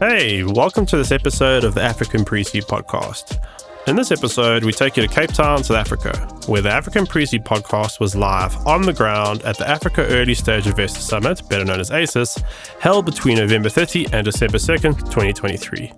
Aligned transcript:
Hey, 0.00 0.44
welcome 0.44 0.86
to 0.86 0.96
this 0.96 1.12
episode 1.12 1.62
of 1.62 1.74
the 1.74 1.82
African 1.82 2.24
Pre-Seed 2.24 2.62
Podcast. 2.62 3.38
In 3.86 3.96
this 3.96 4.10
episode, 4.10 4.64
we 4.64 4.72
take 4.72 4.96
you 4.96 5.06
to 5.06 5.14
Cape 5.14 5.30
Town, 5.30 5.62
South 5.62 5.76
Africa, 5.76 6.16
where 6.46 6.62
the 6.62 6.70
African 6.70 7.04
Pre-Seed 7.04 7.44
Podcast 7.44 8.00
was 8.00 8.16
live 8.16 8.56
on 8.66 8.80
the 8.80 8.94
ground 8.94 9.42
at 9.42 9.58
the 9.58 9.68
Africa 9.68 10.06
Early 10.06 10.32
Stage 10.32 10.66
Investor 10.66 11.00
Summit, 11.00 11.46
better 11.50 11.66
known 11.66 11.80
as 11.80 11.90
AESIS, 11.90 12.42
held 12.80 13.04
between 13.04 13.36
November 13.36 13.68
30 13.68 14.06
and 14.14 14.24
December 14.24 14.56
2nd, 14.56 15.00
2023. 15.00 15.92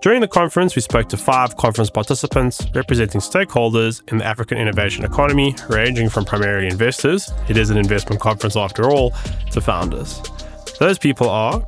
During 0.00 0.22
the 0.22 0.28
conference, 0.28 0.74
we 0.74 0.80
spoke 0.80 1.10
to 1.10 1.18
five 1.18 1.54
conference 1.58 1.90
participants 1.90 2.66
representing 2.74 3.20
stakeholders 3.20 4.00
in 4.10 4.16
the 4.16 4.24
African 4.24 4.56
innovation 4.56 5.04
economy, 5.04 5.54
ranging 5.68 6.08
from 6.08 6.24
primarily 6.24 6.68
investors, 6.68 7.30
it 7.50 7.58
is 7.58 7.68
an 7.68 7.76
investment 7.76 8.22
conference 8.22 8.56
after 8.56 8.90
all, 8.90 9.10
to 9.50 9.60
founders. 9.60 10.22
Those 10.80 10.98
people 10.98 11.28
are 11.28 11.62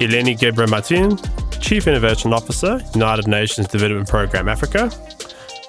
Eleni 0.00 0.38
Gabre-Madhin, 0.38 1.18
Chief 1.60 1.86
Innovation 1.86 2.32
Officer, 2.32 2.80
United 2.94 3.26
Nations 3.26 3.66
Development 3.68 4.08
Programme 4.08 4.48
Africa, 4.48 4.90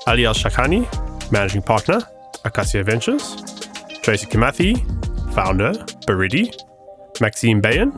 Aly 0.08 0.26
El 0.26 0.34
Shalakany, 0.34 1.32
Managing 1.32 1.62
Partner, 1.62 2.02
Acasia 2.46 2.84
Ventures, 2.84 3.36
Tracy 4.02 4.28
Kimathi, 4.28 4.78
Founder, 5.34 5.74
Baridi, 6.08 6.54
Maxime 7.22 7.62
Bayen, 7.62 7.92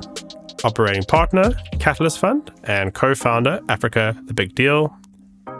Operating 0.63 1.03
Partner, 1.03 1.51
Catalyst 1.79 2.19
Fund, 2.19 2.51
and 2.63 2.93
Co 2.93 3.15
founder, 3.15 3.59
Africa 3.69 4.15
The 4.25 4.33
Big 4.33 4.55
Deal, 4.55 4.95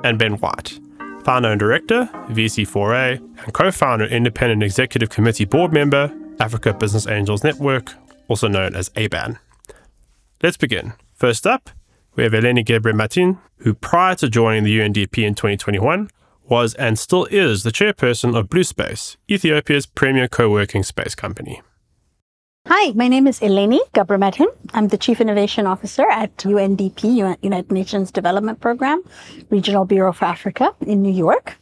and 0.04 0.18
Ben 0.18 0.34
White, 0.34 0.80
Founder 1.24 1.52
and 1.52 1.60
Director, 1.60 2.10
VC4A, 2.30 3.18
and 3.44 3.54
co 3.54 3.72
founder, 3.72 4.05
Independent 4.05 4.63
Executive 4.63 5.10
Committee 5.10 5.46
Board 5.46 5.74
Member, 5.74 6.12
Africa 6.40 6.74
Business 6.74 7.08
Angels 7.08 7.44
Network, 7.44 7.94
also 8.27 8.48
known 8.48 8.76
as 8.76 8.90
ABAN. 8.90 9.38
Let's 10.44 10.58
begin. 10.58 10.94
First 11.13 11.46
up, 11.46 11.70
we 12.15 12.24
have 12.24 12.32
Eleni 12.32 12.65
Gabre-Madhin, 12.65 13.38
who 13.57 13.76
prior 13.76 14.15
to 14.15 14.27
joining 14.27 14.63
the 14.63 14.79
UNDP 14.79 15.20
in 15.24 15.35
2021 15.35 16.10
was 16.49 16.74
and 16.74 16.98
still 16.98 17.26
is 17.26 17.62
the 17.62 17.70
chairperson 17.70 18.35
of 18.35 18.48
BlueSpace, 18.49 19.18
Ethiopia's 19.30 19.85
premier 19.85 20.27
co 20.27 20.49
working 20.49 20.82
space 20.82 21.13
company. 21.13 21.62
Hi, 22.68 22.91
my 22.93 23.07
name 23.07 23.27
is 23.27 23.40
Eleni 23.40 23.80
Gabre-Madhin. 23.93 24.48
I'm 24.74 24.88
the 24.88 24.98
Chief 24.98 25.21
Innovation 25.21 25.68
Officer 25.68 26.10
at 26.10 26.35
UNDP, 26.38 27.37
United 27.43 27.71
Nations 27.71 28.12
Development 28.12 28.60
Program, 28.60 29.04
Regional 29.52 29.85
Bureau 29.85 30.12
for 30.12 30.26
Africa 30.26 30.74
in 30.82 31.04
New 31.04 31.13
York. 31.13 31.55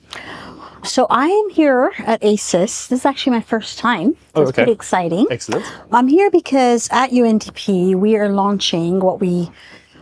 So 0.84 1.08
I 1.10 1.28
am 1.28 1.50
here 1.50 1.92
at 2.00 2.22
AESIS. 2.22 2.88
This 2.88 3.00
is 3.00 3.06
actually 3.06 3.34
my 3.34 3.42
first 3.42 3.80
time. 3.80 4.16
Oh, 4.36 4.42
it's 4.42 4.50
okay. 4.50 4.64
pretty 4.64 4.72
exciting. 4.72 5.28
Excellent. 5.30 5.66
I'm 5.92 6.08
here 6.08 6.32
because 6.32 6.88
at 6.92 7.12
UNDP 7.12 7.96
we 7.96 8.16
are 8.16 8.30
launching 8.30 9.00
what 9.00 9.20
we 9.20 9.52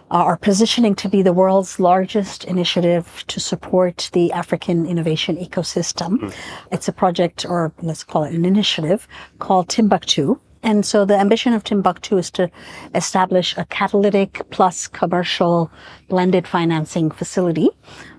uh, 0.10 0.16
are 0.16 0.38
positioning 0.38 0.96
to 0.96 1.10
be 1.10 1.22
the 1.22 1.34
world's 1.34 1.80
largest 1.80 2.46
initiative 2.46 3.26
to 3.28 3.40
support 3.40 4.10
the 4.14 4.32
African 4.32 4.86
innovation 4.86 5.36
ecosystem. 5.38 6.20
Hmm. 6.20 6.30
It's 6.72 6.88
a 6.88 6.94
project, 6.94 7.46
or 7.46 7.74
let's 7.82 8.04
call 8.04 8.24
it 8.24 8.34
an 8.34 8.46
initiative, 8.46 9.08
called 9.40 9.68
Timbuktu. 9.70 10.40
And 10.68 10.86
so 10.86 11.06
the 11.06 11.18
ambition 11.18 11.54
of 11.54 11.64
Timbuktu 11.64 12.18
is 12.18 12.30
to 12.32 12.52
establish 12.94 13.58
a 13.58 13.64
catalytic 13.64 14.42
plus 14.50 14.86
commercial 14.86 15.72
blended 16.10 16.46
financing 16.46 17.10
facility 17.10 17.70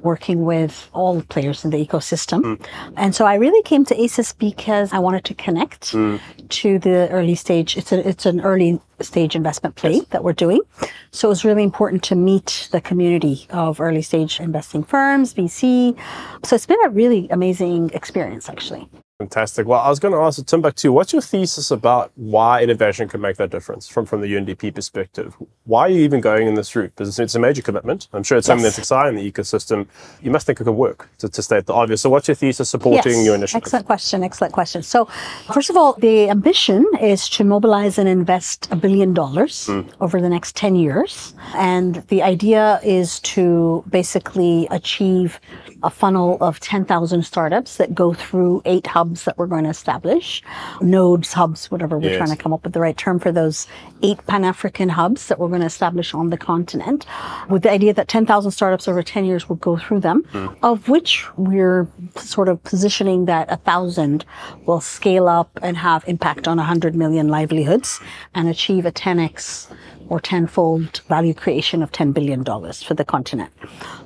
working 0.00 0.46
with 0.46 0.88
all 0.94 1.16
the 1.16 1.26
players 1.26 1.62
in 1.62 1.70
the 1.70 1.86
ecosystem. 1.86 2.40
Hmm. 2.40 2.64
And 2.96 3.14
so 3.14 3.26
I 3.26 3.34
really 3.34 3.62
came 3.64 3.84
to 3.84 3.94
AESIS 3.94 4.32
because 4.38 4.94
I 4.94 4.98
wanted 4.98 5.24
to 5.26 5.34
connect 5.34 5.90
hmm. 5.90 6.16
to 6.48 6.78
the 6.78 7.10
early 7.10 7.34
stage. 7.34 7.76
It's 7.76 7.92
a, 7.92 8.08
it's 8.08 8.24
an 8.24 8.40
early 8.40 8.80
stage 9.00 9.36
investment 9.36 9.76
play 9.76 10.00
that 10.08 10.24
we're 10.24 10.32
doing. 10.32 10.62
So 11.10 11.28
it 11.28 11.32
was 11.36 11.44
really 11.44 11.64
important 11.64 12.02
to 12.04 12.14
meet 12.14 12.70
the 12.72 12.80
community 12.80 13.46
of 13.50 13.78
early 13.78 14.00
stage 14.00 14.40
investing 14.40 14.84
firms, 14.84 15.34
VC. 15.34 15.98
So 16.46 16.56
it's 16.56 16.64
been 16.64 16.82
a 16.86 16.88
really 16.88 17.28
amazing 17.28 17.90
experience 17.92 18.48
actually. 18.48 18.88
Fantastic. 19.22 19.66
Well, 19.66 19.80
I 19.80 19.88
was 19.88 19.98
going 19.98 20.14
to 20.14 20.20
ask 20.20 20.44
Timbuktu, 20.46 20.92
what's 20.92 21.12
your 21.12 21.20
thesis 21.20 21.72
about 21.72 22.12
why 22.14 22.62
innovation 22.62 23.08
can 23.08 23.20
make 23.20 23.36
that 23.38 23.50
difference 23.50 23.88
from, 23.88 24.06
from 24.06 24.20
the 24.20 24.28
UNDP 24.32 24.72
perspective? 24.72 25.34
Why 25.64 25.80
are 25.86 25.88
you 25.88 26.02
even 26.02 26.20
going 26.20 26.46
in 26.46 26.54
this 26.54 26.76
route? 26.76 26.92
Because 26.94 27.18
it's 27.18 27.34
a 27.34 27.40
major 27.40 27.60
commitment. 27.60 28.06
I'm 28.12 28.22
sure 28.22 28.38
it's 28.38 28.46
something 28.46 28.62
Yes. 28.62 28.76
that's 28.76 28.86
exciting 28.86 29.18
in 29.18 29.24
the 29.24 29.32
ecosystem. 29.32 29.88
You 30.22 30.30
must 30.30 30.46
think 30.46 30.60
it 30.60 30.64
could 30.64 30.70
work, 30.70 31.08
to, 31.18 31.28
to 31.30 31.42
state 31.42 31.66
the 31.66 31.74
obvious. 31.74 32.00
So, 32.02 32.10
what's 32.10 32.28
your 32.28 32.36
thesis 32.36 32.70
supporting 32.70 33.24
your 33.24 33.34
initiative? 33.34 33.60
Excellent 33.64 33.86
question. 33.86 34.22
Excellent 34.22 34.52
question. 34.54 34.84
So, 34.84 35.06
first 35.52 35.68
of 35.68 35.76
all, 35.76 35.94
the 35.94 36.30
ambition 36.30 36.86
is 37.00 37.28
to 37.30 37.42
mobilize 37.42 37.98
and 37.98 38.08
invest 38.08 38.68
a 38.70 38.76
billion 38.76 39.14
dollars 39.14 39.66
Hmm. 39.66 39.80
over 40.00 40.20
the 40.20 40.28
next 40.28 40.54
10 40.54 40.76
years. 40.76 41.34
And 41.56 41.96
the 42.06 42.22
idea 42.22 42.78
is 42.84 43.18
to 43.34 43.82
basically 43.90 44.68
achieve 44.70 45.40
a 45.82 45.90
funnel 45.90 46.38
of 46.40 46.58
10,000 46.60 47.22
startups 47.24 47.78
that 47.78 47.94
go 47.96 48.12
through 48.12 48.62
eight 48.64 48.86
hubs 48.86 49.07
that 49.24 49.36
we're 49.38 49.46
going 49.46 49.64
to 49.64 49.70
establish 49.70 50.42
nodes, 50.80 51.32
hubs, 51.32 51.70
whatever 51.70 51.98
we're 51.98 52.10
Yes. 52.10 52.16
trying 52.18 52.30
to 52.36 52.42
come 52.42 52.52
up 52.52 52.64
with 52.64 52.72
the 52.72 52.80
right 52.80 52.96
term 52.96 53.18
for 53.18 53.32
those 53.32 53.66
eight 54.02 54.24
Pan 54.26 54.44
African 54.44 54.88
hubs 54.88 55.26
that 55.28 55.38
we're 55.38 55.48
going 55.48 55.60
to 55.60 55.66
establish 55.66 56.14
on 56.14 56.30
the 56.30 56.36
continent, 56.36 57.06
with 57.48 57.62
the 57.62 57.70
idea 57.70 57.92
that 57.94 58.08
10,000 58.08 58.50
startups 58.50 58.88
over 58.88 59.02
10 59.02 59.24
years 59.24 59.48
will 59.48 59.56
go 59.56 59.76
through 59.76 60.00
them, 60.00 60.22
mm. 60.32 60.56
of 60.62 60.88
which 60.88 61.26
we're 61.36 61.86
sort 62.16 62.48
of 62.48 62.62
positioning 62.64 63.24
that 63.26 63.50
a 63.50 63.56
thousand 63.56 64.24
will 64.66 64.80
scale 64.80 65.28
up 65.28 65.50
and 65.62 65.76
have 65.76 66.04
impact 66.06 66.46
on 66.48 66.56
100 66.58 66.94
million 66.94 67.28
livelihoods 67.28 68.00
and 68.34 68.48
achieve 68.48 68.86
a 68.86 68.92
10x 68.92 69.66
or 70.08 70.20
tenfold 70.20 71.00
value 71.08 71.34
creation 71.34 71.82
of 71.82 71.92
$10 71.92 72.12
billion 72.12 72.44
for 72.44 72.94
the 72.94 73.04
continent. 73.04 73.52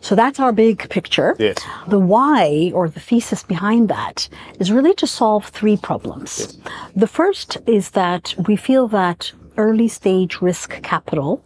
So 0.00 0.14
that's 0.14 0.40
our 0.40 0.52
big 0.52 0.88
picture. 0.88 1.36
Yes. 1.38 1.58
The 1.88 1.98
why 1.98 2.70
or 2.74 2.88
the 2.88 3.00
thesis 3.00 3.42
behind 3.42 3.88
that 3.88 4.28
is 4.58 4.72
really 4.72 4.94
to 4.94 5.06
solve 5.06 5.46
three 5.46 5.76
problems. 5.76 6.58
The 6.96 7.06
first 7.06 7.58
is 7.66 7.91
that 7.91 8.34
we 8.46 8.56
feel 8.56 8.88
that 8.88 9.32
early 9.56 9.88
stage 9.88 10.41
risk 10.41 10.82
capital 10.82 11.44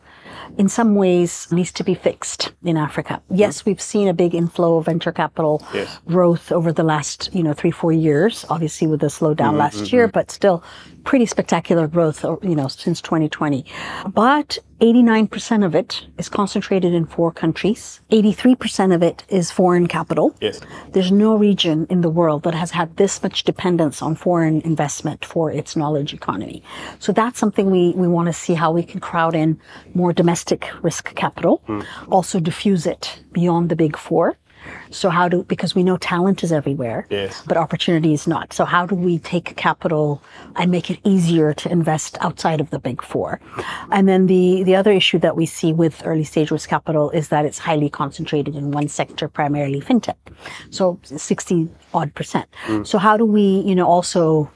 in 0.56 0.69
some 0.69 0.94
ways 0.94 1.50
needs 1.50 1.72
to 1.72 1.84
be 1.84 1.94
fixed 1.94 2.53
in 2.65 2.77
Africa. 2.77 3.22
Yes, 3.31 3.65
we've 3.65 3.81
seen 3.81 4.09
a 4.09 4.15
big 4.15 4.34
inflow 4.34 4.78
of 4.78 4.87
venture 4.87 5.12
capital 5.12 5.62
Yes. 5.75 5.99
growth 6.06 6.50
over 6.53 6.72
the 6.72 6.83
last, 6.83 7.31
you 7.33 7.43
know, 7.43 7.53
three, 7.53 7.71
four 7.71 7.93
years, 7.93 8.44
obviously 8.49 8.87
with 8.87 9.03
a 9.03 9.06
slowdown 9.06 9.37
mm-hmm, 9.37 9.59
last 9.59 9.77
mm-hmm. 9.77 9.97
year, 9.97 10.09
but 10.09 10.31
still 10.31 10.62
pretty 11.05 11.27
spectacular 11.27 11.87
growth, 11.87 12.25
you 12.43 12.56
know, 12.56 12.69
since 12.69 13.00
2020. 13.00 13.65
But 14.09 14.59
89% 14.81 15.65
of 15.65 15.75
it 15.75 16.07
is 16.19 16.29
concentrated 16.29 16.93
in 16.93 17.07
four 17.07 17.33
countries. 17.33 18.01
83% 18.11 18.95
of 18.95 19.03
it 19.03 19.25
is 19.29 19.51
foreign 19.51 19.87
capital. 19.87 20.35
Yes. 20.41 20.61
There's 20.93 21.11
no 21.11 21.35
region 21.37 21.87
in 21.89 22.03
the 22.03 22.11
world 22.11 22.43
that 22.43 22.55
has 22.55 22.73
had 22.73 22.97
this 22.97 23.23
much 23.23 23.45
dependence 23.45 24.03
on 24.03 24.15
foreign 24.15 24.61
investment 24.63 25.25
for 25.25 25.51
its 25.51 25.77
knowledge 25.77 26.13
economy. 26.13 26.63
So 26.99 27.13
that's 27.13 27.39
something 27.39 27.71
we, 27.71 27.93
we 27.93 28.07
want 28.07 28.27
to 28.27 28.35
see 28.35 28.53
how 28.53 28.71
we 28.71 28.83
can 28.83 29.01
crowd 29.01 29.35
in 29.35 29.59
more 29.95 30.13
domestic 30.13 30.69
risk 30.83 31.15
capital, 31.15 31.63
hmm. 31.67 31.81
also 32.11 32.39
diffuse 32.39 32.87
it 32.87 33.21
beyond 33.33 33.71
the 33.71 33.77
big 33.77 33.97
four. 33.97 34.37
So 34.91 35.10
how 35.10 35.28
do 35.28 35.43
because 35.44 35.75
we 35.75 35.82
know 35.82 35.97
talent 35.97 36.43
is 36.44 36.53
everywhere, 36.53 37.06
Yes. 37.10 37.43
but 37.47 37.56
opportunity 37.56 38.12
is 38.12 38.27
not. 38.27 38.53
So 38.53 38.65
how 38.65 38.87
do 38.87 38.94
we 38.94 39.19
take 39.19 39.56
capital 39.56 40.22
and 40.56 40.71
make 40.71 40.91
it 40.91 40.99
easier 41.04 41.53
to 41.54 41.71
invest 41.71 42.16
outside 42.21 42.60
of 42.60 42.71
the 42.71 42.78
big 42.78 43.03
four? 43.03 43.41
And 43.91 44.09
then 44.09 44.27
the 44.27 44.62
the 44.62 44.77
other 44.77 44.93
issue 44.93 45.19
that 45.21 45.37
we 45.37 45.47
see 45.47 45.72
with 45.72 46.03
early 46.04 46.25
stage 46.25 46.50
risk 46.50 46.69
capital 46.69 47.10
is 47.10 47.28
that 47.28 47.44
it's 47.44 47.59
highly 47.59 47.91
concentrated 47.91 48.54
in 48.56 48.71
one 48.71 48.88
sector, 48.88 49.28
primarily 49.28 49.81
fintech. 49.81 50.16
So 50.71 50.98
sixty 51.03 51.69
odd 51.94 52.15
percent. 52.15 52.47
Hmm. 52.66 52.84
So 52.84 52.98
how 52.98 53.16
do 53.16 53.25
we, 53.25 53.60
you 53.66 53.75
know, 53.75 53.87
also 53.87 54.50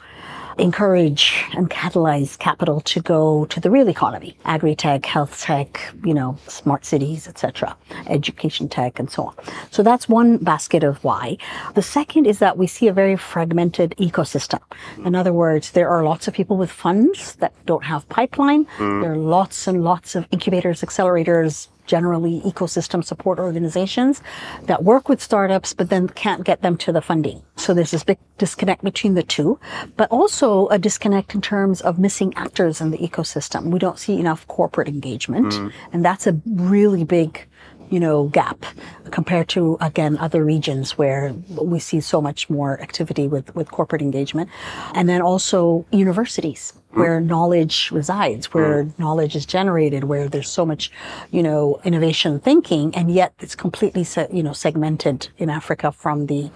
encourage 0.61 1.45
and 1.57 1.71
catalyze 1.71 2.39
capital 2.39 2.81
to 2.83 3.01
go 3.01 3.47
to 3.47 3.61
the 3.61 3.71
real 3.71 3.89
economy. 3.89 4.37
Agri-tech 4.45 5.07
health 5.07 5.41
tech 5.41 5.81
you 6.05 6.15
know 6.15 6.39
smart 6.47 6.85
cities 6.85 7.27
etc 7.27 7.77
education 8.07 8.69
tech 8.69 8.99
and 8.99 9.11
so 9.11 9.27
on. 9.29 9.35
So 9.71 9.83
that's 9.83 10.09
one 10.09 10.37
basket 10.39 10.85
of 10.85 11.03
why. 11.03 11.39
The 11.75 11.83
second 11.83 12.27
is 12.27 12.39
that 12.39 12.59
we 12.59 12.67
see 12.67 12.89
a 12.89 12.93
very 12.93 13.17
fragmented 13.17 13.95
ecosystem. 13.99 14.61
In 15.05 15.15
other 15.15 15.33
words 15.33 15.73
there 15.73 15.89
are 15.89 16.05
lots 16.05 16.29
of 16.29 16.35
people 16.35 16.57
with 16.57 16.71
funds 16.71 17.37
that 17.37 17.53
don't 17.67 17.85
have 17.85 18.09
pipeline. 18.09 18.65
Hmm. 18.77 19.01
There 19.01 19.13
are 19.13 19.17
lots 19.17 19.67
and 19.67 19.83
lots 19.83 20.15
of 20.15 20.27
incubators 20.31 20.83
accelerators 20.83 21.69
generally 21.91 22.41
ecosystem 22.53 23.05
support 23.05 23.41
organizations 23.41 24.23
that 24.69 24.85
work 24.85 25.09
with 25.09 25.21
startups 25.21 25.75
but 25.75 25.91
then 25.91 26.09
can't 26.09 26.45
get 26.45 26.63
them 26.63 26.77
to 26.77 26.93
the 26.93 27.03
funding. 27.03 27.43
So 27.57 27.75
there's 27.75 27.91
this 27.91 28.05
big 28.05 28.19
disconnect 28.39 28.85
between 28.85 29.15
the 29.15 29.25
two, 29.25 29.59
but 29.97 30.09
also 30.11 30.69
a 30.69 30.79
disconnect 30.79 31.35
in 31.35 31.41
terms 31.41 31.81
of 31.81 31.99
missing 31.99 32.33
actors 32.37 32.81
in 32.81 32.93
the 32.93 32.99
ecosystem. 32.99 33.73
We 33.73 33.81
don't 33.81 33.99
see 33.99 34.21
enough 34.21 34.47
corporate 34.47 34.89
engagement, 34.89 35.53
mm. 35.53 35.73
and 35.93 36.05
that's 36.05 36.27
a 36.29 36.41
really 36.47 37.05
big 37.05 37.47
you 37.91 37.99
know, 37.99 38.29
gap 38.29 38.65
compared 39.11 39.49
to, 39.49 39.77
again, 39.81 40.17
other 40.19 40.45
regions 40.45 40.97
where 40.97 41.35
we 41.61 41.81
see 41.81 42.01
so 42.01 42.21
much 42.23 42.49
more 42.49 42.81
activity 42.81 43.27
with, 43.27 43.53
with 43.57 43.69
corporate 43.73 44.01
engagement. 44.01 44.49
And 44.95 45.09
then 45.09 45.21
also 45.21 45.85
universities. 45.91 46.73
Where 46.93 47.21
knowledge 47.21 47.91
resides, 47.93 48.53
where 48.53 48.85
mm. 48.85 48.99
knowledge 48.99 49.37
is 49.37 49.47
generated, 49.47 50.05
where 50.05 50.29
there's 50.29 50.49
so 50.49 50.67
much, 50.67 50.91
you 51.31 51.43
know, 51.43 51.81
innovation 51.85 52.41
thinking, 52.41 52.95
and 52.97 53.13
yet 53.13 53.33
it's 53.41 53.55
completely, 53.55 54.03
se- 54.03 54.29
you 54.33 54.43
know, 54.43 54.53
segmented 54.53 55.29
in 55.39 55.49
Africa 55.49 55.93
from 55.93 56.27
the 56.27 56.51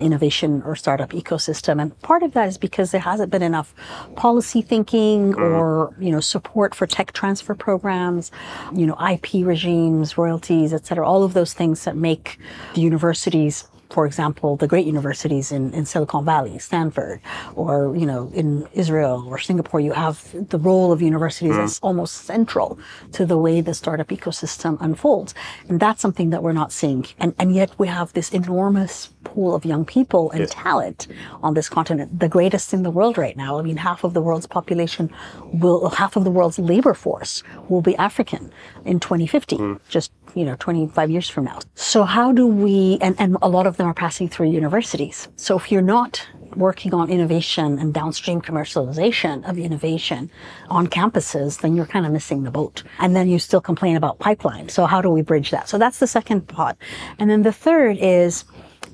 innovation 0.00 0.62
or 0.64 0.76
startup 0.76 1.10
ecosystem. 1.10 1.82
And 1.82 2.00
part 2.02 2.22
of 2.22 2.32
that 2.34 2.48
is 2.48 2.56
because 2.56 2.92
there 2.92 3.00
hasn't 3.00 3.30
been 3.30 3.42
enough 3.42 3.74
policy 4.14 4.62
thinking 4.62 5.32
mm. 5.32 5.40
or, 5.40 5.94
you 5.98 6.12
know, 6.12 6.20
support 6.20 6.74
for 6.74 6.86
tech 6.86 7.12
transfer 7.12 7.54
programs, 7.54 8.30
you 8.72 8.86
know, 8.86 8.96
IP 9.00 9.44
regimes, 9.44 10.16
royalties, 10.16 10.72
et 10.72 10.86
cetera, 10.86 11.06
all 11.06 11.24
of 11.24 11.34
those 11.34 11.52
things 11.52 11.84
that 11.84 11.96
make 11.96 12.38
the 12.74 12.80
universities 12.80 13.64
for 13.90 14.06
example, 14.06 14.56
the 14.56 14.68
great 14.68 14.86
universities 14.86 15.52
in, 15.52 15.74
in 15.74 15.84
Silicon 15.84 16.24
Valley, 16.24 16.58
Stanford, 16.58 17.20
or 17.56 17.96
you 17.96 18.06
know, 18.06 18.30
in 18.32 18.66
Israel 18.72 19.24
or 19.28 19.38
Singapore, 19.38 19.80
you 19.80 19.92
have 19.92 20.34
the 20.48 20.58
role 20.58 20.92
of 20.92 21.02
universities 21.02 21.54
hmm. 21.54 21.60
as 21.60 21.78
almost 21.82 22.24
central 22.24 22.78
to 23.12 23.26
the 23.26 23.36
way 23.36 23.60
the 23.60 23.74
startup 23.74 24.08
ecosystem 24.08 24.78
unfolds. 24.80 25.34
And 25.68 25.80
that's 25.80 26.00
something 26.00 26.30
that 26.30 26.42
we're 26.42 26.52
not 26.52 26.72
seeing. 26.72 27.06
And 27.18 27.34
and 27.38 27.54
yet 27.54 27.70
we 27.78 27.88
have 27.88 28.12
this 28.12 28.30
enormous 28.30 29.10
pool 29.24 29.54
of 29.54 29.64
young 29.64 29.84
people 29.84 30.30
and 30.30 30.48
talent 30.48 31.08
on 31.42 31.54
this 31.54 31.68
continent, 31.68 32.20
the 32.20 32.28
greatest 32.28 32.72
in 32.72 32.82
the 32.82 32.90
world 32.90 33.18
right 33.18 33.36
now. 33.36 33.58
I 33.58 33.62
mean, 33.62 33.76
half 33.76 34.04
of 34.04 34.14
the 34.14 34.22
world's 34.22 34.46
population 34.46 35.10
will 35.52 35.90
half 35.90 36.16
of 36.16 36.24
the 36.24 36.30
world's 36.30 36.58
labor 36.58 36.94
force 36.94 37.42
will 37.68 37.82
be 37.82 37.96
African 37.96 38.52
in 38.84 39.00
2050. 39.00 39.56
Hmm. 39.56 39.74
Just 39.88 40.12
you 40.34 40.44
know 40.44 40.56
25 40.58 41.10
years 41.10 41.28
from 41.28 41.44
now 41.44 41.58
so 41.74 42.04
how 42.04 42.32
do 42.32 42.46
we 42.46 42.98
and, 43.00 43.16
and 43.18 43.36
a 43.42 43.48
lot 43.48 43.66
of 43.66 43.76
them 43.80 43.88
are 43.88 43.94
passing 43.94 44.28
through 44.28 44.50
universities. 44.50 45.28
So 45.36 45.56
if 45.56 45.72
you're 45.72 45.80
not 45.80 46.26
working 46.54 46.92
on 46.92 47.08
innovation 47.08 47.78
and 47.78 47.94
downstream 47.94 48.42
commercialization 48.42 49.48
of 49.48 49.56
innovation 49.56 50.30
on 50.68 50.86
campuses 50.86 51.60
then 51.60 51.74
you're 51.74 51.86
kind 51.86 52.04
of 52.04 52.12
missing 52.12 52.42
the 52.42 52.50
boat. 52.50 52.82
And 52.98 53.16
then 53.16 53.28
you 53.28 53.38
still 53.38 53.60
complain 53.60 53.96
about 53.96 54.18
pipeline. 54.18 54.68
So 54.68 54.84
how 54.84 55.00
do 55.00 55.08
we 55.08 55.22
bridge 55.22 55.50
that? 55.50 55.66
So 55.68 55.78
that's 55.78 55.98
the 55.98 56.06
second 56.06 56.46
part. 56.46 56.76
And 57.18 57.30
then 57.30 57.42
the 57.42 57.52
third 57.52 57.96
is 57.98 58.44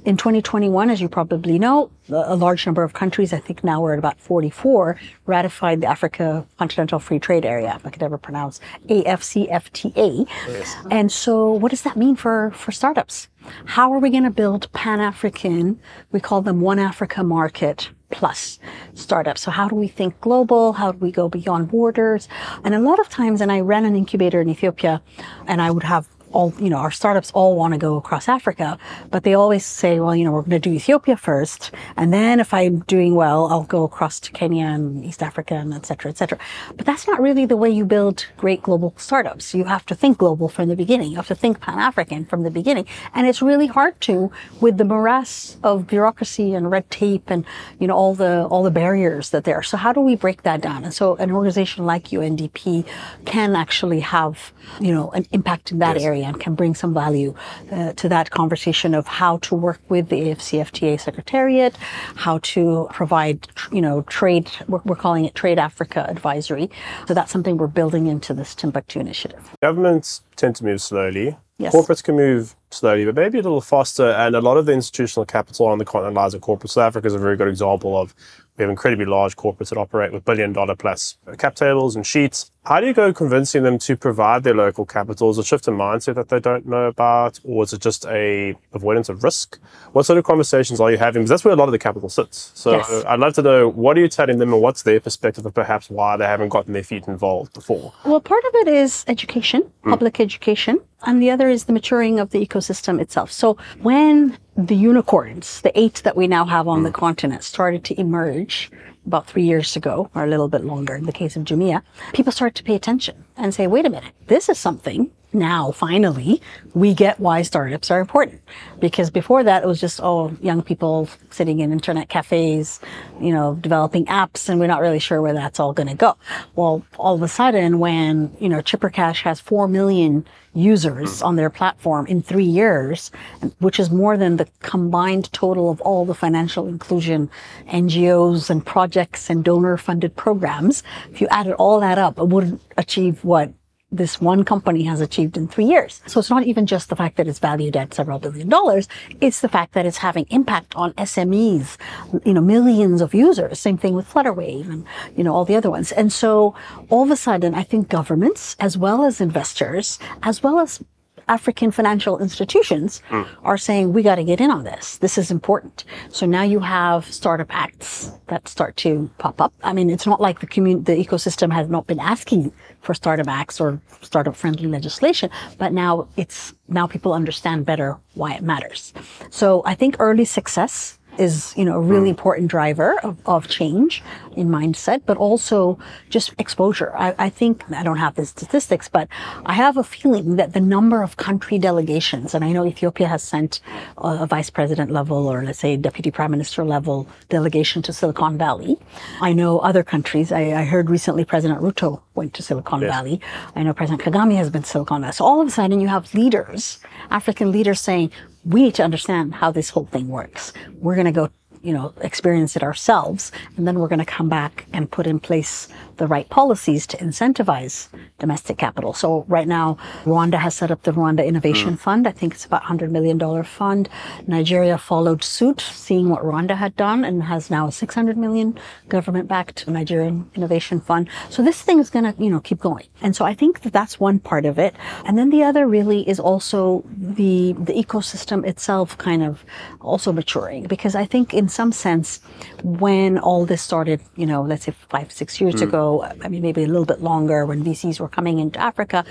in 0.07 0.17
2021, 0.17 0.89
as 0.89 1.01
you 1.01 1.09
probably 1.09 1.59
know, 1.59 1.91
a 2.09 2.37
large 2.37 2.65
number 2.65 2.85
of 2.85 2.93
countries, 2.93 3.33
I 3.33 3.41
think 3.41 3.65
now 3.65 3.81
we're 3.81 3.93
at 3.93 3.99
about 3.99 4.21
44, 4.21 4.97
ratified 5.27 5.81
the 5.81 5.89
Africa 5.89 6.47
Continental 6.59 7.01
Free 7.01 7.19
Trade 7.19 7.45
Area, 7.45 7.75
if 7.75 7.85
I 7.85 7.91
could 7.91 8.05
ever 8.05 8.17
pronounce 8.17 8.61
AFCFTA. 8.89 10.29
Yes. 10.47 10.77
And 10.93 11.11
so 11.11 11.51
what 11.51 11.71
does 11.71 11.83
that 11.83 11.97
mean 11.97 12.15
for, 12.15 12.53
for 12.53 12.71
startups? 12.71 13.29
How 13.65 13.93
are 13.93 13.99
we 13.99 14.11
going 14.11 14.23
to 14.23 14.31
build 14.31 14.73
Pan-African, 14.73 15.81
we 16.13 16.21
call 16.21 16.41
them 16.41 16.61
One 16.61 16.79
Africa 16.79 17.25
Market 17.25 17.91
plus 18.11 18.61
startups. 18.95 19.41
So 19.41 19.51
how 19.51 19.69
do 19.69 19.75
we 19.75 19.89
think 19.89 20.21
global? 20.21 20.75
How 20.75 20.93
do 20.93 20.99
we 20.99 21.11
go 21.11 21.29
beyond 21.29 21.71
borders? 21.71 22.29
And 22.63 22.73
a 22.73 22.79
lot 22.79 23.01
of 23.01 23.09
times, 23.09 23.41
and 23.41 23.51
I 23.51 23.61
ran 23.61 23.85
an 23.85 23.97
incubator 23.97 24.41
in 24.41 24.49
Ethiopia 24.49 25.03
and 25.49 25.61
I 25.61 25.73
would 25.73 25.83
have 25.83 26.09
all, 26.37 26.53
you 26.61 26.69
know, 26.69 26.77
our 26.77 26.91
startups 26.91 27.31
all 27.33 27.57
want 27.57 27.73
to 27.73 27.79
go 27.79 27.97
across 27.97 28.29
Africa, 28.29 28.79
but 29.11 29.25
they 29.25 29.33
always 29.33 29.65
say, 29.65 30.01
well, 30.01 30.15
you 30.15 30.25
know, 30.25 30.33
we're 30.33 30.43
going 30.43 30.61
to 30.63 30.69
do 30.71 30.75
Ethiopia 30.81 31.17
first. 31.17 31.71
And 31.97 32.13
then 32.13 32.41
if 32.41 32.53
I'm 32.53 32.81
doing 32.81 33.15
well, 33.15 33.47
I'll 33.47 33.71
go 33.79 33.85
across 33.85 34.21
to 34.21 34.33
Kenya 34.33 34.67
and 34.67 35.03
East 35.03 35.23
Africa 35.23 35.55
and 35.55 35.73
et 35.73 35.87
cetera, 35.87 36.11
et 36.11 36.19
cetera. 36.19 36.39
But 36.77 36.85
that's 36.85 37.07
not 37.07 37.23
really 37.23 37.47
the 37.47 37.57
way 37.57 37.71
you 37.71 37.87
build 37.87 38.27
great 38.37 38.61
global 38.63 38.93
startups. 38.99 39.55
You 39.55 39.65
have 39.65 39.87
to 39.87 39.95
think 39.95 40.19
global 40.19 40.49
from 40.49 40.69
the 40.69 40.77
beginning. 40.77 41.11
You 41.11 41.17
have 41.17 41.29
to 41.29 41.35
think 41.35 41.61
Pan-African 41.61 42.27
from 42.27 42.43
the 42.43 42.51
beginning. 42.51 42.87
And 43.15 43.27
it's 43.27 43.41
really 43.41 43.67
hard 43.67 43.99
to 44.03 44.31
with 44.61 44.77
the 44.77 44.85
morass 44.85 45.57
of 45.63 45.87
bureaucracy 45.87 46.53
and 46.53 46.71
red 46.71 46.91
tape 46.91 47.31
and, 47.31 47.47
you 47.81 47.87
know, 47.89 47.97
all 47.97 48.15
the, 48.15 48.45
all 48.51 48.63
the 48.63 48.71
barriers 48.71 49.31
that 49.31 49.45
there 49.45 49.57
are. 49.57 49.63
So 49.63 49.79
how 49.79 49.95
do 49.95 50.01
we 50.01 50.17
break 50.17 50.43
that 50.43 50.61
down? 50.61 50.85
And 50.85 50.93
so 50.93 51.17
an 51.17 51.31
organization 51.31 51.87
like 51.87 52.05
UNDP 52.09 52.85
can 53.25 53.57
actually 53.57 54.01
have, 54.01 54.53
you 54.81 54.93
know, 54.93 55.11
an 55.13 55.25
impact 55.33 55.73
in 55.73 55.79
that 55.79 55.97
area 55.97 56.26
and 56.27 56.41
can 56.41 56.55
bring 56.55 56.75
some 56.75 56.93
value 56.93 57.35
uh, 57.73 57.93
to 57.95 58.09
that 58.09 58.31
conversation 58.31 58.95
of 58.95 59.07
how 59.07 59.39
to 59.39 59.55
work 59.55 59.81
with 59.89 60.09
the 60.09 60.21
AFCFTA 60.31 61.01
Secretariat, 61.01 61.77
how 62.17 62.39
to 62.39 62.89
provide, 62.93 63.49
you 63.73 63.81
know, 63.81 64.03
trade, 64.03 64.51
we're, 64.69 64.81
we're 64.85 64.97
calling 64.97 65.25
it 65.25 65.35
Trade 65.35 65.59
Africa 65.59 66.09
Advisory. 66.09 66.71
So 67.07 67.15
that's 67.15 67.33
something 67.33 67.57
we're 67.57 67.67
building 67.67 68.07
into 68.07 68.35
this 68.35 68.55
Timbuktu 68.55 69.01
initiative. 69.01 69.51
Governments 69.63 70.23
tend 70.37 70.57
to 70.57 70.65
move 70.65 70.81
slowly. 70.81 71.37
Yes. 71.59 71.75
Corporates 71.75 72.05
can 72.05 72.17
move 72.17 72.55
slowly, 72.71 73.07
but 73.07 73.15
maybe 73.15 73.39
a 73.39 73.43
little 73.43 73.63
faster. 73.63 74.11
And 74.11 74.37
a 74.37 74.43
lot 74.43 74.59
of 74.59 74.67
the 74.67 74.73
institutional 74.73 75.25
capital 75.25 75.67
on 75.67 75.79
the 75.79 75.87
continent 75.87 76.15
lies 76.15 76.35
in 76.35 76.41
corporate. 76.41 76.71
South 76.71 76.89
Africa 76.89 77.07
is 77.07 77.15
a 77.15 77.19
very 77.19 77.37
good 77.37 77.49
example 77.49 77.97
of 77.97 78.15
we 78.57 78.63
have 78.63 78.71
incredibly 78.71 79.07
large 79.07 79.37
corporates 79.37 79.71
that 79.71 79.79
operate 79.79 80.13
with 80.13 80.25
billion 80.25 80.53
dollar 80.53 80.75
plus 80.75 81.17
cap 81.39 81.55
tables 81.55 81.97
and 81.97 82.07
sheets. 82.07 82.51
How 82.67 82.81
do 82.81 82.87
you 82.89 82.95
go 82.95 83.13
convincing 83.13 83.63
them 83.63 83.79
to 83.79 83.97
provide 83.97 84.43
their 84.43 84.55
local 84.55 84.85
capital? 84.85 85.31
Is 85.31 85.39
it 85.39 85.43
a 85.43 85.45
shift 85.45 85.69
in 85.69 85.75
mindset 85.75 86.17
that 86.17 86.31
they 86.31 86.41
don't 86.41 86.67
know 86.67 86.87
about, 86.87 87.39
or 87.45 87.63
is 87.63 87.73
it 87.73 87.81
just 87.81 88.05
a 88.07 88.57
avoidance 88.73 89.09
of 89.09 89.23
risk? 89.23 89.61
What 89.93 90.05
sort 90.05 90.19
of 90.19 90.25
conversations 90.25 90.81
are 90.81 90.91
you 90.91 90.99
having? 90.99 91.23
Because 91.23 91.31
that's 91.31 91.45
where 91.45 91.55
a 91.55 91.57
lot 91.57 91.69
of 91.69 91.73
the 91.73 91.79
capital 91.79 92.09
sits. 92.09 92.51
So 92.55 92.73
Yes. 92.73 93.05
I'd 93.07 93.21
love 93.21 93.35
to 93.35 93.43
know 93.43 93.69
what 93.69 93.97
are 93.97 94.01
you 94.01 94.09
telling 94.09 94.39
them 94.39 94.53
and 94.53 94.61
what's 94.61 94.83
their 94.83 94.99
perspective 94.99 95.47
of 95.47 95.55
perhaps 95.55 95.89
why 95.89 96.17
they 96.17 96.25
haven't 96.25 96.49
gotten 96.49 96.73
their 96.73 96.83
feet 96.83 97.07
involved 97.07 97.53
before. 97.55 97.93
Well, 98.05 98.21
part 98.21 98.43
of 98.45 98.55
it 98.57 98.67
is 98.67 99.05
education, 99.07 99.63
hmm. 99.85 99.91
public 99.91 100.19
education, 100.19 100.81
and 101.03 101.23
the 101.23 101.31
other 101.31 101.49
is 101.49 101.67
the 101.67 101.73
maturing 101.73 102.19
of 102.19 102.31
the 102.31 102.45
ecosystem 102.45 103.01
itself. 103.01 103.31
So 103.31 103.57
when 103.81 104.39
the 104.57 104.75
unicorns, 104.75 105.61
the 105.61 105.79
eight 105.79 106.01
that 106.03 106.17
we 106.17 106.27
now 106.27 106.45
have 106.47 106.67
on 106.67 106.83
the 106.83 106.91
hmm. 106.91 106.97
continent, 106.97 107.45
started 107.45 107.85
to 107.85 108.01
emerge 108.01 108.73
about 109.07 109.27
three 109.27 109.45
years 109.45 109.77
ago, 109.77 110.11
or 110.15 110.25
a 110.25 110.29
little 110.29 110.49
bit 110.49 110.65
longer 110.65 110.95
in 110.95 111.05
the 111.05 111.13
case 111.13 111.37
of 111.37 111.45
Jumia, 111.45 111.83
people 112.13 112.33
started 112.33 112.57
to 112.57 112.65
pay 112.65 112.75
attention 112.75 113.25
and 113.37 113.55
say, 113.55 113.67
wait 113.67 113.87
a 113.87 113.91
minute, 113.91 114.13
this 114.27 114.49
is 114.49 114.59
something. 114.59 115.11
Now, 115.33 115.71
finally, 115.71 116.41
we 116.73 116.95
get 116.95 117.21
why 117.21 117.43
startups 117.43 117.91
are 117.91 118.01
important. 118.01 118.41
Because 118.79 119.11
before 119.11 119.43
that, 119.45 119.63
it 119.63 119.67
was 119.67 119.81
just, 119.81 120.01
oh, 120.03 120.37
young 120.41 120.63
people 120.63 121.09
sitting 121.31 121.61
in 121.61 121.73
internet 121.73 122.09
cafes, 122.09 122.81
you 123.21 123.33
know, 123.33 123.55
developing 123.61 124.07
apps, 124.07 124.49
and 124.49 124.61
we're 124.61 124.67
not 124.67 124.81
really 124.81 124.99
sure 124.99 125.21
where 125.21 125.35
that's 125.35 125.61
all 125.61 125.73
going 125.73 125.89
to 125.89 125.95
go. 125.95 126.17
Well, 126.55 126.85
all 126.97 127.15
of 127.17 127.23
a 127.23 127.29
sudden, 127.29 127.79
when, 127.79 128.35
you 128.41 128.49
know, 128.49 128.61
Chipper 128.61 128.89
Cash 128.89 129.23
has 129.23 129.41
4 129.41 129.69
million 129.69 130.27
users 130.55 131.21
on 131.21 131.37
their 131.37 131.51
platform 131.51 132.07
in 132.07 132.23
three 132.23 132.45
years, 132.45 133.11
which 133.59 133.79
is 133.79 133.91
more 133.91 134.17
than 134.17 134.39
the 134.39 134.49
combined 134.61 135.31
total 135.33 135.71
of 135.71 135.81
all 135.83 136.07
the 136.07 136.15
financial 136.15 136.67
inclusion 136.67 137.29
NGOs 137.69 138.49
and 138.49 138.65
projects 138.65 139.29
and 139.29 139.45
donor 139.45 139.77
funded 139.77 140.17
programs. 140.17 140.83
If 141.13 141.21
you 141.21 141.29
added 141.29 141.53
all 141.55 141.81
that 141.81 141.99
up, 141.99 142.19
it 142.19 142.29
wouldn't 142.29 142.63
achieve 142.79 143.23
what 143.23 143.53
this 143.97 144.21
one 144.21 144.45
company 144.45 144.85
has 144.85 145.01
achieved 145.01 145.37
in 145.37 145.49
three 145.49 145.65
years. 145.65 146.03
So 146.07 146.21
it's 146.21 146.31
not 146.31 146.45
even 146.45 146.67
just 146.67 146.89
the 146.89 146.97
fact 146.97 147.17
that 147.17 147.29
it's 147.29 147.39
valued 147.39 147.77
at 147.77 147.95
several 147.95 148.19
billion 148.19 148.49
dollars. 148.49 148.89
It's 149.21 149.41
the 149.41 149.49
fact 149.49 149.73
that 149.75 149.87
it's 149.87 149.99
having 149.99 150.27
impact 150.31 150.75
on 150.77 150.93
SMEs, 150.95 151.77
you 152.25 152.35
know, 152.35 152.41
millions 152.41 153.01
of 153.01 153.15
users. 153.15 153.59
Same 153.59 153.79
thing 153.79 153.95
with 153.95 154.09
Flutterwave 154.13 154.69
and, 154.71 154.85
you 155.17 155.25
know, 155.25 155.35
all 155.35 155.45
the 155.45 155.57
other 155.57 155.71
ones. 155.71 155.93
And 155.93 156.13
so 156.13 156.55
all 156.89 157.03
of 157.05 157.11
a 157.11 157.17
sudden, 157.17 157.55
I 157.55 157.63
think 157.63 157.89
governments, 157.89 158.57
as 158.61 158.77
well 158.79 159.05
as 159.05 159.21
investors, 159.21 159.99
as 160.23 160.43
well 160.43 160.59
as 160.59 160.83
African 161.29 161.71
financial 161.71 162.19
institutions 162.19 163.03
hmm. 163.09 163.23
are 163.43 163.59
saying, 163.59 163.93
we 163.93 164.03
got 164.03 164.15
to 164.17 164.25
get 164.25 164.41
in 164.41 164.51
on 164.51 164.65
this. 164.65 164.99
This 164.99 165.19
is 165.19 165.31
important. 165.31 165.85
So 166.09 166.25
now 166.27 166.43
you 166.43 166.61
have 166.61 167.13
startup 167.13 167.49
acts 167.51 168.13
that 168.27 168.47
start 168.47 168.77
to 168.79 169.11
pop 169.19 169.41
up. 169.41 169.53
I 169.63 169.73
mean, 169.73 169.91
it's 169.91 170.07
not 170.07 170.21
like 170.21 170.41
the 170.41 170.47
commun- 170.47 170.85
the 170.85 170.93
ecosystem 170.93 171.53
has 171.53 171.69
not 171.69 171.87
been 171.87 172.01
asking 172.01 172.53
for 172.81 172.95
startup 172.95 173.27
acts 173.27 173.61
or 173.61 173.81
startup 174.03 174.37
friendly 174.37 174.69
legislation, 174.69 175.31
but 175.59 175.73
now 175.73 176.07
it's, 176.17 176.55
now 176.69 176.87
people 176.87 177.13
understand 177.13 177.67
better 177.67 177.97
why 178.15 178.35
it 178.35 178.43
matters. 178.43 178.93
So 179.31 179.63
I 179.65 179.75
think 179.75 179.97
early 179.99 180.25
success 180.25 180.99
is 181.19 181.55
you 181.57 181.65
know 181.65 181.77
a 181.77 181.81
really 181.81 182.11
hmm. 182.11 182.17
important 182.17 182.49
driver 182.49 182.99
of, 183.03 183.17
of 183.27 183.49
change 183.49 184.03
in 184.37 184.49
mindset 184.49 185.03
but 185.07 185.17
also 185.17 185.79
just 186.11 186.35
exposure. 186.39 186.93
I, 186.97 187.15
I 187.19 187.29
think 187.29 187.65
i 187.73 187.83
don't 187.83 187.99
have 187.99 188.15
the 188.15 188.27
statistics 188.27 188.89
but 188.89 189.09
i 189.47 189.55
have 189.55 189.77
a 189.77 189.85
feeling 189.85 190.37
that 190.37 190.53
the 190.53 190.61
number 190.61 191.03
of 191.03 191.17
country 191.17 191.59
delegations 191.59 192.35
and 192.35 192.45
i 192.45 192.53
know 192.53 192.65
ethiopia 192.67 193.09
has 193.09 193.23
sent 193.23 193.61
a, 193.99 194.09
a 194.25 194.27
vice 194.27 194.51
president 194.51 194.91
level 194.91 195.27
or 195.27 195.43
let's 195.45 195.59
say 195.59 195.77
deputy 195.77 196.11
prime 196.11 196.31
minister 196.31 196.65
level 196.65 197.09
delegation 197.29 197.83
to 197.83 197.93
silicon 197.93 198.39
valley. 198.39 198.79
I 199.21 199.33
know 199.33 199.59
other 199.59 199.83
countries. 199.83 200.33
I, 200.33 200.43
I 200.61 200.65
heard 200.65 200.91
recently 200.91 201.25
president 201.25 201.61
ruto 201.61 202.01
went 202.15 202.35
to 202.35 202.43
silicon 202.43 202.81
valley. 202.81 203.21
I 203.55 203.63
know 203.63 203.73
president 203.73 204.03
kagame 204.03 204.37
has 204.37 204.51
been 204.51 204.65
silicon 204.65 205.03
valley. 205.03 205.13
So 205.13 205.25
all 205.25 205.41
of 205.41 205.49
a 205.49 205.51
sudden 205.51 205.81
you 205.81 205.89
have 205.89 206.13
leaders 206.15 206.79
african 207.11 207.53
leaders 207.53 207.81
saying 207.81 208.11
we 208.47 208.63
need 208.63 208.75
to 208.77 208.85
understand 208.85 209.35
how 209.35 209.51
this 209.51 209.71
whole 209.71 209.87
thing 209.87 210.09
works. 210.09 210.53
We're 210.79 210.95
going 210.95 211.07
to 211.07 211.13
go, 211.13 211.31
you 211.63 211.73
know, 211.73 211.93
experience 212.01 212.55
it 212.55 212.63
ourselves. 212.63 213.33
And 213.57 213.67
then 213.67 213.81
we're 213.81 213.89
going 213.89 213.99
to 213.99 214.05
come 214.05 214.29
back 214.29 214.67
and 214.73 214.91
put 214.91 215.07
in 215.07 215.19
place 215.19 215.69
the 215.97 216.07
right 216.07 216.29
policies 216.29 216.87
to 216.89 216.97
incentivize 216.99 217.89
domestic 218.19 218.59
capital. 218.59 218.93
So 218.93 219.25
right 219.29 219.49
now, 219.49 219.77
Rwanda 220.05 220.39
has 220.39 220.55
set 220.55 220.71
up 220.71 220.83
the 220.83 220.93
Rwanda 220.93 221.27
Innovation 221.27 221.75
mm. 221.75 221.79
Fund. 221.79 222.07
I 222.07 222.13
think 222.13 222.35
it's 222.35 222.45
about 222.45 222.63
$100 222.63 222.91
million 222.91 223.19
fund. 223.45 223.89
Nigeria 224.27 224.79
followed 224.79 225.23
suit, 225.23 225.61
seeing 225.61 226.09
what 226.09 226.23
Rwanda 226.23 226.57
had 226.57 226.77
done 226.77 227.05
and 227.05 227.23
has 227.25 227.51
now 227.51 227.69
a 227.69 227.73
600 227.73 228.17
million 228.17 228.59
government-backed 228.89 229.69
Nigerian 229.69 230.31
Innovation 230.35 230.81
Fund. 230.81 231.09
So 231.31 231.43
this 231.43 231.63
thing 231.63 231.79
is 231.79 231.91
going 231.91 232.05
to, 232.05 232.23
you 232.23 232.31
know, 232.31 232.41
keep 232.41 232.61
going. 232.61 232.87
And 233.03 233.15
so 233.15 233.25
I 233.25 233.35
think 233.35 233.61
that 233.63 233.73
that's 233.73 234.01
one 234.01 234.19
part 234.19 234.45
of 234.45 234.59
it. 234.59 234.75
And 235.05 235.19
then 235.19 235.31
the 235.31 235.43
other 235.43 235.67
really 235.67 236.09
is 236.09 236.21
also 236.21 236.85
the, 236.97 237.55
the 237.59 237.73
ecosystem 237.73 238.47
itself 238.47 238.97
kind 238.99 239.23
of 239.23 239.45
also 239.81 240.13
maturing 240.13 240.67
because 240.67 240.95
I 240.95 241.05
think 241.05 241.35
in 241.35 241.49
some 241.49 241.73
sense, 241.73 242.21
when 242.63 243.19
all 243.19 243.47
this 243.47 243.63
started, 243.63 244.01
you 244.17 244.27
know, 244.27 244.43
let's 244.43 244.65
say 244.65 244.73
five, 244.73 245.13
six 245.13 245.41
years 245.41 245.57
mm. 245.57 245.63
ago, 245.63 245.86
I 246.25 246.29
mean, 246.29 246.43
maybe 246.43 246.63
a 246.65 246.71
little 246.75 246.91
bit 246.95 247.01
longer 247.11 247.39
when 247.49 247.65
VCs 247.65 248.01
were 248.01 248.09
coming 248.19 248.39
into 248.39 248.59
Africa, 248.59 249.05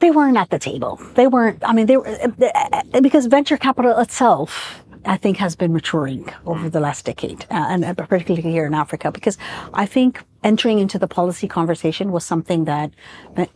they 0.00 0.10
weren't 0.10 0.36
at 0.36 0.50
the 0.50 0.58
table. 0.58 1.00
They 1.14 1.26
weren't, 1.26 1.58
I 1.64 1.72
mean, 1.72 1.86
they 1.86 1.96
were, 1.96 2.06
uh, 2.06 2.28
uh, 2.40 2.82
uh, 2.94 3.00
because 3.00 3.26
venture 3.26 3.56
capital 3.56 3.96
itself, 3.98 4.83
I 5.06 5.16
think 5.16 5.36
has 5.38 5.54
been 5.54 5.72
maturing 5.72 6.28
over 6.46 6.70
the 6.70 6.80
last 6.80 7.04
decade, 7.04 7.44
uh, 7.50 7.66
and 7.68 7.96
particularly 7.96 8.42
here 8.42 8.66
in 8.66 8.74
Africa, 8.74 9.12
because 9.12 9.36
I 9.72 9.86
think 9.86 10.22
entering 10.42 10.78
into 10.78 10.98
the 10.98 11.08
policy 11.08 11.48
conversation 11.48 12.12
was 12.12 12.24
something 12.24 12.64
that, 12.66 12.92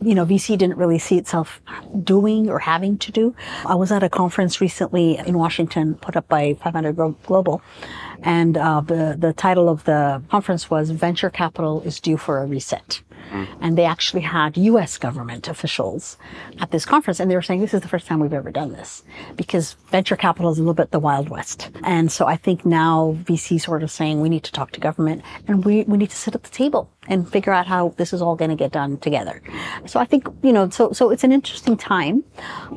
you 0.01 0.15
know, 0.15 0.25
VC 0.25 0.57
didn't 0.57 0.77
really 0.77 0.99
see 0.99 1.17
itself 1.17 1.61
doing 2.03 2.49
or 2.49 2.59
having 2.59 2.97
to 2.97 3.11
do. 3.11 3.35
I 3.65 3.75
was 3.75 3.91
at 3.91 4.03
a 4.03 4.09
conference 4.09 4.59
recently 4.59 5.17
in 5.17 5.37
Washington 5.37 5.95
put 5.95 6.15
up 6.15 6.27
by 6.27 6.55
500 6.55 6.95
Global, 7.23 7.61
and 8.23 8.57
uh, 8.57 8.81
the, 8.81 9.15
the 9.17 9.33
title 9.33 9.69
of 9.69 9.83
the 9.85 10.21
conference 10.29 10.69
was 10.69 10.89
Venture 10.91 11.29
Capital 11.29 11.81
is 11.81 11.99
Due 11.99 12.17
for 12.17 12.41
a 12.41 12.45
Reset. 12.45 13.01
Mm. 13.31 13.47
And 13.61 13.77
they 13.77 13.85
actually 13.85 14.21
had 14.21 14.57
US 14.57 14.97
government 14.97 15.47
officials 15.47 16.17
at 16.59 16.71
this 16.71 16.85
conference, 16.85 17.19
and 17.19 17.29
they 17.29 17.35
were 17.35 17.41
saying 17.41 17.61
this 17.61 17.73
is 17.73 17.81
the 17.81 17.87
first 17.87 18.07
time 18.07 18.19
we've 18.19 18.33
ever 18.33 18.51
done 18.51 18.73
this 18.73 19.03
because 19.35 19.73
venture 19.89 20.15
capital 20.15 20.51
is 20.51 20.57
a 20.57 20.61
little 20.61 20.73
bit 20.73 20.91
the 20.91 20.99
Wild 20.99 21.29
West. 21.29 21.69
And 21.83 22.11
so 22.11 22.25
I 22.25 22.35
think 22.35 22.65
now 22.65 23.17
VC 23.23 23.61
sort 23.61 23.83
of 23.83 23.91
saying 23.91 24.21
we 24.21 24.29
need 24.29 24.43
to 24.43 24.51
talk 24.51 24.71
to 24.71 24.79
government 24.79 25.23
and 25.47 25.63
we, 25.63 25.83
we 25.83 25.97
need 25.97 26.09
to 26.09 26.15
sit 26.15 26.35
at 26.35 26.43
the 26.43 26.49
table 26.49 26.89
and 27.07 27.29
figure 27.29 27.53
out 27.53 27.67
how 27.67 27.89
this 27.97 28.13
is 28.13 28.21
all 28.21 28.35
going 28.35 28.49
to 28.49 28.55
get 28.55 28.71
done 28.71 28.97
together. 28.97 29.41
So 29.85 29.99
I 29.99 30.05
think, 30.05 30.27
you 30.43 30.53
know, 30.53 30.69
so, 30.69 30.91
so 30.91 31.09
it's 31.09 31.23
an 31.23 31.31
interesting 31.31 31.77
time. 31.77 32.23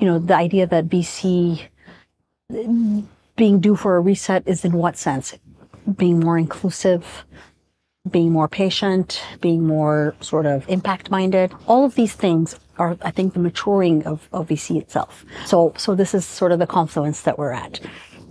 You 0.00 0.06
know, 0.06 0.18
the 0.18 0.36
idea 0.36 0.66
that 0.66 0.88
VC 0.88 1.62
being 3.36 3.60
due 3.60 3.76
for 3.76 3.96
a 3.96 4.00
reset 4.00 4.42
is 4.46 4.64
in 4.64 4.72
what 4.72 4.96
sense? 4.96 5.34
Being 5.96 6.20
more 6.20 6.38
inclusive, 6.38 7.24
being 8.10 8.32
more 8.32 8.48
patient, 8.48 9.22
being 9.40 9.64
more 9.64 10.16
sort 10.20 10.44
of 10.44 10.68
impact 10.68 11.08
minded. 11.08 11.52
All 11.68 11.84
of 11.84 11.94
these 11.94 12.14
things 12.14 12.58
are, 12.76 12.96
I 13.02 13.12
think, 13.12 13.32
the 13.32 13.38
maturing 13.38 14.04
of, 14.04 14.28
of 14.32 14.48
VC 14.48 14.80
itself. 14.80 15.24
So, 15.46 15.72
so 15.76 15.94
this 15.94 16.12
is 16.12 16.24
sort 16.24 16.50
of 16.50 16.58
the 16.58 16.66
confluence 16.66 17.20
that 17.22 17.38
we're 17.38 17.52
at 17.52 17.80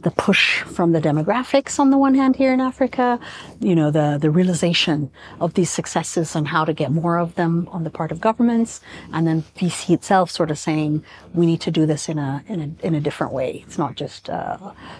the 0.03 0.11
push 0.11 0.61
from 0.61 0.91
the 0.91 1.01
demographics 1.01 1.79
on 1.79 1.89
the 1.89 1.97
one 1.97 2.15
hand 2.15 2.35
here 2.35 2.53
in 2.53 2.59
Africa, 2.61 3.19
you 3.59 3.75
know, 3.75 3.91
the, 3.91 4.17
the 4.19 4.29
realization 4.29 5.11
of 5.39 5.53
these 5.53 5.69
successes 5.69 6.35
and 6.35 6.47
how 6.47 6.65
to 6.65 6.73
get 6.73 6.91
more 6.91 7.17
of 7.17 7.35
them 7.35 7.67
on 7.71 7.83
the 7.83 7.89
part 7.89 8.11
of 8.11 8.19
governments, 8.21 8.81
and 9.13 9.27
then 9.27 9.43
VC 9.57 9.93
itself 9.93 10.31
sort 10.31 10.51
of 10.51 10.57
saying 10.57 11.03
we 11.33 11.45
need 11.45 11.61
to 11.61 11.71
do 11.71 11.85
this 11.85 12.09
in 12.09 12.17
a 12.17 12.43
in 12.47 12.61
a 12.61 12.85
in 12.85 12.95
a 12.95 13.01
different 13.01 13.33
way. 13.33 13.63
It's 13.65 13.77
not 13.77 13.95
just 13.95 14.29
uh, 14.29 14.57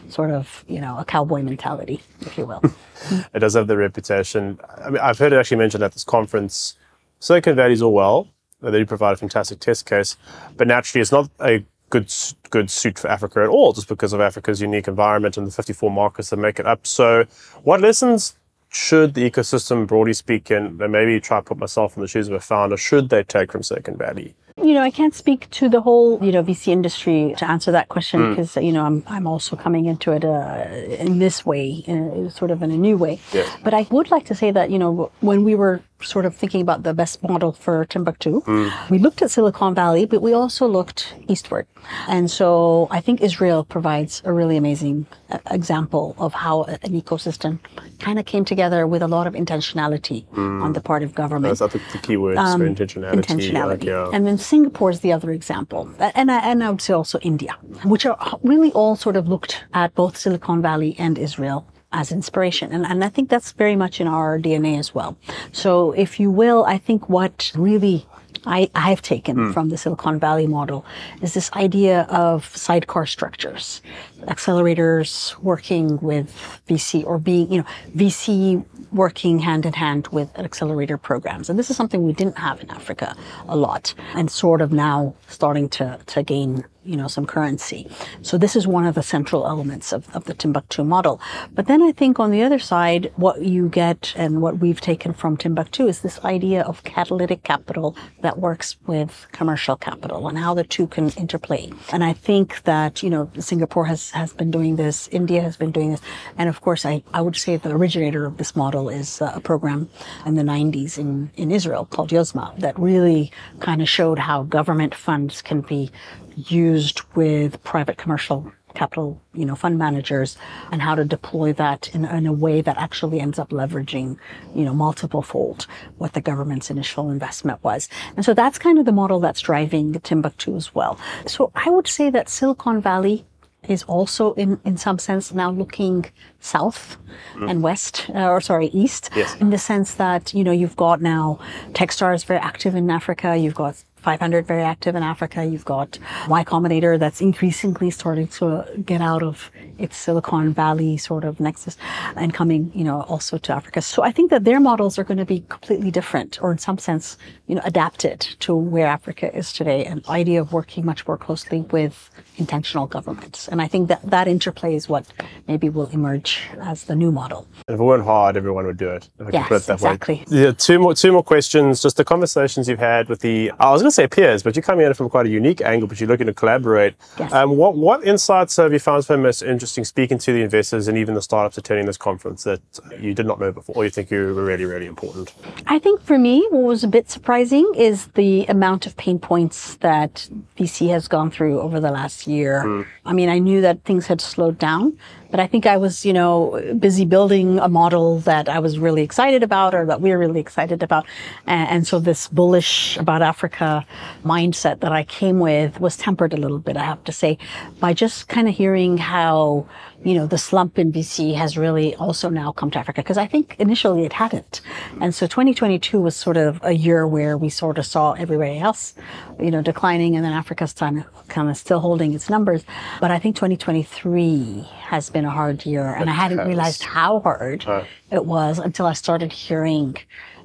sort 0.10 0.32
of 0.32 0.64
you 0.68 0.82
know 0.82 0.98
a 0.98 1.06
cowboy 1.06 1.42
mentality, 1.42 2.02
if 2.22 2.38
you 2.38 2.46
will. 2.46 2.62
it 3.34 3.40
does 3.40 3.54
have 3.54 3.68
the 3.68 3.78
reputation. 3.78 4.60
I 4.78 4.90
mean, 4.90 5.02
I've 5.02 5.18
heard 5.18 5.34
it 5.34 5.38
actually 5.38 5.58
mentioned 5.58 5.84
at 5.84 5.94
this 5.94 6.04
conference. 6.04 6.76
Silicon 7.20 7.56
Valley's 7.56 7.82
all 7.82 7.94
well. 7.94 8.28
They 8.62 8.72
do 8.72 8.86
provide 8.86 9.14
a 9.14 9.18
fantastic 9.18 9.60
test 9.60 9.88
case, 9.88 10.18
but 10.56 10.68
naturally, 10.68 11.02
it's 11.02 11.12
not 11.12 11.30
a 11.40 11.66
good 11.92 12.12
good 12.50 12.72
suit 12.72 12.98
for 12.98 13.10
Africa 13.10 13.42
at 13.44 13.50
all, 13.50 13.74
just 13.74 13.88
because 13.88 14.14
of 14.14 14.20
Africa's 14.20 14.62
unique 14.62 14.88
environment 14.88 15.38
and 15.38 15.46
the 15.46 15.52
54 15.52 15.92
markets 15.92 16.32
that 16.32 16.38
make 16.38 16.60
it 16.60 16.66
up. 16.66 16.88
So, 16.88 17.26
what 17.62 17.82
lessons 17.82 18.36
should 18.70 19.14
the 19.14 19.30
ecosystem, 19.30 19.86
broadly 19.86 20.14
speaking, 20.14 20.80
and 20.82 20.92
maybe 20.92 21.20
try 21.20 21.40
to 21.40 21.44
put 21.44 21.58
myself 21.58 21.96
in 21.96 22.02
the 22.02 22.08
shoes 22.08 22.28
of 22.28 22.34
a 22.34 22.40
founder, 22.40 22.78
should 22.78 23.10
they 23.10 23.22
take 23.24 23.52
from 23.52 23.62
Silicon 23.62 23.98
Valley? 23.98 24.34
You 24.58 24.74
know, 24.74 24.82
I 24.82 24.92
can't 24.92 25.14
speak 25.14 25.50
to 25.52 25.70
the 25.70 25.82
whole, 25.82 26.24
you 26.24 26.32
know, 26.32 26.44
VC 26.44 26.68
industry 26.68 27.34
to 27.38 27.50
answer 27.50 27.72
that 27.72 27.90
question 27.90 28.30
because, 28.30 28.56
mm. 28.56 28.66
you 28.66 28.72
know, 28.72 28.86
I'm, 28.86 29.04
I'm 29.08 29.28
also 29.28 29.56
coming 29.56 29.86
into 29.86 30.12
it 30.12 30.24
uh, 30.24 30.68
in 31.04 31.20
this 31.20 31.46
way, 31.46 31.84
in, 31.88 32.30
sort 32.30 32.52
of 32.52 32.62
in 32.62 32.72
a 32.72 32.78
new 32.78 32.98
way. 32.98 33.20
Yes. 33.34 33.50
But 33.64 33.74
I 33.74 33.88
would 33.92 34.12
like 34.12 34.26
to 34.26 34.36
say 34.36 34.52
that, 34.52 34.70
you 34.70 34.78
know, 34.78 35.12
when 35.22 35.44
we 35.44 35.56
were 35.56 35.82
sort 36.04 36.26
of 36.26 36.36
thinking 36.36 36.62
about 36.62 36.84
the 36.84 36.94
best 36.94 37.22
model 37.24 37.52
for 37.52 37.86
Timbuktu, 37.86 38.42
mm. 38.42 38.90
we 38.90 38.98
looked 39.00 39.22
at 39.22 39.32
Silicon 39.32 39.74
Valley, 39.76 40.06
but 40.06 40.22
we 40.22 40.34
also 40.34 40.68
looked 40.68 41.14
eastward. 41.28 41.68
And 42.08 42.30
so 42.30 42.88
I 42.92 43.02
think 43.02 43.22
Israel 43.22 43.64
provides 43.64 44.22
a 44.26 44.32
really 44.32 44.58
amazing 44.58 45.06
uh, 45.30 45.40
example 45.50 46.16
of 46.18 46.34
how 46.34 46.64
an 46.64 46.94
ecosystem 47.02 47.60
kind 48.00 48.20
of 48.20 48.26
came 48.26 48.46
together 48.46 48.86
with 48.88 49.02
a 49.02 49.08
lot 49.08 49.28
of 49.28 49.34
intentionality 49.34 50.26
mm. 50.28 50.64
on 50.64 50.74
the 50.74 50.82
part 50.82 51.04
of 51.04 51.16
government. 51.16 51.58
That's, 51.58 51.74
the, 51.74 51.82
the 51.92 51.98
key 52.00 52.18
words 52.18 52.40
um, 52.40 52.60
for 52.60 52.68
intentionality. 52.68 53.22
Intentionality. 53.22 53.68
Like, 53.68 53.84
yeah. 53.84 54.10
And 54.14 54.26
then 54.28 54.38
Singapore 54.38 54.92
is 54.92 55.00
the 55.02 55.14
other 55.14 55.32
example. 55.32 55.90
And 56.00 56.32
I, 56.32 56.40
and 56.40 56.64
I 56.64 56.70
would 56.70 56.82
say 56.82 56.94
also 56.94 57.20
India, 57.20 57.54
which 57.84 58.06
are 58.06 58.18
really 58.44 58.72
all 58.74 58.96
sort 58.96 59.16
of 59.16 59.28
looked 59.28 59.64
at 59.74 59.94
both 59.96 60.18
Silicon 60.18 60.62
Valley 60.62 60.96
and 60.98 61.18
Israel 61.18 61.66
as 61.92 62.12
inspiration. 62.12 62.72
And, 62.72 62.86
and 62.86 63.04
I 63.04 63.10
think 63.10 63.30
that's 63.30 63.52
very 63.52 63.76
much 63.76 64.00
in 64.00 64.08
our 64.08 64.40
DNA 64.40 64.80
as 64.80 64.96
well. 64.96 65.18
So 65.52 65.92
if 65.92 66.20
you 66.20 66.32
will, 66.32 66.64
I 66.66 66.78
think 66.78 67.10
what 67.10 67.52
really 67.56 68.06
I, 68.46 68.70
I've 68.74 69.02
taken 69.02 69.36
mm. 69.36 69.54
from 69.54 69.70
the 69.70 69.78
Silicon 69.78 70.20
Valley 70.20 70.48
model 70.48 70.84
is 71.22 71.34
this 71.34 71.52
idea 71.54 72.02
of 72.04 72.46
sidecar 72.58 73.06
structures, 73.06 73.82
accelerators 74.22 75.38
working 75.40 76.00
with 76.00 76.34
VC 76.68 77.06
or 77.06 77.20
being, 77.20 77.52
you 77.52 77.60
know, 77.60 77.68
VC 77.96 78.66
working 78.92 79.40
hand 79.40 79.66
in 79.66 79.74
hand 79.74 80.08
with 80.08 80.38
accelerator 80.40 80.98
programs. 80.98 81.50
And 81.50 81.60
this 81.60 81.70
is 81.70 81.78
something 81.78 82.04
we 82.04 82.14
didn't 82.14 82.38
have 82.38 82.62
in 82.62 82.70
Africa 82.72 83.16
a 83.48 83.56
lot 83.56 83.94
and 84.16 84.32
sort 84.32 84.62
of 84.62 84.72
now 84.72 85.14
starting 85.28 85.70
to, 85.70 86.00
to 86.08 86.24
gain 86.24 86.66
you 86.84 86.98
know, 86.98 87.08
some 87.08 87.26
currency. 87.26 87.90
So 88.22 88.38
this 88.38 88.56
is 88.56 88.66
one 88.66 88.86
of 88.86 88.96
the 88.96 89.04
central 89.04 89.46
elements 89.46 89.94
of, 89.94 90.14
of 90.16 90.26
the 90.26 90.34
Timbuktu 90.34 90.84
model. 90.84 91.22
But 91.54 91.68
then 91.68 91.82
I 91.82 91.92
think 91.92 92.20
on 92.20 92.32
the 92.32 92.42
other 92.42 92.58
side, 92.60 93.12
what 93.18 93.44
you 93.44 93.70
get 93.70 94.14
and 94.16 94.42
what 94.42 94.58
we've 94.58 94.82
taken 94.82 95.14
from 95.14 95.38
Timbuktu 95.38 95.88
is 95.88 96.02
this 96.02 96.20
idea 96.26 96.64
of 96.64 96.84
catalytic 96.84 97.44
capital 97.44 97.96
that 98.22 98.40
works 98.40 98.78
with 98.88 99.28
commercial 99.32 99.76
capital 99.76 100.28
and 100.28 100.38
how 100.38 100.54
the 100.56 100.64
two 100.64 100.88
can 100.88 101.10
interplay. 101.12 101.72
And 101.92 102.04
I 102.04 102.14
think 102.14 102.64
that, 102.64 103.04
you 103.04 103.10
know, 103.10 103.30
Singapore 103.40 103.86
has, 103.86 104.10
has 104.12 104.34
been 104.34 104.50
doing 104.50 104.76
this, 104.76 105.08
India 105.10 105.42
has 105.42 105.58
been 105.58 105.72
doing 105.72 105.92
this. 105.92 106.02
And 106.38 106.50
of 106.50 106.62
course, 106.62 106.86
I, 106.86 107.04
I 107.14 107.22
would 107.22 107.36
say 107.36 107.58
the 107.58 107.72
originator 107.72 108.26
of 108.26 108.38
this 108.38 108.56
model 108.56 108.90
is 108.90 109.22
uh, 109.22 109.34
a 109.36 109.40
program 109.40 109.90
in 110.26 110.36
the 110.36 110.44
90s 110.44 110.98
in, 110.98 111.30
in 111.36 111.52
Israel 111.52 111.86
called 111.86 112.10
Yozma 112.10 112.58
that 112.60 112.78
really 112.80 113.32
kind 113.60 113.82
of 113.82 113.90
showed 113.90 114.18
how 114.18 114.44
government 114.44 114.96
funds 114.96 115.42
can 115.42 115.62
be 115.62 115.92
used 116.36 116.71
with 117.16 117.64
private 117.64 117.98
commercial 117.98 118.52
capital, 118.74 119.22
you 119.34 119.46
know, 119.46 119.56
fund 119.56 119.78
managers 119.78 120.38
and 120.72 120.82
how 120.82 120.96
to 120.96 121.04
deploy 121.06 121.54
that 121.54 121.94
in, 121.94 122.06
in, 122.06 122.26
a 122.26 122.34
way 122.34 122.62
that 122.62 122.78
actually 122.78 123.20
ends 123.20 123.38
up 123.38 123.50
leveraging, 123.50 124.18
you 124.56 124.64
know, 124.64 124.74
multiple 124.74 125.22
fold 125.22 125.68
what 125.98 126.14
the 126.14 126.22
government's 126.22 126.70
initial 126.70 127.10
investment 127.10 127.62
was. 127.64 127.90
And 128.16 128.24
so 128.24 128.34
that's 128.34 128.58
kind 128.58 128.80
of 128.80 128.86
the 128.86 128.92
model 128.92 129.20
that's 129.20 129.42
driving 129.42 130.00
Timbuktu 130.00 130.56
as 130.56 130.74
well. 130.74 130.98
So 131.28 131.52
I 131.56 131.70
would 131.70 131.88
say 131.88 132.10
that 132.12 132.30
Silicon 132.30 132.82
Valley 132.82 133.26
is 133.68 133.84
also 133.84 134.34
in, 134.34 134.60
in 134.66 134.76
some 134.76 134.98
sense 134.98 135.32
now 135.32 135.52
looking 135.52 136.06
south 136.40 136.98
mm. 137.36 137.50
and 137.50 137.62
west, 137.62 138.10
uh, 138.10 138.28
or 138.28 138.42
sorry, 138.42 138.68
east, 138.68 139.12
yes. 139.16 139.36
in 139.36 139.52
the 139.52 139.58
sense 139.58 139.96
that, 139.96 140.34
you 140.34 140.44
know, 140.44 140.52
you've 140.52 140.76
got 140.76 141.02
now 141.02 141.40
Techstars 141.74 142.26
very 142.26 142.40
active 142.40 142.74
in 142.74 142.90
Africa, 142.90 143.38
you've 143.38 143.56
got 143.56 143.84
500 144.02 144.46
very 144.46 144.64
active 144.64 144.96
in 144.96 145.04
Africa. 145.04 145.46
You've 145.46 145.66
got 145.66 145.98
Y 146.28 146.44
Combinator 146.44 147.00
that's 147.00 147.22
increasingly 147.22 147.90
starting 147.90 148.28
to 148.28 148.66
get 148.86 149.02
out 149.02 149.24
of 149.24 149.52
its 149.78 149.98
Silicon 149.98 150.54
Valley 150.54 150.98
sort 150.98 151.24
of 151.24 151.40
nexus 151.40 151.78
and 152.16 152.34
coming, 152.34 152.72
you 152.76 152.84
know, 152.84 153.02
also 153.04 153.38
to 153.40 153.54
Africa. 153.54 153.82
So 153.82 154.04
I 154.04 154.12
think 154.12 154.30
that 154.30 154.44
their 154.44 154.60
models 154.60 155.00
are 155.00 155.04
going 155.04 155.18
to 155.18 155.26
be 155.26 155.44
completely 155.50 155.90
different 155.90 156.42
or 156.42 156.52
in 156.52 156.58
some 156.58 156.78
sense, 156.78 157.18
you 157.48 157.56
know, 157.56 157.62
adapted 157.66 158.20
to 158.42 158.56
where 158.56 158.88
Africa 158.88 159.36
is 159.36 159.54
today. 159.54 159.86
An 159.86 160.04
idea 160.10 160.42
of 160.42 160.54
working 160.54 160.86
much 160.86 161.08
more 161.08 161.18
closely 161.18 161.62
with 161.72 162.11
intentional 162.38 162.88
governments. 162.88 163.48
And 163.48 163.62
I 163.62 163.68
think 163.68 163.88
that 163.90 164.02
that 164.10 164.28
interplay 164.28 164.76
is 164.76 164.88
what 164.88 165.06
maybe 165.48 165.70
will 165.70 165.88
emerge 165.88 166.42
as 166.60 166.86
the 166.86 166.96
new 166.96 167.12
model. 167.12 167.48
If 167.68 167.80
it 167.80 167.84
weren't 167.84 168.04
hard, 168.04 168.38
everyone 168.38 168.66
would 168.66 168.78
do 168.78 168.90
it. 168.90 169.10
If 169.20 169.28
I 169.28 169.30
yes, 169.32 169.48
put 169.48 169.62
it 169.62 169.66
that 169.68 169.74
exactly. 169.74 170.16
Way. 170.16 170.26
Yeah, 170.44 170.52
two 170.52 170.80
more, 170.80 170.94
two 170.94 171.12
more 171.12 171.24
questions. 171.24 171.82
Just 171.82 171.98
the 171.98 172.06
conversations 172.06 172.68
you've 172.68 172.80
had 172.80 173.10
with 173.10 173.20
the, 173.20 173.52
I 173.60 173.72
was 173.72 173.82
going 173.82 173.90
to 173.90 173.96
say 173.96 174.08
peers, 174.08 174.44
but 174.44 174.56
you're 174.56 174.64
coming 174.64 174.86
at 174.86 174.92
it 174.92 174.96
from 174.96 175.10
quite 175.10 175.26
a 175.26 175.30
unique 175.30 175.62
angle, 175.62 175.88
but 175.88 176.00
you're 176.00 176.10
looking 176.10 176.28
to 176.28 176.34
collaborate. 176.34 176.96
Yes. 177.20 177.32
Um, 177.34 177.58
what, 177.58 177.76
what 177.76 178.04
insights 178.06 178.56
have 178.58 178.74
you 178.74 178.80
found 178.80 179.06
so 179.06 179.18
most 179.18 179.42
interesting 179.42 179.84
speaking 179.84 180.18
to 180.20 180.34
the 180.34 180.42
investors 180.42 180.88
and 180.88 180.98
even 180.98 181.16
the 181.16 181.22
startups 181.22 181.58
attending 181.58 181.86
this 181.86 181.98
conference 181.98 182.44
that 182.44 182.62
you 183.00 183.14
did 183.14 183.26
not 183.26 183.40
know 183.40 183.52
before 183.52 183.76
or 183.76 183.84
you 183.84 183.90
think 183.90 184.12
you 184.12 184.20
were 184.20 184.46
really, 184.46 184.66
really 184.66 184.86
important? 184.86 185.34
I 185.68 185.80
think 185.80 186.02
for 186.02 186.18
me, 186.18 186.46
what 186.50 186.64
was 186.64 186.84
a 186.84 186.88
bit 186.88 187.10
surprising 187.10 187.72
is 187.76 188.08
the 188.08 188.46
amount 188.46 188.86
of 188.86 188.98
pain 188.98 189.20
points 189.20 189.76
that 189.78 190.30
VC 190.58 190.90
has 190.90 191.08
gone 191.08 191.32
through 191.32 191.60
over 191.60 191.80
the 191.80 191.92
last 191.92 192.21
year. 192.28 192.62
Hmm. 192.62 192.82
I 193.06 193.14
mean, 193.14 193.30
I 193.30 193.40
knew 193.40 193.62
that 193.62 193.84
things 193.84 194.08
had 194.08 194.22
slowed 194.22 194.58
down, 194.58 194.98
but 195.32 195.40
I 195.40 195.48
think 195.48 195.66
I 195.66 195.78
was, 195.78 196.06
you 196.06 196.14
know, 196.14 196.62
busy 196.78 197.06
building 197.06 197.58
a 197.60 197.70
model 197.70 198.20
that 198.20 198.50
I 198.50 198.60
was 198.60 198.78
really 198.78 199.02
excited 199.02 199.42
about 199.42 199.74
or 199.74 199.86
that 199.86 200.02
we 200.02 200.12
are 200.12 200.18
really 200.20 200.42
excited 200.42 200.84
about. 200.84 201.06
And, 201.48 201.70
and 201.70 201.88
so 201.88 202.00
this 202.00 202.28
bullish 202.28 202.98
about 202.98 203.22
Africa 203.22 203.86
mindset 204.24 204.82
that 204.82 204.92
I 204.92 205.04
came 205.04 205.40
with 205.40 205.80
was 205.80 205.98
tempered 205.98 206.34
a 206.34 206.38
little 206.38 206.60
bit, 206.60 206.78
I 206.78 206.84
have 206.84 207.04
to 207.06 207.12
say, 207.12 207.38
by 207.80 207.94
just 207.94 208.28
kind 208.28 208.48
of 208.48 208.56
hearing 208.56 208.98
how, 208.98 209.68
you 210.04 210.16
know, 210.16 210.28
the 210.28 210.38
slump 210.38 210.78
in 210.78 210.92
VC 210.92 211.36
has 211.36 211.58
really 211.58 211.96
also 211.96 212.30
now 212.30 212.52
come 212.52 212.70
to 212.72 212.80
Africa. 212.80 213.02
Because 213.02 213.18
I 213.18 213.28
think 213.28 213.56
initially 213.58 214.04
it 214.04 214.14
hadn't. 214.14 214.62
And 215.00 215.16
so 215.16 215.28
2022 215.28 216.00
was 216.00 216.16
sort 216.16 216.38
of 216.38 216.60
a 216.64 216.74
year 216.74 217.08
where 217.08 217.38
we 217.38 217.50
sort 217.50 217.78
of 217.78 217.86
saw 217.86 218.14
everybody 218.14 218.60
else, 218.60 218.94
you 219.40 219.52
know, 219.52 219.62
declining 219.62 220.16
and 220.16 220.26
then 220.26 220.34
Africa's 220.34 220.74
time 220.74 221.06
kind 221.30 221.50
of 221.50 221.56
still 221.56 221.80
holding 221.80 222.14
its 222.14 222.30
numbers. 222.30 222.66
But 223.00 223.12
I 223.12 223.20
think 223.20 223.36
2023 223.36 224.68
has 224.82 225.10
been 225.10 225.21
a 225.26 225.30
hard 225.30 225.66
year. 225.66 225.86
And 225.86 226.10
I 226.10 226.14
hadn't 226.14 226.40
has. 226.40 226.48
realized 226.48 226.84
how 226.84 227.20
hard 227.20 227.66
it 228.12 228.26
was 228.26 228.60
until 228.60 228.86
I 228.86 228.94
started 228.94 229.32
hearing 229.32 229.98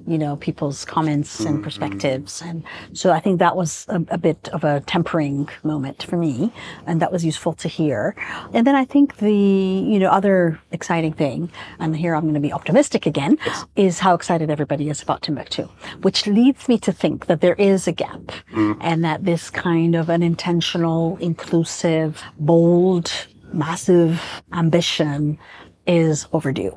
you 0.06 0.18
know 0.18 0.37
people's 0.37 0.85
comments 0.85 1.40
and 1.40 1.56
mm-hmm. 1.56 1.64
perspectives 1.64 2.42
and 2.42 2.62
so 2.92 3.12
i 3.12 3.21
think 3.21 3.38
that 3.38 3.56
was 3.56 3.87
a, 3.88 4.00
a, 4.09 4.18
bit 4.18 4.49
of 4.52 4.62
a 4.64 4.80
tempering 4.80 5.49
moment 5.62 6.02
for 6.04 6.16
me 6.16 6.52
and 6.87 7.00
that 7.02 7.11
was 7.11 7.25
useful 7.25 7.52
to 7.52 7.68
hear 7.68 8.14
and 8.52 8.66
then 8.66 8.75
i 8.75 8.85
think 8.85 9.16
the 9.16 9.33
you 9.33 9.99
know 9.99 10.09
other 10.09 10.61
exciting 10.71 11.12
thing 11.12 11.50
and 11.78 11.97
here 11.97 12.14
i'm 12.14 12.23
going 12.23 12.35
to 12.35 12.40
be 12.40 12.52
optimistic 12.52 13.06
again 13.06 13.37
is 13.75 13.99
how 13.99 14.14
excited 14.14 14.50
everybody 14.50 14.88
is 14.88 15.02
about 15.02 15.23
timbuktu 15.23 15.68
which 16.02 16.26
leads 16.26 16.68
me 16.68 16.78
to 16.78 16.92
think 16.92 17.26
that 17.26 17.40
there 17.40 17.54
is 17.54 17.88
a 17.88 17.92
gap 17.92 18.21
mm-hmm. 18.52 18.73
and 18.80 19.04
that 19.04 19.25
this 19.25 19.50
kind 19.50 19.95
of 19.95 20.09
an 20.09 20.23
intentional 20.23 21.16
inclusive 21.21 22.23
bold 22.38 23.26
massive 23.56 24.22
ambition 24.52 25.38
is 25.86 26.26
overdue 26.32 26.76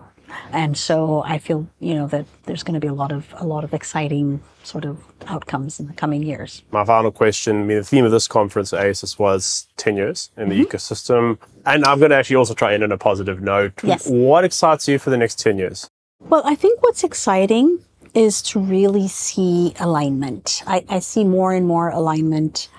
and 0.52 0.78
so 0.78 1.24
I 1.26 1.40
feel 1.40 1.68
you 1.80 1.96
know 1.96 2.08
that 2.08 2.26
there's 2.44 2.62
going 2.64 2.76
to 2.76 2.80
be 2.80 2.88
a 2.88 2.94
lot 2.94 3.12
of 3.12 3.34
a 3.38 3.46
lot 3.48 3.64
of 3.64 3.74
exciting 3.74 4.42
sort 4.64 4.86
of 4.86 4.98
outcomes 5.26 5.80
in 5.80 5.88
the 5.88 5.94
coming 5.94 6.22
years. 6.22 6.62
My 6.72 6.86
final 6.86 7.12
question, 7.12 7.62
I 7.62 7.64
mean, 7.66 7.78
the 7.78 7.84
theme 7.84 8.06
of 8.06 8.12
this 8.12 8.28
conference 8.28 8.72
at 8.72 8.86
AESIS 8.86 9.18
was 9.18 9.68
10 9.78 9.98
years 9.98 10.30
in 10.38 10.50
the 10.50 10.56
Mm-hmm. 10.56 10.76
ecosystem. 10.76 11.40
And 11.66 11.84
I'm 11.84 11.98
going 11.98 12.12
to 12.12 12.16
actually 12.18 12.36
also 12.36 12.54
try 12.54 12.74
and 12.74 12.84
end 12.84 12.92
on 12.92 12.96
a 12.96 12.98
positive 13.00 13.42
note. 13.42 13.74
Yes. 13.84 14.08
What 14.08 14.44
excites 14.44 14.88
you 14.88 15.00
for 15.00 15.10
the 15.10 15.18
next 15.18 15.40
10 15.40 15.58
years? 15.58 15.90
Well, 16.20 16.44
I 16.46 16.54
think 16.54 16.84
what's 16.84 17.04
exciting 17.04 17.80
is 18.14 18.44
to 18.44 18.60
really 18.60 19.08
see 19.08 19.74
alignment. 19.80 20.62
I, 20.68 20.86
I 20.90 21.00
see 21.00 21.24
more 21.24 21.54
and 21.54 21.66
more 21.66 21.90
alignment 21.90 22.70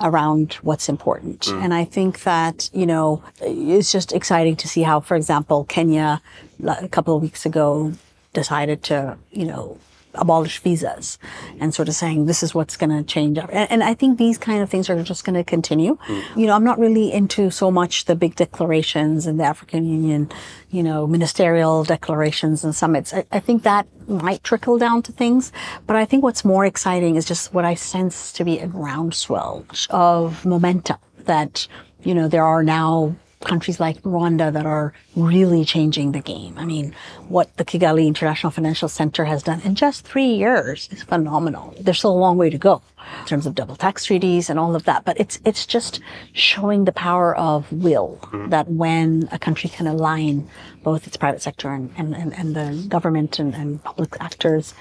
around 0.00 0.54
what's 0.62 0.88
important. 0.88 1.40
Mm. 1.40 1.64
And 1.64 1.74
I 1.74 1.84
think 1.84 2.22
that, 2.22 2.70
you 2.72 2.86
know, 2.86 3.22
it's 3.40 3.92
just 3.92 4.12
exciting 4.12 4.56
to 4.56 4.68
see 4.68 4.82
how, 4.82 5.00
for 5.00 5.16
example, 5.16 5.64
Kenya 5.64 6.20
a 6.66 6.88
couple 6.88 7.16
of 7.16 7.22
weeks 7.22 7.46
ago 7.46 7.92
decided 8.32 8.82
to, 8.84 9.16
you 9.32 9.44
know, 9.44 9.78
abolish 10.18 10.58
visas 10.60 11.18
and 11.60 11.74
sort 11.74 11.88
of 11.88 11.94
saying 11.94 12.26
this 12.26 12.42
is 12.42 12.54
what's 12.54 12.76
going 12.76 12.90
to 12.90 13.02
change. 13.02 13.38
And, 13.38 13.50
and 13.50 13.84
I 13.84 13.94
think 13.94 14.18
these 14.18 14.38
kind 14.38 14.62
of 14.62 14.70
things 14.70 14.88
are 14.90 15.02
just 15.02 15.24
going 15.24 15.34
to 15.34 15.44
continue. 15.44 15.96
Hmm. 16.02 16.40
You 16.40 16.46
know, 16.46 16.54
I'm 16.54 16.64
not 16.64 16.78
really 16.78 17.12
into 17.12 17.50
so 17.50 17.70
much 17.70 18.04
the 18.06 18.16
big 18.16 18.36
declarations 18.36 19.26
and 19.26 19.38
the 19.40 19.44
African 19.44 19.84
Union, 19.84 20.30
you 20.70 20.82
know, 20.82 21.06
ministerial 21.06 21.84
declarations 21.84 22.64
and 22.64 22.74
summits. 22.74 23.12
I, 23.14 23.24
I 23.32 23.40
think 23.40 23.62
that 23.62 23.86
might 24.08 24.42
trickle 24.44 24.78
down 24.78 25.02
to 25.02 25.12
things. 25.12 25.52
But 25.86 25.96
I 25.96 26.04
think 26.04 26.22
what's 26.22 26.44
more 26.44 26.64
exciting 26.64 27.16
is 27.16 27.24
just 27.24 27.52
what 27.52 27.64
I 27.64 27.74
sense 27.74 28.32
to 28.32 28.44
be 28.44 28.58
a 28.58 28.66
groundswell 28.66 29.64
of 29.90 30.44
momentum 30.44 30.98
that, 31.24 31.66
you 32.02 32.14
know, 32.14 32.28
there 32.28 32.44
are 32.44 32.62
now 32.62 33.16
countries 33.46 33.80
like 33.80 34.00
Rwanda 34.02 34.52
that 34.52 34.66
are 34.66 34.92
really 35.14 35.64
changing 35.64 36.12
the 36.12 36.20
game. 36.20 36.58
I 36.58 36.64
mean, 36.64 36.94
what 37.28 37.56
the 37.56 37.64
Kigali 37.64 38.06
International 38.06 38.50
Financial 38.50 38.88
Center 38.88 39.24
has 39.24 39.42
done 39.42 39.60
in 39.62 39.74
just 39.74 40.04
three 40.04 40.32
years 40.34 40.88
is 40.92 41.02
phenomenal. 41.02 41.74
There's 41.80 41.98
still 41.98 42.12
a 42.12 42.22
long 42.26 42.36
way 42.36 42.50
to 42.50 42.58
go 42.58 42.82
in 43.20 43.26
terms 43.26 43.46
of 43.46 43.54
double 43.54 43.76
tax 43.76 44.04
treaties 44.04 44.50
and 44.50 44.58
all 44.58 44.74
of 44.74 44.84
that, 44.84 45.04
but 45.04 45.18
it's 45.18 45.38
it's 45.44 45.64
just 45.64 46.00
showing 46.32 46.84
the 46.84 46.92
power 46.92 47.36
of 47.36 47.70
will 47.72 48.18
mm-hmm. 48.22 48.50
that 48.50 48.68
when 48.68 49.28
a 49.30 49.38
country 49.38 49.70
can 49.70 49.86
align 49.86 50.48
both 50.82 51.06
its 51.06 51.16
private 51.16 51.42
sector 51.42 51.70
and, 51.70 51.92
and, 51.96 52.14
and, 52.14 52.34
and 52.34 52.56
the 52.56 52.88
government 52.88 53.38
and, 53.38 53.54
and 53.54 53.82
public 53.82 54.16
actors, 54.20 54.74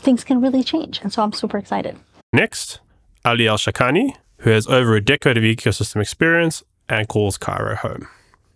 things 0.00 0.24
can 0.24 0.40
really 0.40 0.62
change. 0.62 1.00
And 1.02 1.12
so 1.12 1.22
I'm 1.22 1.32
super 1.32 1.58
excited. 1.58 1.96
Next, 2.32 2.80
Aly 3.24 3.46
El 3.46 3.58
Shalakany, 3.58 4.16
who 4.38 4.50
has 4.50 4.66
over 4.66 4.94
a 4.94 5.00
decade 5.00 5.36
of 5.36 5.42
ecosystem 5.42 6.00
experience 6.00 6.62
and 6.88 7.08
calls 7.08 7.36
Cairo 7.38 7.74
home. 7.74 8.08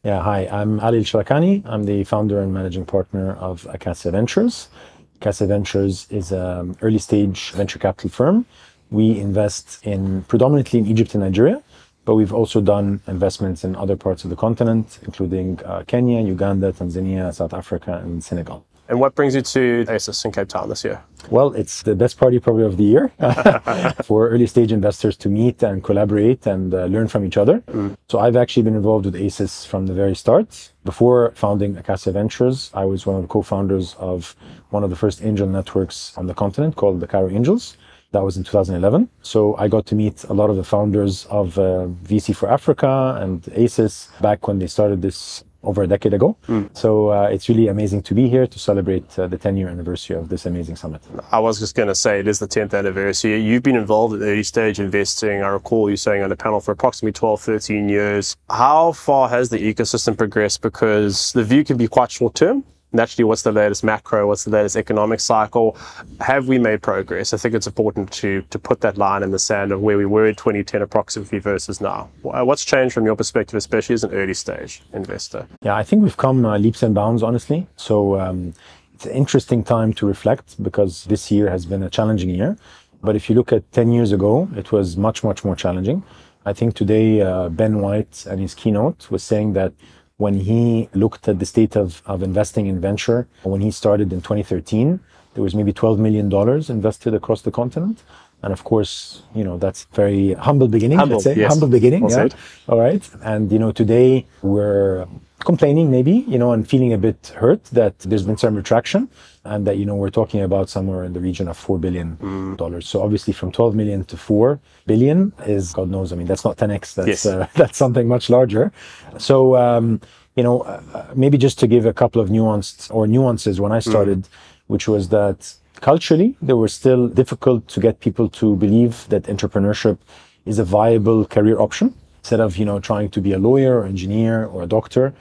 Yeah, 0.03 0.23
hi, 0.23 0.47
I'm 0.51 0.81
Aly 0.81 1.01
Shalakany. 1.01 1.63
I'm 1.67 1.85
the 1.85 2.05
founder 2.05 2.41
and 2.41 2.55
managing 2.55 2.87
partner 2.87 3.35
of 3.35 3.67
Acasia 3.71 4.11
Ventures. 4.11 4.69
Acasia 5.17 5.47
Ventures 5.47 6.07
is 6.11 6.33
an 6.33 6.77
early 6.81 6.99
stage 6.99 7.51
venture 7.51 7.79
capital 7.79 8.09
firm. 8.09 8.47
We 8.91 9.19
invest 9.19 9.85
in 9.85 10.23
predominantly 10.23 10.81
in 10.81 10.87
Egypt 10.87 11.15
and 11.15 11.23
Nigeria, 11.23 11.63
but 12.05 12.15
we've 12.15 12.33
also 12.33 12.61
done 12.61 13.03
investments 13.07 13.63
in 13.63 13.77
other 13.77 13.97
parts 13.97 14.25
of 14.25 14.31
the 14.31 14.37
continent, 14.37 14.99
including 15.03 15.61
uh, 15.65 15.85
Kenya, 15.87 16.23
Uganda, 16.23 16.73
Tanzania, 16.73 17.35
South 17.35 17.53
Africa, 17.53 18.01
and 18.03 18.25
Senegal. 18.25 18.65
And 18.91 18.99
what 18.99 19.15
brings 19.15 19.37
you 19.37 19.43
to 19.43 19.85
AESIS 19.87 20.25
in 20.25 20.33
Cape 20.33 20.49
Town 20.49 20.69
this 20.69 20.83
year? 20.83 21.01
Well, 21.31 21.53
it's 21.53 21.85
the 21.85 21.95
best 21.95 22.19
party 22.19 22.41
probably 22.41 22.65
of 22.65 22.77
the 22.77 22.83
year 22.83 23.13
for 24.03 24.29
early 24.29 24.49
stage 24.49 24.73
investors 24.73 25.17
to 25.19 25.29
meet 25.29 25.63
and 25.63 25.85
collaborate 25.85 26.45
and 26.45 26.75
uh, 26.75 26.87
learn 26.87 27.07
from 27.07 27.25
each 27.25 27.37
other. 27.37 27.63
So 28.09 28.19
I've 28.19 28.35
actually 28.35 28.65
been 28.65 28.75
involved 28.75 29.05
with 29.05 29.15
AESIS 29.15 29.65
from 29.65 29.87
the 29.87 29.95
very 29.95 30.17
start. 30.17 30.73
Before 30.85 31.31
founding 31.37 31.77
Acasia 31.77 32.11
Ventures, 32.11 32.73
I 32.75 32.85
was 32.85 33.07
one 33.07 33.15
of 33.15 33.23
the 33.23 33.29
co-founders 33.29 33.95
of 34.01 34.35
one 34.71 34.83
of 34.83 34.91
the 34.91 34.97
first 34.97 35.23
angel 35.23 35.47
networks 35.47 36.13
on 36.19 36.27
the 36.27 36.35
continent 36.35 36.75
called 36.75 36.99
the 36.99 37.07
Cairo 37.07 37.31
Angels. 37.31 37.77
That 38.11 38.25
was 38.25 38.37
in 38.37 38.43
2011. 38.43 39.09
So 39.23 39.55
I 39.57 39.69
got 39.69 39.87
to 39.87 39.95
meet 39.95 40.25
a 40.25 40.33
lot 40.33 40.51
of 40.51 40.57
the 40.57 40.65
founders 40.65 41.27
of 41.27 41.57
uh, 41.57 41.87
VC 42.03 42.35
for 42.35 42.51
Africa 42.51 43.17
and 43.21 43.41
ASIS 43.55 44.09
back 44.21 44.49
when 44.49 44.59
they 44.59 44.67
started 44.67 45.01
this 45.01 45.45
over 45.63 45.83
a 45.83 45.87
decade 45.87 46.15
ago. 46.15 46.37
So 46.73 47.11
uh, 47.11 47.29
it's 47.31 47.49
really 47.49 47.69
amazing 47.69 48.03
to 48.05 48.15
be 48.15 48.29
here 48.29 48.47
to 48.47 48.59
celebrate 48.59 49.19
uh, 49.19 49.27
the 49.27 49.37
10 49.37 49.57
year 49.57 49.69
anniversary 49.69 50.17
of 50.17 50.29
this 50.29 50.47
amazing 50.47 50.77
summit. 50.77 51.03
I 51.31 51.39
was 51.39 51.59
just 51.59 51.75
going 51.75 51.89
to 51.89 51.95
say 51.95 52.21
it 52.21 52.29
is 52.29 52.39
the 52.39 52.49
10th 52.49 52.77
anniversary. 52.77 53.41
You've 53.41 53.63
been 53.63 53.77
involved 53.77 54.15
in 54.15 54.23
early 54.23 54.43
stage 54.43 54.81
investing. 54.81 55.43
I 55.43 55.49
recall 55.49 55.91
you 55.91 55.97
saying 55.97 56.23
on 56.23 56.33
a 56.33 56.37
panel 56.37 56.61
for 56.61 56.73
approximately 56.73 57.13
12, 57.13 57.41
13 57.41 57.89
years. 57.89 58.37
How 58.49 58.93
far 58.93 59.29
has 59.29 59.51
the 59.51 59.59
ecosystem 59.59 60.17
progressed? 60.17 60.63
Because 60.63 61.33
the 61.33 61.45
view 61.45 61.65
can 61.65 61.77
be 61.77 61.89
quite 61.89 62.11
short 62.11 62.35
term. 62.35 62.65
Naturally, 62.93 63.25
what's 63.25 63.43
the 63.43 63.53
latest 63.53 63.85
macro? 63.85 64.27
What's 64.27 64.45
the 64.45 64.51
latest 64.51 64.77
economic 64.77 65.21
cycle? 65.21 65.77
Have 66.21 66.49
we 66.49 66.59
made 66.59 66.83
progress? 66.83 67.33
I 67.33 67.37
think 67.37 67.55
it's 67.55 67.67
important 67.67 68.11
to 68.13 68.43
to 68.51 68.59
put 68.59 68.81
that 68.81 68.99
line 68.99 69.23
in 69.23 69.31
the 69.31 69.39
sand 69.39 69.73
of 69.73 69.81
where 69.81 69.97
we 69.97 70.07
were 70.07 70.27
in 70.27 70.35
2010 70.35 70.83
approximately 70.83 71.39
versus 71.39 71.81
now. 71.81 72.09
What's 72.23 72.65
changed 72.65 72.95
from 72.95 73.07
your 73.07 73.17
perspective, 73.17 73.57
especially 73.57 73.95
as 73.95 74.05
an 74.05 74.13
early 74.13 74.35
stage 74.35 74.83
investor? 74.93 75.47
Yeah, 75.63 75.77
I 75.77 75.85
think 75.85 76.03
we've 76.03 76.17
come 76.17 76.45
uh, 76.45 76.59
leaps 76.59 76.83
and 76.83 76.95
bounds, 76.95 77.23
honestly. 77.23 77.67
So 77.77 78.19
um, 78.19 78.55
it's 78.95 79.07
an 79.07 79.13
interesting 79.13 79.63
time 79.63 79.93
to 79.95 80.07
reflect 80.07 80.63
because 80.63 81.05
this 81.05 81.31
year 81.31 81.49
has 81.49 81.67
been 81.67 81.83
a 81.83 81.91
challenging 81.91 82.31
year. 82.31 82.57
But 83.03 83.17
if 83.17 83.31
you 83.31 83.37
look 83.37 83.53
at 83.53 83.71
10 83.73 83.93
years 83.93 84.13
ago, 84.13 84.49
it 84.57 84.73
was 84.73 84.97
much, 84.97 85.25
much 85.25 85.45
more 85.45 85.57
challenging. 85.57 86.03
I 86.45 86.53
think 86.53 86.75
today, 86.75 87.21
uh, 87.21 87.49
Ben 87.49 87.81
White 87.81 88.27
and 88.29 88.41
his 88.41 88.55
keynote 88.55 89.11
was 89.11 89.23
saying 89.23 89.53
that 89.55 89.73
when 90.21 90.35
he 90.35 90.89
looked 90.93 91.29
at 91.29 91.39
the 91.39 91.47
state 91.47 91.75
of, 91.77 92.03
of 92.05 92.23
investing 92.23 92.67
in 92.67 92.79
venture, 92.79 93.27
when 93.43 93.63
he 93.63 93.71
started 93.71 94.13
in 94.13 94.21
2013, 94.21 95.01
there 95.33 95.43
was 95.43 95.55
maybe 95.55 95.73
$12 95.73 95.99
million 95.99 96.27
invested 96.69 97.15
across 97.15 97.41
the 97.41 97.51
continent. 97.51 98.03
And 98.43 98.53
of 98.53 98.63
course, 98.65 99.23
you 99.35 99.45
know, 99.45 99.57
that's 99.57 99.85
very 99.93 100.35
humble 100.35 100.69
beginning, 100.69 100.99
Humble, 100.99 101.17
let's 101.17 101.25
say. 101.25 101.37
yes. 101.37 101.51
Humble 101.53 101.69
beginning. 101.69 102.03
well 102.03 102.27
yeah. 102.27 102.35
all 102.69 102.79
right 102.79 103.03
And, 103.23 103.51
you 103.51 103.59
know, 103.59 103.73
today 103.73 104.27
we're 104.43 105.07
complaining 105.45 105.91
maybe, 105.91 106.25
you 106.29 106.39
know, 106.39 106.53
and 106.53 106.69
feeling 106.69 106.93
a 106.93 106.99
bit 106.99 107.33
hurt 107.37 107.65
that 107.67 107.99
there's 108.01 108.25
been 108.25 108.37
some 108.37 108.55
retraction 108.55 109.09
and 109.45 109.67
that, 109.67 109.77
you 109.79 109.87
know, 109.87 109.95
we're 109.95 110.11
talking 110.11 110.43
about 110.43 110.69
somewhere 110.69 111.05
in 111.05 111.13
the 111.13 111.21
region 111.21 111.49
of 111.49 111.59
$4 111.59 111.81
billion. 111.81 112.17
Mm. 112.19 112.83
So 112.83 113.03
obviously 113.03 113.33
from 113.33 113.51
12 113.53 113.75
million 113.75 114.05
to 114.05 114.17
4 114.17 114.61
billion 114.87 115.33
is, 115.47 115.73
God 115.73 115.89
knows, 115.89 116.13
I 116.13 116.17
mean, 116.17 116.27
that's 116.27 116.45
not 116.45 116.57
10x. 116.57 116.95
That's, 116.95 117.09
Yes. 117.09 117.27
uh, 117.27 117.47
that's 117.55 117.79
something 117.79 118.07
much 118.07 118.29
larger. 118.31 118.71
So, 119.19 119.57
um, 119.57 120.01
you 120.37 120.43
know, 120.43 120.61
uh, 120.63 120.83
maybe 121.15 121.39
just 121.39 121.59
to 121.61 121.67
give 121.67 121.87
a 121.87 121.93
couple 121.93 122.21
of 122.21 122.29
nuanced 122.29 122.93
or 122.95 123.07
nuances 123.07 123.61
when 123.61 123.73
I 123.73 123.79
started, 123.81 124.29
which 124.69 124.87
was 124.87 125.09
that 125.09 125.55
culturally, 125.81 126.37
they 126.43 126.53
were 126.53 126.69
still 126.69 127.09
difficult 127.09 127.67
to 127.69 127.81
get 127.81 128.01
people 128.01 128.29
to 128.29 128.57
believe 128.57 129.09
that 129.09 129.25
entrepreneurship 129.25 129.99
is 130.47 130.59
a 130.59 130.65
viable 130.65 131.25
career 131.25 131.59
option. 131.61 131.95
Instead 132.21 132.41
of, 132.41 132.57
you 132.57 132.65
know, 132.65 132.79
trying 132.81 133.09
to 133.11 133.21
be 133.21 133.33
a 133.33 133.39
lawyer 133.39 133.81
or 133.81 133.85
engineer 133.85 134.47
or 134.47 134.63
a 134.63 134.67
doctor, 134.67 135.15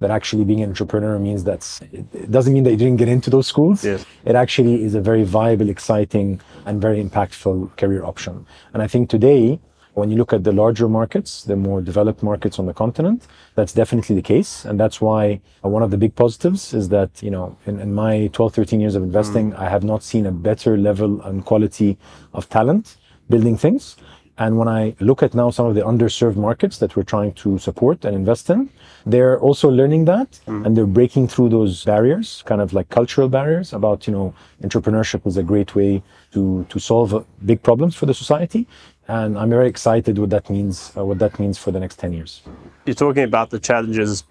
that 0.00 0.10
actually 0.10 0.44
being 0.44 0.62
an 0.62 0.68
entrepreneur 0.68 1.18
means 1.18 1.42
that's 1.44 1.80
it 1.92 2.30
doesn't 2.30 2.52
mean 2.52 2.64
that 2.64 2.70
you 2.72 2.76
didn't 2.76 2.96
get 2.96 3.08
into 3.08 3.30
those 3.30 3.46
schools. 3.46 3.84
Yes. 3.84 4.04
It 4.24 4.34
actually 4.34 4.84
is 4.84 4.94
a 4.94 5.00
very 5.00 5.24
viable, 5.24 5.70
exciting, 5.70 6.40
and 6.66 6.80
very 6.80 7.02
impactful 7.02 7.76
career 7.76 8.04
option. 8.04 8.46
And 8.74 8.82
I 8.82 8.86
think 8.86 9.08
today, 9.08 9.58
when 9.94 10.10
you 10.10 10.16
look 10.18 10.34
at 10.34 10.44
the 10.44 10.52
larger 10.52 10.88
markets, 10.88 11.44
the 11.44 11.56
more 11.56 11.80
developed 11.80 12.22
markets 12.22 12.58
on 12.58 12.66
the 12.66 12.74
continent, 12.74 13.26
that's 13.54 13.72
definitely 13.72 14.14
the 14.14 14.22
case. 14.22 14.66
And 14.66 14.78
that's 14.78 15.00
why 15.00 15.40
one 15.62 15.82
of 15.82 15.90
the 15.90 15.96
big 15.96 16.14
positives 16.14 16.74
is 16.74 16.90
that, 16.90 17.22
you 17.22 17.30
know, 17.30 17.56
in, 17.64 17.80
in 17.80 17.94
my 17.94 18.28
12, 18.34 18.54
13 18.54 18.80
years 18.80 18.94
of 18.94 19.02
investing, 19.02 19.52
mm. 19.52 19.58
I 19.58 19.70
have 19.70 19.84
not 19.84 20.02
seen 20.02 20.26
a 20.26 20.32
better 20.32 20.76
level 20.76 21.22
and 21.22 21.46
quality 21.46 21.96
of 22.34 22.50
talent 22.50 22.96
building 23.30 23.56
things. 23.56 23.96
And 24.38 24.58
when 24.58 24.68
I 24.68 24.94
look 25.00 25.22
at 25.22 25.34
now 25.34 25.50
some 25.50 25.66
of 25.66 25.74
the 25.74 25.80
underserved 25.80 26.36
markets 26.36 26.78
that 26.78 26.94
we're 26.94 27.04
trying 27.04 27.32
to 27.34 27.58
support 27.58 28.04
and 28.04 28.14
invest 28.14 28.50
in, 28.50 28.68
they're 29.06 29.38
also 29.40 29.70
learning 29.70 30.04
that 30.06 30.40
and 30.46 30.76
they're 30.76 30.86
breaking 30.86 31.28
through 31.28 31.48
those 31.48 31.84
barriers, 31.84 32.42
kind 32.44 32.60
of 32.60 32.72
like 32.72 32.88
cultural 32.90 33.28
barriers 33.28 33.72
about, 33.72 34.06
you 34.06 34.12
know, 34.12 34.34
entrepreneurship 34.62 35.26
is 35.26 35.36
a 35.36 35.42
great 35.42 35.74
way 35.74 36.02
to, 36.32 36.66
to 36.68 36.78
solve 36.78 37.24
big 37.46 37.62
problems 37.62 37.94
for 37.94 38.06
the 38.06 38.14
society. 38.14 38.66
And 39.08 39.38
I'm 39.38 39.50
very 39.50 39.68
excited 39.68 40.18
what 40.18 40.30
that 40.30 40.50
means, 40.50 40.92
uh, 40.96 41.04
what 41.04 41.18
that 41.20 41.38
means 41.38 41.56
for 41.56 41.70
the 41.70 41.80
next 41.80 41.98
10 41.98 42.12
years. 42.12 42.42
You're 42.84 42.94
talking 42.94 43.22
about 43.22 43.50
the 43.50 43.60
challenges, 43.60 44.24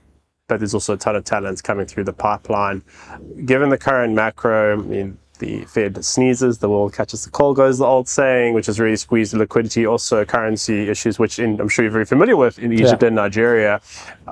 but 0.48 0.60
there's 0.60 0.74
also 0.74 0.94
a 0.94 0.98
ton 0.98 1.16
of 1.16 1.24
talents 1.24 1.62
coming 1.62 1.86
through 1.86 2.04
the 2.04 2.14
pipeline. 2.14 2.84
Given 3.46 3.70
the 3.70 3.78
current 3.78 4.14
macro, 4.14 4.74
I 4.74 4.76
mean, 4.76 5.18
the 5.36 5.66
Fed 5.66 6.04
sneezes, 6.04 6.58
the 6.60 6.70
world 6.70 6.94
catches 6.94 7.24
the 7.26 7.32
cold, 7.32 7.58
goes 7.58 7.78
the 7.78 7.86
old 7.86 8.08
saying, 8.08 8.54
which 8.54 8.66
has 8.68 8.80
really 8.80 8.96
squeezed 8.96 9.34
the 9.34 9.38
liquidity. 9.38 9.86
Also, 9.86 10.24
currency 10.26 10.90
issues, 10.90 11.20
which 11.20 11.40
in, 11.40 11.60
I'm 11.62 11.70
sure 11.70 11.84
you're 11.84 11.92
very 11.92 12.06
familiar 12.06 12.36
with 12.38 12.60
in 12.60 12.72
Egypt 12.74 13.02
Yeah. 13.02 13.08
and 13.08 13.16
Nigeria. 13.16 13.82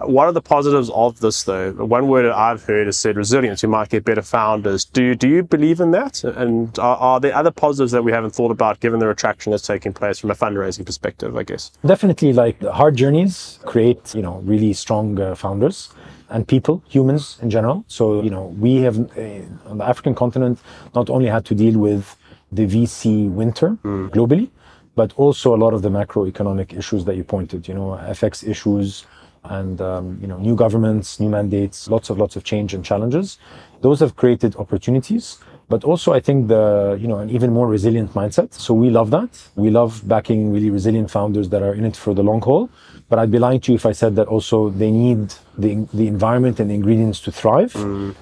What 0.03 0.25
are 0.25 0.31
the 0.31 0.41
positives 0.41 0.89
of 0.91 1.19
this, 1.19 1.43
though? 1.43 1.71
One 1.73 2.07
word 2.07 2.23
that 2.23 2.35
I've 2.35 2.63
heard 2.63 2.87
is 2.87 2.97
said 2.97 3.15
resilience. 3.17 3.61
You 3.63 3.69
might 3.69 3.89
get 3.89 4.03
better 4.05 4.21
founders. 4.21 4.85
Do 4.85 5.03
you, 5.03 5.15
do 5.15 5.27
you 5.27 5.43
believe 5.43 5.79
in 5.79 5.91
that? 5.91 6.23
And 6.23 6.77
are, 6.79 6.97
are 6.97 7.19
there 7.19 7.35
other 7.35 7.51
positives 7.51 7.91
that 7.91 8.03
we 8.03 8.11
haven't 8.11 8.31
thought 8.31 8.51
about 8.51 8.79
given 8.79 8.99
the 8.99 9.07
retraction 9.07 9.51
that's 9.51 9.67
taking 9.67 9.93
place 9.93 10.19
from 10.19 10.31
a 10.31 10.35
fundraising 10.35 10.85
perspective, 10.85 11.35
I 11.37 11.43
guess? 11.43 11.71
Definitely, 11.85 12.33
like 12.33 12.61
hard 12.63 12.95
journeys 12.95 13.59
create, 13.65 14.15
you 14.15 14.21
know, 14.21 14.39
really 14.43 14.73
strong 14.73 15.19
uh, 15.19 15.35
founders 15.35 15.93
and 16.29 16.47
people, 16.47 16.83
humans 16.87 17.37
in 17.41 17.49
general. 17.49 17.83
So, 17.87 18.21
you 18.21 18.29
know, 18.29 18.45
we 18.59 18.75
have 18.77 18.97
uh, 19.17 19.69
on 19.69 19.77
the 19.77 19.85
African 19.85 20.15
continent 20.15 20.59
not 20.95 21.09
only 21.09 21.27
had 21.27 21.45
to 21.45 21.55
deal 21.55 21.79
with 21.79 22.15
the 22.51 22.65
VC 22.65 23.29
winter 23.29 23.77
globally, 23.83 24.49
but 24.95 25.13
also 25.17 25.55
a 25.55 25.57
lot 25.57 25.73
of 25.73 25.81
the 25.81 25.89
macroeconomic 25.89 26.77
issues 26.77 27.05
that 27.05 27.15
you 27.15 27.23
pointed. 27.23 27.67
You 27.67 27.73
know, 27.73 27.99
FX 28.21 28.47
issues 28.47 29.05
and 29.45 29.81
um, 29.81 30.17
you 30.21 30.27
know 30.27 30.37
new 30.37 30.55
governments, 30.55 31.19
new 31.19 31.29
mandates, 31.29 31.89
lots 31.89 32.09
of 32.09 32.17
lots 32.17 32.35
of 32.35 32.43
change 32.43 32.73
and 32.73 32.85
challenges. 32.85 33.37
Those 33.81 33.99
have 33.99 34.15
created 34.15 34.55
opportunities 34.55 35.39
but 35.69 35.83
also 35.83 36.13
I 36.13 36.19
think 36.19 36.47
the 36.47 36.97
you 37.01 37.07
know 37.07 37.19
an 37.19 37.29
even 37.29 37.51
more 37.51 37.67
resilient 37.67 38.13
mindset. 38.13 38.53
So 38.53 38.73
we 38.73 38.89
love 38.89 39.09
that. 39.11 39.31
We 39.55 39.69
love 39.69 40.07
backing 40.07 40.51
really 40.53 40.69
resilient 40.69 41.09
founders 41.09 41.49
that 41.49 41.61
are 41.63 41.73
in 41.73 41.85
it 41.85 41.95
for 41.95 42.13
the 42.13 42.23
long 42.23 42.41
haul. 42.41 42.69
But 43.13 43.19
I'd 43.19 43.29
be 43.29 43.37
lying 43.37 43.59
to 43.59 43.71
you 43.71 43.75
if 43.75 43.85
I 43.85 43.91
said 43.91 44.15
that 44.15 44.27
also 44.27 44.71
they 44.71 44.89
need 44.89 45.35
the 45.55 45.71
the 45.99 46.07
environment 46.07 46.59
and 46.59 46.67
the 46.71 46.73
ingredients 46.73 47.19
to 47.25 47.31
thrive. 47.31 47.73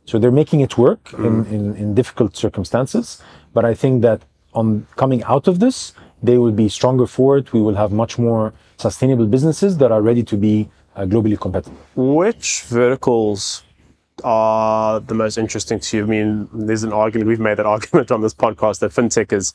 So 0.10 0.20
they're 0.20 0.38
making 0.44 0.60
it 0.68 0.78
work 0.78 1.14
in, 1.28 1.46
in 1.56 1.64
in 1.82 1.88
difficult 2.00 2.32
circumstances. 2.36 3.06
But 3.56 3.64
I 3.64 3.74
think 3.74 4.02
that 4.08 4.20
on 4.54 4.66
coming 4.98 5.22
out 5.34 5.46
of 5.48 5.56
this, 5.66 5.94
they 6.22 6.38
will 6.38 6.56
be 6.64 6.68
stronger 6.68 7.08
for 7.08 7.30
it. 7.40 7.54
We 7.54 7.62
will 7.62 7.78
have 7.84 7.92
much 8.04 8.14
more 8.28 8.52
sustainable 8.86 9.28
businesses 9.36 9.78
that 9.78 9.94
are 9.96 10.02
ready 10.02 10.24
to 10.32 10.36
be 10.48 10.56
uh, 10.98 11.06
globally 11.14 11.40
competitive. 11.40 11.80
Which 11.96 12.48
verticals 12.64 13.64
are 14.26 15.00
the 15.00 15.16
most 15.24 15.38
interesting 15.38 15.80
to 15.80 15.98
you? 15.98 16.04
I 16.04 16.08
mean, 16.08 16.50
there's 16.68 16.84
an 16.84 16.94
argument, 16.94 17.30
we've 17.30 17.40
made 17.50 17.58
that 17.62 17.66
argument 17.76 18.12
on 18.12 18.20
this 18.26 18.34
podcast 18.34 18.80
that 18.80 18.92
fintech 18.92 19.32
is 19.32 19.54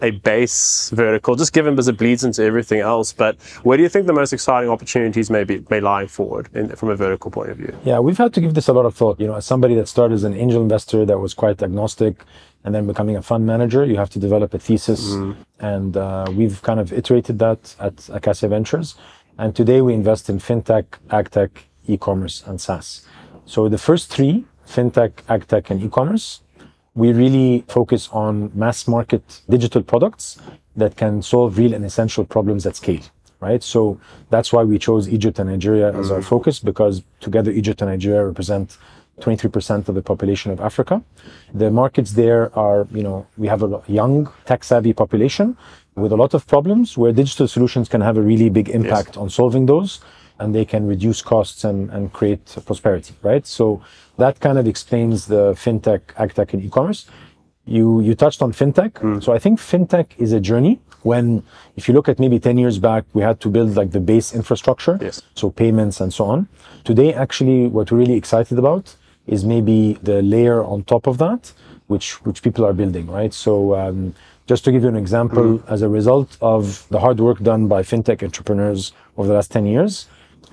a 0.00 0.10
base 0.10 0.90
vertical, 0.90 1.36
just 1.36 1.52
given 1.52 1.74
because 1.74 1.88
it 1.88 1.98
bleeds 1.98 2.24
into 2.24 2.42
everything 2.42 2.80
else. 2.80 3.12
But 3.12 3.36
where 3.62 3.76
do 3.76 3.82
you 3.82 3.88
think 3.88 4.06
the 4.06 4.12
most 4.12 4.32
exciting 4.32 4.70
opportunities 4.70 5.30
may 5.30 5.44
be 5.44 5.64
may 5.68 5.80
lie 5.80 6.06
forward 6.06 6.48
in, 6.54 6.74
from 6.76 6.88
a 6.88 6.96
vertical 6.96 7.30
point 7.30 7.50
of 7.50 7.58
view? 7.58 7.76
Yeah, 7.84 7.98
we've 7.98 8.16
had 8.16 8.32
to 8.34 8.40
give 8.40 8.54
this 8.54 8.68
a 8.68 8.72
lot 8.72 8.86
of 8.86 8.94
thought. 8.94 9.20
You 9.20 9.26
know, 9.26 9.34
as 9.34 9.44
somebody 9.44 9.74
that 9.74 9.88
started 9.88 10.14
as 10.14 10.24
an 10.24 10.34
angel 10.34 10.62
investor 10.62 11.04
that 11.04 11.18
was 11.18 11.34
quite 11.34 11.62
agnostic 11.62 12.24
and 12.64 12.74
then 12.74 12.86
becoming 12.86 13.16
a 13.16 13.22
fund 13.22 13.44
manager, 13.44 13.84
you 13.84 13.96
have 13.96 14.10
to 14.10 14.18
develop 14.18 14.54
a 14.54 14.58
thesis. 14.58 15.14
And 15.58 15.96
uh, 15.96 16.26
we've 16.30 16.62
kind 16.62 16.80
of 16.80 16.92
iterated 16.92 17.38
that 17.40 17.74
at 17.80 18.08
Acasia 18.08 18.48
Ventures. 18.48 18.94
And 19.36 19.54
today 19.54 19.80
we 19.80 19.94
invest 19.94 20.30
in 20.30 20.38
fintech, 20.38 20.84
agtech, 21.08 21.50
e-commerce, 21.86 22.44
and 22.46 22.60
SaaS. 22.60 23.04
So 23.46 23.68
the 23.68 23.78
first 23.78 24.10
three, 24.10 24.44
fintech, 24.66 25.12
agtech, 25.28 25.70
and 25.70 25.82
e-commerce, 25.82 26.42
we 26.94 27.12
really 27.12 27.64
focus 27.68 28.08
on 28.12 28.50
mass 28.54 28.86
market 28.86 29.40
digital 29.48 29.82
products 29.82 30.38
that 30.76 30.96
can 30.96 31.22
solve 31.22 31.58
real 31.58 31.74
and 31.74 31.84
essential 31.84 32.24
problems 32.24 32.66
at 32.66 32.76
scale 32.76 33.02
right? 33.42 33.62
So 33.62 33.98
that's 34.30 34.52
why 34.52 34.62
we 34.62 34.78
chose 34.78 35.08
egypt 35.08 35.38
and 35.40 35.50
nigeria 35.50 35.88
as 36.00 36.10
our 36.10 36.20
mm. 36.20 36.24
focus 36.24 36.60
because 36.60 37.02
together 37.20 37.50
egypt 37.50 37.82
and 37.82 37.90
nigeria 37.90 38.24
represent 38.24 38.78
23% 39.20 39.88
of 39.88 39.94
the 39.94 40.00
population 40.00 40.50
of 40.50 40.60
africa. 40.60 41.02
The 41.52 41.70
markets 41.70 42.12
there 42.12 42.56
are 42.58 42.86
you 42.98 43.02
know 43.02 43.26
we 43.36 43.46
have 43.48 43.62
a 43.62 43.82
young 43.86 44.32
tech 44.46 44.64
savvy 44.64 44.92
population 44.92 45.56
with 45.96 46.12
a 46.12 46.16
lot 46.16 46.32
of 46.34 46.46
problems 46.46 46.96
where 46.96 47.12
digital 47.12 47.46
solutions 47.46 47.88
can 47.88 48.00
have 48.00 48.16
a 48.16 48.22
really 48.22 48.48
big 48.48 48.68
impact 48.70 49.18
on 49.18 49.28
solving 49.28 49.66
those 49.66 50.00
and 50.38 50.54
they 50.54 50.64
can 50.64 50.86
reduce 50.86 51.22
costs 51.22 51.64
and, 51.64 51.90
and 51.90 52.12
create 52.12 52.44
prosperity, 52.66 53.14
right? 53.22 53.46
So 53.46 53.82
that 54.18 54.40
kind 54.40 54.58
of 54.58 54.66
explains 54.66 55.26
the 55.26 55.52
fintech, 55.54 56.00
agtech, 56.18 56.52
and 56.52 56.62
e-commerce. 56.64 57.06
You 57.64 58.00
you 58.00 58.14
touched 58.16 58.42
on 58.42 58.52
fintech, 58.52 59.22
so 59.22 59.32
I 59.32 59.38
think 59.38 59.60
fintech 59.60 60.06
is 60.18 60.32
a 60.32 60.40
journey. 60.40 60.80
When 61.02 61.44
if 61.76 61.86
you 61.86 61.94
look 61.94 62.08
at 62.08 62.18
maybe 62.18 62.38
ten 62.40 62.58
years 62.58 62.78
back, 62.78 63.04
we 63.12 63.22
had 63.22 63.38
to 63.40 63.48
build 63.48 63.76
like 63.76 63.92
the 63.92 64.00
base 64.00 64.34
infrastructure, 64.34 64.98
Yes. 65.00 65.22
so 65.34 65.50
payments 65.50 66.00
and 66.00 66.12
so 66.12 66.24
on. 66.24 66.48
Today, 66.82 67.14
actually, 67.14 67.68
what 67.68 67.92
we're 67.92 67.98
really 67.98 68.14
excited 68.22 68.58
about 68.58 68.96
is 69.28 69.44
maybe 69.44 69.96
the 70.02 70.22
layer 70.22 70.64
on 70.64 70.82
top 70.82 71.06
of 71.06 71.18
that, 71.18 71.52
which 71.86 72.14
which 72.26 72.42
people 72.42 72.64
are 72.64 72.72
building, 72.72 73.06
right? 73.06 73.32
So. 73.34 73.52
Um, 73.76 74.14
just 74.48 74.64
to 74.64 74.72
give 74.72 74.82
you 74.82 74.88
an 74.88 74.96
example, 74.96 75.62
as 75.68 75.82
a 75.82 75.88
result 75.88 76.36
of 76.42 76.84
the 76.90 76.98
hard 76.98 77.20
work 77.20 77.38
done 77.38 77.68
by 77.68 77.80
fintech 77.84 78.24
entrepreneurs 78.24 78.92
over 79.16 79.28
the 79.28 79.34
last 79.34 79.52
10 79.52 79.66
years, 79.66 80.08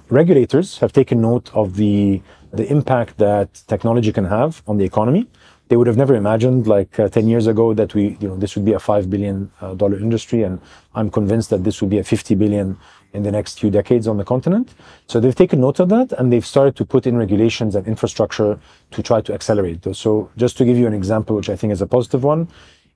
regulators 0.10 0.80
have 0.80 0.94
taken 0.94 1.22
note 1.22 1.54
of 1.54 1.76
the 1.76 2.22
the 2.52 2.70
impact 2.72 3.18
that 3.18 3.62
technology 3.68 4.12
can 4.12 4.26
have 4.26 4.64
on 4.68 4.78
the 4.78 4.86
economy. 4.86 5.28
They 5.68 5.78
would 5.78 5.86
have 5.86 5.98
never 5.98 6.16
imagined, 6.16 6.66
like 6.66 7.00
uh, 7.00 7.10
10 7.10 7.28
years 7.28 7.46
ago, 7.46 7.76
that 7.76 7.94
we, 7.94 8.18
you 8.20 8.28
know, 8.28 8.36
this 8.36 8.56
would 8.56 8.66
be 8.66 8.74
a 8.74 8.80
five 8.80 9.08
billion 9.08 9.52
dollar 9.78 10.00
industry, 10.00 10.42
and 10.42 10.60
I'm 10.96 11.12
convinced 11.12 11.52
that 11.52 11.64
this 11.64 11.80
would 11.80 11.92
be 11.92 12.00
a 12.00 12.04
50 12.04 12.34
billion 12.34 12.76
in 13.14 13.22
the 13.22 13.32
next 13.32 13.60
few 13.60 13.70
decades 13.70 14.08
on 14.08 14.18
the 14.18 14.24
continent. 14.26 14.74
So 15.08 15.20
they've 15.20 15.36
taken 15.36 15.62
note 15.62 15.80
of 15.80 15.90
that, 15.90 16.12
and 16.14 16.34
they've 16.34 16.46
started 16.46 16.76
to 16.78 16.86
put 16.86 17.06
in 17.06 17.16
regulations 17.18 17.76
and 17.76 17.86
infrastructure 17.86 18.60
to 18.92 19.04
try 19.04 19.22
to 19.22 19.34
accelerate. 19.34 19.86
So 19.96 20.32
just 20.38 20.58
to 20.58 20.66
give 20.66 20.78
you 20.78 20.88
an 20.88 20.94
example, 20.94 21.36
which 21.36 21.50
I 21.50 21.56
think 21.56 21.72
is 21.72 21.82
a 21.82 21.88
positive 21.88 22.24
one, 22.24 22.48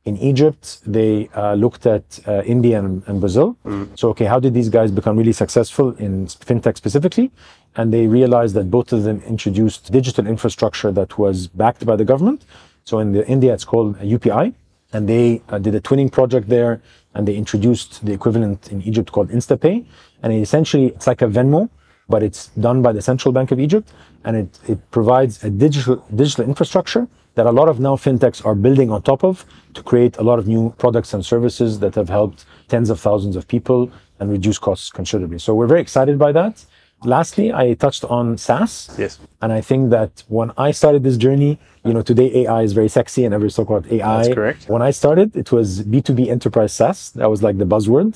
in 0.05 0.17
Egypt, 0.17 0.79
they 0.85 1.29
uh, 1.33 1.53
looked 1.53 1.85
at 1.85 2.19
uh, 2.27 2.41
India 2.43 2.77
and, 2.77 3.03
and 3.07 3.21
Brazil. 3.21 3.55
So, 3.95 4.09
okay, 4.09 4.25
how 4.25 4.39
did 4.39 4.53
these 4.53 4.69
guys 4.69 4.91
become 4.91 5.15
really 5.15 5.31
successful 5.31 5.95
in 5.95 6.27
fintech 6.27 6.75
specifically? 6.75 7.31
And 7.75 7.93
they 7.93 8.07
realized 8.07 8.53
that 8.55 8.69
both 8.69 8.91
of 8.91 9.03
them 9.03 9.21
introduced 9.25 9.91
digital 9.91 10.27
infrastructure 10.27 10.91
that 10.91 11.17
was 11.17 11.47
backed 11.47 11.85
by 11.85 11.95
the 11.95 12.03
government. 12.05 12.45
So, 12.83 12.99
in 12.99 13.13
the 13.13 13.25
India, 13.27 13.53
it's 13.53 13.63
called 13.63 13.97
UPI, 13.99 14.53
and 14.91 15.07
they 15.07 15.41
uh, 15.47 15.57
did 15.57 15.73
a 15.73 15.79
twinning 15.79 16.11
project 16.11 16.49
there, 16.49 16.81
and 17.13 17.25
they 17.25 17.35
introduced 17.35 18.05
the 18.05 18.11
equivalent 18.11 18.71
in 18.71 18.81
Egypt 18.81 19.11
called 19.11 19.29
InstaPay, 19.29 19.85
and 20.21 20.33
it 20.33 20.41
essentially 20.41 20.87
it's 20.87 21.07
like 21.07 21.21
a 21.21 21.27
Venmo, 21.27 21.69
but 22.09 22.23
it's 22.23 22.47
done 22.59 22.81
by 22.81 22.91
the 22.91 23.01
Central 23.01 23.31
Bank 23.31 23.51
of 23.51 23.59
Egypt, 23.59 23.93
and 24.25 24.35
it, 24.35 24.59
it 24.67 24.91
provides 24.91 25.43
a 25.45 25.49
digital 25.49 26.03
digital 26.13 26.43
infrastructure 26.43 27.07
that 27.35 27.45
a 27.45 27.51
lot 27.51 27.67
of 27.67 27.79
now 27.79 27.95
fintechs 27.95 28.45
are 28.45 28.55
building 28.55 28.91
on 28.91 29.01
top 29.01 29.23
of 29.23 29.45
to 29.73 29.83
create 29.83 30.17
a 30.17 30.23
lot 30.23 30.39
of 30.39 30.47
new 30.47 30.73
products 30.77 31.13
and 31.13 31.25
services 31.25 31.79
that 31.79 31.95
have 31.95 32.09
helped 32.09 32.45
tens 32.67 32.89
of 32.89 32.99
thousands 32.99 33.35
of 33.35 33.47
people 33.47 33.91
and 34.19 34.31
reduce 34.31 34.59
costs 34.59 34.89
considerably. 34.89 35.39
So 35.39 35.53
we're 35.55 35.67
very 35.67 35.81
excited 35.81 36.19
by 36.19 36.31
that. 36.33 36.65
Lastly, 37.03 37.51
I 37.51 37.73
touched 37.73 38.05
on 38.05 38.37
SaaS. 38.37 38.95
Yes. 38.97 39.19
And 39.41 39.51
I 39.51 39.59
think 39.59 39.89
that 39.89 40.23
when 40.29 40.51
I 40.57 40.71
started 40.71 41.03
this 41.03 41.17
journey, 41.17 41.59
you 41.83 41.93
know, 41.93 42.01
today 42.01 42.43
AI 42.43 42.61
is 42.61 42.71
very 42.71 42.87
sexy 42.87 43.25
and 43.25 43.33
everyone's 43.33 43.55
talking 43.55 43.75
about 43.75 43.91
AI. 43.91 44.17
That's 44.23 44.33
correct. 44.33 44.69
When 44.69 44.81
I 44.81 44.91
started, 44.91 45.35
it 45.35 45.51
was 45.51 45.81
B2B 45.81 46.29
enterprise 46.29 46.71
SaaS. 46.71 47.11
That 47.11 47.29
was 47.29 47.43
like 47.43 47.57
the 47.57 47.65
buzzword. 47.65 48.15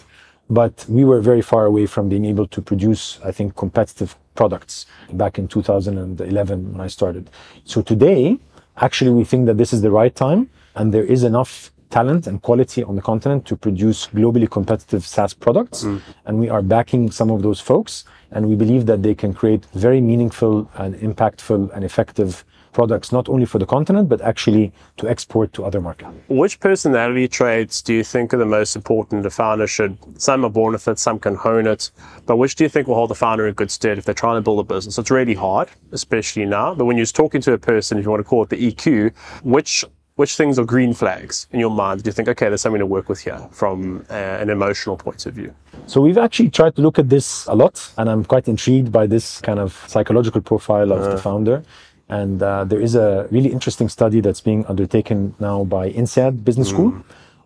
But 0.49 0.85
we 0.87 1.03
were 1.03 1.19
very 1.19 1.41
far 1.41 1.65
away 1.65 1.85
from 1.85 2.07
being 2.07 2.23
able 2.23 2.47
to 2.47 2.61
produce, 2.61 3.19
I 3.25 3.31
think, 3.33 3.57
competitive 3.57 4.15
products 4.35 4.85
back 5.11 5.37
in 5.37 5.49
2011 5.49 6.71
when 6.71 6.79
I 6.79 6.87
started. 6.87 7.29
So 7.65 7.81
today, 7.81 8.39
actually, 8.77 9.11
we 9.11 9.23
think 9.23 9.45
that 9.47 9.57
this 9.57 9.73
is 9.73 9.81
the 9.81 9.91
right 9.91 10.15
time 10.15 10.49
and 10.75 10.93
there 10.93 11.03
is 11.03 11.23
enough 11.23 11.71
talent 11.89 12.27
and 12.27 12.41
quality 12.41 12.83
on 12.83 12.95
the 12.95 13.01
continent 13.01 13.45
to 13.45 13.55
produce 13.55 14.07
globally 14.07 14.49
competitive 14.49 15.05
SaaS 15.05 15.33
products. 15.33 15.83
Mm. 15.83 16.01
And 16.25 16.39
we 16.39 16.49
are 16.49 16.61
backing 16.61 17.11
some 17.11 17.31
of 17.31 17.41
those 17.41 17.59
folks. 17.59 18.03
And 18.31 18.49
we 18.49 18.55
believe 18.55 18.85
that 18.87 19.03
they 19.03 19.15
can 19.15 19.33
create 19.33 19.65
very 19.73 20.01
meaningful 20.01 20.69
and 20.75 20.95
impactful 20.95 21.71
and 21.73 21.85
effective 21.85 22.43
products, 22.73 23.11
not 23.11 23.29
only 23.29 23.45
for 23.45 23.59
the 23.59 23.65
continent, 23.65 24.09
but 24.09 24.21
actually 24.21 24.71
to 24.97 25.09
export 25.09 25.53
to 25.53 25.65
other 25.65 25.81
markets. 25.81 26.11
Which 26.27 26.59
personality 26.59 27.27
traits 27.27 27.81
do 27.81 27.93
you 27.93 28.03
think 28.03 28.33
are 28.33 28.37
the 28.37 28.45
most 28.45 28.75
important 28.75 29.25
a 29.25 29.29
founder 29.29 29.67
should? 29.67 29.97
Some 30.21 30.45
are 30.45 30.49
born 30.49 30.73
with 30.73 30.87
it, 30.87 30.99
some 30.99 31.19
can 31.19 31.35
hone 31.35 31.67
it. 31.67 31.91
But 32.25 32.37
which 32.37 32.55
do 32.55 32.63
you 32.63 32.69
think 32.69 32.87
will 32.87 32.95
hold 32.95 33.09
the 33.09 33.15
founder 33.15 33.47
in 33.47 33.53
good 33.53 33.71
stead 33.71 33.97
if 33.97 34.05
they're 34.05 34.13
trying 34.13 34.35
to 34.35 34.41
build 34.41 34.59
a 34.59 34.63
business? 34.63 34.97
It's 34.97 35.11
really 35.11 35.33
hard, 35.33 35.69
especially 35.91 36.45
now. 36.45 36.75
But 36.75 36.85
when 36.85 36.97
you're 36.97 37.05
talking 37.05 37.41
to 37.41 37.53
a 37.53 37.57
person, 37.57 37.97
if 37.97 38.03
you 38.05 38.11
want 38.11 38.21
to 38.21 38.29
call 38.29 38.43
it 38.43 38.49
the 38.49 38.71
EQ, 38.71 39.15
which 39.43 39.85
which 40.17 40.35
things 40.35 40.59
are 40.59 40.65
green 40.65 40.93
flags 40.93 41.47
in 41.51 41.59
your 41.59 41.69
mind? 41.69 42.03
Do 42.03 42.07
you 42.07 42.11
think, 42.11 42.27
okay, 42.27 42.49
there's 42.49 42.61
something 42.61 42.79
to 42.79 42.85
work 42.85 43.07
with 43.07 43.21
here 43.21 43.39
from 43.51 44.05
uh, 44.09 44.13
an 44.13 44.49
emotional 44.49 44.97
point 44.97 45.25
of 45.27 45.35
view? 45.35 45.53
So 45.85 46.01
we've 46.01 46.17
actually 46.17 46.49
tried 46.49 46.75
to 46.75 46.81
look 46.81 46.99
at 46.99 47.07
this 47.07 47.45
a 47.45 47.55
lot, 47.55 47.91
and 47.97 48.09
I'm 48.09 48.25
quite 48.25 48.47
intrigued 48.47 48.91
by 48.91 49.05
this 49.05 49.39
kind 49.41 49.59
of 49.59 49.85
psychological 49.87 50.41
profile 50.41 50.91
of 50.91 51.03
the 51.03 51.17
founder. 51.17 51.63
And 52.09 52.41
uh, 52.41 52.63
there 52.63 52.79
is 52.79 52.95
a 52.95 53.27
really 53.31 53.51
interesting 53.51 53.89
study 53.89 54.21
that's 54.21 54.39
being 54.41 54.65
undertaken 54.67 55.35
now 55.39 55.63
by 55.65 55.89
INSEAD 55.91 56.43
Business 56.45 56.69
School 56.69 57.03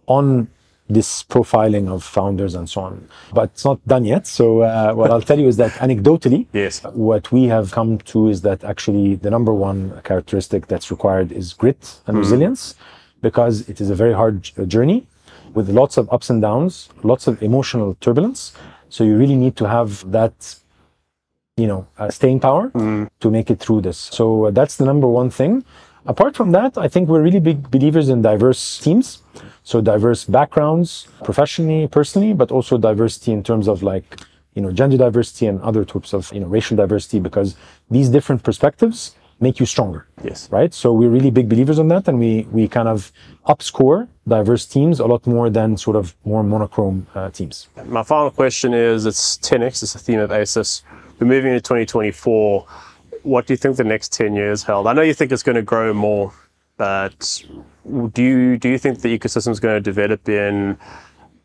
on 0.07 0.47
this 0.87 1.23
profiling 1.23 1.87
of 1.89 2.03
founders 2.03 2.53
and 2.53 2.69
so 2.69 2.81
on. 2.81 3.07
But 3.33 3.43
it's 3.53 3.63
not 3.65 3.79
done 3.87 4.03
yet. 4.05 4.27
So 4.27 4.61
uh, 4.61 4.93
what 4.93 5.09
I'll 5.09 5.21
tell 5.21 5.39
you 5.39 5.47
is 5.47 5.57
that 5.57 5.71
anecdotally, 5.73 6.47
Yes. 6.53 6.83
what 6.93 7.31
we 7.31 7.45
have 7.45 7.71
come 7.71 7.97
to 7.99 8.27
is 8.27 8.41
that 8.41 8.63
actually 8.63 9.15
the 9.15 9.29
number 9.31 9.53
one 9.53 10.01
characteristic 10.03 10.67
that's 10.67 10.91
required 10.91 11.31
is 11.31 11.53
grit 11.53 11.99
and 12.07 12.17
resilience 12.17 12.75
because 13.21 13.67
it 13.69 13.79
is 13.79 13.89
a 13.89 13.95
very 13.95 14.13
hard 14.13 14.43
journey 14.67 15.07
with 15.53 15.69
lots 15.69 15.97
of 15.97 16.11
ups 16.11 16.29
and 16.29 16.41
downs, 16.41 16.89
lots 17.03 17.25
of 17.27 17.41
emotional 17.41 17.95
turbulence. 18.01 18.53
So 18.89 19.03
you 19.03 19.17
really 19.17 19.35
need 19.35 19.55
to 19.57 19.67
have 19.69 20.09
that 20.11 20.55
you 21.57 21.67
know, 21.67 21.87
uh, 21.97 22.09
staying 22.09 22.39
power 22.39 22.71
to 23.19 23.29
make 23.29 23.49
it 23.51 23.59
through 23.59 23.81
this. 23.81 23.97
So 23.97 24.45
uh, 24.45 24.51
that's 24.51 24.77
the 24.77 24.85
number 24.85 25.07
one 25.07 25.29
thing. 25.29 25.63
Apart 26.05 26.35
from 26.35 26.51
that, 26.51 26.77
I 26.77 26.87
think 26.87 27.09
we're 27.09 27.21
really 27.21 27.39
big 27.39 27.69
believers 27.69 28.09
in 28.09 28.21
diverse 28.21 28.79
teams. 28.79 29.21
So 29.63 29.81
diverse 29.81 30.25
backgrounds, 30.25 31.07
professionally, 31.23 31.87
personally, 31.87 32.33
but 32.33 32.51
also 32.51 32.77
diversity 32.77 33.31
in 33.31 33.43
terms 33.43 33.67
of 33.67 33.83
like, 33.83 34.19
you 34.55 34.61
know, 34.61 34.71
gender 34.71 34.97
diversity 34.97 35.45
and 35.45 35.61
other 35.61 35.85
types 35.85 36.13
of, 36.13 36.31
you 36.33 36.39
know, 36.39 36.47
racial 36.47 36.75
diversity, 36.75 37.19
because 37.19 37.55
these 37.91 38.09
different 38.09 38.41
perspectives 38.41 39.15
make 39.39 39.59
you 39.59 39.65
stronger. 39.65 40.07
Yes. 40.23 40.49
Right. 40.51 40.73
So 40.73 40.93
we're 40.93 41.09
really 41.09 41.31
big 41.31 41.47
believers 41.47 41.77
on 41.77 41.87
that. 41.89 42.07
And 42.07 42.17
we, 42.17 42.47
we 42.51 42.67
kind 42.67 42.87
of 42.87 43.11
upscore 43.47 44.07
diverse 44.27 44.65
teams 44.65 44.99
a 44.99 45.05
lot 45.05 45.27
more 45.27 45.49
than 45.49 45.77
sort 45.77 45.95
of 45.95 46.15
more 46.25 46.43
monochrome 46.43 47.05
uh, 47.13 47.29
teams. 47.29 47.67
My 47.85 48.03
final 48.03 48.31
question 48.31 48.73
is 48.73 49.05
it's 49.05 49.37
10x, 49.37 49.83
it's 49.83 49.95
a 49.95 49.99
theme 49.99 50.19
of 50.19 50.31
AESIS. 50.31 50.81
Moving 51.21 51.53
into 51.53 51.61
2024. 51.61 52.65
What 53.21 53.45
do 53.45 53.53
you 53.53 53.57
think 53.57 53.77
the 53.77 53.83
next 53.83 54.11
10 54.11 54.33
years 54.33 54.63
held? 54.63 54.87
I 54.87 54.93
know 54.93 55.03
you 55.03 55.13
think 55.13 55.31
it's 55.31 55.43
going 55.43 55.55
to 55.55 55.61
grow 55.61 55.93
more, 55.93 56.33
but 56.77 57.43
do 58.11 58.23
you, 58.23 58.57
do 58.57 58.67
you 58.67 58.79
think 58.79 59.01
the 59.01 59.19
ecosystem 59.19 59.49
is 59.49 59.59
going 59.59 59.75
to 59.75 59.81
develop 59.81 60.27
in 60.27 60.79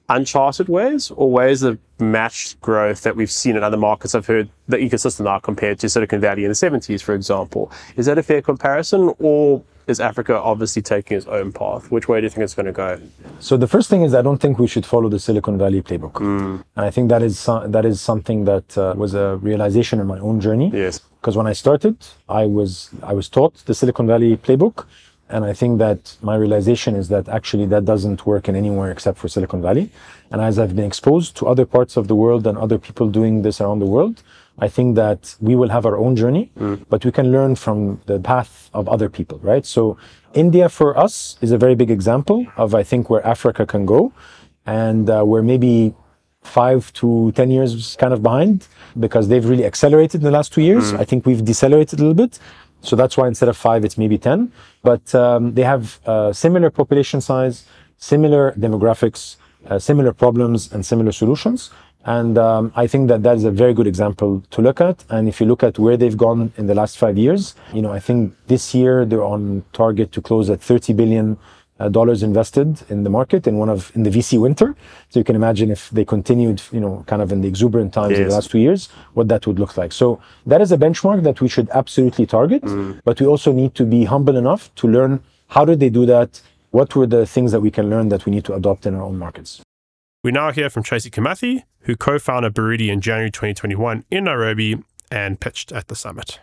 uncharted 0.09 0.69
ways 0.69 1.11
or 1.11 1.31
ways 1.31 1.61
that 1.61 1.79
match 1.99 2.59
growth 2.62 3.03
that 3.03 3.17
we've 3.17 3.31
seen 3.31 3.55
in 3.55 3.62
other 3.62 3.77
markets? 3.77 4.15
I've 4.15 4.27
heard 4.27 4.49
the 4.67 4.79
ecosystem 4.79 5.25
now 5.25 5.41
compared 5.41 5.79
to 5.81 5.91
Silicon 5.91 6.21
Valley 6.21 6.45
in 6.45 6.49
the 6.49 6.55
70s, 6.55 7.03
for 7.03 7.15
example. 7.15 7.71
Is 7.97 8.07
that 8.07 8.17
a 8.17 8.23
fair 8.23 8.41
comparison 8.41 9.12
or 9.19 9.62
is 9.87 10.01
Africa 10.01 10.35
obviously 10.38 10.83
taking 10.83 11.16
its 11.16 11.27
own 11.27 11.53
path? 11.53 11.90
Which 11.90 12.09
way 12.09 12.20
do 12.20 12.25
you 12.25 12.31
think 12.31 12.42
it's 12.44 12.55
going 12.55 12.66
to 12.66 12.72
go? 12.72 12.99
So 13.40 13.57
the 13.57 13.66
first 13.68 13.88
thing 13.88 14.03
is 14.03 14.14
I 14.14 14.22
don't 14.22 14.38
think 14.38 14.59
we 14.59 14.66
should 14.66 14.85
follow 14.87 15.09
the 15.09 15.18
Silicon 15.18 15.59
Valley 15.59 15.83
playbook, 15.83 16.20
and 16.20 16.64
I 16.77 16.90
think 16.90 17.09
that 17.11 17.22
is 17.22 17.38
so- 17.38 17.66
that 17.68 17.85
is 17.85 18.01
something 18.01 18.44
that 18.46 18.77
uh, 18.79 18.94
was 18.96 19.14
a 19.14 19.37
realization 19.37 20.01
in 20.01 20.07
my 20.07 20.18
own 20.18 20.40
journey. 20.40 20.70
Yes. 20.72 21.01
Because 21.20 21.37
when 21.37 21.46
I 21.46 21.55
started, 21.55 21.96
I 22.29 22.46
was 22.46 22.90
I 23.03 23.12
was 23.12 23.29
taught 23.29 23.55
the 23.66 23.75
Silicon 23.75 24.07
Valley 24.07 24.37
playbook, 24.37 24.87
and 25.29 25.45
I 25.45 25.53
think 25.53 25.79
that 25.79 26.17
my 26.23 26.37
realization 26.37 26.95
is 26.95 27.09
that 27.09 27.29
actually 27.29 27.67
that 27.67 27.85
doesn't 27.85 28.27
work 28.27 28.49
in 28.49 28.55
anywhere 28.55 28.91
except 28.93 29.19
for 29.19 29.29
Silicon 29.29 29.61
Valley. 29.61 29.91
And 30.31 30.41
as 30.41 30.59
I've 30.59 30.75
been 30.77 30.85
exposed 30.85 31.37
to 31.39 31.47
other 31.47 31.67
parts 31.67 31.97
of 31.97 32.07
the 32.09 32.15
world 32.15 32.47
and 32.47 32.57
other 32.57 32.79
people 32.79 33.09
doing 33.09 33.43
this 33.43 33.61
around 33.61 33.81
the 33.81 33.87
world, 33.87 34.23
I 34.59 34.69
think 34.69 34.95
that 34.97 35.37
we 35.41 35.55
will 35.55 35.69
have 35.69 35.85
our 35.85 35.99
own 35.99 36.17
journey, 36.17 36.51
but 36.89 37.05
we 37.05 37.12
can 37.12 37.31
learn 37.31 37.57
from 37.57 38.01
the 38.07 38.19
path 38.21 38.71
of 38.73 38.89
other 38.89 39.09
people, 39.09 39.39
right? 39.43 39.67
So 39.67 39.99
India 40.33 40.69
for 40.69 40.97
us 40.99 41.37
is 41.41 41.51
a 41.53 41.59
very 41.59 41.75
big 41.75 41.91
example 41.91 42.47
of 42.57 42.75
I 42.75 42.83
think 42.83 43.11
where 43.11 43.25
Africa 43.27 43.67
can 43.67 43.85
go, 43.85 44.12
and 44.65 45.11
uh, 45.11 45.23
we're 45.27 45.43
maybe 45.43 45.95
five 46.43 46.93
to 46.95 47.33
10 47.33 47.51
years 47.51 47.97
kind 47.97 48.12
of 48.15 48.23
behind 48.23 48.69
because 48.99 49.27
they've 49.29 49.45
really 49.45 49.65
accelerated 49.65 50.21
in 50.21 50.25
the 50.25 50.31
last 50.31 50.53
two 50.53 50.62
years. 50.62 50.93
I 51.01 51.05
think 51.05 51.27
we've 51.27 51.45
decelerated 51.45 51.99
a 51.99 52.03
little 52.03 52.15
bit. 52.15 52.39
So 52.83 52.97
that's 52.97 53.17
why 53.17 53.27
instead 53.29 53.49
of 53.49 53.57
five, 53.57 53.85
it's 53.85 53.99
maybe 53.99 54.19
10. 54.19 54.53
But 54.83 55.15
um, 55.15 55.55
they 55.55 55.62
have 55.62 55.99
uh, 56.07 56.33
similar 56.33 56.71
population 56.71 57.21
size, 57.21 57.67
similar 57.99 58.53
demographics, 58.53 59.37
uh, 59.67 59.79
similar 59.79 60.12
problems, 60.12 60.73
and 60.73 60.85
similar 60.87 61.12
solutions. 61.12 61.71
And 62.05 62.39
um, 62.39 62.73
I 62.77 62.87
think 62.87 63.09
that 63.09 63.25
that 63.25 63.37
is 63.37 63.45
a 63.45 63.51
very 63.51 63.75
good 63.75 63.89
example 63.89 64.43
to 64.53 64.62
look 64.62 64.81
at. 64.81 65.05
And 65.11 65.29
if 65.29 65.41
you 65.41 65.47
look 65.47 65.65
at 65.65 65.77
where 65.77 65.97
they've 65.97 66.17
gone 66.17 66.53
in 66.57 66.69
the 66.69 66.75
last 66.75 66.99
five 66.99 67.19
years, 67.19 67.57
you 67.75 67.83
know, 67.83 67.93
I 67.93 67.99
think 67.99 68.33
this 68.47 68.75
year 68.75 69.05
they're 69.05 69.25
on 69.25 69.65
target 69.73 70.12
to 70.12 70.23
close 70.23 70.49
at 70.49 70.61
30 70.61 70.93
billion 70.93 71.37
uh, 71.79 71.89
dollars 71.89 72.23
invested 72.23 72.83
in 72.89 73.03
the 73.05 73.11
market 73.11 73.47
in 73.47 73.59
one 73.59 73.69
of 73.69 73.93
in 73.95 74.03
the 74.03 74.11
VC 74.11 74.41
winter. 74.41 74.75
So 75.11 75.21
you 75.21 75.25
can 75.25 75.37
imagine 75.37 75.71
if 75.71 75.91
they 75.91 76.05
continued, 76.05 76.62
you 76.73 76.81
know, 76.81 77.05
kind 77.07 77.23
of 77.23 77.33
in 77.33 77.41
the 77.43 77.49
exuberant 77.49 77.93
times 77.93 78.19
of 78.19 78.29
the 78.29 78.35
last 78.35 78.51
two 78.51 78.59
years, 78.59 78.89
what 79.15 79.29
that 79.29 79.47
would 79.47 79.59
look 79.59 79.77
like. 79.77 79.93
So 79.93 80.21
that 80.47 80.61
is 80.61 80.73
a 80.73 80.79
benchmark 80.79 81.23
that 81.25 81.41
we 81.41 81.49
should 81.49 81.69
absolutely 81.71 82.27
target, 82.27 82.62
but 83.05 83.21
we 83.21 83.27
also 83.27 83.53
need 83.53 83.75
to 83.75 83.85
be 83.85 84.05
humble 84.05 84.37
enough 84.37 84.75
to 84.77 84.89
learn 84.89 85.23
how 85.49 85.65
did 85.65 85.81
they 85.81 85.91
do 85.91 86.07
that? 86.07 86.41
What 86.71 86.97
were 86.97 87.07
the 87.07 87.27
things 87.27 87.53
that 87.53 87.61
we 87.61 87.71
can 87.71 87.89
learn 87.89 88.09
that 88.09 88.27
we 88.27 88.33
need 88.33 88.45
to 88.47 88.55
adopt 88.55 88.87
in 88.87 88.95
our 88.95 89.03
own 89.03 89.19
markets? 89.19 89.62
We 90.25 90.33
now 90.33 90.51
hear 90.51 90.69
from 90.69 90.83
Tracy 90.83 91.11
Kimathi, 91.11 91.62
who 91.81 91.97
co 91.97 92.19
founded 92.19 92.55
Baridi 92.55 92.89
in 92.89 93.01
January 93.01 93.31
2021 93.31 94.05
in 94.11 94.25
Nairobi 94.25 94.83
and 95.11 95.39
pitched 95.39 95.71
at 95.73 95.89
the 95.89 95.95
summit. 95.95 96.41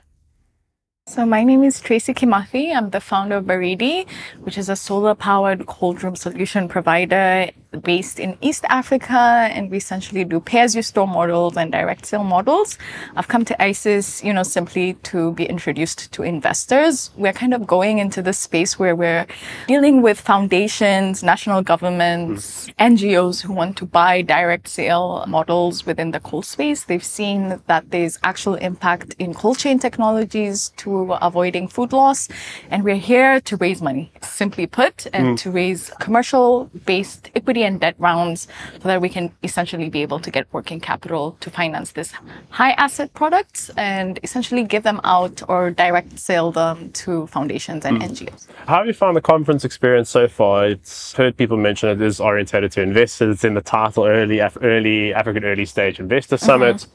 So 1.05 1.25
my 1.25 1.43
name 1.43 1.63
is 1.63 1.81
Tracy 1.81 2.13
Kimathi. 2.13 2.73
I'm 2.73 2.89
the 2.91 3.01
founder 3.01 3.35
of 3.35 3.43
Baridi, 3.43 4.07
which 4.39 4.57
is 4.57 4.69
a 4.69 4.75
solar-powered 4.77 5.65
cold 5.65 6.01
room 6.01 6.15
solution 6.15 6.69
provider 6.69 7.51
based 7.81 8.19
in 8.19 8.37
East 8.41 8.65
Africa, 8.69 9.49
and 9.51 9.71
we 9.71 9.77
essentially 9.77 10.23
do 10.23 10.39
pay-as-you-store 10.39 11.07
models 11.07 11.57
and 11.57 11.71
direct 11.71 12.05
sale 12.05 12.23
models. 12.23 12.77
I've 13.15 13.27
come 13.27 13.45
to 13.45 13.55
AESIS, 13.59 14.23
you 14.23 14.33
know, 14.33 14.43
simply 14.43 14.93
to 15.03 15.33
be 15.33 15.45
introduced 15.45 16.11
to 16.13 16.23
investors. 16.23 17.11
We're 17.15 17.33
kind 17.33 17.53
of 17.53 17.65
going 17.65 17.99
into 17.99 18.21
this 18.21 18.39
space 18.39 18.77
where 18.77 18.95
we're 18.95 19.25
dealing 19.67 20.01
with 20.01 20.19
foundations, 20.19 21.23
national 21.23 21.61
governments, 21.61 22.69
NGOs 22.79 23.41
who 23.41 23.53
want 23.53 23.77
to 23.77 23.85
buy 23.85 24.21
direct 24.21 24.67
sale 24.67 25.25
models 25.27 25.85
within 25.85 26.11
the 26.11 26.19
cold 26.19 26.45
space. 26.45 26.83
They've 26.83 27.03
seen 27.03 27.61
that 27.67 27.91
there's 27.91 28.19
actual 28.23 28.55
impact 28.55 29.15
in 29.19 29.33
cold 29.33 29.57
chain 29.57 29.79
technologies 29.79 30.69
to 30.77 31.13
avoiding 31.13 31.67
food 31.67 31.93
loss. 31.93 32.29
And 32.69 32.83
we're 32.83 32.95
here 32.95 33.41
to 33.41 33.57
raise 33.57 33.81
money, 33.81 34.11
simply 34.21 34.67
put, 34.67 35.07
and 35.13 35.29
hmm. 35.29 35.35
to 35.35 35.51
raise 35.51 35.91
commercial 35.99 36.69
based 36.85 37.29
equity 37.63 37.73
and 37.73 37.79
debt 37.79 37.95
rounds 37.97 38.47
so 38.81 38.87
that 38.87 39.01
we 39.01 39.09
can 39.09 39.31
essentially 39.43 39.89
be 39.89 40.01
able 40.01 40.19
to 40.19 40.31
get 40.31 40.45
working 40.51 40.79
capital 40.79 41.35
to 41.39 41.49
finance 41.49 41.93
this 41.93 42.13
high 42.49 42.71
asset 42.77 43.13
products 43.13 43.71
and 43.77 44.19
essentially 44.23 44.63
give 44.63 44.83
them 44.83 44.99
out 45.03 45.41
or 45.47 45.71
direct 45.71 46.19
sell 46.19 46.51
them 46.51 46.91
to 46.91 47.27
foundations 47.27 47.85
and 47.85 47.97
hmm. 47.97 48.09
NGOs. 48.09 48.47
How 48.67 48.77
have 48.77 48.87
you 48.87 48.93
found 48.93 49.15
the 49.15 49.21
conference 49.21 49.65
experience 49.65 50.09
so 50.09 50.27
far? 50.27 50.67
It's 50.67 51.13
heard 51.13 51.35
people 51.37 51.57
mention 51.57 51.89
it 51.89 52.01
is 52.01 52.19
orientated 52.19 52.71
to 52.73 52.81
investors. 52.81 53.35
It's 53.35 53.43
in 53.43 53.53
the 53.53 53.61
title, 53.61 54.05
early 54.05 54.41
early 54.61 55.13
African 55.13 55.43
early 55.43 55.65
stage 55.65 55.99
investor 55.99 56.37
mm-hmm. 56.37 56.45
summit. 56.45 56.87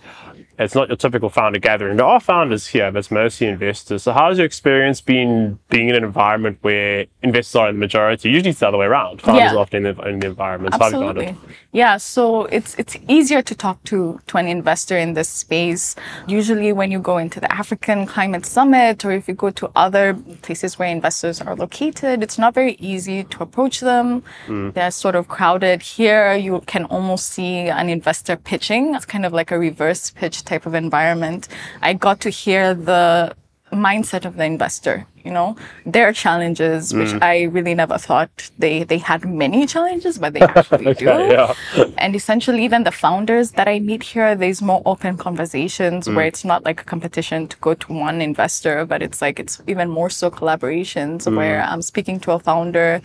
It's 0.58 0.74
not 0.74 0.88
your 0.88 0.96
typical 0.96 1.28
founder 1.30 1.60
gathering. 1.60 1.96
There 1.96 2.06
are 2.06 2.18
founders 2.18 2.66
here, 2.66 2.90
but 2.90 2.98
it's 3.00 3.10
mostly 3.10 3.46
investors. 3.46 4.02
So, 4.02 4.12
how's 4.12 4.38
your 4.38 4.44
experience 4.46 5.00
been 5.00 5.58
being 5.70 5.88
in 5.88 5.94
an 5.94 6.02
environment 6.04 6.58
where 6.62 7.06
investors 7.22 7.54
are 7.56 7.68
in 7.68 7.76
the 7.76 7.80
majority? 7.80 8.28
Usually, 8.30 8.50
it's 8.50 8.58
the 8.60 8.68
other 8.68 8.78
way 8.78 8.86
around. 8.86 9.22
Founders 9.22 9.52
Yeah. 9.52 9.54
are 9.54 9.58
often 9.58 9.86
in 9.86 9.96
the, 9.96 10.02
in 10.02 10.18
the 10.18 10.26
environment. 10.26 10.74
How 10.74 10.84
have 10.84 10.92
you 10.92 10.98
found 11.00 11.18
it? 11.18 11.28
Absolutely. 11.28 11.54
Yeah, 11.72 11.96
so 11.98 12.46
it's 12.46 12.74
it's 12.76 12.96
easier 13.08 13.40
to 13.42 13.54
talk 13.54 13.82
to 13.84 14.20
to 14.26 14.36
an 14.38 14.48
investor 14.48 14.98
in 14.98 15.14
this 15.14 15.28
space. 15.28 15.94
Usually 16.26 16.72
when 16.72 16.90
you 16.90 16.98
go 16.98 17.18
into 17.18 17.38
the 17.40 17.52
African 17.52 18.06
Climate 18.06 18.44
Summit 18.46 19.04
or 19.04 19.12
if 19.12 19.28
you 19.28 19.34
go 19.34 19.50
to 19.50 19.70
other 19.76 20.14
places 20.42 20.78
where 20.78 20.88
investors 20.88 21.40
are 21.40 21.54
located, 21.54 22.22
it's 22.22 22.38
not 22.38 22.52
very 22.54 22.74
easy 22.80 23.22
to 23.24 23.42
approach 23.42 23.80
them. 23.80 24.22
Mm. 24.48 24.74
They're 24.74 24.90
sort 24.90 25.14
of 25.14 25.28
crowded. 25.28 25.82
Here 25.82 26.34
you 26.34 26.62
can 26.66 26.84
almost 26.86 27.28
see 27.28 27.68
an 27.68 27.88
investor 27.88 28.36
pitching. 28.36 28.94
It's 28.94 29.04
kind 29.04 29.24
of 29.26 29.32
like 29.32 29.50
a 29.52 29.58
reverse 29.58 30.10
pitch 30.10 30.42
type 30.52 30.64
of 30.66 30.74
environment. 30.74 31.42
I 31.82 31.90
got 32.06 32.20
to 32.26 32.30
hear 32.30 32.74
the 32.74 33.34
mindset 33.72 34.24
of 34.24 34.36
the 34.40 34.44
investor 34.44 35.06
you 35.24 35.30
know 35.30 35.54
their 35.84 36.10
challenges 36.24 36.94
which 36.98 37.12
Mm. 37.12 37.22
i 37.22 37.34
really 37.56 37.74
never 37.82 37.98
thought 37.98 38.30
they 38.58 38.74
they 38.92 38.96
had 39.10 39.20
many 39.44 39.60
challenges 39.66 40.14
but 40.22 40.30
they 40.32 40.40
actually 40.58 40.94
do 40.94 41.04
yeah. 41.04 41.52
and 41.98 42.16
essentially 42.20 42.64
even 42.68 42.80
the 42.84 42.96
founders 43.04 43.46
that 43.58 43.68
i 43.68 43.78
meet 43.90 44.02
here 44.12 44.30
there's 44.34 44.62
more 44.70 44.80
open 44.92 45.18
conversations 45.26 46.08
where 46.14 46.24
it's 46.32 46.44
not 46.52 46.60
like 46.68 46.78
a 46.80 46.84
competition 46.94 47.46
to 47.52 47.56
go 47.66 47.74
to 47.74 47.92
one 47.92 48.18
investor 48.30 48.86
but 48.86 48.98
it's 49.06 49.20
like 49.20 49.36
it's 49.42 49.60
even 49.72 49.86
more 49.98 50.08
so 50.20 50.30
collaborations 50.30 51.20
where 51.38 51.60
i'm 51.70 51.82
speaking 51.82 52.18
to 52.24 52.32
a 52.32 52.38
founder 52.38 53.02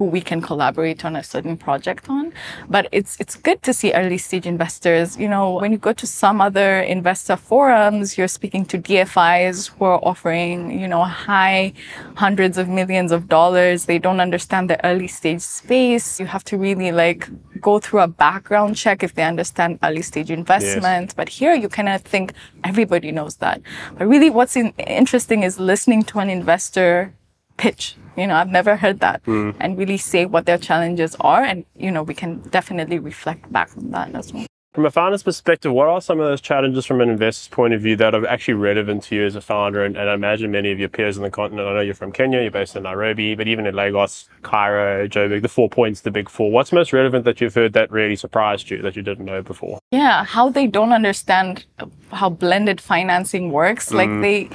who 0.00 0.06
we 0.06 0.22
can 0.22 0.40
collaborate 0.40 1.04
on 1.04 1.14
a 1.14 1.22
certain 1.22 1.58
project 1.58 2.08
on. 2.08 2.32
But 2.70 2.88
it's 2.90 3.20
it's 3.20 3.36
good 3.36 3.60
to 3.64 3.74
see 3.74 3.92
early 3.92 4.16
stage 4.16 4.46
investors. 4.46 5.18
You 5.18 5.28
know, 5.28 5.46
when 5.62 5.72
you 5.72 5.78
go 5.88 5.92
to 5.92 6.06
some 6.06 6.40
other 6.40 6.80
investor 6.80 7.36
forums, 7.36 8.16
you're 8.16 8.34
speaking 8.38 8.64
to 8.72 8.78
DFIs 8.78 9.56
who 9.72 9.84
are 9.84 10.00
offering, 10.02 10.80
you 10.80 10.88
know, 10.88 11.04
high 11.04 11.74
hundreds 12.16 12.56
of 12.56 12.66
millions 12.66 13.12
of 13.12 13.28
dollars. 13.28 13.84
They 13.84 13.98
don't 13.98 14.20
understand 14.20 14.70
the 14.70 14.82
early 14.86 15.06
stage 15.06 15.42
space. 15.42 16.18
You 16.18 16.24
have 16.24 16.44
to 16.44 16.56
really 16.56 16.92
like 16.92 17.28
go 17.60 17.78
through 17.78 18.00
a 18.00 18.08
background 18.08 18.76
check 18.76 19.02
if 19.02 19.12
they 19.16 19.24
understand 19.24 19.80
early 19.82 20.00
stage 20.00 20.30
investment. 20.30 21.14
But 21.14 21.28
here 21.28 21.52
you 21.52 21.68
kind 21.68 21.90
of 21.90 22.00
think 22.00 22.32
everybody 22.64 23.12
knows 23.12 23.36
that. 23.44 23.60
But 23.98 24.06
really 24.06 24.30
what's 24.30 24.56
in, 24.56 24.72
interesting 24.78 25.42
is 25.42 25.60
listening 25.60 26.04
to 26.04 26.20
an 26.20 26.30
investor 26.30 27.12
pitch. 27.58 27.96
You 28.16 28.26
know, 28.26 28.34
I've 28.34 28.50
never 28.50 28.76
heard 28.76 29.00
that 29.00 29.22
hmm. 29.24 29.50
and 29.60 29.78
really 29.78 29.96
say 29.96 30.26
what 30.26 30.46
their 30.46 30.58
challenges 30.58 31.16
are. 31.20 31.42
And, 31.42 31.64
you 31.76 31.90
know, 31.90 32.02
we 32.02 32.14
can 32.14 32.40
definitely 32.50 32.98
reflect 32.98 33.50
back 33.52 33.70
on 33.76 33.90
that 33.92 34.14
as 34.14 34.32
well. 34.32 34.46
From 34.72 34.86
a 34.86 34.90
founder's 34.90 35.24
perspective, 35.24 35.72
what 35.72 35.88
are 35.88 36.00
some 36.00 36.20
of 36.20 36.28
those 36.28 36.40
challenges 36.40 36.86
from 36.86 37.00
an 37.00 37.10
investor's 37.10 37.48
point 37.48 37.74
of 37.74 37.80
view 37.80 37.96
that 37.96 38.14
are 38.14 38.24
actually 38.28 38.54
relevant 38.54 39.02
to 39.04 39.16
you 39.16 39.26
as 39.26 39.34
a 39.34 39.40
founder? 39.40 39.84
And, 39.84 39.96
and 39.96 40.08
I 40.08 40.14
imagine 40.14 40.52
many 40.52 40.70
of 40.70 40.78
your 40.78 40.88
peers 40.88 41.16
on 41.16 41.24
the 41.24 41.30
continent, 41.30 41.66
I 41.66 41.74
know 41.74 41.80
you're 41.80 41.92
from 41.92 42.12
Kenya, 42.12 42.40
you're 42.40 42.52
based 42.52 42.76
in 42.76 42.84
Nairobi, 42.84 43.34
but 43.34 43.48
even 43.48 43.66
in 43.66 43.74
Lagos, 43.74 44.28
Cairo, 44.42 45.08
Joburg, 45.08 45.42
the 45.42 45.48
four 45.48 45.68
points, 45.68 46.02
the 46.02 46.12
big 46.12 46.30
four. 46.30 46.52
What's 46.52 46.70
most 46.70 46.92
relevant 46.92 47.24
that 47.24 47.40
you've 47.40 47.54
heard 47.54 47.72
that 47.72 47.90
really 47.90 48.14
surprised 48.14 48.70
you 48.70 48.80
that 48.82 48.94
you 48.94 49.02
didn't 49.02 49.24
know 49.24 49.42
before? 49.42 49.80
Yeah, 49.90 50.22
how 50.22 50.50
they 50.50 50.68
don't 50.68 50.92
understand 50.92 51.64
how 52.12 52.30
blended 52.30 52.80
financing 52.80 53.50
works. 53.50 53.90
Like 53.90 54.08
hmm. 54.08 54.20
they 54.20 54.50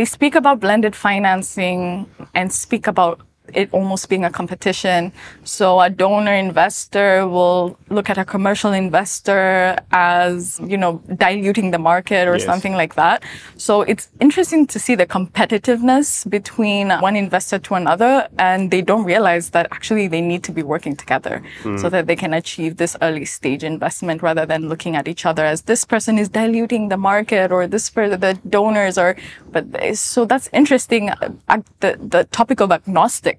they 0.00 0.06
speak 0.06 0.34
about 0.34 0.60
blended 0.60 0.96
financing 0.96 2.06
and 2.34 2.50
speak 2.50 2.86
about 2.86 3.20
it 3.54 3.68
almost 3.72 4.08
being 4.08 4.24
a 4.24 4.30
competition. 4.30 5.12
So 5.44 5.80
a 5.80 5.90
donor 5.90 6.34
investor 6.34 7.26
will 7.28 7.78
look 7.88 8.10
at 8.10 8.18
a 8.18 8.24
commercial 8.24 8.72
investor 8.72 9.76
as, 9.92 10.60
you 10.64 10.76
know, 10.76 11.02
diluting 11.16 11.70
the 11.70 11.78
market 11.78 12.28
or 12.28 12.36
Yes. 12.36 12.44
something 12.44 12.74
like 12.74 12.94
that. 12.94 13.22
So 13.56 13.82
it's 13.82 14.08
interesting 14.20 14.66
to 14.68 14.78
see 14.78 14.94
the 14.94 15.06
competitiveness 15.06 16.28
between 16.28 16.90
one 17.00 17.16
investor 17.16 17.58
to 17.58 17.74
another 17.74 18.28
and 18.38 18.70
they 18.70 18.82
don't 18.82 19.04
realize 19.04 19.50
that 19.50 19.66
actually 19.72 20.06
they 20.08 20.20
need 20.20 20.42
to 20.44 20.52
be 20.52 20.62
working 20.62 20.94
together 20.96 21.42
hmm. 21.62 21.76
so 21.76 21.88
that 21.88 22.06
they 22.06 22.16
can 22.16 22.32
achieve 22.34 22.76
this 22.76 22.96
early 23.02 23.24
stage 23.24 23.64
investment 23.64 24.22
rather 24.22 24.46
than 24.46 24.68
looking 24.68 24.96
at 24.96 25.08
each 25.08 25.26
other 25.26 25.44
as 25.44 25.62
this 25.62 25.84
person 25.84 26.18
is 26.18 26.28
diluting 26.28 26.88
the 26.88 26.96
market 26.96 27.50
or 27.52 27.66
this 27.66 27.90
per 27.90 28.16
the 28.16 28.34
donors 28.48 28.96
are 28.98 29.16
but 29.52 29.64
so 29.96 30.24
that's 30.24 30.48
interesting. 30.52 31.10
Uh, 31.10 31.62
the 31.80 31.98
the 32.00 32.24
topic 32.24 32.60
of 32.60 32.70
agnostic 32.72 33.38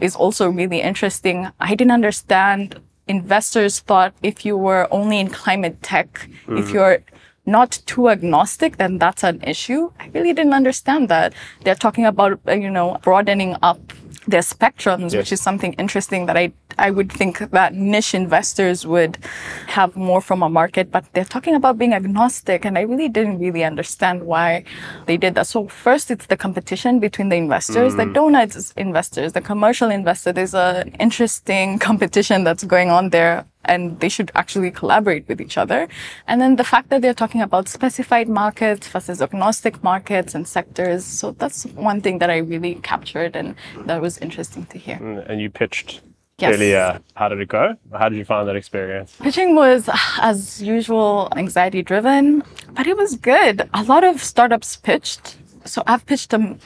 is 0.00 0.16
also 0.16 0.48
really 0.50 0.80
interesting. 0.80 1.48
I 1.60 1.74
didn't 1.74 1.92
understand 1.92 2.80
investors 3.06 3.80
thought 3.80 4.14
if 4.22 4.46
you 4.46 4.56
were 4.56 4.88
only 4.90 5.20
in 5.20 5.28
climate 5.28 5.82
tech 5.82 6.28
if 6.48 6.70
you're 6.70 6.98
not 7.46 7.82
too 7.86 8.08
agnostic, 8.08 8.78
then 8.78 8.98
that's 8.98 9.22
an 9.22 9.42
issue. 9.42 9.90
I 10.00 10.08
really 10.14 10.32
didn't 10.32 10.54
understand 10.54 11.08
that. 11.10 11.34
They're 11.62 11.74
talking 11.74 12.06
about, 12.06 12.40
uh, 12.48 12.52
you 12.52 12.70
know, 12.70 12.98
broadening 13.02 13.56
up 13.62 13.92
their 14.26 14.40
spectrums, 14.40 15.14
which 15.18 15.32
is 15.32 15.40
something 15.42 15.74
interesting 15.74 16.26
that 16.26 16.36
I, 16.36 16.52
I 16.78 16.90
would 16.90 17.10
think 17.12 17.38
that 17.38 17.74
niche 17.74 18.14
investors 18.14 18.86
would 18.86 19.18
have 19.66 19.96
more 19.96 20.20
from 20.20 20.42
a 20.42 20.48
market, 20.48 20.90
but 20.90 21.04
they're 21.12 21.24
talking 21.24 21.54
about 21.54 21.78
being 21.78 21.92
agnostic. 21.92 22.64
And 22.64 22.78
I 22.78 22.82
really 22.82 23.08
didn't 23.08 23.38
really 23.38 23.64
understand 23.64 24.24
why 24.24 24.64
they 25.06 25.16
did 25.16 25.34
that. 25.36 25.46
So 25.46 25.68
first, 25.68 26.10
it's 26.10 26.26
the 26.26 26.36
competition 26.36 27.00
between 27.00 27.28
the 27.28 27.36
investors, 27.36 27.94
the 27.94 28.04
mm. 28.04 28.14
donuts 28.14 28.72
investors, 28.76 29.32
the 29.32 29.40
commercial 29.40 29.90
investor. 29.90 30.32
There's 30.32 30.54
a 30.54 30.84
interesting 31.00 31.78
competition 31.78 32.44
that's 32.44 32.64
going 32.64 32.90
on 32.90 33.10
there 33.10 33.46
and 33.66 33.98
they 34.00 34.08
should 34.08 34.30
actually 34.34 34.70
collaborate 34.70 35.26
with 35.28 35.40
each 35.40 35.56
other. 35.56 35.88
And 36.26 36.40
then 36.40 36.56
the 36.56 36.64
fact 36.64 36.90
that 36.90 37.02
they're 37.02 37.14
talking 37.14 37.40
about 37.40 37.68
specified 37.68 38.28
markets 38.28 38.86
versus 38.88 39.22
agnostic 39.22 39.82
markets 39.82 40.34
and 40.34 40.46
sectors. 40.46 41.04
So 41.04 41.32
that's 41.32 41.64
one 41.64 42.00
thing 42.00 42.18
that 42.18 42.30
I 42.30 42.38
really 42.38 42.76
captured 42.76 43.36
and 43.36 43.54
that 43.86 44.00
was 44.00 44.18
interesting 44.18 44.66
to 44.66 44.78
hear. 44.78 44.96
And 44.96 45.18
and 45.18 45.40
you 45.40 45.50
pitched 45.50 46.02
Yes. 46.38 46.54
earlier. 46.54 46.78
Uh, 46.78 46.98
how 47.14 47.28
did 47.28 47.40
it 47.40 47.48
go? 47.48 47.76
How 47.92 48.08
did 48.08 48.18
you 48.18 48.24
find 48.24 48.48
that 48.48 48.56
experience? 48.56 49.16
Pitching 49.20 49.54
was, 49.54 49.88
as 50.20 50.60
usual, 50.60 51.28
anxiety 51.36 51.82
driven, 51.82 52.42
but 52.72 52.86
it 52.86 52.96
was 52.96 53.16
good. 53.16 53.68
A 53.72 53.84
lot 53.84 54.02
of 54.04 54.22
startups 54.22 54.76
pitched. 54.76 55.36
So 55.64 55.82
I've 55.86 56.04
pitched 56.06 56.30
them 56.30 56.58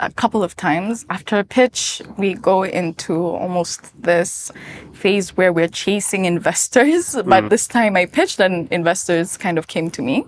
a 0.00 0.10
couple 0.10 0.42
of 0.42 0.56
times. 0.56 1.06
After 1.10 1.38
a 1.38 1.44
pitch, 1.44 2.02
we 2.16 2.34
go 2.34 2.62
into 2.64 3.14
almost 3.14 3.90
this 4.00 4.52
phase 4.92 5.36
where 5.36 5.52
we're 5.52 5.68
chasing 5.68 6.24
investors. 6.24 7.16
But 7.32 7.44
mm. 7.44 7.50
this 7.50 7.66
time 7.68 7.96
I 7.96 8.06
pitched 8.06 8.40
and 8.40 8.70
investors 8.72 9.36
kind 9.36 9.58
of 9.58 9.66
came 9.68 9.90
to 9.90 10.02
me. 10.02 10.26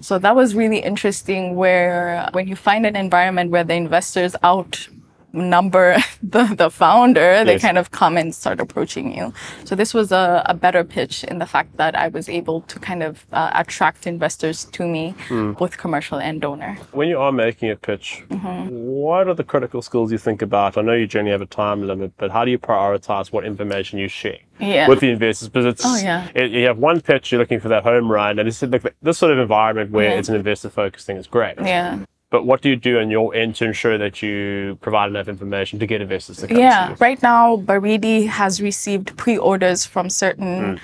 So 0.00 0.18
that 0.18 0.34
was 0.34 0.54
really 0.54 0.78
interesting 0.78 1.56
where 1.56 2.28
when 2.32 2.48
you 2.48 2.56
find 2.56 2.86
an 2.86 2.96
environment 2.96 3.50
where 3.50 3.64
the 3.64 3.74
investors 3.74 4.34
out 4.42 4.88
number 5.32 5.96
the, 6.22 6.44
the 6.56 6.70
founder, 6.70 7.44
they 7.44 7.52
Yes. 7.52 7.62
kind 7.62 7.78
of 7.78 7.90
come 7.90 8.16
and 8.16 8.34
start 8.34 8.60
approaching 8.60 9.14
you. 9.16 9.32
So 9.64 9.74
this 9.74 9.92
was 9.94 10.12
a, 10.12 10.42
a 10.46 10.54
better 10.54 10.84
pitch 10.84 11.24
in 11.24 11.38
the 11.38 11.46
fact 11.46 11.76
that 11.76 11.94
I 11.94 12.08
was 12.08 12.28
able 12.28 12.62
to 12.62 12.78
kind 12.78 13.02
of 13.02 13.26
uh, 13.32 13.50
attract 13.54 14.06
investors 14.06 14.64
to 14.66 14.86
me, 14.86 15.14
both 15.30 15.76
commercial 15.78 16.18
and 16.18 16.40
donor. 16.40 16.76
When 16.92 17.08
you 17.08 17.18
are 17.18 17.32
making 17.32 17.70
a 17.70 17.76
pitch, 17.76 18.24
Mm-hmm. 18.30 18.68
what 18.70 19.28
are 19.28 19.34
the 19.34 19.44
critical 19.44 19.82
skills 19.82 20.10
you 20.12 20.18
think 20.18 20.42
about? 20.42 20.76
I 20.78 20.82
know 20.82 20.92
you 20.94 21.06
generally 21.06 21.32
have 21.32 21.42
a 21.42 21.46
time 21.46 21.86
limit, 21.86 22.12
but 22.16 22.30
how 22.30 22.44
do 22.44 22.50
you 22.50 22.58
prioritize 22.58 23.32
what 23.32 23.44
information 23.44 23.98
you 23.98 24.08
share 24.08 24.38
Yeah. 24.58 24.88
with 24.88 25.00
the 25.00 25.10
investors? 25.10 25.48
Because 25.48 25.66
it's 25.66 25.82
Oh, 25.84 25.96
yeah. 25.96 26.28
it, 26.34 26.50
you 26.50 26.66
have 26.66 26.78
one 26.78 27.00
pitch, 27.00 27.30
you're 27.32 27.40
looking 27.40 27.60
for 27.60 27.68
that 27.68 27.82
home 27.82 28.10
run, 28.10 28.38
and 28.38 28.48
it's 28.48 28.62
like 28.62 28.94
this 29.02 29.18
sort 29.18 29.32
of 29.32 29.38
environment 29.38 29.90
where 29.90 30.10
Yeah. 30.10 30.18
it's 30.18 30.28
an 30.28 30.36
investor 30.36 30.70
focused 30.70 31.06
thing 31.06 31.16
is 31.16 31.26
great. 31.26 31.54
Yeah. 31.58 31.98
But 32.30 32.46
what 32.46 32.62
do 32.62 32.68
you 32.68 32.76
do 32.76 33.00
on 33.00 33.10
your 33.10 33.34
end 33.34 33.56
to 33.56 33.64
ensure 33.64 33.98
that 33.98 34.22
you 34.22 34.78
provide 34.80 35.08
enough 35.10 35.26
information 35.28 35.80
to 35.80 35.86
get 35.86 36.00
investors 36.00 36.36
to 36.38 36.46
come 36.46 36.56
Yeah, 36.58 36.84
to 36.86 36.90
you? 36.92 36.96
right 37.00 37.20
now 37.22 37.56
Baridi 37.56 38.28
has 38.28 38.62
received 38.62 39.16
pre-orders 39.16 39.84
from 39.84 40.08
certain 40.08 40.54
Hmm. 40.60 40.76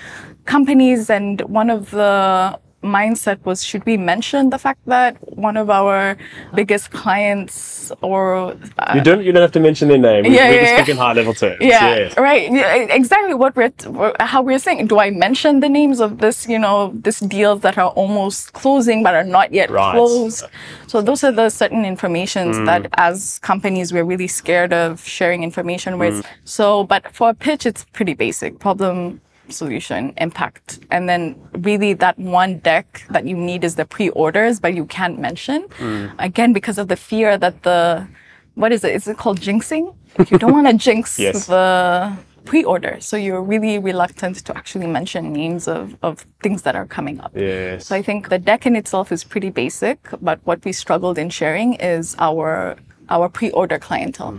companies, 0.45 1.09
and 1.09 1.41
one 1.41 1.69
of 1.69 1.91
the 1.91 2.59
mindset 2.87 3.37
was 3.45 3.63
should 3.63 3.85
we 3.85 3.97
mention 3.97 4.49
the 4.49 4.57
fact 4.57 4.79
that 4.87 5.15
one 5.37 5.57
of 5.57 5.69
our 5.69 6.17
biggest 6.55 6.91
clients 6.91 7.91
or 8.01 8.55
uh, 8.79 8.93
You 8.95 9.01
don't 9.01 9.23
you 9.25 9.31
don't 9.31 9.41
have 9.41 9.51
to 9.53 9.59
mention 9.59 9.87
their 9.89 9.97
name. 9.97 10.25
Yeah, 10.25 10.31
we 10.31 10.35
yeah, 10.35 10.47
can 10.47 10.63
yeah. 10.63 10.77
speak 10.77 10.89
in 10.89 10.97
high 10.97 11.13
level 11.13 11.33
terms. 11.33 11.57
yeah, 11.61 11.95
Yes. 11.95 12.17
right 12.17 12.51
Yeah, 12.51 12.75
exactly 13.01 13.33
what 13.33 13.55
we're 13.55 13.69
t- 13.69 13.89
how 14.33 14.41
we're 14.41 14.59
saying 14.67 14.87
do 14.87 14.99
i 14.99 15.09
mention 15.25 15.59
the 15.65 15.69
names 15.79 15.99
of 15.99 16.17
this 16.23 16.37
you 16.53 16.59
know 16.65 16.77
this 17.07 17.19
deals 17.19 17.59
that 17.65 17.75
are 17.77 17.91
almost 18.01 18.53
closing 18.53 19.03
but 19.03 19.13
are 19.19 19.23
not 19.37 19.47
yet 19.59 19.69
Right. 19.69 19.93
closed 19.95 20.45
so 20.91 21.01
those 21.01 21.23
are 21.27 21.31
the 21.41 21.49
certain 21.49 21.83
informations 21.93 22.57
Mm. 22.57 22.65
that 22.69 22.83
as 23.09 23.39
companies 23.51 23.87
we're 23.93 24.09
really 24.13 24.27
scared 24.41 24.73
of 24.83 24.89
sharing 25.17 25.43
information 25.49 25.97
with 26.03 26.15
Mm. 26.23 26.25
so 26.57 26.83
but 26.91 27.01
for 27.17 27.27
a 27.29 27.33
pitch 27.47 27.65
it's 27.69 27.83
pretty 27.97 28.13
basic 28.25 28.51
problem 28.59 29.19
solution 29.49 30.13
impact 30.17 30.79
and 30.91 31.07
then 31.09 31.35
really 31.59 31.93
that 31.93 32.17
one 32.19 32.59
deck 32.59 33.03
that 33.09 33.25
you 33.25 33.35
need 33.35 33.63
is 33.63 33.75
the 33.75 33.85
pre-orders 33.85 34.59
but 34.59 34.73
you 34.73 34.85
can't 34.85 35.19
mention 35.19 35.63
Mm. 35.79 36.11
again 36.19 36.53
because 36.53 36.77
of 36.77 36.87
the 36.87 36.95
fear 36.95 37.37
that 37.37 37.63
the 37.63 38.07
what 38.55 38.71
is 38.71 38.83
it 38.83 38.93
is 38.95 39.07
it 39.07 39.17
called 39.17 39.39
jinxing 39.39 39.85
you 40.31 40.37
don't 40.37 40.51
want 40.53 40.67
to 40.67 40.73
jinx 40.85 41.19
Yes. 41.19 41.45
the 41.47 42.13
pre-order 42.45 42.97
so 42.99 43.17
you're 43.17 43.41
really 43.43 43.77
reluctant 43.77 44.35
to 44.45 44.55
actually 44.57 44.87
mention 44.87 45.33
names 45.33 45.67
of, 45.67 45.95
of 46.01 46.25
things 46.41 46.61
that 46.61 46.75
are 46.75 46.85
coming 46.85 47.19
up 47.19 47.31
Yes. 47.35 47.87
so 47.87 47.95
i 47.95 48.01
think 48.01 48.29
the 48.29 48.39
deck 48.39 48.65
in 48.65 48.75
itself 48.75 49.11
is 49.11 49.23
pretty 49.23 49.49
basic 49.49 49.97
but 50.21 50.39
what 50.45 50.63
we 50.65 50.71
struggled 50.71 51.17
in 51.17 51.29
sharing 51.29 51.73
is 51.75 52.15
our 52.19 52.77
our 53.09 53.29
pre-order 53.29 53.77
clientele 53.79 54.35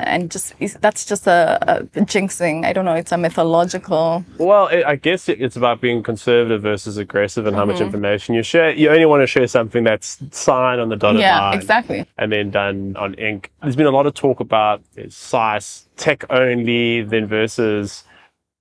and 0.00 0.30
just 0.30 0.54
that's 0.80 1.04
just 1.04 1.26
a, 1.26 1.58
a 1.66 1.84
jinxing 2.04 2.64
i 2.64 2.72
don't 2.72 2.84
know 2.84 2.94
it's 2.94 3.12
a 3.12 3.16
mythological 3.18 4.24
Well, 4.38 4.66
it, 4.68 4.84
I 4.84 4.96
guess 4.96 5.28
it, 5.28 5.40
it's 5.40 5.56
about 5.56 5.80
being 5.80 6.02
conservative 6.02 6.62
versus 6.62 6.96
aggressive 6.98 7.46
and 7.46 7.54
how 7.56 7.62
Mm-hmm. 7.64 7.72
much 7.72 7.80
information 7.80 8.34
you 8.34 8.42
share. 8.42 8.70
You 8.74 8.90
only 8.90 9.06
want 9.06 9.22
to 9.22 9.26
share 9.26 9.46
something 9.46 9.84
that's 9.84 10.18
signed 10.32 10.80
on 10.80 10.88
the 10.90 10.96
dotted 10.96 11.20
yeah 11.20 11.40
line. 11.40 11.54
exactly 11.58 12.06
And 12.18 12.30
then 12.30 12.50
done 12.50 12.94
on 12.96 13.14
ink. 13.14 13.50
There's 13.62 13.76
been 13.76 13.86
a 13.86 13.90
lot 13.98 14.06
of 14.06 14.12
talk 14.14 14.40
about 14.40 14.82
size 15.08 15.88
tech 15.96 16.24
only, 16.30 17.02
then 17.02 17.26
versus 17.26 18.04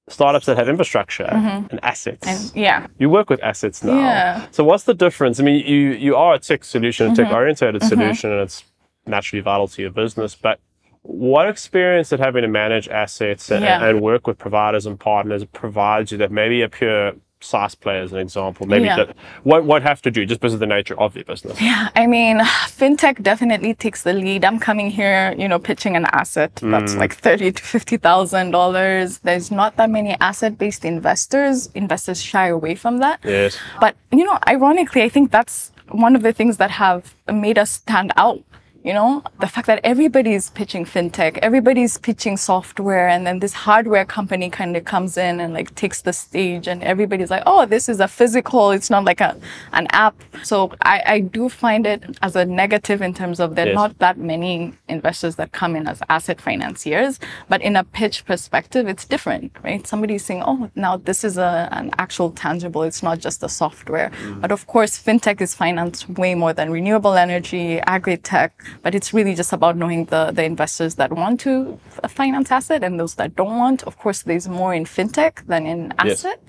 startups 0.09 0.45
that 0.45 0.57
have 0.57 0.69
infrastructure 0.69 1.23
and 1.71 1.79
assets. 1.83 2.25
Mm-hmm. 2.27 2.57
And 2.57 2.63
yeah. 2.65 2.87
you 2.99 3.09
work 3.09 3.29
with 3.29 3.41
assets 3.43 3.83
now. 3.83 3.97
Yeah. 3.97 4.47
So 4.51 4.63
what's 4.63 4.83
the 4.83 4.93
difference? 4.93 5.39
I 5.39 5.43
mean, 5.43 5.65
you 5.65 5.91
you 5.91 6.15
are 6.15 6.33
a 6.35 6.39
tech 6.39 6.63
solution, 6.63 7.11
a 7.11 7.15
tech 7.15 7.25
Mm-hmm. 7.27 7.35
oriented 7.35 7.83
solution, 7.83 8.31
and 8.31 8.41
it's 8.41 8.63
naturally 9.05 9.41
vital 9.41 9.67
to 9.67 9.81
your 9.81 9.91
business. 9.91 10.35
But 10.35 10.59
what 11.01 11.47
experience 11.49 12.09
did 12.09 12.19
having 12.19 12.43
to 12.43 12.47
manage 12.47 12.87
assets 12.87 13.51
and, 13.51 13.63
Yeah. 13.63 13.85
and 13.85 14.01
work 14.01 14.25
with 14.27 14.37
providers 14.37 14.85
and 14.85 14.99
partners 14.99 15.43
provides 15.45 16.11
you 16.11 16.17
that 16.19 16.31
maybe 16.31 16.61
a 16.61 16.69
pure 16.69 17.13
SaaS 17.41 17.75
player, 17.75 18.01
as 18.01 18.13
an 18.13 18.19
example, 18.19 18.65
maybe 18.65 18.85
Yeah. 18.85 18.95
that 18.95 19.15
won't, 19.43 19.65
won't 19.65 19.83
have 19.83 20.01
to 20.03 20.11
do 20.11 20.25
just 20.25 20.39
because 20.39 20.53
of 20.53 20.61
the 20.61 20.65
nature 20.65 20.97
of 20.97 21.13
their 21.13 21.25
business? 21.25 21.59
Yeah, 21.61 21.89
I 21.93 22.07
mean, 22.07 22.39
fintech 22.79 23.21
definitely 23.21 23.73
takes 23.73 24.03
the 24.03 24.13
lead. 24.13 24.45
I'm 24.45 24.59
coming 24.59 24.89
here, 24.89 25.35
you 25.37 25.49
know, 25.49 25.59
pitching 25.59 25.97
an 25.97 26.05
asset 26.13 26.55
that's 26.55 26.95
mm. 26.95 26.99
like 26.99 27.15
thirty 27.15 27.51
to 27.51 27.61
fifty 27.61 27.97
thousand 27.97 28.51
dollars. 28.51 29.19
There's 29.19 29.51
not 29.51 29.75
that 29.75 29.89
many 29.89 30.15
asset-based 30.21 30.85
investors. 30.85 31.69
Investors 31.75 32.21
shy 32.21 32.47
away 32.47 32.75
from 32.75 32.99
that. 32.99 33.19
Yes. 33.25 33.57
But 33.81 33.95
you 34.11 34.23
know, 34.23 34.39
ironically, 34.47 35.03
I 35.03 35.09
think 35.09 35.31
that's 35.31 35.73
one 35.91 36.15
of 36.15 36.21
the 36.23 36.31
things 36.31 36.57
that 36.57 36.71
have 36.71 37.13
made 37.31 37.57
us 37.57 37.71
stand 37.71 38.13
out. 38.15 38.41
You 38.83 38.93
know, 38.93 39.23
the 39.39 39.47
fact 39.47 39.67
that 39.67 39.79
everybody's 39.85 40.49
pitching 40.49 40.83
fintech, 40.83 41.37
everybody's 41.37 41.97
pitching 41.97 42.35
software, 42.35 43.07
and 43.07 43.25
then 43.25 43.39
this 43.39 43.53
hardware 43.53 44.03
company 44.03 44.49
kind 44.49 44.75
of 44.75 44.83
comes 44.83 45.15
in 45.15 45.39
and 45.39 45.53
like 45.53 45.73
takes 45.75 46.01
the 46.01 46.11
stage, 46.11 46.67
and 46.67 46.83
everybody's 46.83 47.31
like, 47.31 47.43
"Oh, 47.45 47.65
this 47.65 47.87
is 47.87 48.01
a 48.01 48.09
physical. 48.09 48.71
It's 48.71 48.89
not 48.89 49.05
like 49.05 49.21
a 49.21 49.37
an 49.71 49.87
app." 49.91 50.15
So 50.43 50.73
I, 50.81 51.01
I 51.05 51.19
do 51.21 51.47
find 51.47 51.87
it 51.87 52.03
as 52.21 52.35
a 52.35 52.43
negative 52.43 53.01
in 53.01 53.13
terms 53.13 53.39
of 53.39 53.55
there 53.55 53.67
are 53.67 53.69
Yes. 53.69 53.75
not 53.75 53.99
that 53.99 54.17
many 54.17 54.73
investors 54.89 55.37
that 55.37 55.53
come 55.53 55.77
in 55.77 55.87
as 55.87 56.01
asset 56.09 56.41
financiers, 56.41 57.21
but 57.47 57.61
in 57.61 57.77
a 57.77 57.85
pitch 57.85 58.25
perspective, 58.25 58.89
it's 58.89 59.05
different, 59.05 59.55
right? 59.63 59.87
Somebody's 59.87 60.25
saying, 60.25 60.43
"Oh, 60.45 60.69
now 60.75 60.97
this 60.97 61.23
is 61.23 61.37
a 61.37 61.69
an 61.71 61.91
actual 61.99 62.31
tangible. 62.31 62.83
It's 62.83 63.01
not 63.01 63.19
just 63.19 63.41
a 63.43 63.47
software." 63.61 64.11
Mm. 64.11 64.41
But 64.41 64.51
of 64.51 64.67
course, 64.67 65.01
fintech 65.01 65.39
is 65.39 65.55
financed 65.55 66.09
way 66.09 66.35
more 66.35 66.51
than 66.51 66.69
renewable 66.69 67.13
energy, 67.13 67.79
agri-tech. 67.79 68.51
But 68.81 68.95
it's 68.95 69.13
really 69.13 69.35
just 69.35 69.53
about 69.53 69.75
knowing 69.77 70.05
the 70.05 70.31
the 70.31 70.43
investors 70.43 70.95
that 70.95 71.11
want 71.11 71.39
to 71.41 71.79
finance 72.07 72.51
asset 72.51 72.83
and 72.83 72.99
those 72.99 73.15
that 73.15 73.35
don't 73.35 73.57
want. 73.57 73.83
Of 73.83 73.97
course, 73.97 74.23
there's 74.23 74.47
more 74.47 74.73
in 74.73 74.85
fintech 74.85 75.45
than 75.47 75.65
in 75.65 75.93
Yes. 76.03 76.25
asset. 76.25 76.39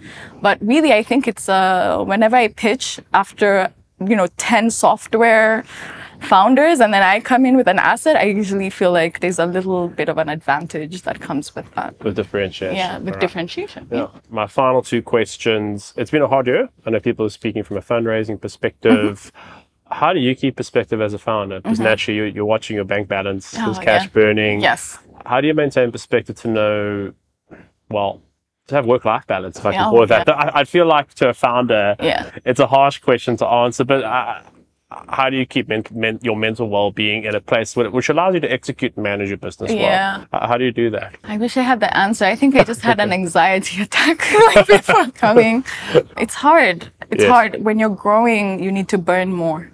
But 0.42 0.58
really, 0.60 0.92
I 0.92 1.02
think 1.02 1.28
it's 1.28 1.48
uh, 1.48 2.02
whenever 2.06 2.36
I 2.36 2.48
pitch 2.48 3.00
after 3.12 3.72
you 4.00 4.16
know 4.16 4.26
ten 4.36 4.70
software 4.70 5.64
founders 6.20 6.80
and 6.80 6.94
then 6.94 7.02
I 7.02 7.20
come 7.20 7.44
in 7.44 7.56
with 7.56 7.68
an 7.68 7.78
asset, 7.78 8.16
I 8.16 8.24
usually 8.24 8.70
feel 8.70 8.92
like 8.92 9.20
there's 9.20 9.38
a 9.38 9.46
little 9.46 9.88
bit 9.88 10.08
of 10.08 10.16
an 10.18 10.28
advantage 10.30 11.02
that 11.02 11.20
comes 11.20 11.54
with 11.54 11.70
that. 11.74 12.02
With 12.02 12.16
differentiation. 12.16 12.76
Yeah, 12.76 12.96
with 12.98 13.08
Alright. 13.08 13.20
differentiation. 13.20 13.88
Yeah. 13.90 14.06
My 14.30 14.46
final 14.46 14.82
two 14.82 15.02
questions. 15.02 15.92
It's 15.96 16.10
been 16.10 16.22
a 16.22 16.28
hard 16.28 16.46
year. 16.46 16.68
I 16.86 16.90
know 16.90 17.00
people 17.00 17.26
are 17.26 17.30
speaking 17.30 17.62
from 17.62 17.76
a 17.76 17.82
fundraising 17.82 18.40
perspective. 18.40 19.30
How 20.00 20.12
do 20.12 20.20
you 20.20 20.34
keep 20.34 20.56
perspective 20.56 21.00
as 21.00 21.12
a 21.14 21.18
founder? 21.18 21.60
Because 21.60 21.80
naturally 21.80 22.16
you're, 22.18 22.26
you're 22.36 22.44
watching 22.54 22.74
your 22.76 22.84
bank 22.84 23.06
balance, 23.08 23.44
there's 23.52 23.78
Oh, 23.78 23.80
cash 23.80 24.02
yeah. 24.04 24.08
burning. 24.18 24.60
Yes. 24.60 24.98
How 25.24 25.40
do 25.40 25.46
you 25.46 25.54
maintain 25.54 25.92
perspective 25.92 26.36
to 26.42 26.48
know, 26.48 27.12
well, 27.90 28.20
to 28.68 28.74
have 28.74 28.86
work 28.86 29.04
life 29.04 29.26
balance, 29.26 29.58
if 29.58 29.64
I 29.66 29.72
can 29.72 29.80
Yeah, 29.80 29.90
call 29.90 30.02
it 30.02 30.06
that? 30.08 30.24
yeah. 30.26 30.34
I, 30.34 30.60
I 30.60 30.64
feel 30.64 30.86
like 30.86 31.14
to 31.20 31.28
a 31.28 31.34
founder, 31.34 31.94
Yeah. 32.00 32.30
it's 32.44 32.60
a 32.60 32.66
harsh 32.66 32.98
question 32.98 33.36
to 33.36 33.46
answer, 33.46 33.84
but 33.84 34.02
uh, 34.02 34.40
how 35.18 35.28
do 35.30 35.36
you 35.36 35.46
keep 35.46 35.68
men- 35.68 35.84
men- 35.92 36.18
your 36.22 36.36
mental 36.36 36.68
well 36.68 36.90
being 36.90 37.24
in 37.24 37.34
a 37.34 37.40
place 37.40 37.76
where, 37.76 37.88
which 37.90 38.08
allows 38.08 38.34
you 38.34 38.40
to 38.40 38.50
execute 38.58 38.92
and 38.96 39.02
manage 39.04 39.28
your 39.28 39.38
business 39.38 39.70
Yeah. 39.72 40.18
well? 40.18 40.26
How 40.32 40.46
how 40.48 40.56
do 40.58 40.64
you 40.64 40.72
do 40.72 40.88
that? 40.90 41.14
I 41.24 41.36
wish 41.36 41.56
I 41.56 41.62
had 41.62 41.78
the 41.80 41.92
answer. 41.96 42.24
I 42.24 42.36
think 42.40 42.56
I 42.56 42.64
just 42.64 42.80
had 42.80 42.98
an 43.00 43.12
anxiety 43.20 43.82
attack 43.82 44.18
right 44.56 44.66
before 44.66 45.06
coming. 45.24 45.64
It's 46.24 46.34
hard. 46.46 46.78
It's 47.12 47.22
Yes. 47.24 47.30
hard. 47.34 47.50
When 47.66 47.76
you're 47.80 47.96
growing, 48.06 48.44
you 48.64 48.70
need 48.72 48.88
to 48.88 48.98
burn 48.98 49.30
more. 49.32 49.70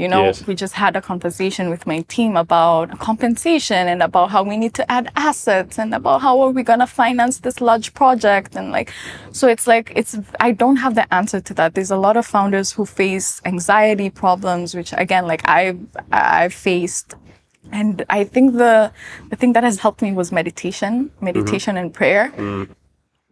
You 0.00 0.08
know, 0.08 0.24
Yes. 0.24 0.46
we 0.46 0.54
just 0.54 0.74
had 0.84 0.96
a 0.96 1.02
conversation 1.02 1.68
with 1.68 1.86
my 1.86 2.00
team 2.14 2.32
about 2.44 2.98
compensation 2.98 3.82
and 3.92 4.00
about 4.02 4.30
how 4.34 4.42
we 4.50 4.56
need 4.56 4.74
to 4.80 4.84
add 4.90 5.04
assets 5.28 5.78
and 5.78 5.92
about 6.00 6.22
how 6.22 6.40
are 6.40 6.52
we 6.58 6.62
going 6.70 6.82
to 6.86 6.86
finance 7.02 7.34
this 7.40 7.60
large 7.60 7.92
project 8.00 8.56
and 8.58 8.66
like 8.76 8.88
so 9.38 9.44
it's 9.54 9.66
like 9.66 9.86
it's 10.00 10.12
I 10.48 10.52
don't 10.62 10.76
have 10.84 10.94
the 11.00 11.06
answer 11.18 11.40
to 11.48 11.52
that. 11.58 11.74
There's 11.74 11.90
a 11.90 12.02
lot 12.06 12.16
of 12.16 12.24
founders 12.36 12.68
who 12.72 12.86
face 12.86 13.28
anxiety 13.44 14.08
problems 14.24 14.74
which 14.74 14.90
again 15.04 15.24
like 15.32 15.42
I 15.58 15.76
I've 16.10 16.54
faced 16.54 17.08
and 17.70 17.94
I 18.08 18.24
think 18.24 18.46
the 18.64 18.92
the 19.30 19.36
thing 19.36 19.52
that 19.52 19.64
has 19.64 19.78
helped 19.84 20.00
me 20.02 20.12
was 20.12 20.32
meditation, 20.32 20.92
mm-hmm. 20.94 21.24
meditation 21.24 21.76
and 21.76 21.92
prayer. 21.92 22.32
Mm. 22.36 22.68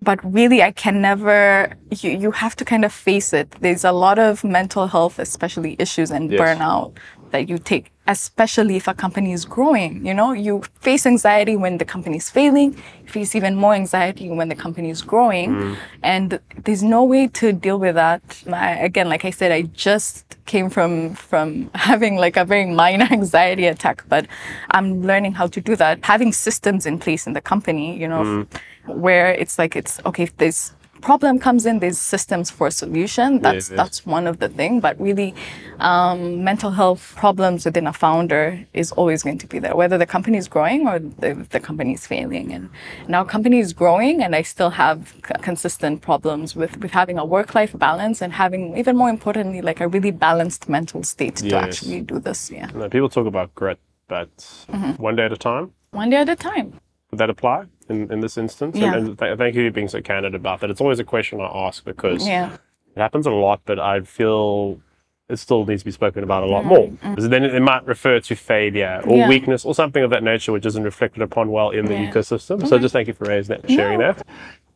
But 0.00 0.20
really, 0.22 0.62
I 0.62 0.70
can 0.70 1.00
never. 1.00 1.72
You 1.90 2.10
you 2.10 2.30
have 2.30 2.54
to 2.56 2.64
kind 2.64 2.84
of 2.84 2.92
face 2.92 3.32
it. 3.32 3.50
There's 3.60 3.84
a 3.84 3.92
lot 3.92 4.18
of 4.18 4.44
mental 4.44 4.86
health, 4.86 5.18
especially 5.18 5.76
issues 5.78 6.10
and 6.10 6.30
Yes. 6.30 6.40
burnout 6.40 6.92
that 7.30 7.48
you 7.48 7.58
take, 7.58 7.92
especially 8.06 8.76
if 8.76 8.88
a 8.88 8.94
company 8.94 9.32
is 9.32 9.44
growing. 9.44 10.04
You 10.06 10.14
know, 10.14 10.32
you 10.32 10.62
face 10.80 11.04
anxiety 11.06 11.56
when 11.56 11.78
the 11.78 11.84
company 11.84 12.16
is 12.16 12.30
failing. 12.30 12.74
You 13.04 13.08
face 13.08 13.34
even 13.34 13.54
more 13.54 13.74
anxiety 13.74 14.30
when 14.30 14.48
the 14.48 14.54
company 14.54 14.90
is 14.90 15.02
growing, 15.02 15.50
mm. 15.54 15.76
and 16.02 16.38
there's 16.64 16.82
no 16.82 17.04
way 17.04 17.26
to 17.40 17.52
deal 17.52 17.78
with 17.78 17.94
that. 17.96 18.22
I, 18.50 18.72
again, 18.76 19.08
like 19.08 19.24
I 19.24 19.30
said, 19.30 19.52
I 19.52 19.62
just 19.62 20.36
came 20.46 20.70
from 20.70 21.14
from 21.14 21.70
having 21.74 22.16
like 22.16 22.36
a 22.36 22.44
very 22.44 22.66
minor 22.66 23.08
anxiety 23.18 23.66
attack, 23.66 24.04
but 24.08 24.26
I'm 24.70 25.02
learning 25.02 25.32
how 25.34 25.46
to 25.48 25.60
do 25.60 25.76
that. 25.76 26.04
Having 26.04 26.32
systems 26.32 26.86
in 26.86 26.98
place 26.98 27.26
in 27.26 27.32
the 27.34 27.40
company, 27.42 27.96
you 27.98 28.08
know, 28.08 28.22
mm. 28.22 28.46
Where 28.88 29.30
it's 29.32 29.58
like 29.58 29.76
it's 29.76 30.00
okay 30.06 30.24
if 30.24 30.36
this 30.38 30.72
problem 31.00 31.38
comes 31.38 31.64
in 31.64 31.78
there's 31.78 31.96
systems 31.98 32.50
for 32.50 32.66
a 32.66 32.70
solution 32.72 33.40
that's 33.40 33.70
yes. 33.70 33.76
that's 33.76 34.04
one 34.04 34.26
of 34.26 34.40
the 34.40 34.48
thing 34.48 34.80
but 34.80 34.98
really 35.00 35.32
um, 35.78 36.42
mental 36.42 36.72
health 36.72 37.14
problems 37.16 37.64
within 37.64 37.86
a 37.86 37.92
founder 37.92 38.66
is 38.74 38.90
always 38.92 39.22
going 39.22 39.38
to 39.38 39.46
be 39.46 39.60
there 39.60 39.76
whether 39.76 39.96
the 39.96 40.06
company 40.06 40.36
is 40.36 40.48
growing 40.48 40.88
or 40.88 40.98
the, 40.98 41.46
the 41.50 41.60
company 41.60 41.92
is 41.94 42.04
failing 42.04 42.52
and 42.52 42.68
now 43.06 43.22
company 43.22 43.60
is 43.60 43.72
growing 43.72 44.22
and 44.24 44.34
i 44.34 44.42
still 44.42 44.70
have 44.70 45.14
c- 45.26 45.34
consistent 45.40 46.02
problems 46.02 46.56
with 46.56 46.76
with 46.78 46.90
having 46.90 47.16
a 47.16 47.24
work-life 47.24 47.78
balance 47.78 48.20
and 48.20 48.32
having 48.32 48.76
even 48.76 48.96
more 48.96 49.08
importantly 49.08 49.60
like 49.62 49.80
a 49.80 49.86
really 49.86 50.10
balanced 50.10 50.68
mental 50.68 51.04
state 51.04 51.36
to 51.36 51.54
actually 51.56 52.00
do 52.00 52.18
this 52.18 52.50
yeah 52.50 52.66
people 52.88 53.08
talk 53.08 53.26
about 53.26 53.54
grit, 53.54 53.78
but 54.08 54.30
Mm-hmm. 54.72 55.00
one 55.00 55.14
day 55.14 55.24
at 55.26 55.32
a 55.32 55.36
time. 55.36 55.70
one 55.92 56.10
day 56.10 56.16
at 56.16 56.28
a 56.28 56.36
time 56.36 56.80
Would 57.10 57.18
that 57.18 57.30
apply 57.30 57.64
in, 57.88 58.10
in 58.12 58.20
this 58.20 58.36
instance? 58.36 58.76
Yeah. 58.76 58.94
And, 58.94 59.08
and 59.08 59.18
th- 59.18 59.38
thank 59.38 59.54
you 59.54 59.68
for 59.68 59.74
being 59.74 59.88
so 59.88 60.00
candid 60.02 60.34
about 60.34 60.60
that. 60.60 60.70
It's 60.70 60.80
always 60.80 60.98
a 60.98 61.04
question 61.04 61.40
I 61.40 61.46
ask 61.46 61.84
because 61.84 62.26
yeah 62.26 62.56
it 62.96 63.00
happens 63.00 63.26
a 63.26 63.30
lot, 63.30 63.60
but 63.64 63.78
I 63.78 64.00
feel 64.00 64.80
it 65.28 65.36
still 65.38 65.64
needs 65.66 65.82
to 65.82 65.84
be 65.84 65.90
spoken 65.92 66.24
about 66.24 66.42
a 66.42 66.46
lot 66.46 66.64
Mm, 66.64 66.66
more. 66.66 66.88
Because 67.10 67.28
then 67.28 67.44
it, 67.44 67.60
might 67.62 67.86
refer 67.86 68.18
to 68.18 68.34
failure 68.34 69.00
or 69.06 69.18
Yeah. 69.18 69.28
weakness 69.28 69.64
or 69.64 69.74
something 69.74 70.02
of 70.02 70.10
that 70.10 70.22
nature 70.24 70.52
which 70.52 70.66
isn't 70.66 70.82
reflected 70.82 71.22
upon 71.22 71.50
well 71.50 71.70
in 71.70 71.84
the 71.84 71.92
Yeah. 71.94 72.10
ecosystem. 72.10 72.66
So 72.66 72.78
just 72.78 72.92
thank 72.92 73.06
you 73.08 73.14
for 73.14 73.24
raising 73.26 73.54
that 73.56 73.64
and 73.64 73.72
sharing 73.72 73.98
that. 74.00 74.26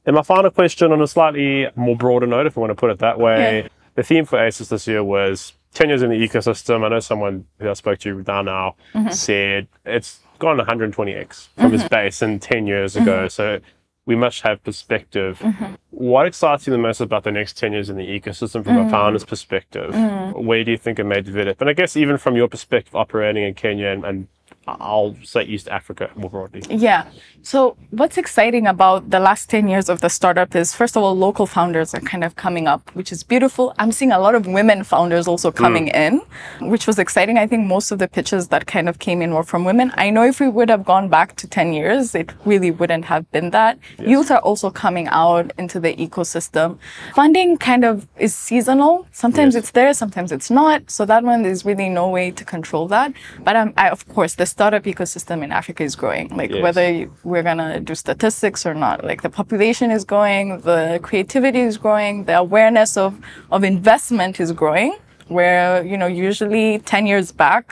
And 0.07 0.15
my 0.15 0.23
final 0.23 0.51
question 0.51 0.93
on 0.93 1.01
a 1.01 1.07
slightly 1.07 1.69
more 1.75 1.97
broader 1.97 2.27
note, 2.27 2.47
if 2.47 2.57
I 2.57 2.61
want 2.61 2.71
to 2.71 2.75
put 2.75 2.91
it 2.91 2.99
that 3.01 3.19
way, 3.19 3.69
the 3.95 4.03
theme 4.03 4.25
for 4.25 4.39
AESIS 4.39 4.69
this 4.69 4.87
year 4.87 5.03
was 5.03 5.55
10 5.75 5.89
years 5.89 6.03
in 6.03 6.11
the 6.11 6.17
ecosystem. 6.29 6.85
I 6.85 6.89
know 6.91 7.01
someone 7.01 7.47
who 7.59 7.71
I 7.71 7.73
spoke 7.73 7.99
to 8.01 8.23
down 8.23 8.45
now 8.45 8.77
Mm-hmm. 8.95 9.09
said 9.11 9.69
it's 9.87 10.21
gone 10.43 10.59
120x 10.59 11.49
from 11.57 11.71
his 11.71 11.83
mm-hmm. 11.83 11.89
base 11.89 12.21
in 12.21 12.41
10 12.41 12.67
years 12.67 12.97
ago. 12.97 13.21
Mm-hmm. 13.21 13.29
So 13.29 13.61
we 14.07 14.17
must 14.17 14.41
have 14.41 14.63
perspective. 14.65 15.39
Mm-hmm. 15.39 15.75
What 15.91 16.27
excites 16.27 16.67
you 16.67 16.73
the 16.73 16.79
most 16.79 17.01
about 17.01 17.23
the 17.23 17.31
next 17.31 17.57
10 17.57 17.73
years 17.73 17.89
in 17.89 17.97
the 17.97 18.07
ecosystem 18.07 18.65
from 18.65 18.77
a 18.77 18.85
mm. 18.85 18.91
founder's 18.91 19.25
perspective? 19.25 19.95
Mm. 19.95 20.45
Where 20.45 20.65
do 20.65 20.73
you 20.73 20.77
think 20.77 20.99
it 20.99 21.05
may 21.05 21.21
develop? 21.21 21.61
And 21.61 21.71
I 21.71 21.75
guess 21.75 21.97
even 21.97 22.19
from 22.19 22.35
your 22.35 22.49
perspective 22.49 22.97
operating 22.97 23.45
in 23.45 23.55
Kenya 23.55 23.87
and, 23.87 24.05
and 24.05 24.29
I'll 24.67 25.17
say 25.25 25.43
East 25.43 25.69
Africa 25.69 26.11
more 26.15 26.31
broadly. 26.31 26.63
Yeah. 26.71 27.07
So 27.43 27.77
what's 27.91 28.17
exciting 28.17 28.67
about 28.69 29.11
the 29.11 29.19
last 29.19 29.51
10 29.51 29.67
years 29.69 29.89
of 29.89 30.01
the 30.01 30.09
startup 30.09 30.55
is 30.55 30.73
first 30.75 30.97
of 30.97 31.03
all, 31.03 31.17
local 31.17 31.47
founders 31.47 31.95
are 31.95 32.01
kind 32.01 32.23
of 32.23 32.37
coming 32.37 32.69
up, 32.69 32.91
which 32.95 33.11
is 33.11 33.25
beautiful. 33.25 33.75
I'm 33.79 33.91
seeing 33.91 34.13
a 34.13 34.19
lot 34.21 34.35
of 34.37 34.47
women 34.47 34.85
founders 34.85 35.27
also 35.27 35.51
coming 35.51 35.89
in, 35.89 36.21
which 36.61 36.87
was 36.87 36.99
exciting. 37.01 37.39
I 37.39 37.47
think 37.49 37.67
most 37.67 37.91
of 37.91 37.99
the 37.99 38.07
pitches 38.07 38.49
that 38.49 38.67
kind 38.67 38.89
of 38.89 39.01
came 39.01 39.21
in 39.21 39.35
were 39.35 39.43
from 39.43 39.65
women. 39.65 39.91
I 39.97 40.11
know 40.11 40.23
if 40.23 40.39
we 40.39 40.49
would 40.49 40.69
have 40.71 40.85
gone 40.85 41.09
back 41.09 41.35
to 41.37 41.49
10 41.49 41.73
years, 41.73 42.15
it 42.15 42.33
really 42.45 42.71
wouldn't 42.71 43.07
have 43.07 43.29
been 43.33 43.51
that. 43.51 43.79
Youth 43.99 44.31
are 44.31 44.39
also 44.41 44.71
coming 44.71 45.09
out 45.09 45.53
into 45.59 45.81
the 45.81 45.95
ecosystem. 45.97 46.79
Funding 47.15 47.57
kind 47.57 47.85
of 47.85 48.07
is 48.19 48.35
seasonal. 48.35 49.07
Sometimes 49.11 49.55
Yes. 49.55 49.65
it's 49.65 49.71
there, 49.73 49.93
sometimes 49.93 50.31
it's 50.31 50.51
not. 50.51 50.89
So 50.91 51.05
that 51.07 51.25
one, 51.25 51.43
there's 51.43 51.65
really 51.65 51.89
no 51.89 52.09
way 52.09 52.31
to 52.31 52.45
control 52.45 52.87
that. 52.89 53.13
But 53.43 53.57
um, 53.57 53.75
I, 53.77 53.89
of 53.89 54.07
course, 54.09 54.37
the 54.37 54.47
startup 54.57 54.85
ecosystem 54.93 55.39
in 55.47 55.51
Africa 55.61 55.83
is 55.91 55.95
growing. 56.03 56.27
Like 56.41 56.51
Yes. 56.53 56.63
whether 56.67 56.87
we're 57.31 57.47
gonna 57.51 57.71
do 57.91 57.95
statistics 58.07 58.61
or 58.69 58.75
not, 58.85 58.97
like 59.11 59.21
the 59.27 59.33
population 59.41 59.89
is 59.97 60.03
growing, 60.13 60.45
the 60.71 60.81
creativity 61.09 61.63
is 61.71 61.77
growing, 61.85 62.15
the 62.31 62.37
awareness 62.47 62.91
of 63.05 63.11
of 63.55 63.61
investment 63.77 64.35
is 64.45 64.51
growing. 64.63 64.93
Where 65.39 65.69
you 65.91 65.97
know 66.01 66.11
usually 66.29 66.67
ten 66.93 67.03
years 67.13 67.29
back, 67.45 67.65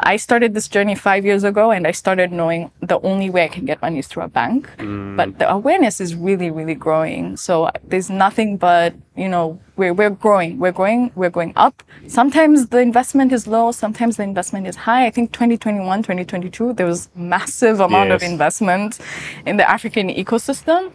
I 0.00 0.16
started 0.16 0.54
this 0.54 0.68
journey 0.68 0.94
five 0.94 1.24
years 1.24 1.44
ago 1.44 1.70
and 1.70 1.86
I 1.86 1.92
started 1.92 2.32
knowing 2.32 2.70
the 2.80 3.00
only 3.00 3.30
way 3.30 3.44
I 3.44 3.48
can 3.48 3.64
get 3.64 3.80
money 3.80 3.98
is 3.98 4.06
through 4.06 4.24
a 4.24 4.28
bank. 4.28 4.70
Mm. 4.78 5.16
But 5.16 5.38
the 5.38 5.50
awareness 5.50 6.00
is 6.00 6.14
really, 6.14 6.50
really 6.50 6.74
growing. 6.74 7.36
So 7.36 7.64
uh, 7.64 7.72
there's 7.84 8.10
nothing 8.10 8.56
but, 8.56 8.94
you 9.16 9.28
know, 9.28 9.58
we're, 9.76 9.94
we're 9.94 10.10
growing, 10.10 10.58
we're 10.58 10.72
growing, 10.72 11.12
we're 11.14 11.30
going 11.30 11.52
up. 11.56 11.82
Sometimes 12.08 12.68
the 12.68 12.78
investment 12.78 13.32
is 13.32 13.46
low, 13.46 13.72
sometimes 13.72 14.16
the 14.16 14.22
investment 14.22 14.66
is 14.66 14.76
high. 14.76 15.06
I 15.06 15.10
think 15.10 15.32
2021, 15.32 16.02
2022, 16.02 16.74
there 16.74 16.86
was 16.86 17.08
massive 17.14 17.80
amount 17.80 18.10
of 18.12 18.22
investment 18.22 18.98
in 19.46 19.56
the 19.56 19.68
African 19.68 20.08
ecosystem. 20.08 20.92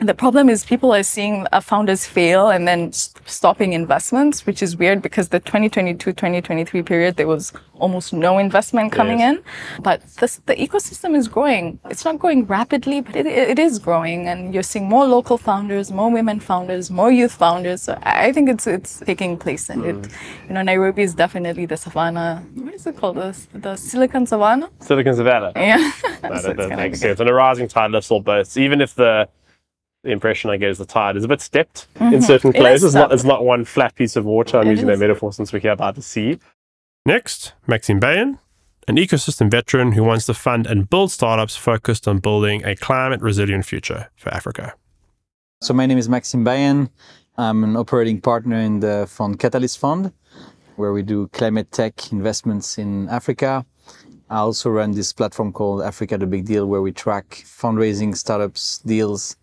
The 0.00 0.14
problem 0.14 0.48
is 0.48 0.64
people 0.64 0.94
are 0.94 1.02
seeing 1.02 1.46
founders 1.60 2.06
fail 2.06 2.50
and 2.50 2.68
then 2.68 2.92
stopping 2.92 3.72
investments, 3.72 4.46
which 4.46 4.62
is 4.62 4.76
weird 4.76 5.02
because 5.02 5.28
the 5.30 5.40
2022-2023 5.40 6.86
period, 6.86 7.16
there 7.16 7.26
was 7.26 7.52
almost 7.80 8.12
no 8.12 8.38
investment 8.38 8.92
coming 8.92 9.18
Yes. 9.20 9.36
in. 9.38 9.82
But 9.82 10.02
this, 10.20 10.40
the 10.46 10.54
ecosystem 10.54 11.16
is 11.16 11.26
growing. 11.26 11.80
It's 11.90 12.04
not 12.04 12.18
growing 12.18 12.46
rapidly, 12.46 13.00
but 13.00 13.16
it, 13.16 13.26
it 13.26 13.58
is 13.58 13.78
growing. 13.80 14.28
And 14.28 14.54
you're 14.54 14.62
seeing 14.62 14.88
more 14.88 15.04
local 15.06 15.36
founders, 15.36 15.90
more 15.90 16.10
women 16.10 16.38
founders, 16.38 16.90
more 16.90 17.10
youth 17.10 17.32
founders. 17.32 17.82
So 17.82 17.98
I 18.02 18.32
think 18.32 18.48
it's 18.48 18.66
it's 18.66 19.00
taking 19.00 19.36
place. 19.36 19.68
And 19.68 19.84
it, 19.84 19.96
mm. 19.96 20.12
you 20.48 20.54
know, 20.54 20.62
Nairobi 20.62 21.02
is 21.02 21.14
definitely 21.14 21.66
the 21.66 21.76
savannah. 21.76 22.44
What 22.54 22.74
is 22.74 22.86
it 22.86 22.96
called? 22.96 23.16
The, 23.16 23.36
the 23.54 23.76
Silicon 23.76 24.26
Savannah? 24.26 24.70
Silicon 24.80 25.14
Savannah. 25.14 25.52
Yeah. 25.56 25.90
No, 26.20 26.36
So 26.36 26.48
that, 26.48 26.68
that 26.68 26.76
makes 26.76 26.98
sense. 26.98 27.20
And 27.20 27.30
a 27.30 27.32
rising 27.32 27.68
tide 27.68 27.92
lifts 27.92 28.10
all 28.10 28.20
boats. 28.20 28.56
Even 28.56 28.80
if 28.80 28.96
the 28.96 29.28
the 30.04 30.10
impression 30.10 30.50
I 30.50 30.56
get 30.56 30.70
is 30.70 30.78
the 30.78 30.86
tide 30.86 31.16
is 31.16 31.24
a 31.24 31.28
bit 31.28 31.40
stepped 31.40 31.88
in 32.00 32.22
certain 32.22 32.52
Mm-hmm. 32.52 32.56
It 32.56 32.60
is 32.60 32.62
places. 32.62 32.84
It's 32.84 32.94
not, 32.94 33.12
it's 33.12 33.24
not 33.24 33.44
one 33.44 33.64
flat 33.64 33.94
piece 33.94 34.16
of 34.16 34.24
water. 34.24 34.58
I'm 34.58 34.68
It 34.68 34.72
using 34.72 34.86
that 34.86 34.98
metaphor 34.98 35.32
since 35.32 35.52
we're 35.52 35.58
here 35.60 35.72
about 35.72 35.94
the 35.96 36.02
sea. 36.02 36.38
Next, 37.04 37.54
Maxime 37.66 37.98
Bayen, 37.98 38.38
an 38.86 38.96
ecosystem 38.96 39.50
veteran 39.50 39.92
who 39.92 40.04
wants 40.04 40.26
to 40.26 40.34
fund 40.34 40.66
and 40.66 40.88
build 40.88 41.10
startups 41.10 41.56
focused 41.56 42.06
on 42.06 42.18
building 42.18 42.64
a 42.64 42.76
climate 42.76 43.20
resilient 43.20 43.64
future 43.64 44.10
for 44.16 44.32
Africa. 44.32 44.74
So 45.60 45.74
my 45.74 45.86
name 45.86 45.98
is 45.98 46.08
Maxime 46.08 46.44
Bayen. 46.44 46.90
I'm 47.36 47.64
an 47.64 47.76
operating 47.76 48.20
partner 48.20 48.56
in 48.56 48.80
the 48.80 49.06
fund 49.08 49.38
Catalyst 49.38 49.78
Fund, 49.78 50.12
where 50.76 50.92
we 50.92 51.02
do 51.02 51.28
climate 51.28 51.72
tech 51.72 52.12
investments 52.12 52.78
in 52.78 53.08
Africa. 53.08 53.64
I 54.30 54.36
also 54.36 54.70
run 54.70 54.92
this 54.92 55.12
platform 55.12 55.52
called 55.52 55.80
Africa 55.82 56.18
the 56.18 56.26
Big 56.26 56.44
Deal, 56.44 56.66
where 56.66 56.82
we 56.82 56.92
track 56.92 57.42
fundraising 57.46 58.14
startups 58.14 58.78
deals 58.78 59.37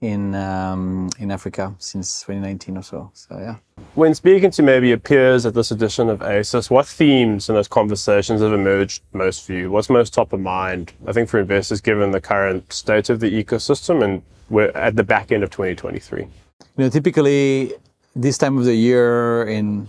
in 0.00 0.34
um, 0.34 1.10
in 1.18 1.30
Africa 1.30 1.74
since 1.78 2.20
2019 2.22 2.76
or 2.78 2.82
so. 2.82 3.10
So 3.14 3.38
yeah. 3.38 3.56
When 3.94 4.14
speaking 4.14 4.50
to 4.52 4.62
maybe 4.62 4.88
your 4.88 4.98
peers 4.98 5.44
at 5.44 5.54
this 5.54 5.70
edition 5.70 6.08
of 6.08 6.20
AESIS, 6.20 6.70
what 6.70 6.86
themes 6.86 7.48
in 7.48 7.54
those 7.54 7.68
conversations 7.68 8.40
have 8.40 8.52
emerged 8.52 9.02
most 9.12 9.44
for 9.44 9.52
you? 9.52 9.70
What's 9.70 9.90
most 9.90 10.14
top 10.14 10.32
of 10.32 10.40
mind? 10.40 10.92
I 11.06 11.12
think 11.12 11.28
for 11.28 11.38
investors, 11.38 11.80
given 11.80 12.12
the 12.12 12.20
current 12.20 12.72
state 12.72 13.10
of 13.10 13.20
the 13.20 13.30
ecosystem 13.30 14.02
and 14.02 14.22
we're 14.48 14.70
at 14.70 14.96
the 14.96 15.04
back 15.04 15.32
end 15.32 15.44
of 15.44 15.50
2023. 15.50 16.22
You 16.22 16.28
know, 16.76 16.88
typically 16.88 17.74
this 18.16 18.38
time 18.38 18.58
of 18.58 18.64
the 18.64 18.74
year 18.74 19.44
in 19.44 19.88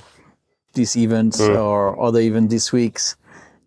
these 0.74 0.96
events 0.96 1.40
or 1.42 2.00
other 2.02 2.20
even 2.20 2.48
these 2.48 2.72
weeks 2.72 3.16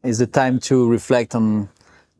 is 0.02 0.18
the 0.18 0.26
time 0.26 0.58
to 0.60 0.88
reflect 0.88 1.34
on 1.34 1.68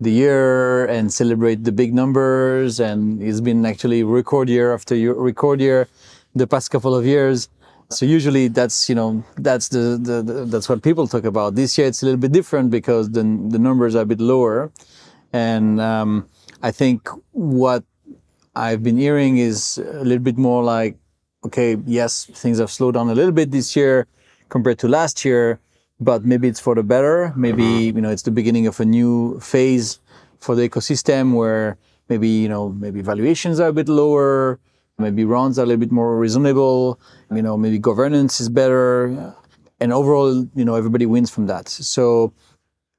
the 0.01 0.11
year 0.11 0.87
and 0.87 1.13
celebrate 1.13 1.65
the 1.65 1.73
big 1.73 1.95
numbers. 1.95 2.81
And 2.81 3.23
it's 3.23 3.41
been 3.41 3.65
actually 3.67 4.03
record 4.03 4.49
year 4.49 4.75
after 4.75 4.95
year, 4.95 5.15
record 5.15 5.61
year 5.61 5.89
the 6.35 6.47
past 6.47 6.71
couple 6.71 6.95
of 6.95 7.07
years. 7.07 7.49
So 7.91 8.07
usually 8.07 8.49
that's 8.49 8.89
you 8.89 8.95
know 8.95 9.23
that's 9.37 9.69
the, 9.69 9.99
the, 10.01 10.23
the 10.23 10.45
that's 10.47 10.69
what 10.69 10.83
people 10.83 11.07
talk 11.07 11.25
about. 11.25 11.55
This 11.55 11.77
year 11.79 11.87
it's 11.87 12.03
a 12.03 12.07
little 12.07 12.21
bit 12.21 12.33
different 12.33 12.71
because 12.71 13.11
the 13.11 13.23
the 13.23 13.59
numbers 13.59 13.95
are 13.95 14.03
a 14.03 14.07
bit 14.07 14.21
lower, 14.21 14.73
and 15.33 15.81
um, 15.81 16.27
I 16.63 16.73
think 16.73 17.09
what 17.33 17.85
I've 18.57 18.83
been 18.83 18.97
hearing 18.97 19.39
is 19.39 19.79
a 19.79 20.03
little 20.03 20.23
bit 20.23 20.39
more 20.39 20.65
like, 20.65 20.97
okay, 21.45 21.77
yes, 21.87 22.25
things 22.25 22.59
have 22.59 22.71
slowed 22.71 22.95
down 22.95 23.11
a 23.11 23.15
little 23.15 23.33
bit 23.33 23.51
this 23.51 23.77
year 23.77 24.07
compared 24.49 24.79
to 24.79 24.89
last 24.89 25.25
year, 25.25 25.61
but 26.01 26.25
maybe 26.25 26.49
it's 26.49 26.61
for 26.61 26.75
the 26.75 26.83
better. 26.83 27.33
Maybe 27.37 27.63
mm-hmm. 27.63 27.97
you 27.97 28.03
know 28.03 28.11
it's 28.11 28.23
the 28.23 28.31
beginning 28.31 28.67
of 28.67 28.81
a 28.81 28.85
new 28.85 29.41
phase 29.41 30.01
for 30.41 30.55
the 30.55 30.69
ecosystem 30.69 31.35
where 31.35 31.77
maybe 32.09 32.29
you 32.29 32.49
know 32.49 32.71
maybe 32.71 33.01
valuations 33.01 33.61
are 33.61 33.69
a 33.69 33.73
bit 33.73 33.89
lower, 33.89 34.59
maybe 34.99 35.25
rounds 35.25 35.59
are 35.59 35.63
a 35.63 35.67
little 35.67 35.81
bit 35.81 35.93
more 35.93 36.19
reasonable. 36.19 36.99
You 37.31 37.43
know, 37.43 37.57
maybe 37.57 37.79
governance 37.79 38.41
is 38.41 38.49
better, 38.49 39.35
and 39.81 39.93
overall, 39.93 40.47
you 40.55 40.65
know, 40.65 40.75
everybody 40.75 41.07
wins 41.07 41.31
from 41.31 41.47
that. 41.47 41.69
So 41.69 42.33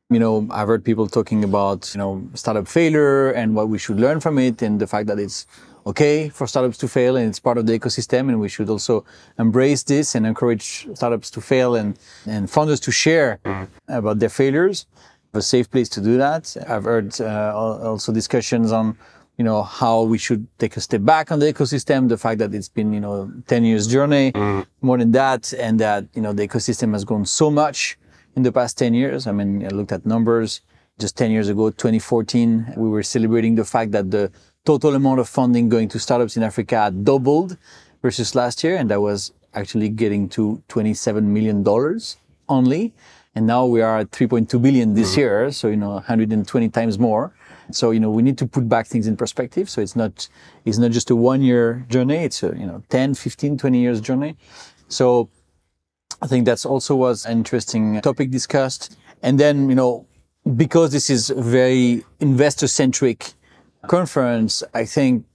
you 0.10 0.20
know, 0.20 0.48
I've 0.52 0.68
heard 0.68 0.86
people 0.86 1.08
talking 1.08 1.44
about, 1.44 1.92
you 1.94 1.98
know, 1.98 2.28
startup 2.36 2.68
failure 2.68 3.32
and 3.32 3.56
what 3.56 3.70
we 3.70 3.80
should 3.80 4.00
learn 4.00 4.20
from 4.20 4.38
it 4.38 4.62
and 4.62 4.80
the 4.80 4.88
fact 4.88 5.08
that 5.08 5.18
it's 5.20 5.48
okay 5.86 6.30
for 6.30 6.48
startups 6.48 6.78
to 6.78 6.88
fail 6.88 7.16
and 7.16 7.28
it's 7.30 7.40
part 7.40 7.58
of 7.58 7.66
the 7.66 7.78
ecosystem 7.78 8.30
and 8.30 8.40
we 8.40 8.50
should 8.50 8.70
also 8.70 9.06
embrace 9.38 9.84
this 9.84 10.16
and 10.16 10.26
encourage 10.26 10.88
startups 10.96 11.30
to 11.30 11.42
fail 11.42 11.76
and, 11.76 12.00
and 12.26 12.50
founders 12.50 12.80
to 12.80 12.92
share 12.92 13.40
about 13.88 14.20
their 14.20 14.30
failures. 14.30 14.88
A 15.34 15.42
safe 15.42 15.70
place 15.70 15.90
to 15.90 16.00
do 16.00 16.18
that. 16.18 16.56
I've 16.66 16.86
heard 16.86 17.20
uh, 17.20 17.52
also 17.54 18.14
discussions 18.14 18.72
on, 18.72 18.98
you 19.38 19.44
know, 19.44 19.64
how 19.64 20.04
we 20.04 20.18
should 20.18 20.48
take 20.60 20.78
a 20.78 20.80
step 20.80 21.04
back 21.04 21.30
on 21.30 21.40
the 21.40 21.52
ecosystem, 21.52 22.08
the 22.08 22.18
fact 22.18 22.40
that 22.40 22.54
it's 22.56 22.70
been, 22.70 22.94
you 22.94 23.02
know, 23.02 23.30
10 23.48 23.66
years 23.66 23.86
journey, 23.86 24.32
more 24.82 24.98
than 24.98 25.12
that, 25.12 25.54
and 25.60 25.78
that, 25.82 26.06
you 26.14 26.22
know, 26.22 26.32
the 26.32 26.48
ecosystem 26.48 26.94
has 26.94 27.04
grown 27.04 27.26
so 27.26 27.52
much 27.52 27.98
in 28.38 28.44
the 28.44 28.52
past 28.54 28.78
10 28.78 28.94
years. 28.94 29.28
I 29.28 29.34
mean, 29.34 29.66
I 29.66 29.70
looked 29.70 29.92
at 29.92 30.06
numbers. 30.06 30.62
Just 31.00 31.18
10 31.18 31.32
years 31.32 31.50
ago, 31.50 31.70
2014, 31.70 32.76
we 32.78 32.88
were 32.88 33.04
celebrating 33.04 33.56
the 33.56 33.66
fact 33.66 33.92
that 33.92 34.12
the 34.12 34.32
total 34.66 34.96
amount 34.96 35.20
of 35.20 35.30
funding 35.30 35.70
going 35.70 35.88
to 35.90 36.00
startups 36.00 36.36
in 36.36 36.44
Africa 36.44 36.92
doubled 36.92 37.58
versus 38.02 38.36
last 38.36 38.64
year. 38.64 38.76
And 38.76 38.90
that 38.92 39.02
was 39.02 39.32
actually 39.54 39.90
getting 39.90 40.28
to 40.30 40.62
$27 40.70 41.24
million 41.24 41.64
only. 42.50 42.94
And 43.36 43.46
now 43.46 43.66
we 43.66 43.82
are 43.82 44.00
at 44.00 44.12
3.2 44.12 44.62
billion 44.62 44.94
this 44.94 45.12
mm-hmm. 45.12 45.20
year. 45.20 45.52
So, 45.52 45.68
you 45.68 45.76
know, 45.78 45.92
120 45.92 46.70
times 46.70 46.98
more. 46.98 47.34
So, 47.72 47.92
you 47.92 48.00
know, 48.00 48.10
we 48.10 48.22
need 48.22 48.38
to 48.38 48.48
put 48.48 48.70
back 48.70 48.88
things 48.88 49.08
in 49.08 49.18
perspective. 49.18 49.70
So 49.70 49.82
it's 49.82 49.96
not, 49.96 50.28
it's 50.66 50.78
not 50.78 50.92
just 50.92 51.10
a 51.10 51.16
one 51.16 51.42
year 51.42 51.86
journey. 51.90 52.18
It's 52.18 52.44
a, 52.44 52.56
you 52.58 52.66
know, 52.66 52.84
10, 52.90 53.16
15, 53.16 53.58
20 53.58 53.80
years 53.80 54.02
journey. 54.02 54.36
So 54.88 55.30
I 56.22 56.28
think 56.28 56.46
that's 56.46 56.66
also 56.66 56.96
was 56.96 57.26
an 57.26 57.40
interesting 57.40 58.02
topic 58.02 58.32
discussed. 58.32 58.98
And 59.22 59.40
then, 59.40 59.70
you 59.70 59.76
know, 59.76 60.06
because 60.56 60.92
this 60.92 61.10
is 61.10 61.30
very 61.30 62.06
investor 62.20 62.68
centric 62.68 63.34
conference, 63.88 64.64
I 64.74 64.86
think 64.86 65.26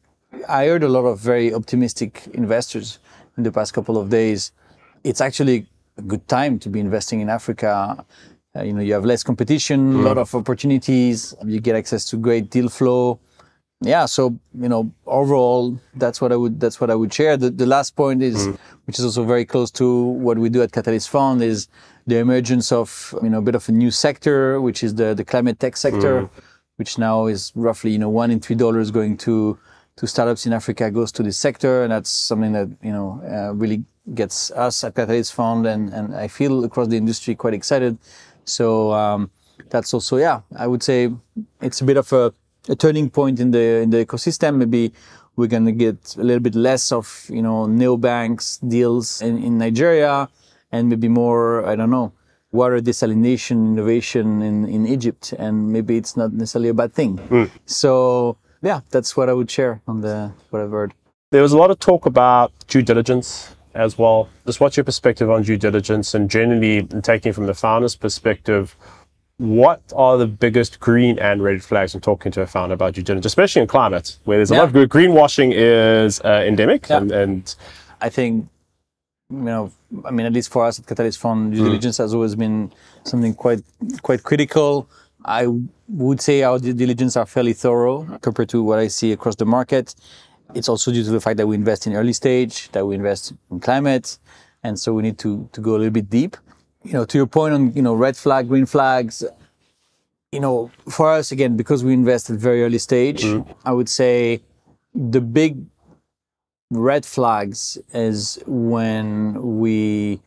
I 0.49 0.67
heard 0.67 0.83
a 0.83 0.89
lot 0.89 1.05
of 1.05 1.19
very 1.19 1.53
optimistic 1.53 2.29
investors 2.35 2.99
in 3.37 3.43
the 3.43 3.53
past 3.53 3.75
couple 3.75 3.99
of 3.99 4.11
days. 4.11 4.53
It's 5.05 5.21
actually 5.21 5.67
a 5.97 6.03
good 6.03 6.27
time 6.29 6.59
to 6.61 6.69
be 6.69 6.81
investing 6.81 7.21
in 7.21 7.29
Africa. 7.29 8.05
Uh, 8.57 8.63
you 8.63 8.73
know, 8.73 8.81
you 8.81 8.93
have 8.93 9.05
less 9.05 9.23
competition, 9.23 9.95
a 9.95 10.03
lot 10.03 10.17
mm. 10.17 10.23
of 10.23 10.35
opportunities, 10.35 11.35
you 11.45 11.61
get 11.61 11.77
access 11.77 12.05
to 12.07 12.17
great 12.17 12.51
deal 12.51 12.69
flow. 12.69 13.21
Yeah, 13.83 14.07
so 14.07 14.39
you 14.59 14.69
know, 14.69 14.93
overall, 15.07 15.79
that's 15.95 16.21
what 16.21 16.33
I 16.33 16.37
would 16.37 16.61
that's 16.61 16.81
what 16.81 16.91
I 16.91 16.95
would 16.95 17.13
share. 17.15 17.39
The, 17.39 17.49
the 17.49 17.65
last 17.65 17.97
point 17.97 18.23
is, 18.23 18.47
mm. 18.47 18.59
which 18.87 18.99
is 18.99 19.05
also 19.07 19.25
very 19.25 19.47
close 19.47 19.71
to 19.73 20.03
what 20.03 20.37
we 20.37 20.51
do 20.51 20.61
at 20.63 20.73
Catalyst 20.73 21.09
Fund, 21.09 21.43
is 21.43 21.69
the 22.07 22.19
emergence 22.19 22.73
of 22.73 23.15
you 23.23 23.31
know 23.31 23.39
a 23.39 23.43
bit 23.43 23.55
of 23.55 23.67
a 23.71 23.73
new 23.73 23.91
sector, 23.91 24.61
which 24.61 24.85
is 24.85 24.97
the 24.97 25.15
the 25.15 25.25
climate 25.25 25.59
tech 25.61 25.79
sector, 25.79 26.23
mm. 26.23 26.31
Which 26.81 26.97
now 26.97 27.27
is 27.27 27.53
roughly 27.55 27.91
you 27.91 27.99
know 27.99 28.09
one 28.09 28.31
in 28.31 28.41
three 28.41 28.57
dollars 28.57 28.91
going 28.91 29.15
to 29.15 29.59
to 29.97 30.07
startups 30.07 30.47
in 30.47 30.53
Africa 30.55 30.91
goes 30.91 31.13
to 31.13 31.23
this 31.23 31.37
sector, 31.37 31.83
and 31.83 31.93
that's 31.93 32.09
something 32.09 32.53
that 32.53 32.69
you 32.83 32.91
know 32.91 33.21
uh, 33.31 33.53
really 33.53 33.85
gets 34.15 34.51
us 34.53 34.83
at 34.83 34.95
Catalyst 34.95 35.35
Fund 35.35 35.67
and 35.67 35.93
and 35.93 36.17
I 36.17 36.27
feel 36.27 36.65
across 36.65 36.89
the 36.89 36.97
industry 36.97 37.35
quite 37.35 37.53
excited. 37.53 37.99
So 38.47 38.95
um, 38.95 39.31
that's 39.69 39.93
also 39.93 40.17
yeah, 40.17 40.41
I 40.57 40.67
would 40.67 40.83
say 40.83 41.13
it's 41.61 41.83
a 41.83 41.85
bit 41.85 41.99
of 41.99 42.11
a, 42.15 42.33
a 42.71 42.77
turning 42.77 43.11
point 43.11 43.41
in 43.41 43.51
the 43.51 43.83
in 43.85 43.91
the 43.91 44.07
ecosystem. 44.07 44.57
Maybe 44.57 44.95
we're 45.37 45.53
gonna 45.55 45.73
get 45.73 46.17
a 46.17 46.25
little 46.25 46.45
bit 46.49 46.55
less 46.55 46.93
of 46.93 47.27
you 47.29 47.43
know 47.43 47.67
neobanks 47.67 48.59
deals 48.67 49.21
in, 49.21 49.37
in 49.45 49.59
Nigeria, 49.59 50.31
and 50.73 50.89
maybe 50.89 51.09
more 51.09 51.67
I 51.67 51.77
don't 51.77 51.91
know 51.91 52.13
water 52.53 52.81
desalination 52.81 53.53
innovation 53.73 54.43
in, 54.43 54.65
in 54.69 54.87
Egypt, 54.87 55.33
and 55.39 55.73
maybe 55.73 55.97
it's 55.97 56.17
not 56.17 56.33
necessarily 56.33 56.69
a 56.69 56.75
bad 56.75 56.93
thing. 56.93 57.51
So 57.67 58.37
yeah, 58.63 58.81
that's 58.91 59.17
what 59.17 59.29
I 59.29 59.33
would 59.33 59.51
share 59.51 59.81
on 59.87 60.01
the 60.01 60.33
what 60.51 60.63
I've 60.63 60.71
heard. 60.71 60.93
There 61.31 61.43
was 61.43 61.53
a 61.53 61.59
lot 61.59 61.71
of 61.71 61.79
talk 61.79 62.07
about 62.07 62.53
due 62.67 62.83
diligence 62.83 63.55
as 63.75 63.97
well. 63.97 64.29
Just 64.47 64.59
what's 64.61 64.77
your 64.77 64.85
perspective 64.85 65.31
on 65.31 65.43
due 65.45 65.57
diligence 65.57 66.13
and 66.15 66.29
generally 66.29 66.79
in 66.79 67.03
taking 67.03 67.33
from 67.33 67.47
the 67.47 67.55
founder's 67.55 67.95
perspective, 67.95 68.75
what 69.37 69.81
are 69.95 70.19
the 70.19 70.27
biggest 70.27 70.81
green 70.81 71.19
and 71.21 71.41
red 71.43 71.63
flags 71.63 71.95
in 71.95 72.01
talking 72.01 72.33
to 72.33 72.43
a 72.43 72.47
founder 72.49 72.75
about 72.75 72.95
due 72.95 73.03
diligence, 73.03 73.27
especially 73.27 73.63
in 73.63 73.69
climate, 73.69 74.19
where 74.25 74.39
there's 74.39 74.51
a 74.51 74.57
lot 74.57 74.65
of 74.65 74.75
Yeah. 74.75 74.85
greenwashing 74.87 75.53
is 75.55 76.21
uh, 76.23 76.43
endemic 76.45 76.89
Yeah. 76.89 76.97
and, 76.99 77.13
and 77.13 77.55
I 78.01 78.09
think 78.09 78.49
you 79.31 79.39
know, 79.39 79.73
I 80.05 80.11
mean, 80.11 80.27
at 80.27 80.33
least 80.33 80.51
for 80.51 80.65
us 80.65 80.79
at 80.79 80.87
Catalyst 80.87 81.19
Fund, 81.19 81.53
due 81.53 81.59
hmm. 81.59 81.65
diligence 81.67 81.99
has 81.99 82.15
always 82.15 82.35
been 82.35 82.73
something 83.05 83.35
quite 83.35 83.63
quite 84.03 84.23
critical. 84.23 84.89
I 85.25 85.47
would 85.89 86.21
say 86.21 86.43
our 86.43 86.59
due 86.59 86.73
diligence 86.73 87.17
are 87.17 87.27
fairly 87.27 87.53
thorough 87.53 88.05
compared 88.23 88.49
to 88.51 88.63
what 88.63 88.79
I 88.79 88.89
see 88.89 89.13
across 89.13 89.37
the 89.37 89.45
market. 89.45 89.95
It's 90.55 90.69
also 90.69 90.91
due 90.91 91.05
to 91.05 91.11
the 91.11 91.21
fact 91.21 91.37
that 91.37 91.47
we 91.47 91.55
invest 91.55 91.87
in 91.87 91.95
early 91.95 92.13
stage, 92.13 92.71
that 92.73 92.85
we 92.87 92.95
invest 92.95 93.33
in 93.51 93.61
climate, 93.61 94.19
and 94.65 94.79
so 94.79 94.93
we 94.93 95.03
need 95.03 95.19
to 95.19 95.49
to 95.53 95.61
go 95.61 95.73
a 95.73 95.79
little 95.79 95.91
bit 95.91 96.11
deep. 96.11 96.37
You 96.83 96.95
know, 96.95 97.05
to 97.05 97.19
your 97.19 97.27
point 97.27 97.55
on 97.55 97.73
you 97.73 97.83
know 97.83 97.95
red 97.95 98.17
flag, 98.17 98.49
green 98.49 98.67
flags. 98.67 99.25
You 100.33 100.39
know, 100.39 100.71
for 100.89 101.11
us 101.11 101.33
again, 101.33 101.57
because 101.57 101.83
we 101.83 101.93
invest 101.93 102.31
at 102.31 102.37
very 102.37 102.63
early 102.63 102.79
stage, 102.79 103.25
hmm. 103.25 103.43
I 103.65 103.73
would 103.73 103.89
say 103.89 104.41
the 104.95 105.21
big 105.21 105.57
red 106.71 107.05
flags 107.05 107.79
is 107.93 108.39
when 108.47 109.59
we 109.59 110.21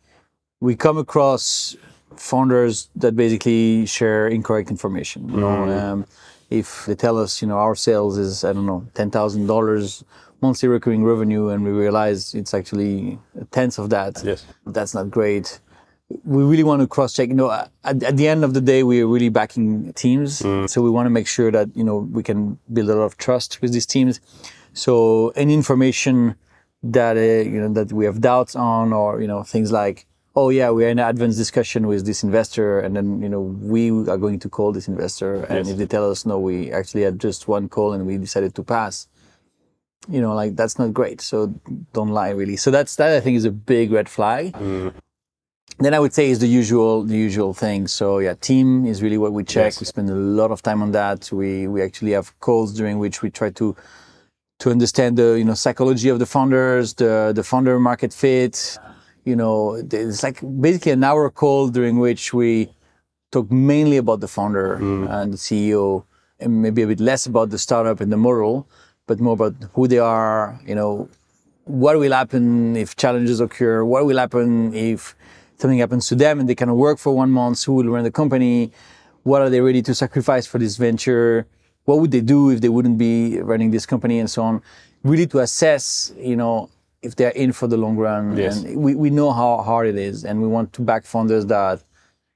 we 0.59 0.75
come 0.75 0.97
across 0.97 1.75
founders 2.15 2.89
that 2.95 3.15
basically 3.15 3.85
share 3.85 4.27
incorrect 4.27 4.69
information. 4.69 5.29
You 5.29 5.37
know, 5.37 5.63
um, 5.79 6.05
if 6.49 6.85
they 6.85 6.95
tell 6.95 7.17
us, 7.17 7.41
you 7.41 7.47
know, 7.47 7.57
our 7.57 7.75
sales 7.75 8.17
is 8.17 8.43
I 8.43 8.53
don't 8.53 8.65
know 8.65 8.85
ten 8.93 9.09
thousand 9.09 9.47
dollars 9.47 10.03
monthly 10.41 10.67
recurring 10.69 11.03
revenue, 11.05 11.47
and 11.49 11.63
we 11.63 11.71
realize 11.71 12.35
it's 12.35 12.53
actually 12.53 13.17
tenths 13.51 13.77
of 13.77 13.89
that. 13.89 14.21
Yes. 14.23 14.45
that's 14.67 14.93
not 14.93 15.09
great. 15.09 15.59
We 16.25 16.43
really 16.43 16.63
want 16.63 16.81
to 16.81 16.87
cross 16.87 17.13
check. 17.13 17.29
You 17.29 17.35
know, 17.35 17.49
at, 17.49 18.03
at 18.03 18.17
the 18.17 18.27
end 18.27 18.43
of 18.43 18.53
the 18.53 18.61
day, 18.61 18.83
we 18.83 19.01
are 19.01 19.07
really 19.07 19.29
backing 19.29 19.93
teams, 19.93 20.39
so 20.67 20.81
we 20.81 20.89
want 20.89 21.05
to 21.07 21.09
make 21.09 21.27
sure 21.27 21.49
that 21.51 21.75
you 21.75 21.83
know 21.83 21.97
we 21.97 22.21
can 22.23 22.59
build 22.71 22.89
a 22.89 22.95
lot 22.95 23.05
of 23.05 23.17
trust 23.17 23.61
with 23.61 23.71
these 23.73 23.85
teams. 23.85 24.19
So 24.73 25.29
any 25.35 25.53
information 25.53 26.35
that 26.83 27.15
uh, 27.15 27.49
you 27.49 27.61
know 27.61 27.71
that 27.73 27.93
we 27.93 28.05
have 28.05 28.19
doubts 28.21 28.55
on, 28.55 28.91
or 28.93 29.21
you 29.21 29.27
know 29.27 29.43
things 29.43 29.71
like, 29.71 30.05
oh 30.35 30.49
yeah, 30.49 30.69
we 30.71 30.85
are 30.85 30.89
in 30.89 30.99
an 30.99 31.07
advanced 31.07 31.37
discussion 31.37 31.87
with 31.87 32.05
this 32.05 32.23
investor, 32.23 32.79
and 32.79 32.95
then 32.95 33.21
you 33.21 33.29
know 33.29 33.41
we 33.41 33.89
are 33.91 34.17
going 34.17 34.39
to 34.39 34.49
call 34.49 34.71
this 34.71 34.87
investor, 34.87 35.43
and 35.45 35.67
if 35.67 35.77
they 35.77 35.85
tell 35.85 36.09
us 36.09 36.25
no, 36.25 36.39
we 36.39 36.71
actually 36.71 37.03
had 37.03 37.19
just 37.19 37.47
one 37.47 37.69
call 37.69 37.93
and 37.93 38.05
we 38.05 38.17
decided 38.17 38.53
to 38.55 38.63
pass. 38.63 39.07
You 40.09 40.19
know, 40.19 40.33
like 40.35 40.57
that's 40.57 40.77
not 40.77 40.93
great. 40.93 41.21
So 41.21 41.53
don't 41.93 42.09
lie, 42.09 42.31
really. 42.31 42.57
So 42.57 42.71
that's 42.71 42.97
that. 42.97 43.15
I 43.15 43.21
think 43.21 43.37
is 43.37 43.45
a 43.45 43.51
big 43.51 43.91
red 43.91 44.09
flag. 44.09 44.53
Then 45.79 45.93
I 45.93 45.99
would 45.99 46.13
say 46.13 46.29
is 46.29 46.39
the 46.39 46.47
usual 46.47 47.03
the 47.03 47.15
usual 47.15 47.53
thing. 47.53 47.87
So 47.87 48.19
yeah, 48.19 48.33
team 48.33 48.85
is 48.85 49.01
really 49.01 49.17
what 49.17 49.31
we 49.31 49.43
check. 49.43 49.67
Yes. 49.67 49.79
We 49.79 49.85
spend 49.85 50.09
a 50.09 50.15
lot 50.15 50.51
of 50.51 50.61
time 50.61 50.81
on 50.81 50.91
that. 50.91 51.31
We 51.31 51.67
we 51.67 51.81
actually 51.81 52.11
have 52.11 52.37
calls 52.39 52.73
during 52.73 52.99
which 52.99 53.21
we 53.21 53.29
try 53.29 53.49
to 53.51 53.75
to 54.59 54.69
understand 54.69 55.17
the 55.17 55.35
you 55.37 55.43
know 55.43 55.53
psychology 55.53 56.09
of 56.09 56.19
the 56.19 56.25
founders, 56.25 56.93
the 56.93 57.31
the 57.35 57.43
founder 57.43 57.79
market 57.79 58.13
fit. 58.13 58.77
You 59.25 59.35
know, 59.35 59.75
it's 59.75 60.21
like 60.21 60.39
basically 60.59 60.91
an 60.91 61.03
hour 61.03 61.29
call 61.29 61.69
during 61.69 61.97
which 61.99 62.33
we 62.33 62.69
talk 63.31 63.49
mainly 63.51 63.97
about 63.97 64.19
the 64.19 64.27
founder 64.27 64.77
mm. 64.81 65.09
and 65.09 65.33
the 65.33 65.37
CEO, 65.37 66.03
and 66.39 66.61
maybe 66.61 66.81
a 66.81 66.87
bit 66.87 66.99
less 66.99 67.25
about 67.25 67.49
the 67.49 67.57
startup 67.57 68.01
and 68.01 68.11
the 68.11 68.17
model, 68.17 68.67
but 69.07 69.19
more 69.19 69.33
about 69.33 69.55
who 69.73 69.87
they 69.87 69.99
are. 69.99 70.59
You 70.65 70.75
know, 70.75 71.09
what 71.65 71.97
will 71.97 72.11
happen 72.11 72.75
if 72.75 72.95
challenges 72.95 73.39
occur? 73.39 73.83
What 73.83 74.05
will 74.05 74.17
happen 74.17 74.73
if 74.73 75.15
something 75.57 75.79
happens 75.79 76.07
to 76.09 76.15
them 76.15 76.39
and 76.39 76.49
they 76.49 76.55
cannot 76.55 76.77
work 76.77 76.99
for 76.99 77.15
one 77.15 77.31
month? 77.31 77.63
Who 77.63 77.73
will 77.73 77.89
run 77.89 78.03
the 78.03 78.11
company? 78.11 78.71
What 79.23 79.41
are 79.41 79.49
they 79.49 79.61
ready 79.61 79.81
to 79.83 79.95
sacrifice 79.95 80.45
for 80.45 80.59
this 80.59 80.75
venture? 80.77 81.47
What 81.85 81.99
would 81.99 82.11
they 82.11 82.21
do 82.21 82.49
if 82.49 82.61
they 82.61 82.69
wouldn't 82.69 82.97
be 82.97 83.39
running 83.41 83.71
this 83.71 83.85
company 83.85 84.19
and 84.19 84.29
so 84.29 84.43
on? 84.43 84.61
Really 85.03 85.27
to 85.27 85.39
assess, 85.39 86.13
you 86.17 86.35
know, 86.35 86.69
if 87.01 87.15
they're 87.15 87.31
in 87.31 87.51
for 87.51 87.67
the 87.67 87.77
long 87.77 87.97
run. 87.97 88.37
Yes. 88.37 88.63
And 88.63 88.77
we, 88.77 88.95
we 88.95 89.09
know 89.09 89.31
how 89.31 89.61
hard 89.61 89.87
it 89.87 89.97
is 89.97 90.23
and 90.23 90.41
we 90.41 90.47
want 90.47 90.71
to 90.73 90.81
back 90.81 91.05
founders 91.05 91.45
that, 91.47 91.83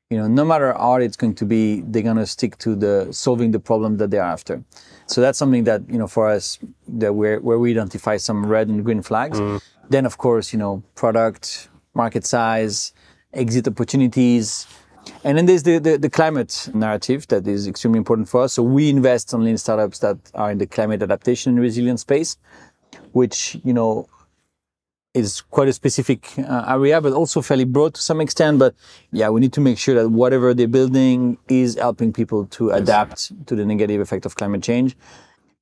you 0.10 0.18
know, 0.18 0.28
no 0.28 0.44
matter 0.46 0.74
how 0.74 0.80
hard 0.80 1.04
it's 1.04 1.18
going 1.18 1.36
to 1.36 1.46
be, 1.46 1.82
they're 1.82 2.02
gonna 2.02 2.26
stick 2.26 2.58
to 2.60 2.76
the 2.76 3.08
solving 3.12 3.52
the 3.52 3.60
problem 3.60 3.98
that 3.98 4.12
they're 4.12 4.22
after. 4.22 4.64
So 5.06 5.22
that's 5.22 5.38
something 5.38 5.64
that, 5.64 5.90
you 5.90 5.98
know, 5.98 6.08
for 6.08 6.30
us 6.30 6.60
that 6.88 7.14
where 7.14 7.40
where 7.40 7.58
we 7.58 7.72
identify 7.72 8.18
some 8.18 8.46
red 8.46 8.68
and 8.68 8.84
green 8.84 9.02
flags. 9.02 9.40
Mm-hmm. 9.40 9.58
Then 9.90 10.06
of 10.06 10.18
course, 10.18 10.52
you 10.52 10.60
know, 10.60 10.84
product, 10.96 11.70
market 11.94 12.26
size, 12.26 12.94
exit 13.34 13.68
opportunities. 13.68 14.68
And 15.24 15.38
then 15.38 15.46
there's 15.46 15.64
the, 15.64 15.80
the, 15.80 15.98
the 15.98 16.10
climate 16.10 16.70
narrative 16.74 17.28
that 17.28 17.48
is 17.48 17.68
extremely 17.68 17.98
important 17.98 18.30
for 18.30 18.44
us. 18.44 18.54
So 18.54 18.64
we 18.64 18.90
invest 18.90 19.34
only 19.34 19.52
in 19.52 19.58
startups 19.58 20.00
that 20.00 20.18
are 20.34 20.52
in 20.52 20.58
the 20.58 20.68
climate 20.68 21.02
adaptation 21.02 21.54
and 21.54 21.62
resilience 21.62 22.02
space, 22.02 22.38
which, 23.12 23.58
you 23.64 23.74
know, 23.74 24.08
is 25.14 25.42
quite 25.42 25.68
a 25.68 25.74
specific 25.74 26.28
uh, 26.38 26.66
area, 26.68 27.02
but 27.02 27.12
also 27.12 27.42
fairly 27.42 27.66
broad 27.66 27.96
to 27.96 28.02
some 28.02 28.22
extent. 28.22 28.60
But 28.60 28.76
yeah, 29.12 29.30
we 29.30 29.42
need 29.42 29.54
to 29.54 29.62
make 29.62 29.78
sure 29.78 29.96
that 29.96 30.10
whatever 30.10 30.54
they're 30.54 30.68
building 30.68 31.38
is 31.48 31.76
helping 31.76 32.14
people 32.14 32.46
to 32.48 32.70
adapt 32.70 33.32
to 33.48 33.56
the 33.56 33.66
negative 33.66 34.00
effect 34.00 34.26
of 34.26 34.36
climate 34.36 34.62
change. 34.62 34.96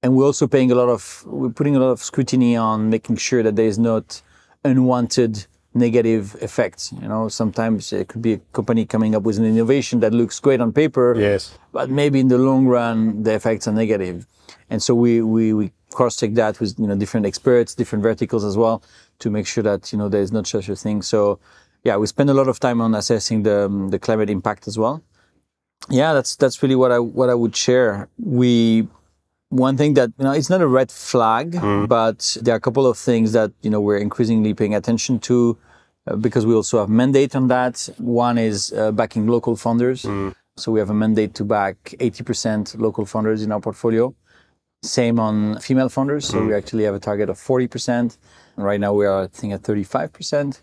And 0.04 0.16
we're 0.16 0.26
also 0.26 0.46
paying 0.46 0.72
a 0.72 0.76
lot 0.76 0.90
of, 0.90 1.24
we're 1.26 1.50
putting 1.50 1.76
a 1.76 1.80
lot 1.80 1.92
of 1.92 2.04
scrutiny 2.04 2.56
on 2.56 2.90
making 2.90 3.16
sure 3.16 3.42
that 3.44 3.56
there 3.56 3.66
is 3.66 3.80
not 3.80 4.22
unwanted 4.64 5.48
negative 5.76 6.36
effects. 6.42 6.92
You 7.02 7.08
know, 7.08 7.28
sometimes 7.30 7.92
it 7.94 8.08
could 8.08 8.22
be 8.22 8.34
a 8.34 8.38
company 8.54 8.86
coming 8.86 9.14
up 9.16 9.24
with 9.24 9.38
an 9.38 9.46
innovation 9.46 10.00
that 10.00 10.14
looks 10.14 10.40
great 10.40 10.62
on 10.62 10.72
paper, 10.72 11.16
Yes. 11.20 11.58
but 11.72 11.90
maybe 11.90 12.20
in 12.20 12.30
the 12.30 12.38
long 12.38 12.66
run 12.68 13.24
the 13.24 13.34
effects 13.36 13.68
are 13.68 13.74
negative. 13.74 14.26
And 14.70 14.82
so 14.82 14.96
we 14.96 15.22
we, 15.22 15.54
we 15.54 15.72
cross 15.94 16.16
check 16.20 16.34
that 16.34 16.60
with 16.60 16.80
you 16.80 16.88
know 16.88 16.96
different 16.96 17.26
experts, 17.26 17.76
different 17.76 18.04
verticals 18.04 18.44
as 18.44 18.56
well, 18.58 18.82
to 19.20 19.30
make 19.30 19.46
sure 19.48 19.64
that 19.64 19.92
you 19.92 19.98
know 20.00 20.10
there 20.10 20.22
is 20.22 20.32
not 20.32 20.48
such 20.48 20.70
a 20.70 20.76
thing. 20.76 21.02
So 21.02 21.40
yeah, 21.84 21.98
we 21.98 22.08
spend 22.08 22.30
a 22.30 22.34
lot 22.34 22.48
of 22.48 22.60
time 22.60 22.82
on 22.82 22.96
assessing 22.96 23.44
the 23.44 23.66
um, 23.66 23.90
the 23.90 24.00
climate 24.00 24.30
impact 24.30 24.68
as 24.68 24.78
well. 24.78 25.04
Yeah, 25.90 26.14
that's 26.14 26.36
that's 26.36 26.64
really 26.64 26.76
what 26.76 26.92
I 26.92 27.00
what 27.00 27.30
I 27.30 27.36
would 27.36 27.56
share. 27.56 28.08
We 28.18 28.88
one 29.56 29.78
thing 29.78 29.94
that 29.96 30.10
you 30.18 30.26
know 30.26 30.32
it's 30.32 30.50
not 30.50 30.62
a 30.62 30.68
red 30.68 30.92
flag, 30.92 31.48
but 31.88 32.38
there 32.42 32.54
are 32.54 32.58
a 32.58 32.62
couple 32.62 32.86
of 32.88 32.98
things 32.98 33.32
that 33.34 33.52
you 33.62 33.70
know 33.70 33.82
we're 33.82 33.98
increasingly 33.98 34.54
paying 34.54 34.76
attention 34.76 35.20
to 35.20 35.58
uh, 36.08 36.16
because 36.16 36.46
we 36.46 36.54
also 36.54 36.80
have 36.80 36.90
mandate 36.90 37.36
on 37.36 37.48
that. 37.48 37.90
One 37.98 38.38
is 38.38 38.72
uh, 38.74 38.92
backing 38.92 39.28
local 39.28 39.56
funders. 39.56 40.06
So 40.58 40.72
we 40.72 40.80
have 40.80 40.90
a 40.90 40.94
mandate 40.94 41.34
to 41.36 41.44
back 41.44 41.76
80% 42.00 42.80
local 42.80 43.06
funders 43.06 43.44
in 43.44 43.52
our 43.52 43.60
portfolio. 43.60 44.16
Same 44.84 45.20
on 45.20 45.60
female 45.60 45.90
funders. 45.90 46.24
So 46.24 46.46
we 46.48 46.54
actually 46.54 46.86
have 46.86 46.96
a 46.96 47.00
target 47.00 47.30
of 47.30 47.38
40%. 47.38 48.18
And 48.56 48.66
right 48.70 48.80
now 48.80 48.94
we 48.94 49.06
are, 49.06 49.24
I 49.24 49.28
think, 49.28 49.52
at 49.54 49.64
35% 49.64 50.62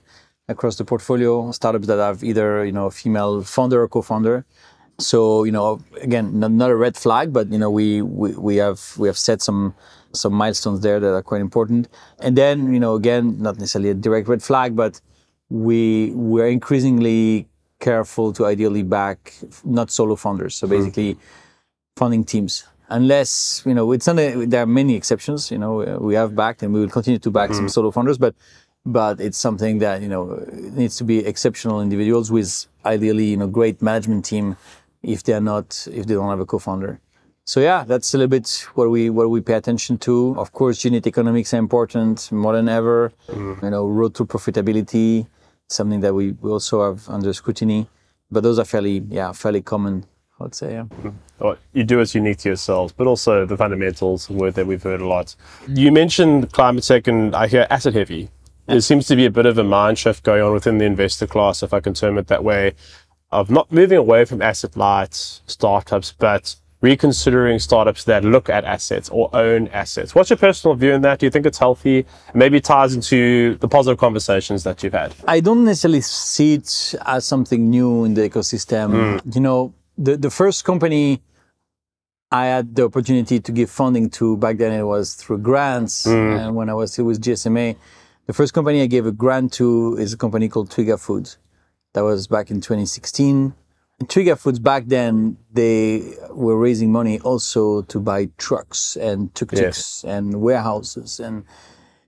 across 0.49 0.77
the 0.77 0.85
portfolio. 0.87 1.51
Startups 1.53 1.87
that 1.89 1.99
have 1.99 2.25
either, 2.25 2.65
you 2.65 2.73
know, 2.73 2.87
a 2.87 2.91
female 2.91 3.43
founder 3.43 3.83
or 3.83 3.89
co-founder. 3.89 4.47
So, 4.99 5.45
you 5.45 5.53
know, 5.53 5.81
again, 6.01 6.39
not, 6.39 6.53
not 6.53 6.71
a 6.71 6.77
red 6.77 6.97
flag, 6.97 7.33
but 7.33 7.51
you 7.51 7.59
know, 7.59 7.71
we, 7.71 8.03
we 8.03 8.33
we 8.33 8.57
have 8.57 8.81
we 8.99 9.09
have 9.09 9.19
set 9.19 9.43
some 9.43 9.75
some 10.13 10.33
milestones 10.33 10.81
there 10.81 11.01
that 11.01 11.13
are 11.13 11.23
quite 11.23 11.41
important. 11.41 11.89
And 12.21 12.37
then, 12.37 12.73
you 12.73 12.81
know, 12.81 12.95
again, 12.95 13.41
not 13.41 13.59
necessarily 13.59 13.91
a 13.91 13.95
direct 13.95 14.29
red 14.29 14.43
flag, 14.43 14.77
but 14.77 15.01
we 15.49 16.13
we're 16.15 16.49
increasingly 16.49 17.49
careful 17.81 18.33
to 18.33 18.47
ideally 18.47 18.83
back 18.83 19.35
not 19.65 19.91
solo 19.91 20.17
founders. 20.17 20.55
So 20.55 20.67
hmm. 20.67 20.73
basically, 20.75 21.19
funding 21.97 22.25
teams. 22.25 22.65
Unless 22.89 23.63
you 23.65 23.75
know, 23.75 23.93
it's 23.93 24.07
not. 24.07 24.19
A, 24.19 24.45
there 24.47 24.63
are 24.63 24.67
many 24.67 24.95
exceptions. 24.95 25.51
You 25.51 25.59
know, 25.59 25.99
we 26.01 26.15
have 26.15 26.35
backed 26.35 26.63
and 26.63 26.73
we 26.73 26.81
will 26.81 26.91
continue 26.91 27.19
to 27.19 27.31
back 27.31 27.55
some 27.55 27.65
hmm. 27.65 27.69
solo 27.69 27.91
founders, 27.91 28.19
but 28.19 28.35
but 28.85 29.21
it's 29.21 29.39
something 29.39 29.79
that 29.79 30.03
you 30.03 30.09
know 30.09 30.45
needs 30.51 30.97
to 30.97 31.05
be 31.05 31.25
exceptional 31.25 31.81
individuals 31.81 32.31
with 32.31 32.67
ideally 32.85 33.27
you 33.27 33.37
know 33.37 33.47
great 33.47 33.81
management 33.81 34.25
team. 34.25 34.57
If 35.03 35.23
they 35.25 35.33
are 35.33 35.41
not, 35.41 35.87
if 35.91 36.07
they 36.07 36.15
don't 36.15 36.31
have 36.31 36.41
a 36.41 36.47
co-founder. 36.47 37.01
So 37.45 37.61
yeah, 37.61 37.85
that's 37.85 38.15
a 38.15 38.19
little 38.19 38.31
bit 38.31 38.67
what 38.75 38.89
we 38.91 39.11
what 39.11 39.29
we 39.31 39.41
pay 39.41 39.55
attention 39.55 39.99
to. 39.99 40.35
Of 40.39 40.53
course, 40.53 40.85
unit 40.85 41.07
economics 41.07 41.53
are 41.53 41.59
important 41.59 42.31
more 42.31 42.53
than 42.53 42.69
ever. 42.69 43.13
Mm. 43.29 43.63
You 43.63 43.71
know, 43.71 43.87
road 43.89 44.15
to 44.15 44.25
profitability, 44.25 45.27
something 45.69 46.01
that 46.01 46.15
we, 46.15 46.33
we 46.33 46.51
also 46.51 46.85
have 46.85 47.09
under 47.09 47.33
scrutiny. 47.33 47.89
But 48.31 48.45
those 48.45 48.59
are 48.61 48.65
fairly 48.65 49.03
yeah 49.11 49.33
fairly 49.33 49.61
common, 49.61 50.07
I 50.39 50.45
would 50.45 50.55
say. 50.55 50.73
Yeah. 50.73 50.85
Mm-hmm. 50.85 51.09
what 51.39 51.59
you 51.73 51.83
do 51.83 51.99
is 52.01 52.15
unique 52.15 52.39
to 52.39 52.51
yourselves, 52.51 52.93
but 52.93 53.09
also 53.09 53.45
the 53.45 53.57
fundamentals 53.57 54.31
word 54.31 54.55
that 54.55 54.67
we've 54.67 54.83
heard 54.83 55.01
a 55.01 55.09
lot. 55.09 55.35
You 55.67 55.91
mentioned 55.91 56.53
climate 56.53 56.85
tech, 56.85 57.09
and 57.09 57.35
I 57.35 57.49
hear 57.49 57.67
asset 57.71 57.95
heavy. 57.95 58.31
There 58.67 58.81
seems 58.81 59.09
to 59.09 59.17
be 59.17 59.27
a 59.27 59.31
bit 59.31 59.45
of 59.45 59.59
a 59.59 59.65
mind 59.65 59.99
shift 59.99 60.23
going 60.23 60.41
on 60.41 60.53
within 60.53 60.79
the 60.79 60.85
investor 60.85 61.27
class, 61.27 61.65
if 61.65 61.75
I 61.75 61.81
can 61.81 61.95
term 61.95 62.17
it 62.17 62.29
that 62.29 62.45
way, 62.45 62.75
of 63.33 63.51
not 63.51 63.73
moving 63.73 63.99
away 63.99 64.25
from 64.25 64.43
asset 64.43 64.77
light 64.77 65.15
startups, 65.15 66.13
but 66.13 66.57
reconsidering 66.83 67.59
startups 67.61 68.05
that 68.05 68.25
look 68.25 68.51
at 68.51 68.65
assets 68.65 69.09
or 69.11 69.31
own 69.33 69.69
assets. 69.69 70.15
What's 70.15 70.31
your 70.31 70.37
personal 70.37 70.75
view 70.75 70.93
on 70.93 71.01
that? 71.03 71.21
Do 71.21 71.27
you 71.27 71.31
think 71.31 71.47
it's 71.47 71.59
healthy? 71.59 72.05
Maybe 72.35 72.59
it 72.59 72.65
ties 72.65 72.95
into 72.95 73.55
the 73.57 73.69
positive 73.69 73.99
conversations 73.99 74.65
that 74.65 74.83
you've 74.83 74.93
had. 74.93 75.15
I 75.27 75.41
don't 75.41 75.65
necessarily 75.65 76.01
see 76.01 76.55
it 76.55 76.95
as 77.07 77.25
something 77.25 77.71
new 77.71 78.05
in 78.05 78.15
the 78.15 78.29
ecosystem. 78.29 79.21
Hmm. 79.21 79.31
You 79.31 79.41
know, 79.41 79.75
the, 79.97 80.17
the 80.17 80.31
first 80.31 80.65
company 80.65 81.23
I 82.33 82.47
had 82.47 82.75
the 82.75 82.85
opportunity 82.85 83.41
to 83.41 83.53
give 83.53 83.71
funding 83.71 84.09
to 84.11 84.39
back 84.39 84.57
then 84.57 84.73
it 84.73 84.83
was 84.83 85.15
through 85.15 85.39
grants 85.39 86.05
hmm. 86.05 86.11
and 86.11 86.57
when 86.57 86.69
I 86.69 86.75
was 86.75 86.93
still 86.93 87.05
with 87.05 87.21
GSMA. 87.23 87.77
The 88.27 88.33
first 88.33 88.55
company 88.55 88.83
I 88.83 88.87
gave 88.87 89.07
a 89.07 89.13
grant 89.13 89.53
to 89.55 89.97
is 89.99 90.13
a 90.13 90.17
company 90.17 90.49
called 90.49 90.71
Twiga 90.71 90.99
Foods. 90.99 91.39
That 91.95 92.05
was 92.05 92.27
back 92.27 92.51
in 92.51 92.61
2016. 92.61 93.55
And 93.99 94.09
Twiga 94.09 94.39
Foods 94.39 94.59
back 94.59 94.85
then 94.87 95.37
they 95.53 96.15
were 96.31 96.57
raising 96.57 96.91
money 96.91 97.21
also 97.21 97.83
to 97.83 98.01
buy 98.01 98.31
trucks 98.39 98.97
and 98.97 99.33
tuk-tuks 99.35 100.05
and 100.05 100.41
warehouses 100.41 101.21
and 101.21 101.45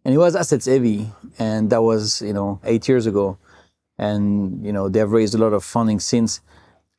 and 0.05 0.14
it 0.14 0.18
was 0.18 0.37
assets 0.37 0.66
heavy. 0.66 1.11
And 1.39 1.70
that 1.70 1.82
was 1.82 2.20
you 2.22 2.32
know 2.32 2.61
eight 2.64 2.89
years 2.89 3.07
ago. 3.07 3.39
And 3.99 4.64
you 4.64 4.72
know 4.72 4.89
they've 4.89 5.11
raised 5.11 5.35
a 5.35 5.39
lot 5.39 5.53
of 5.53 5.62
funding 5.64 6.01
since. 6.01 6.41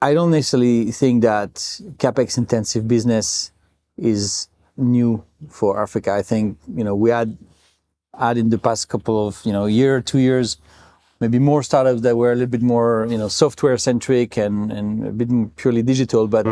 I 0.01 0.13
don't 0.13 0.31
necessarily 0.31 0.91
think 0.91 1.23
that 1.23 1.55
capex 1.97 2.37
intensive 2.37 2.87
business 2.87 3.51
is 3.97 4.47
new 4.77 5.23
for 5.49 5.81
africa. 5.81 6.13
I 6.13 6.21
think 6.21 6.57
you 6.73 6.83
know 6.83 6.95
we 6.95 7.09
had 7.09 7.37
had 8.17 8.37
in 8.37 8.49
the 8.49 8.57
past 8.57 8.87
couple 8.87 9.27
of 9.27 9.41
you 9.45 9.51
know 9.51 9.65
year 9.65 10.01
two 10.01 10.19
years 10.19 10.57
maybe 11.19 11.39
more 11.39 11.63
startups 11.63 12.01
that 12.01 12.15
were 12.15 12.31
a 12.31 12.35
little 12.35 12.49
bit 12.49 12.61
more 12.61 13.07
you 13.09 13.17
know 13.17 13.27
software 13.27 13.77
centric 13.77 14.37
and 14.37 14.71
and 14.71 15.07
a 15.07 15.11
bit 15.11 15.55
purely 15.55 15.81
digital. 15.81 16.27
But 16.27 16.45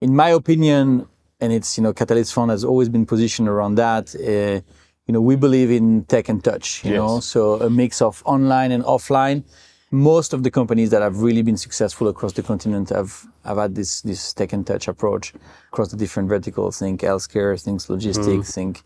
in 0.00 0.14
my 0.14 0.30
opinion 0.30 1.06
and 1.40 1.52
it's 1.52 1.76
you 1.76 1.82
know 1.82 1.92
catalyst 1.92 2.32
fund 2.32 2.50
has 2.50 2.64
always 2.64 2.88
been 2.88 3.06
positioned 3.06 3.48
around 3.48 3.76
that 3.76 4.14
uh, 4.16 4.60
you 5.06 5.12
know 5.12 5.20
we 5.20 5.36
believe 5.36 5.70
in 5.70 6.04
tech 6.04 6.28
and 6.28 6.42
touch 6.42 6.84
you 6.84 6.94
know? 6.94 7.20
So 7.20 7.60
a 7.60 7.70
mix 7.70 8.02
of 8.02 8.22
online 8.24 8.72
and 8.72 8.84
offline. 8.84 9.44
Most 9.90 10.34
of 10.34 10.42
the 10.42 10.50
companies 10.50 10.90
that 10.90 11.00
have 11.00 11.22
really 11.22 11.40
been 11.40 11.56
successful 11.56 12.08
across 12.08 12.34
the 12.34 12.42
continent 12.42 12.90
have 12.90 13.26
have 13.44 13.56
had 13.56 13.74
this 13.74 14.02
this 14.02 14.34
tech 14.34 14.52
and 14.52 14.66
touch 14.66 14.86
approach 14.86 15.32
across 15.72 15.88
the 15.90 15.96
different 15.96 16.28
verticals 16.28 16.78
think 16.78 17.00
healthcare 17.00 17.58
think 17.62 17.88
logistics 17.88 18.52
think 18.54 18.82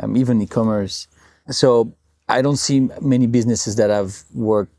um, 0.00 0.16
even 0.16 0.42
e-commerce. 0.42 1.08
So 1.50 1.94
i 2.28 2.42
don't 2.42 2.56
see 2.56 2.88
many 3.00 3.26
businesses 3.26 3.76
that 3.76 3.90
have 3.90 4.22
worked 4.34 4.72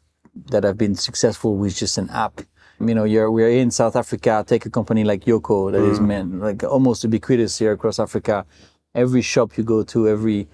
that 0.48 0.64
have 0.64 0.78
been 0.78 0.96
successful 0.96 1.56
with 1.56 1.76
just 1.76 1.98
an 1.98 2.10
app 2.10 2.42
you 2.80 2.96
know 2.96 3.04
you're 3.04 3.32
we're 3.32 3.50
in 3.50 3.70
south 3.72 3.96
africa 3.96 4.44
take 4.48 4.66
a 4.66 4.70
company 4.70 5.04
like 5.04 5.26
Yoco 5.26 5.72
that 5.72 5.84
is 5.84 6.00
mm. 6.00 6.08
man 6.08 6.40
like 6.40 6.64
almost 6.64 7.04
ubiquitous 7.04 7.60
here 7.60 7.72
across 7.72 8.00
africa 8.00 8.46
every 8.96 9.22
shop 9.22 9.58
you 9.58 9.64
go 9.64 9.84
to 9.84 10.08
every 10.08 10.48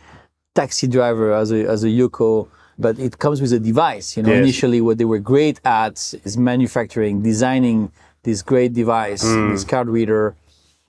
taxi 0.55 0.87
driver 0.87 1.33
as 1.33 1.51
a 1.51 1.65
as 1.73 1.83
a 1.83 1.87
Yoco, 1.87 2.47
but 2.77 2.97
it 2.99 3.13
comes 3.19 3.41
with 3.41 3.53
a 3.53 3.59
device. 3.59 4.07
You 4.15 4.23
know, 4.23 4.33
Yes. 4.33 4.43
initially 4.43 4.81
what 4.81 4.97
they 4.97 5.05
were 5.05 5.19
great 5.33 5.57
at 5.65 5.97
is 6.27 6.37
manufacturing, 6.37 7.21
designing 7.21 7.91
this 8.23 8.41
great 8.41 8.73
device, 8.73 9.23
mm. 9.23 9.51
this 9.51 9.63
card 9.63 9.87
reader 9.97 10.35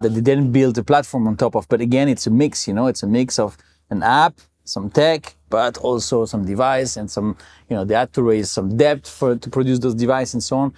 that 0.00 0.10
they 0.14 0.20
then 0.20 0.50
build 0.50 0.78
a 0.78 0.84
platform 0.92 1.24
on 1.28 1.36
top 1.36 1.54
of. 1.54 1.68
But 1.68 1.80
again, 1.80 2.08
it's 2.08 2.26
a 2.26 2.30
mix. 2.42 2.66
You 2.68 2.74
know, 2.74 2.86
it's 2.92 3.02
a 3.02 3.06
mix 3.06 3.38
of 3.38 3.56
an 3.90 4.02
app, 4.02 4.34
some 4.70 4.90
tech, 4.90 5.36
but 5.48 5.76
also 5.78 6.24
some 6.24 6.44
device 6.44 6.96
and 6.96 7.10
some. 7.10 7.36
You 7.68 7.76
know, 7.76 7.84
they 7.84 7.94
had 7.94 8.12
to 8.14 8.22
raise 8.22 8.50
some 8.50 8.76
debt 8.76 9.06
for 9.06 9.36
to 9.36 9.50
produce 9.50 9.78
those 9.78 9.94
devices 9.94 10.34
and 10.34 10.42
so 10.42 10.56
on. 10.58 10.74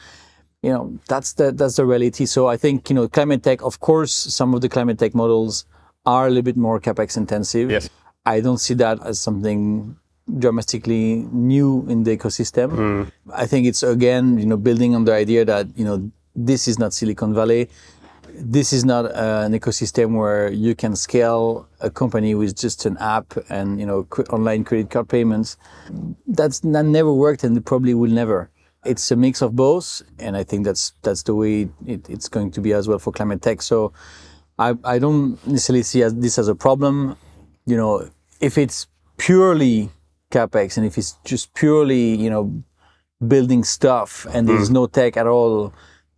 You 0.62 0.72
know 0.72 0.99
that's 1.09 1.32
the 1.34 1.53
that's 1.53 1.76
the 1.76 1.84
reality. 1.84 2.24
So 2.24 2.47
i 2.47 2.57
think 2.57 2.88
you 2.88 2.95
know 2.95 3.09
climate 3.09 3.43
tech 3.43 3.62
of 3.62 3.80
course 3.80 4.12
some 4.12 4.55
of 4.55 4.61
the 4.61 4.68
climate 4.68 4.99
tech 4.99 5.14
models 5.14 5.66
are 6.07 6.26
a 6.26 6.30
little 6.30 6.43
bit 6.43 6.57
more 6.57 6.80
capex 6.80 7.16
intensive. 7.16 7.70
Yes. 7.70 7.90
i 8.24 8.40
don't 8.40 8.59
see 8.59 8.74
that 8.74 9.05
as 9.05 9.18
something 9.18 9.97
dramatically 10.38 11.26
new 11.32 11.84
in 11.88 12.05
the 12.05 12.16
ecosystem. 12.16 12.70
Mm. 12.70 13.12
I 13.34 13.47
think 13.47 13.66
it's 13.66 13.82
again 13.82 14.38
you 14.38 14.47
know 14.47 14.57
building 14.57 14.95
on 14.95 15.05
the 15.05 15.12
idea 15.12 15.45
that 15.45 15.66
you 15.76 15.84
know 15.84 16.11
this 16.34 16.68
is 16.68 16.78
not 16.78 16.95
silicon 16.95 17.34
valley 17.34 17.68
this 18.35 18.72
is 18.72 18.85
not 18.85 19.05
uh, 19.07 19.43
an 19.45 19.53
ecosystem 19.53 20.16
where 20.16 20.51
you 20.51 20.74
can 20.74 20.97
scale 20.97 21.68
a 21.80 21.91
company 21.91 22.35
with 22.35 22.57
just 22.57 22.87
an 22.87 22.97
app 22.99 23.35
and 23.49 23.78
you 23.78 23.87
know 23.87 24.05
cre- 24.05 24.22
online 24.30 24.64
credit 24.64 24.91
card 24.91 25.09
payments. 25.09 25.57
That's 26.26 26.61
that 26.61 26.85
never 26.85 27.12
worked 27.12 27.45
and 27.45 27.57
it 27.57 27.64
probably 27.64 27.95
will 27.95 28.11
never. 28.11 28.51
It's 28.85 29.11
a 29.11 29.16
mix 29.16 29.43
of 29.43 29.55
both 29.55 30.03
and 30.18 30.37
i 30.37 30.43
think 30.43 30.64
that's 30.64 30.93
that's 31.03 31.22
the 31.22 31.35
way 31.35 31.68
it, 31.87 32.11
it's 32.11 32.28
going 32.28 32.51
to 32.53 32.61
be 32.61 32.72
as 32.72 32.89
well 32.89 32.99
for 32.99 33.12
climate 33.12 33.43
tech. 33.43 33.62
So 33.62 33.93
i 34.59 34.74
i 34.85 34.99
don't 34.99 35.45
necessarily 35.47 35.83
see 35.83 36.03
as, 36.03 36.14
this 36.14 36.39
as 36.39 36.49
a 36.49 36.55
problem. 36.55 37.16
You 37.66 37.76
know 37.76 38.11
if 38.41 38.59
it's 38.59 38.87
purely 39.18 39.91
capex 40.30 40.76
and 40.76 40.87
if 40.87 40.99
it's 40.99 41.16
just 41.24 41.55
purely 41.55 42.16
you 42.16 42.30
know 42.30 42.64
building 43.26 43.62
stuff 43.62 44.26
and 44.33 44.49
there's 44.49 44.70
no 44.70 44.87
tech 44.87 45.16
at 45.16 45.26
all 45.26 45.72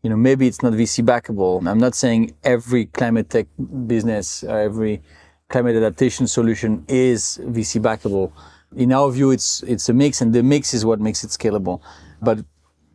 you 0.04 0.10
know 0.10 0.16
maybe 0.16 0.46
it's 0.46 0.62
not 0.62 0.74
vc 0.74 1.02
backable. 1.02 1.66
I'm 1.66 1.78
not 1.78 1.94
saying 1.94 2.34
every 2.44 2.84
climate 2.98 3.30
tech 3.30 3.46
business 3.86 4.44
every 4.44 5.02
climate 5.48 5.74
adaptation 5.76 6.26
solution 6.26 6.84
is 6.86 7.40
vc 7.42 7.80
backable. 7.80 8.30
In 8.76 8.92
our 8.92 9.10
view 9.10 9.30
it's 9.30 9.62
it's 9.62 9.88
a 9.88 9.94
mix 9.94 10.20
and 10.20 10.32
the 10.34 10.42
mix 10.42 10.74
is 10.74 10.84
what 10.84 11.00
makes 11.00 11.24
it 11.24 11.30
scalable. 11.30 11.80
But 12.20 12.44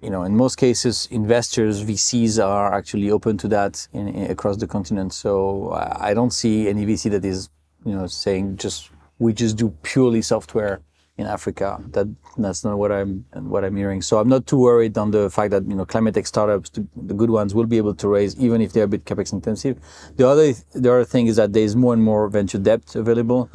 you 0.04 0.12
know 0.12 0.22
in 0.24 0.38
most 0.38 0.56
cases 0.58 1.08
investors 1.10 1.84
vcs 1.84 2.34
are 2.46 2.72
actually 2.80 3.10
open 3.10 3.38
to 3.40 3.48
that 3.48 3.88
in, 3.92 4.08
in- 4.10 4.30
across 4.32 4.58
the 4.58 4.68
continent. 4.68 5.12
So 5.12 5.72
i 6.10 6.14
don't 6.14 6.32
see 6.42 6.70
any 6.70 6.86
vc 6.86 7.10
that 7.10 7.26
is 7.26 7.50
you 7.86 7.96
know 7.96 8.06
saying 8.06 8.58
just 8.58 8.92
we 9.18 9.34
just 9.34 9.58
do 9.58 9.68
purely 9.82 10.22
software 10.22 10.80
in 11.20 11.28
Africa. 11.28 11.68
That 11.92 12.08
that's 12.38 12.64
not 12.64 12.78
what 12.78 12.92
I'm 12.92 13.26
what 13.54 13.64
I'm 13.66 13.76
hearing. 13.76 14.02
So 14.02 14.20
I'm 14.20 14.30
not 14.30 14.48
too 14.48 14.58
worried 14.58 14.98
on 14.98 15.12
the 15.12 15.30
fact 15.30 15.52
that 15.52 15.64
you 15.68 15.76
know 15.76 15.86
climate 15.86 16.14
tech 16.16 16.28
startups, 16.28 16.70
the, 16.72 17.14
good 17.22 17.30
ones, 17.30 17.54
will 17.54 17.70
be 17.76 17.78
able 17.78 17.96
to 17.96 18.08
raise 18.08 18.40
even 18.40 18.62
if 18.62 18.72
they're 18.74 18.90
a 18.92 18.94
bit 18.96 19.04
capex 19.06 19.34
intensive. 19.34 19.76
The 20.16 20.28
other 20.28 20.54
the 20.74 20.90
other 20.94 21.06
thing 21.14 21.28
is 21.28 21.36
that 21.36 21.52
there 21.54 21.64
is 21.70 21.76
more 21.76 21.94
and 21.94 22.04
more 22.12 22.30
venture 22.30 22.62
debt 22.70 22.96
available. 22.96 23.50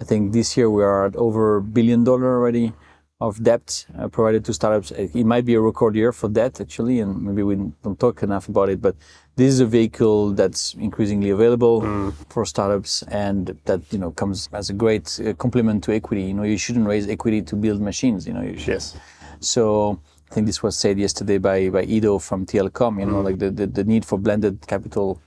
I 0.00 0.04
think 0.04 0.32
this 0.32 0.56
year 0.56 0.70
we 0.70 0.82
are 0.84 1.06
at 1.06 1.16
over 1.16 1.56
a 1.56 1.62
billion 1.62 2.04
dollar 2.04 2.30
already 2.38 2.72
of 3.20 3.42
debt 3.42 3.84
uh, 3.98 4.06
provided 4.06 4.44
to 4.44 4.52
startups. 4.54 4.92
It 4.92 5.10
it 5.14 5.26
might 5.26 5.44
be 5.44 5.54
a 5.54 5.60
record 5.60 5.96
year 5.96 6.12
for 6.12 6.28
debt 6.28 6.60
actually, 6.60 7.00
and 7.00 7.10
maybe 7.26 7.42
we 7.42 7.56
don't 7.82 7.98
talk 7.98 8.22
enough 8.22 8.48
about 8.48 8.68
it. 8.68 8.80
But 8.80 8.94
this 9.38 9.54
is 9.54 9.60
a 9.60 9.66
vehicle 9.66 10.32
that's 10.32 10.74
increasingly 10.74 11.30
available 11.30 12.12
for 12.28 12.44
startups, 12.44 13.04
and 13.04 13.56
that 13.66 13.80
you 13.92 13.98
know 13.98 14.10
comes 14.10 14.48
as 14.52 14.68
a 14.68 14.72
great 14.72 15.06
uh, 15.24 15.32
complement 15.34 15.84
to 15.84 15.92
equity. 15.92 16.24
You 16.24 16.34
know, 16.34 16.42
you 16.42 16.58
shouldn't 16.58 16.86
raise 16.86 17.08
equity 17.08 17.40
to 17.42 17.54
build 17.54 17.80
machines. 17.80 18.26
You 18.26 18.34
know, 18.34 18.42
you 18.42 18.58
should. 18.58 18.74
Yes. 18.74 18.96
So 19.38 20.00
I 20.28 20.34
think 20.34 20.46
this 20.48 20.60
was 20.60 20.76
said 20.76 20.98
yesterday 20.98 21.38
by 21.38 21.70
by 21.70 21.84
Ido 21.84 22.18
from 22.18 22.46
TLcom. 22.46 22.98
You 22.98 23.06
know, 23.06 23.20
like 23.20 23.38
the, 23.38 23.50
the 23.50 23.66
the 23.68 23.84
need 23.84 24.04
for 24.04 24.18
blended 24.18 24.66
capital 24.66 25.20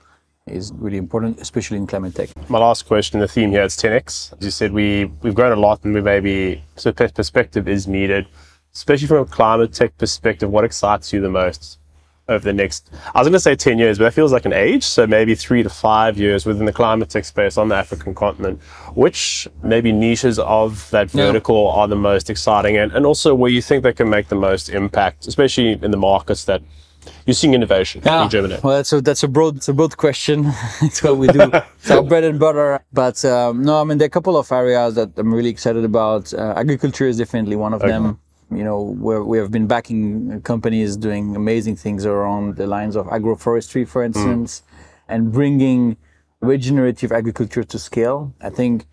is 0.46 0.72
really 0.74 0.98
important, 0.98 1.40
especially 1.40 1.78
in 1.78 1.86
climate 1.86 2.14
tech. 2.14 2.28
My 2.50 2.58
last 2.58 2.82
question, 2.86 3.20
the 3.20 3.28
theme 3.28 3.50
here 3.50 3.62
is 3.62 3.76
10x. 3.76 4.36
As 4.36 4.44
you 4.44 4.50
said, 4.50 4.72
we, 4.72 5.04
we've 5.22 5.36
grown 5.36 5.52
a 5.52 5.60
lot 5.60 5.84
and 5.84 5.94
we 5.94 6.00
maybe, 6.00 6.60
so 6.74 6.92
perspective 6.92 7.68
is 7.68 7.86
needed, 7.86 8.26
especially 8.74 9.06
from 9.06 9.18
a 9.18 9.24
climate 9.24 9.72
tech 9.72 9.96
perspective. 9.98 10.50
What 10.50 10.64
excites 10.64 11.12
you 11.12 11.20
the 11.20 11.30
most 11.30 11.78
over 12.28 12.44
the 12.44 12.52
next, 12.52 12.90
I 13.14 13.18
was 13.20 13.26
going 13.26 13.32
to 13.32 13.40
say 13.40 13.54
10 13.56 13.78
years, 13.78 13.98
but 13.98 14.04
that 14.04 14.14
feels 14.14 14.32
like 14.32 14.44
an 14.44 14.52
age. 14.52 14.84
So 14.84 15.06
maybe 15.06 15.34
three 15.34 15.62
to 15.62 15.68
five 15.68 16.16
years 16.18 16.46
within 16.46 16.66
the 16.66 16.72
climate 16.72 17.10
tech 17.10 17.24
space 17.24 17.56
on 17.58 17.68
the 17.68 17.74
African 17.74 18.14
continent. 18.14 18.60
Which 18.94 19.48
maybe 19.62 19.92
niches 19.92 20.38
of 20.38 20.88
that 20.90 21.12
Yeah. 21.14 21.26
vertical 21.26 21.68
are 21.70 21.88
the 21.88 21.96
most 21.96 22.30
exciting 22.30 22.76
and, 22.76 22.92
and 22.92 23.04
also 23.06 23.34
where 23.34 23.50
you 23.50 23.62
think 23.62 23.82
they 23.82 23.92
can 23.92 24.08
make 24.08 24.28
the 24.28 24.36
most 24.36 24.68
impact, 24.68 25.26
especially 25.26 25.72
in 25.82 25.90
the 25.90 25.96
markets 25.96 26.44
that 26.44 26.62
you're 27.26 27.34
seeing 27.34 27.54
innovation 27.54 28.00
in 28.06 28.28
Germany? 28.28 28.58
Well, 28.62 28.76
that's 28.76 28.92
a 28.92 29.00
that's 29.00 29.24
a 29.24 29.28
broad 29.28 29.56
it's 29.56 29.68
a 29.68 29.72
broad 29.72 29.96
question. 29.96 30.52
it's 30.82 31.02
what 31.02 31.16
we 31.16 31.26
do. 31.26 31.50
it's 31.80 31.90
our 31.90 32.02
bread 32.02 32.22
and 32.22 32.38
butter. 32.38 32.80
But 32.92 33.24
um, 33.24 33.62
no, 33.64 33.80
I 33.80 33.84
mean 33.84 33.98
there 33.98 34.06
are 34.06 34.14
a 34.14 34.16
couple 34.18 34.36
of 34.36 34.50
areas 34.52 34.94
that 34.94 35.10
I'm 35.16 35.34
really 35.34 35.50
excited 35.50 35.84
about. 35.84 36.32
Uh, 36.32 36.54
agriculture 36.56 37.06
is 37.08 37.18
definitely 37.18 37.56
one 37.56 37.74
of 37.74 37.80
them. 37.80 38.20
You 38.56 38.64
know, 38.64 38.80
where 38.80 39.22
we 39.22 39.38
have 39.38 39.50
been 39.50 39.66
backing 39.66 40.40
companies 40.42 40.96
doing 40.96 41.36
amazing 41.36 41.76
things 41.76 42.04
around 42.06 42.56
the 42.56 42.66
lines 42.66 42.96
of 42.96 43.06
agroforestry, 43.06 43.86
for 43.86 44.02
instance, 44.02 44.62
and 45.08 45.32
bringing 45.32 45.96
regenerative 46.40 47.12
agriculture 47.12 47.64
to 47.64 47.78
scale. 47.78 48.34
I 48.40 48.50
think 48.50 48.86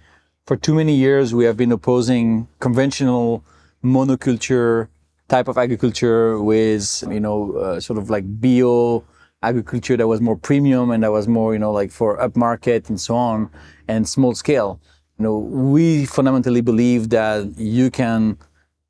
for 0.45 0.55
too 0.55 0.74
many 0.74 0.95
years 0.95 1.34
we 1.34 1.45
have 1.45 1.57
been 1.57 1.72
opposing 1.72 2.47
conventional 2.60 3.43
monoculture 3.84 4.88
type 5.28 5.47
of 5.47 5.57
agriculture 5.57 6.41
with 6.41 7.03
you 7.10 7.20
know 7.20 7.53
uh, 7.53 7.80
sort 7.80 7.99
of 7.99 8.10
like 8.10 8.24
bio 8.41 9.03
agriculture 9.43 9.95
that 9.95 10.07
was 10.07 10.20
more 10.20 10.36
premium 10.36 10.91
and 10.91 11.03
that 11.03 11.12
was 11.12 11.28
more 11.28 11.53
you 11.53 11.60
know 11.60 11.72
like 11.72 11.91
for 11.91 12.18
upmarket 12.18 12.89
and 12.89 12.99
so 12.99 13.16
on 13.16 13.49
and 13.88 14.10
small 14.10 14.34
scale 14.36 14.82
you 15.18 15.24
know 15.24 15.38
we 15.38 16.05
fundamentally 16.05 16.62
believe 16.62 17.10
that 17.10 17.47
you 17.57 17.89
can 17.91 18.38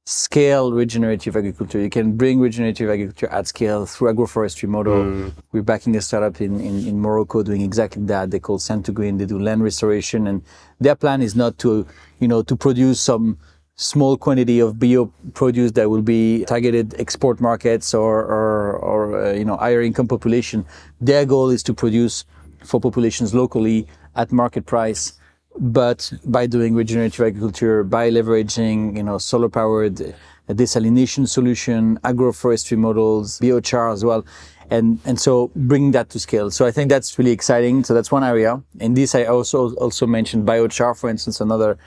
scale 0.10 0.72
regenerative 0.72 1.36
agriculture. 1.36 1.80
You 1.80 1.90
can 1.92 2.18
bring 2.18 2.40
regenerative 2.40 2.90
agriculture 2.90 3.28
at 3.28 3.46
scale 3.46 3.86
through 3.86 4.12
agroforestry 4.12 4.68
model. 4.68 5.32
We're 5.52 5.62
backing 5.62 5.96
a 5.96 6.02
startup 6.02 6.42
in, 6.42 6.60
in, 6.60 6.88
in 6.88 7.00
Morocco 7.00 7.44
doing 7.44 7.62
exactly 7.62 8.04
that. 8.06 8.32
They 8.32 8.40
call 8.40 8.58
Sand 8.58 8.86
to 8.86 8.92
Green. 8.92 9.20
They 9.20 9.28
do 9.28 9.38
land 9.38 9.64
restoration, 9.64 10.26
and 10.26 10.42
their 10.80 10.96
plan 10.96 11.22
is 11.22 11.36
not 11.36 11.60
to, 11.60 11.86
you 12.20 12.28
know, 12.28 12.42
to 12.42 12.56
produce 12.56 13.00
some 13.00 13.38
small 13.76 14.18
quantity 14.18 14.60
of 14.60 14.80
bio 14.80 15.14
produce 15.36 15.74
that 15.74 15.92
will 15.92 16.02
be 16.02 16.44
targeted 16.46 16.96
export 17.00 17.40
markets 17.40 17.94
or 17.94 18.26
or, 18.26 18.78
or 18.78 19.26
uh, 19.26 19.34
you 19.34 19.46
know 19.46 19.58
higher 19.58 19.84
income 19.84 20.08
population. 20.08 20.66
Their 21.00 21.24
goal 21.24 21.52
is 21.52 21.62
to 21.64 21.74
produce 21.76 22.26
for 22.64 22.82
populations 22.82 23.36
locally 23.36 23.88
at 24.16 24.32
market 24.32 24.66
price 24.66 25.19
but 25.60 26.12
by 26.26 26.48
doing 26.48 26.74
regenerative 26.74 27.26
agriculture, 27.26 27.84
by 27.84 28.10
leveraging, 28.10 28.96
you 28.96 29.04
know, 29.04 29.18
solar 29.18 29.50
powered 29.50 30.02
uh, 30.02 30.14
desalination 30.54 31.28
solution, 31.28 32.00
agroforestry 32.04 32.78
models, 32.78 33.40
biochar 33.40 33.94
as 33.94 34.04
well. 34.04 34.26
And, 34.72 35.00
and 35.06 35.20
so 35.20 35.52
bring 35.56 35.92
that 35.92 36.10
to 36.12 36.20
scale. 36.20 36.52
So 36.52 36.66
I 36.66 36.72
think 36.72 36.90
that's 36.90 37.18
really 37.18 37.32
exciting. 37.32 37.84
So 37.84 37.94
that's 37.94 38.12
one 38.12 38.24
area. 38.24 38.62
In 38.80 38.94
this, 38.94 39.16
I 39.16 39.26
also, 39.26 39.74
also 39.76 40.06
mentioned 40.08 40.48
biochar, 40.48 40.98
for 40.98 41.10
instance, 41.10 41.42
another, 41.42 41.78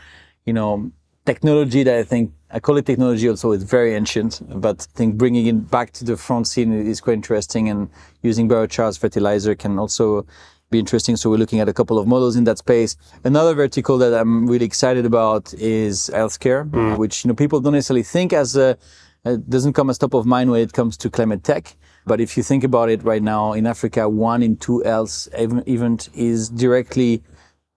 you 0.44 0.52
know, 0.52 0.90
technology 1.24 1.82
that 1.84 1.96
I 1.96 2.02
think 2.02 2.32
I 2.50 2.60
call 2.60 2.76
it 2.76 2.84
technology 2.84 3.28
also 3.28 3.52
it's 3.52 3.64
very 3.64 3.94
ancient, 3.94 4.42
but 4.60 4.86
I 4.94 4.98
think 4.98 5.16
bringing 5.16 5.46
it 5.46 5.70
back 5.70 5.92
to 5.92 6.04
the 6.04 6.16
front 6.16 6.46
scene 6.46 6.72
is 6.72 7.00
quite 7.00 7.14
interesting 7.14 7.68
and 7.68 7.88
using 8.22 8.48
biochar 8.48 8.88
as 8.88 8.98
fertilizer 8.98 9.54
can 9.54 9.78
also 9.78 10.26
be 10.72 10.80
interesting. 10.80 11.16
So 11.16 11.30
we're 11.30 11.42
looking 11.44 11.60
at 11.60 11.68
a 11.68 11.72
couple 11.72 11.98
of 11.98 12.06
models 12.06 12.34
in 12.34 12.44
that 12.44 12.58
space. 12.58 12.96
Another 13.22 13.54
vertical 13.54 13.96
that 13.98 14.12
I'm 14.12 14.48
really 14.48 14.66
excited 14.66 15.04
about 15.06 15.54
is 15.54 16.10
healthcare, 16.12 16.68
mm. 16.68 16.98
which 16.98 17.24
you 17.24 17.28
know 17.28 17.34
people 17.34 17.60
don't 17.60 17.74
necessarily 17.74 18.02
think 18.02 18.32
as 18.32 18.56
a 18.56 18.76
it 19.24 19.48
doesn't 19.48 19.74
come 19.74 19.88
as 19.88 19.98
top 19.98 20.14
of 20.14 20.26
mind 20.26 20.50
when 20.50 20.60
it 20.60 20.72
comes 20.72 20.96
to 20.96 21.08
climate 21.08 21.44
tech. 21.44 21.76
But 22.04 22.20
if 22.20 22.36
you 22.36 22.42
think 22.42 22.64
about 22.64 22.90
it 22.90 23.04
right 23.04 23.22
now 23.22 23.52
in 23.52 23.66
Africa, 23.66 24.08
one 24.08 24.42
in 24.42 24.56
two 24.56 24.80
health 24.80 25.28
event 25.34 26.08
is 26.14 26.48
directly 26.48 27.22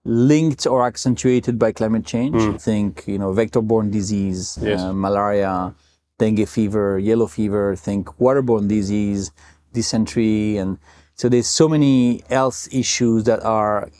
linked 0.04 0.66
or 0.66 0.84
accentuated 0.84 1.58
by 1.58 1.70
climate 1.72 2.04
change. 2.04 2.34
Mm. 2.34 2.60
Think, 2.60 3.04
you 3.06 3.18
know, 3.18 3.32
vector-borne 3.32 3.90
disease, 3.90 4.58
yes. 4.60 4.80
uh, 4.80 4.92
malaria, 4.92 5.74
dengue 6.18 6.48
fever, 6.48 6.98
yellow 6.98 7.28
fever. 7.28 7.76
Think 7.76 8.08
waterborne 8.18 8.68
disease, 8.68 9.30
dysentery, 9.72 10.56
and 10.56 10.78
so 11.16 11.30
there's 11.30 11.46
so 11.46 11.66
many 11.66 12.22
health 12.28 12.68
issues 12.70 13.24
that 13.24 13.42
are 13.42 13.90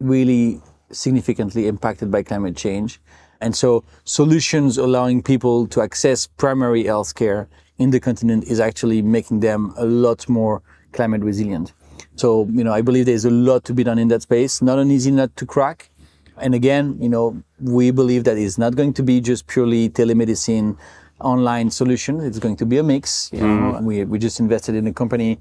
really 0.00 0.60
significantly 0.90 1.68
impacted 1.68 2.10
by 2.10 2.22
climate 2.22 2.56
change. 2.56 3.00
And 3.40 3.54
so 3.54 3.84
solutions 4.04 4.76
allowing 4.76 5.22
people 5.22 5.68
to 5.68 5.80
access 5.80 6.26
primary 6.26 6.84
health 6.84 7.14
care 7.14 7.48
in 7.78 7.90
the 7.90 8.00
continent 8.00 8.44
is 8.44 8.58
actually 8.58 9.00
making 9.00 9.40
them 9.40 9.74
a 9.76 9.84
lot 9.84 10.28
more 10.28 10.62
climate 10.92 11.22
resilient. 11.22 11.72
So, 12.16 12.48
you 12.50 12.64
know, 12.64 12.72
I 12.72 12.82
believe 12.82 13.06
there's 13.06 13.24
a 13.24 13.30
lot 13.30 13.64
to 13.64 13.74
be 13.74 13.84
done 13.84 13.98
in 13.98 14.08
that 14.08 14.22
space, 14.22 14.60
not 14.60 14.78
an 14.78 14.90
easy 14.90 15.12
nut 15.12 15.36
to 15.36 15.46
crack. 15.46 15.90
And 16.38 16.54
again, 16.54 16.96
you 17.00 17.08
know, 17.08 17.42
we 17.60 17.90
believe 17.90 18.24
that 18.24 18.36
it's 18.38 18.58
not 18.58 18.74
going 18.74 18.92
to 18.94 19.02
be 19.02 19.20
just 19.20 19.46
purely 19.46 19.88
telemedicine 19.88 20.76
online 21.20 21.70
solution. 21.70 22.20
It's 22.20 22.38
going 22.38 22.56
to 22.56 22.66
be 22.66 22.78
a 22.78 22.82
mix. 22.82 23.30
You 23.32 23.40
know, 23.40 23.72
mm. 23.72 23.82
we, 23.82 24.04
we 24.04 24.18
just 24.18 24.40
invested 24.40 24.74
in 24.74 24.86
a 24.86 24.92
company 24.92 25.38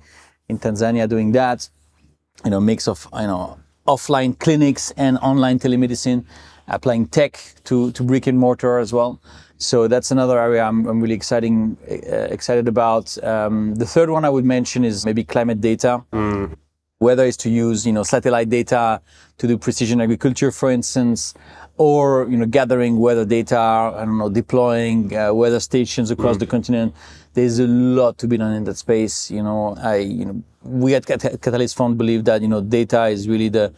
in 0.50 0.60
Tanzania 0.60 1.08
doing 1.08 1.32
that, 1.34 1.70
you 2.44 2.52
know, 2.52 2.60
mix 2.60 2.88
of, 2.88 3.08
you 3.14 3.28
know, 3.28 3.60
offline 3.88 4.38
clinics 4.38 4.92
and 4.98 5.18
online 5.20 5.60
telemedicine, 5.60 6.26
applying 6.68 7.08
tech 7.08 7.40
to, 7.64 7.92
to 7.92 8.04
brick 8.04 8.28
and 8.28 8.38
mortar 8.38 8.80
as 8.80 8.92
well. 8.92 9.22
So 9.58 9.88
that's 9.88 10.12
another 10.12 10.40
area 10.40 10.64
I'm, 10.64 10.86
I'm 10.86 11.02
really 11.02 11.16
exciting, 11.16 11.78
uh, 11.90 12.28
excited 12.30 12.68
about. 12.68 13.18
Um, 13.24 13.76
the 13.76 13.86
third 13.86 14.10
one 14.10 14.26
I 14.26 14.30
would 14.30 14.46
mention 14.46 14.84
is 14.84 15.06
maybe 15.06 15.24
climate 15.24 15.62
data. 15.62 16.04
Mm. 16.12 16.56
Whether 17.00 17.26
it's 17.26 17.38
to 17.38 17.50
use, 17.50 17.86
you 17.86 17.92
know, 17.92 18.04
satellite 18.04 18.50
data 18.50 19.02
to 19.38 19.48
do 19.48 19.58
precision 19.58 20.00
agriculture, 20.02 20.52
for 20.52 20.72
instance, 20.72 21.34
or 21.78 22.26
you 22.30 22.38
know, 22.38 22.46
gathering 22.46 22.98
weather 23.00 23.26
data. 23.26 23.58
I 23.58 24.06
don't 24.06 24.18
know, 24.18 24.30
deploying 24.30 25.16
uh, 25.16 25.34
weather 25.34 25.60
stations 25.60 26.10
across 26.10 26.38
mm. 26.38 26.40
the 26.40 26.48
continent. 26.48 26.96
There's 27.36 27.60
a 27.60 27.68
lot 27.68 28.18
to 28.20 28.28
be 28.28 28.38
done 28.38 28.54
in 28.54 28.64
that 28.64 28.78
space. 28.78 29.30
You 29.30 29.44
know, 29.44 29.76
I, 29.80 29.98
you 29.98 30.26
know, 30.26 30.44
we 30.64 30.96
at 30.96 31.06
Catalyst 31.06 31.76
Fund 31.76 31.98
believe 31.98 32.26
that 32.26 32.42
you 32.42 32.48
know, 32.48 32.62
data 32.62 33.06
is 33.06 33.30
really 33.30 33.50
the 33.50 33.74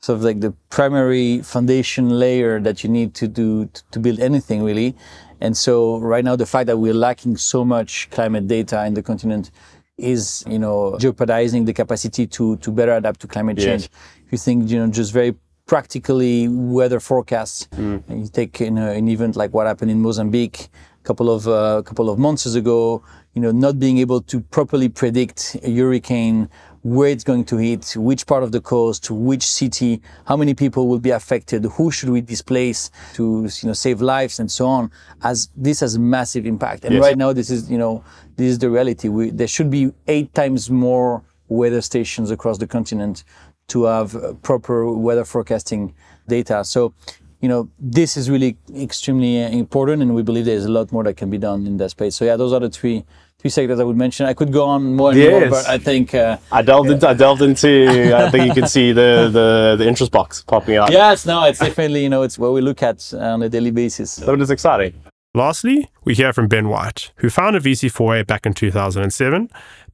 sort 0.00 0.16
of 0.18 0.24
like 0.24 0.40
the 0.40 0.52
primary 0.70 1.42
foundation 1.42 2.08
layer 2.08 2.58
that 2.60 2.82
you 2.82 2.88
need 2.88 3.14
to 3.14 3.28
do 3.28 3.68
to 3.90 3.98
build 3.98 4.18
anything 4.20 4.62
really. 4.62 4.96
And 5.40 5.56
so 5.56 5.98
right 5.98 6.24
now, 6.24 6.36
the 6.36 6.46
fact 6.46 6.66
that 6.66 6.78
we're 6.78 6.94
lacking 6.94 7.36
so 7.36 7.64
much 7.64 8.08
climate 8.10 8.46
data 8.46 8.84
in 8.86 8.94
the 8.94 9.02
continent 9.02 9.50
is, 9.96 10.44
you 10.46 10.58
know, 10.58 10.96
jeopardizing 10.98 11.64
the 11.64 11.72
capacity 11.72 12.26
to, 12.26 12.56
to 12.58 12.70
better 12.70 12.92
adapt 12.92 13.20
to 13.20 13.26
climate 13.26 13.58
change. 13.58 13.82
Yes. 13.82 13.90
If 14.26 14.32
you 14.32 14.38
think, 14.38 14.70
you 14.70 14.78
know, 14.78 14.90
just 14.90 15.12
very 15.12 15.34
practically 15.66 16.48
weather 16.48 17.00
forecasts, 17.00 17.68
mm. 17.72 18.02
you 18.08 18.28
take 18.28 18.60
in 18.60 18.76
an 18.78 19.08
event 19.08 19.36
like 19.36 19.54
what 19.54 19.66
happened 19.66 19.90
in 19.90 20.00
Mozambique 20.00 20.68
couple 21.10 21.28
of, 21.28 21.48
uh, 21.48 21.82
couple 21.82 22.08
of 22.08 22.20
months 22.20 22.46
ago, 22.54 23.02
you 23.34 23.42
know, 23.42 23.50
not 23.50 23.80
being 23.80 23.98
able 23.98 24.20
to 24.20 24.40
properly 24.56 24.88
predict 24.88 25.56
a 25.64 25.74
hurricane 25.74 26.48
where 26.82 27.08
it's 27.08 27.24
going 27.24 27.44
to 27.44 27.56
hit, 27.56 27.94
which 27.96 28.22
part 28.28 28.44
of 28.44 28.52
the 28.52 28.60
coast, 28.60 29.10
which 29.10 29.42
city, 29.42 30.00
how 30.26 30.36
many 30.36 30.54
people 30.54 30.86
will 30.86 31.00
be 31.00 31.10
affected, 31.10 31.64
who 31.64 31.90
should 31.90 32.10
we 32.10 32.20
displace 32.20 32.92
to 33.14 33.48
you 33.60 33.66
know 33.68 33.72
save 33.72 34.00
lives 34.00 34.38
and 34.38 34.50
so 34.58 34.66
on. 34.66 34.90
As 35.22 35.48
this 35.56 35.80
has 35.80 35.98
massive 35.98 36.46
impact, 36.46 36.84
and 36.84 36.94
yes. 36.94 37.02
right 37.02 37.18
now 37.18 37.32
this 37.32 37.50
is 37.50 37.68
you 37.68 37.76
know 37.76 38.04
this 38.36 38.48
is 38.52 38.58
the 38.60 38.70
reality. 38.70 39.08
We, 39.08 39.30
there 39.30 39.48
should 39.48 39.70
be 39.70 39.92
eight 40.06 40.32
times 40.32 40.70
more 40.70 41.22
weather 41.48 41.80
stations 41.80 42.30
across 42.30 42.56
the 42.58 42.68
continent 42.68 43.24
to 43.68 43.84
have 43.84 44.10
proper 44.42 44.76
weather 44.92 45.24
forecasting 45.24 45.92
data. 46.28 46.64
So 46.64 46.94
you 47.40 47.48
know, 47.48 47.70
this 47.78 48.16
is 48.16 48.28
really 48.28 48.58
extremely 48.76 49.42
important, 49.42 50.02
and 50.02 50.14
we 50.14 50.22
believe 50.22 50.44
there's 50.44 50.66
a 50.66 50.70
lot 50.70 50.92
more 50.92 51.04
that 51.04 51.16
can 51.16 51.30
be 51.30 51.38
done 51.38 51.66
in 51.66 51.78
that 51.78 51.90
space. 51.90 52.14
So 52.14 52.24
yeah, 52.24 52.36
those 52.36 52.52
are 52.52 52.60
the 52.60 52.70
three 52.70 53.04
three 53.38 53.50
sectors 53.50 53.80
I 53.80 53.84
would 53.84 53.96
mention. 53.96 54.26
I 54.26 54.34
could 54.34 54.52
go 54.52 54.66
on 54.66 54.96
more 54.96 55.10
and 55.10 55.18
yes. 55.18 55.30
more, 55.30 55.50
but 55.50 55.66
I 55.66 55.78
think 55.78 56.14
uh, 56.14 56.36
I 56.52 56.60
delved 56.60 56.90
into 56.90 57.08
I 57.08 57.14
delved 57.14 57.40
into. 57.40 58.14
I 58.14 58.30
think 58.30 58.46
you 58.46 58.54
can 58.54 58.68
see 58.68 58.92
the, 58.92 59.30
the 59.32 59.76
the 59.78 59.88
interest 59.88 60.12
box 60.12 60.42
popping 60.42 60.76
up. 60.76 60.90
Yes, 60.90 61.24
no, 61.24 61.44
it's 61.44 61.58
definitely 61.58 62.02
you 62.02 62.10
know 62.10 62.22
it's 62.22 62.38
what 62.38 62.52
we 62.52 62.60
look 62.60 62.82
at 62.82 63.12
on 63.14 63.42
a 63.42 63.48
daily 63.48 63.70
basis. 63.70 64.10
So 64.12 64.34
it 64.34 64.40
is 64.40 64.50
exciting. 64.50 64.92
Lastly, 65.32 65.88
we 66.04 66.14
hear 66.14 66.32
from 66.32 66.48
Ben 66.48 66.68
White, 66.68 67.12
who 67.16 67.30
founded 67.30 67.62
VC4A 67.62 68.26
back 68.26 68.46
in 68.46 68.52
2007. 68.52 69.48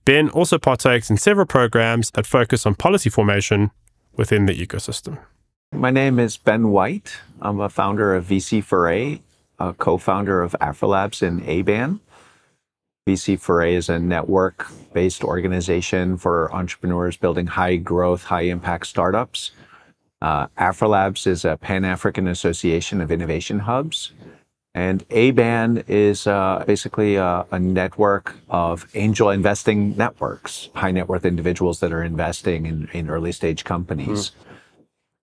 Ben 0.06 0.30
also 0.30 0.56
partakes 0.56 1.10
in 1.10 1.18
several 1.18 1.46
programs 1.46 2.10
that 2.12 2.26
focus 2.26 2.64
on 2.64 2.74
policy 2.74 3.10
formation 3.10 3.70
within 4.14 4.46
the 4.46 4.54
ecosystem. 4.54 5.18
My 5.72 5.90
name 5.90 6.18
is 6.18 6.36
Ben 6.36 6.70
White. 6.70 7.18
I'm 7.40 7.60
a 7.60 7.68
founder 7.68 8.14
of 8.14 8.26
VC4A, 8.26 9.20
a 9.58 9.72
co-founder 9.74 10.42
of 10.42 10.56
AfriLabs 10.60 11.26
and 11.26 11.42
ABAN. 11.42 12.00
VC4A 13.08 13.72
is 13.72 13.88
a 13.88 13.98
network 13.98 14.68
based 14.92 15.22
organization 15.22 16.16
for 16.18 16.52
entrepreneurs 16.54 17.16
building 17.16 17.46
high 17.48 17.76
growth, 17.76 18.24
high 18.24 18.42
impact 18.42 18.86
startups. 18.86 19.50
Uh, 20.22 20.46
AfriLabs 20.58 21.26
is 21.26 21.44
a 21.44 21.56
Pan 21.56 21.84
African 21.84 22.26
Association 22.28 23.00
of 23.00 23.10
Innovation 23.10 23.60
Hubs. 23.60 24.12
And 24.74 25.08
ABAN 25.08 25.84
is 25.88 26.26
uh, 26.26 26.62
basically 26.66 27.16
a, 27.16 27.46
a, 27.50 27.58
network 27.58 28.36
of 28.50 28.86
angel 28.94 29.30
investing 29.30 29.96
networks, 29.96 30.68
high 30.74 30.90
net 30.90 31.08
worth 31.08 31.24
individuals 31.24 31.80
that 31.80 31.92
are 31.92 32.02
investing 32.02 32.66
in, 32.66 32.88
in 32.92 33.08
early 33.08 33.32
stage 33.32 33.64
companies. 33.64 34.30
Mm. 34.30 34.45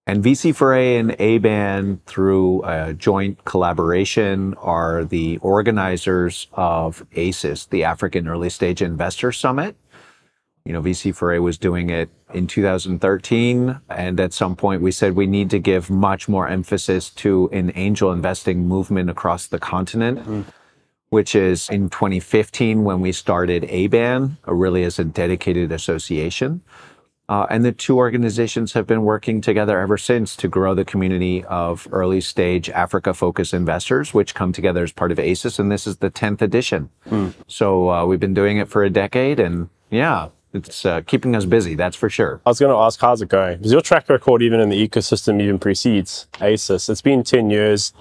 And 0.05 0.21
VC4A 0.21 0.99
and 0.99 1.11
ABAN, 1.11 1.99
through 2.05 2.63
a 2.65 2.93
joint 2.93 3.45
collaboration, 3.45 4.53
are 4.55 5.05
the 5.05 5.37
organizers 5.37 6.47
of 6.53 7.05
AESIS, 7.15 7.69
the 7.69 7.85
African 7.85 8.27
Early 8.27 8.49
Stage 8.49 8.81
Investor 8.81 9.31
Summit. 9.31 9.77
You 10.65 10.73
know, 10.73 10.81
VC4A 10.81 11.41
was 11.41 11.57
doing 11.57 11.89
it 11.89 12.09
in 12.33 12.47
2013. 12.47 13.79
And 13.89 14.19
at 14.19 14.33
some 14.33 14.57
point, 14.57 14.81
we 14.81 14.91
said 14.91 15.15
we 15.15 15.27
need 15.27 15.49
to 15.51 15.59
give 15.59 15.89
much 15.89 16.27
more 16.27 16.49
emphasis 16.49 17.09
to 17.11 17.49
an 17.53 17.71
angel 17.75 18.11
investing 18.11 18.67
movement 18.67 19.09
across 19.09 19.47
the 19.47 19.59
continent. 19.59 20.19
Mm. 20.19 20.45
Which 21.09 21.35
is 21.35 21.69
in 21.69 21.91
2015 21.91 22.83
when 22.83 22.99
we 22.99 23.11
started 23.11 23.63
ABAN, 23.63 24.37
really 24.47 24.83
as 24.83 24.97
a 24.97 25.03
dedicated 25.03 25.71
association. 25.71 26.63
Uh, 27.30 27.47
and 27.49 27.63
the 27.63 27.71
two 27.71 27.97
organizations 27.97 28.74
have 28.74 28.86
been 28.86 29.03
working 29.03 29.39
together 29.39 29.80
ever 29.80 29.97
since 29.97 30.36
to 30.36 30.47
grow 30.47 30.76
the 30.76 30.84
community 30.84 31.43
of 31.45 31.88
early 31.91 32.19
stage 32.19 32.69
Africa 32.69 33.13
focused 33.13 33.53
investors, 33.53 34.13
which 34.13 34.36
come 34.36 34.51
together 34.51 34.84
as 34.84 34.91
part 34.91 35.11
of 35.11 35.17
AESIS. 35.17 35.57
And 35.57 35.71
this 35.71 35.88
is 35.88 35.97
the 35.97 36.11
10th 36.11 36.41
edition. 36.41 36.89
Mm. 37.09 37.34
So 37.47 37.89
uh, 37.89 38.05
we've 38.05 38.19
been 38.19 38.34
doing 38.34 38.57
it 38.57 38.67
for 38.67 38.84
a 38.84 38.89
decade. 38.89 39.39
And 39.39 39.69
yeah, 39.89 40.30
it's 40.53 40.86
uh, 40.86 41.01
keeping 41.01 41.34
us 41.36 41.45
busy, 41.45 41.76
that's 41.76 41.95
for 41.95 42.09
sure. 42.09 42.41
I 42.45 42.49
was 42.49 42.59
going 42.59 42.71
to 42.71 42.78
ask, 42.78 42.99
how's 42.99 43.21
it 43.21 43.30
going? 43.30 43.57
Because 43.57 43.71
your 43.71 43.82
track 43.82 44.09
record, 44.09 44.41
even 44.41 44.59
in 44.59 44.69
the 44.69 44.88
ecosystem, 44.88 45.41
even 45.41 45.59
precedes 45.59 46.28
AESIS. 46.34 46.89
It's 46.89 47.01
been 47.01 47.24
10 47.24 47.49
years. 47.49 47.93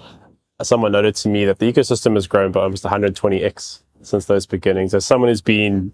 Someone 0.62 0.93
noted 0.93 1.14
to 1.16 1.29
me 1.29 1.45
that 1.45 1.61
the 1.61 1.73
ecosystem 1.73 2.14
has 2.14 2.27
grown 2.27 2.51
by 2.51 2.62
almost 2.62 2.85
120x 2.85 3.83
since 4.03 4.27
those 4.27 4.47
beginnings. 4.47 4.95
As 4.95 5.07
someone 5.07 5.29
who's 5.29 5.41
been 5.41 5.93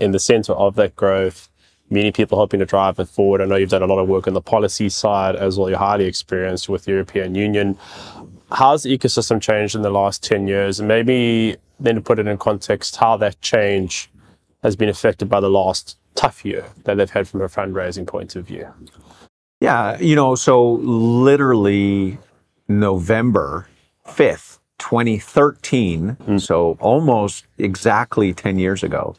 in 0.00 0.10
the 0.10 0.18
center 0.18 0.52
of 0.52 0.74
that 0.74 0.96
growth, 0.96 1.48
many 1.92 2.10
people 2.10 2.38
helping 2.38 2.60
to 2.60 2.66
drive 2.66 2.98
it 2.98 3.08
forward. 3.08 3.40
I 3.40 3.44
know 3.44 3.56
you've 3.56 3.70
done 3.70 3.82
a 3.82 3.86
lot 3.86 3.98
of 3.98 4.08
work 4.08 4.26
on 4.26 4.34
the 4.34 4.40
policy 4.40 4.88
side 4.88 5.36
as 5.36 5.58
well. 5.58 5.68
You're 5.68 5.78
highly 5.78 6.06
experienced 6.06 6.68
with 6.68 6.86
the 6.86 6.92
European 6.92 7.34
Union. 7.34 7.78
How's 8.50 8.82
the 8.82 8.96
ecosystem 8.96 9.40
changed 9.40 9.74
in 9.74 9.82
the 9.82 9.90
last 9.90 10.22
10 10.24 10.48
years? 10.48 10.80
And 10.80 10.88
maybe 10.88 11.56
then 11.78 11.96
to 11.96 12.00
put 12.00 12.18
it 12.18 12.26
in 12.26 12.38
context, 12.38 12.96
how 12.96 13.16
that 13.18 13.40
change 13.40 14.10
has 14.62 14.76
been 14.76 14.88
affected 14.88 15.28
by 15.28 15.40
the 15.40 15.50
last 15.50 15.98
tough 16.14 16.44
year 16.44 16.64
that 16.84 16.96
they've 16.96 17.10
had 17.10 17.28
from 17.28 17.42
a 17.42 17.48
fundraising 17.48 18.06
point 18.06 18.36
of 18.36 18.46
view. 18.46 18.66
Yeah, 19.60 19.98
you 20.00 20.16
know, 20.16 20.34
so 20.34 20.72
literally 20.74 22.18
November 22.68 23.68
5th, 24.06 24.58
2013, 24.78 26.10
hmm. 26.10 26.38
so 26.38 26.76
almost 26.80 27.46
exactly 27.58 28.32
10 28.32 28.58
years 28.58 28.82
ago, 28.82 29.14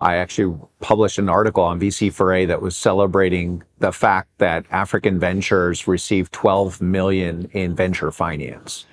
I 0.00 0.16
actually 0.16 0.58
published 0.80 1.18
an 1.18 1.28
article 1.28 1.62
on 1.62 1.80
VC4A 1.80 2.48
that 2.48 2.60
was 2.60 2.76
celebrating 2.76 3.62
the 3.78 3.92
fact 3.92 4.28
that 4.38 4.66
African 4.70 5.18
Ventures 5.18 5.88
received 5.88 6.32
12 6.32 6.82
million 6.82 7.48
in 7.52 7.74
venture 7.74 8.10
finance. 8.10 8.84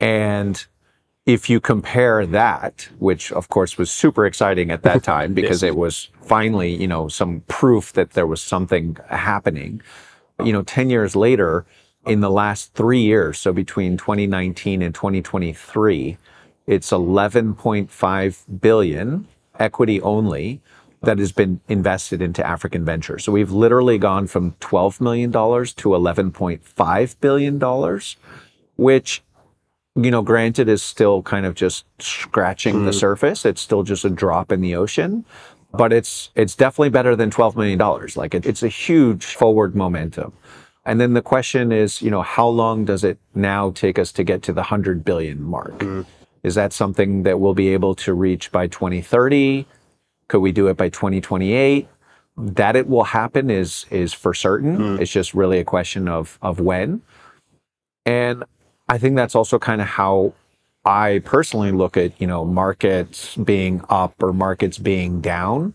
And 0.00 0.64
if 1.26 1.50
you 1.50 1.60
compare 1.60 2.26
that, 2.26 2.88
which 2.98 3.30
of 3.30 3.48
course 3.50 3.76
was 3.76 3.90
super 3.90 4.24
exciting 4.24 4.70
at 4.70 4.82
that 4.82 5.02
time 5.12 5.34
because 5.34 5.62
it 5.62 5.76
was 5.76 6.08
finally, 6.22 6.74
you 6.74 6.88
know, 6.88 7.08
some 7.08 7.42
proof 7.42 7.92
that 7.92 8.12
there 8.12 8.26
was 8.26 8.42
something 8.42 8.96
happening, 9.10 9.82
you 10.42 10.52
know, 10.52 10.62
10 10.62 10.88
years 10.88 11.14
later, 11.14 11.66
in 12.06 12.20
the 12.20 12.30
last 12.30 12.74
three 12.74 13.02
years, 13.02 13.38
so 13.38 13.52
between 13.52 13.96
2019 13.96 14.82
and 14.82 14.94
2023, 14.94 16.16
it's 16.66 16.90
11.5 16.90 18.60
billion 18.60 19.28
equity 19.58 20.00
only 20.02 20.60
that 21.02 21.18
has 21.18 21.32
been 21.32 21.60
invested 21.68 22.22
into 22.22 22.46
African 22.46 22.84
ventures. 22.84 23.24
So 23.24 23.32
we've 23.32 23.50
literally 23.50 23.98
gone 23.98 24.28
from 24.28 24.52
$12 24.60 25.00
million 25.00 25.32
to 25.32 25.36
$11.5 25.38 27.16
billion, 27.20 28.00
which 28.76 29.22
you 29.94 30.10
know, 30.10 30.22
granted, 30.22 30.68
is 30.68 30.82
still 30.82 31.22
kind 31.22 31.44
of 31.44 31.54
just 31.54 31.84
scratching 32.00 32.84
the 32.84 32.92
hmm. 32.92 32.98
surface. 32.98 33.44
It's 33.44 33.60
still 33.60 33.82
just 33.82 34.04
a 34.04 34.10
drop 34.10 34.50
in 34.50 34.60
the 34.60 34.74
ocean, 34.74 35.24
but 35.72 35.92
it's 35.92 36.30
it's 36.34 36.56
definitely 36.56 36.90
better 36.90 37.14
than 37.14 37.30
twelve 37.30 37.56
million 37.56 37.78
dollars. 37.78 38.16
Like 38.16 38.34
it, 38.34 38.46
it's 38.46 38.62
a 38.62 38.68
huge 38.68 39.24
forward 39.34 39.74
momentum. 39.74 40.32
And 40.84 41.00
then 41.00 41.12
the 41.12 41.22
question 41.22 41.70
is, 41.70 42.02
you 42.02 42.10
know, 42.10 42.22
how 42.22 42.48
long 42.48 42.84
does 42.84 43.04
it 43.04 43.18
now 43.34 43.70
take 43.70 43.98
us 43.98 44.10
to 44.12 44.24
get 44.24 44.42
to 44.44 44.52
the 44.52 44.64
hundred 44.64 45.04
billion 45.04 45.42
mark? 45.42 45.80
Hmm. 45.82 46.02
Is 46.42 46.54
that 46.56 46.72
something 46.72 47.22
that 47.22 47.38
we'll 47.38 47.54
be 47.54 47.68
able 47.68 47.94
to 47.96 48.14
reach 48.14 48.50
by 48.50 48.66
2030? 48.66 49.66
Could 50.28 50.40
we 50.40 50.52
do 50.52 50.68
it 50.68 50.76
by 50.76 50.88
2028? 50.88 51.88
That 52.36 52.76
it 52.76 52.88
will 52.88 53.04
happen 53.04 53.50
is 53.50 53.86
is 53.90 54.12
for 54.12 54.34
certain. 54.34 54.78
Mm. 54.78 55.00
It's 55.00 55.12
just 55.12 55.34
really 55.34 55.58
a 55.58 55.64
question 55.64 56.08
of 56.08 56.38
of 56.42 56.60
when. 56.60 57.02
And 58.06 58.44
I 58.88 58.98
think 58.98 59.16
that's 59.16 59.34
also 59.34 59.58
kind 59.58 59.80
of 59.80 59.86
how 59.86 60.32
I 60.84 61.20
personally 61.24 61.70
look 61.70 61.96
at, 61.96 62.20
you 62.20 62.26
know, 62.26 62.44
markets 62.44 63.36
being 63.36 63.84
up 63.88 64.20
or 64.22 64.32
markets 64.32 64.78
being 64.78 65.20
down. 65.20 65.74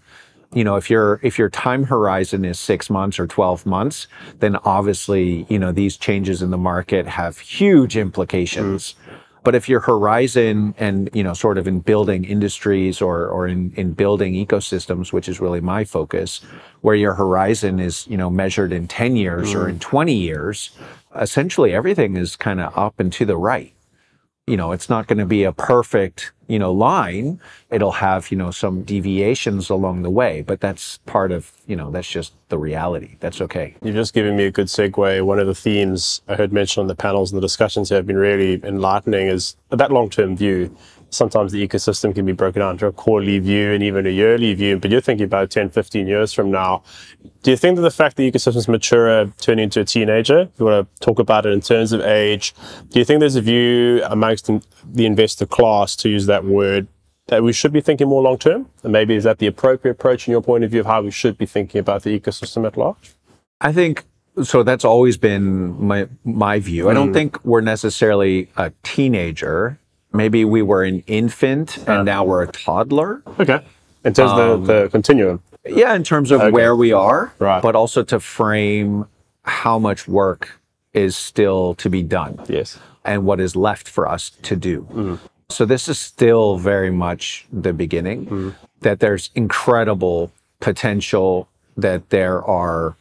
You 0.54 0.64
know, 0.64 0.76
if 0.76 0.90
your 0.90 1.20
if 1.24 1.38
your 1.38 1.50
time 1.50 1.84
horizon 1.84 2.44
is 2.44 2.60
6 2.60 2.90
months 2.90 3.20
or 3.20 3.28
12 3.28 3.66
months, 3.66 4.08
then 4.40 4.56
obviously, 4.58 5.46
you 5.50 5.60
know, 5.60 5.72
these 5.72 5.96
changes 5.96 6.42
in 6.42 6.52
the 6.52 6.58
market 6.58 7.08
have 7.08 7.38
huge 7.38 7.96
implications. 7.96 8.96
Mm. 9.08 9.14
But 9.48 9.56
if 9.56 9.70
your 9.70 9.80
horizon 9.80 10.76
and, 10.78 11.10
you 11.14 11.24
know, 11.24 11.34
sort 11.34 11.58
of 11.58 11.70
in 11.70 11.80
building 11.80 12.26
industries 12.26 13.02
or, 13.02 13.30
or 13.30 13.48
in, 13.48 13.72
in 13.78 13.94
building 13.94 14.34
ecosystems, 14.34 15.14
which 15.14 15.30
is 15.30 15.40
really 15.40 15.62
my 15.62 15.86
focus, 15.86 16.42
where 16.82 16.96
your 16.96 17.14
horizon 17.14 17.80
is, 17.80 18.06
you 18.08 18.18
know, 18.18 18.30
measured 18.30 18.74
in 18.74 18.90
10 18.90 19.16
years 19.16 19.54
or 19.54 19.68
mm. 19.68 19.70
in 19.70 19.80
20 19.80 20.14
years, 20.14 20.72
essentially 21.16 21.74
everything 21.74 22.18
is 22.18 22.36
kind 22.36 22.60
of 22.60 22.78
up 22.78 23.00
and 23.00 23.14
to 23.14 23.24
the 23.24 23.38
right. 23.38 23.74
You 24.48 24.56
know, 24.56 24.72
it's 24.72 24.90
not 24.90 25.08
going 25.08 25.20
to 25.20 25.26
be 25.26 25.44
a 25.44 25.52
perfect, 25.52 26.32
you 26.48 26.58
know, 26.58 26.72
line. 26.72 27.40
It'll 27.70 27.92
have, 27.92 28.32
you 28.32 28.38
know, 28.38 28.50
some 28.50 28.84
deviations 28.84 29.70
along 29.70 30.04
the 30.04 30.10
way, 30.10 30.42
but 30.42 30.62
that's 30.62 31.00
part 31.00 31.34
of, 31.34 31.52
you 31.68 31.76
know, 31.76 31.92
that's 31.92 32.10
just 32.10 32.34
the 32.48 32.58
reality. 32.58 33.18
That's 33.20 33.42
okay. 33.42 33.76
You've 33.84 33.96
just 33.96 34.14
given 34.14 34.38
me 34.38 34.46
a 34.46 34.52
good 34.52 34.68
segue. 34.68 35.26
One 35.26 35.40
of 35.40 35.48
the 35.48 35.56
themes 35.56 36.22
I 36.30 36.36
heard 36.36 36.54
mentioned 36.54 36.84
on 36.84 36.88
the 36.88 36.96
panels 36.96 37.32
and 37.32 37.38
the 37.38 37.46
discussions 37.46 37.90
have 37.90 38.08
been 38.08 38.16
really 38.18 38.62
enlightening 38.64 39.28
is 39.28 39.58
that 39.70 39.92
long 39.92 40.10
term 40.10 40.38
view. 40.38 40.74
Sometimes 41.10 41.52
the 41.52 41.66
ecosystem 41.66 42.14
can 42.14 42.26
be 42.26 42.34
broken 42.34 42.60
down 42.60 42.78
to 42.80 42.88
a 42.88 42.92
quarterly 42.92 43.40
view 43.40 43.72
and 43.72 43.82
even 43.82 44.06
a 44.06 44.10
yearly 44.10 44.54
view, 44.54 44.78
but 44.78 44.92
you're 44.92 45.02
thinking 45.02 45.26
about 45.26 45.50
10, 45.50 45.70
15 45.70 46.08
years 46.08 46.34
from 46.34 46.52
now. 46.52 46.84
Do 47.44 47.52
you 47.52 47.58
think 47.58 47.78
that 47.78 47.82
the 47.82 47.92
fact 47.92 48.18
that 48.18 48.24
the 48.24 48.32
ecosystem's 48.32 48.68
mature, 48.68 49.28
turning 49.40 49.64
into 49.64 49.80
a 49.82 49.86
teenager, 49.86 50.42
if 50.42 50.50
you 50.60 50.66
want 50.66 50.88
to 50.96 51.06
talk 51.06 51.20
about 51.20 51.46
it 51.46 51.54
in 51.54 51.62
terms 51.62 51.94
of 51.94 52.02
age, 52.02 52.54
do 52.90 53.00
you 53.00 53.06
think 53.06 53.20
there's 53.20 53.36
a 53.36 53.42
view 53.42 54.02
amongst 54.06 54.50
the 54.86 55.06
investor 55.06 55.46
class, 55.46 55.96
to 55.98 56.10
use 56.10 56.26
that 56.26 56.44
word, 56.44 56.88
that 57.28 57.44
we 57.44 57.54
should 57.54 57.72
be 57.72 57.82
thinking 57.82 58.08
more 58.08 58.22
long 58.22 58.38
term? 58.38 58.70
And 58.84 58.92
maybe 58.92 59.16
is 59.16 59.24
that 59.24 59.40
the 59.40 59.48
appropriate 59.48 59.94
approach 59.94 60.28
in 60.28 60.32
your 60.32 60.42
point 60.42 60.64
of 60.64 60.72
view 60.72 60.82
of 60.82 60.86
how 60.86 61.02
we 61.02 61.12
should 61.12 61.38
be 61.38 61.46
thinking 61.46 61.80
about 61.80 62.04
the 62.04 62.20
ecosystem 62.20 62.66
at 62.66 62.78
large? 62.78 63.12
I 63.62 63.72
think 63.72 64.06
so. 64.44 64.64
That's 64.64 64.86
always 64.86 65.18
been 65.18 65.84
my 65.84 66.08
my 66.24 66.60
view. 66.60 66.90
I 66.90 66.94
don't 66.94 67.10
mm. 67.10 67.14
think 67.14 67.44
we're 67.44 67.62
necessarily 67.62 68.50
a 68.58 68.72
teenager. 68.84 69.80
Maybe 70.14 70.46
we 70.46 70.62
were 70.62 70.84
an 70.84 71.04
infant 71.08 71.78
and 71.88 72.06
now 72.06 72.24
we're 72.24 72.44
a 72.44 72.48
toddler. 72.48 73.22
Okay. 73.40 73.64
In 74.04 74.14
terms 74.14 74.32
of 74.32 74.38
the, 74.38 74.54
um, 74.54 74.66
the 74.66 74.90
continuum. 74.90 75.42
Yeah, 75.66 75.94
in 75.96 76.04
terms 76.04 76.32
of 76.32 76.52
where 76.54 76.76
we 76.76 76.94
are, 76.94 77.34
Right. 77.40 77.62
but 77.62 77.76
also 77.76 78.04
to 78.04 78.20
frame 78.20 79.06
how 79.44 79.78
much 79.80 80.08
work 80.08 80.60
is 80.94 81.16
still 81.16 81.76
to 81.76 81.90
be 81.90 82.04
done 82.04 82.40
Yes. 82.48 82.80
and 83.04 83.26
what 83.26 83.40
is 83.40 83.56
left 83.56 83.88
for 83.88 84.08
us 84.08 84.30
to 84.44 84.56
do. 84.56 84.82
Mm-hmm. 84.92 85.16
So 85.50 85.66
this 85.66 85.88
is 85.88 86.00
still 86.00 86.58
very 86.58 86.92
much 86.92 87.46
the 87.52 87.74
beginning. 87.74 88.26
Mm-hmm. 88.26 88.50
That 88.82 89.00
there's 89.00 89.30
incredible 89.36 90.32
potential. 90.60 91.48
That 91.76 92.10
there 92.10 92.44
are 92.44 92.96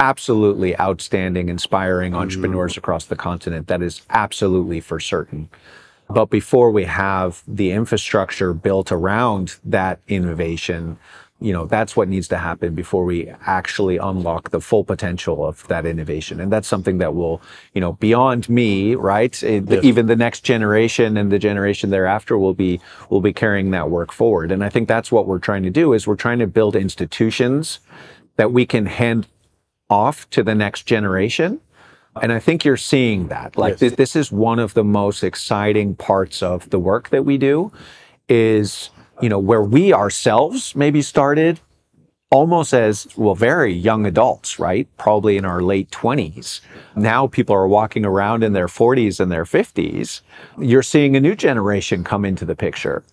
absolutely 0.00 0.78
outstanding, 0.78 1.48
inspiring 1.48 2.12
mm-hmm. 2.12 2.22
entrepreneurs 2.22 2.76
across 2.76 3.06
the 3.06 3.16
continent. 3.16 3.68
That 3.68 3.82
is 3.82 4.02
absolutely 4.10 4.80
for 4.80 5.00
certain. 5.00 5.48
But 6.08 6.26
before 6.26 6.70
we 6.70 6.84
have 6.84 7.42
the 7.48 7.72
infrastructure 7.72 8.54
built 8.54 8.92
around 8.92 9.56
that 9.64 10.00
innovation, 10.08 10.98
you 11.40 11.52
know, 11.52 11.66
that's 11.66 11.94
what 11.96 12.08
needs 12.08 12.28
to 12.28 12.38
happen 12.38 12.74
before 12.74 13.04
we 13.04 13.28
actually 13.44 13.98
unlock 13.98 14.50
the 14.50 14.60
full 14.60 14.84
potential 14.84 15.46
of 15.46 15.66
that 15.68 15.84
innovation. 15.84 16.40
And 16.40 16.50
that's 16.50 16.66
something 16.66 16.96
that 16.98 17.14
will, 17.14 17.42
you 17.74 17.80
know, 17.80 17.92
beyond 17.94 18.48
me, 18.48 18.94
right? 18.94 19.42
It- 19.42 19.68
Yes. 19.68 19.84
Even 19.84 20.06
the 20.06 20.16
next 20.16 20.44
generation 20.44 21.16
and 21.18 21.30
the 21.30 21.38
generation 21.38 21.90
thereafter 21.90 22.38
will 22.38 22.54
be 22.54 22.80
will 23.10 23.20
be 23.20 23.34
carrying 23.34 23.70
that 23.72 23.90
work 23.90 24.12
forward. 24.12 24.50
And 24.50 24.64
I 24.64 24.70
think 24.70 24.88
that's 24.88 25.12
what 25.12 25.26
we're 25.26 25.38
trying 25.38 25.64
to 25.64 25.70
do 25.70 25.92
is 25.92 26.06
we're 26.06 26.14
trying 26.16 26.38
to 26.38 26.46
build 26.46 26.74
institutions 26.74 27.80
that 28.36 28.50
we 28.52 28.64
can 28.64 28.86
hand 28.86 29.26
off 29.90 30.28
to 30.30 30.42
the 30.42 30.54
next 30.54 30.84
generation. 30.86 31.60
And 32.22 32.32
I 32.32 32.38
think 32.38 32.64
you're 32.64 32.76
seeing 32.76 33.28
that. 33.28 33.56
Like 33.56 33.72
Yes. 33.72 33.80
this, 33.80 33.92
this 33.94 34.16
is 34.16 34.32
one 34.32 34.58
of 34.58 34.74
the 34.74 34.84
most 34.84 35.22
exciting 35.22 35.94
parts 35.94 36.42
of 36.42 36.68
the 36.70 36.78
work 36.78 37.10
that 37.10 37.24
we 37.24 37.38
do 37.38 37.72
is, 38.28 38.90
you 39.20 39.28
know, 39.28 39.38
where 39.38 39.62
we 39.62 39.92
ourselves 39.92 40.74
maybe 40.74 41.02
started 41.02 41.60
almost 42.30 42.74
as 42.74 43.06
well 43.16 43.36
very 43.36 43.72
young 43.72 44.04
adults 44.04 44.58
right? 44.58 44.88
Probably 44.96 45.36
in 45.36 45.44
our 45.44 45.62
late 45.62 45.90
20s 45.90 46.60
now 46.96 47.28
people 47.28 47.54
are 47.54 47.68
walking 47.68 48.04
around 48.04 48.42
in 48.42 48.52
their 48.52 48.66
40s 48.66 49.20
and 49.20 49.30
their 49.30 49.44
50s 49.44 50.22
you're 50.58 50.82
seeing 50.82 51.14
a 51.14 51.20
new 51.20 51.36
generation 51.36 52.02
come 52.02 52.24
into 52.24 52.44
the 52.44 52.56
picture. 52.56 53.04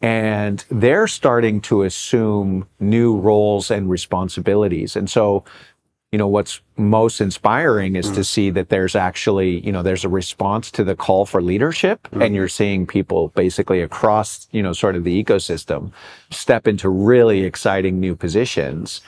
And 0.00 0.64
they're 0.70 1.06
starting 1.06 1.60
to 1.62 1.82
assume 1.82 2.66
new 2.80 3.16
roles 3.16 3.70
and 3.70 3.88
responsibilities. 3.90 4.96
And 4.96 5.08
so 5.08 5.44
you 6.12 6.18
know 6.18 6.28
what's 6.28 6.60
most 6.76 7.20
inspiring 7.20 7.96
is 7.96 8.10
to 8.10 8.20
mm. 8.20 8.26
see 8.26 8.50
that 8.50 8.68
there's 8.68 8.94
actually 8.94 9.64
you 9.64 9.72
know 9.72 9.82
there's 9.82 10.04
a 10.04 10.08
response 10.08 10.70
to 10.70 10.84
the 10.84 10.94
call 10.94 11.24
for 11.24 11.42
leadership 11.42 12.06
mm. 12.12 12.24
and 12.24 12.34
you're 12.34 12.48
seeing 12.48 12.86
people 12.86 13.28
basically 13.28 13.80
across 13.80 14.46
you 14.52 14.62
know 14.62 14.74
sort 14.74 14.94
of 14.94 15.04
the 15.04 15.24
ecosystem 15.24 15.90
step 16.30 16.68
into 16.68 16.88
really 16.88 17.42
exciting 17.42 17.98
new 17.98 18.14
positions 18.14 19.00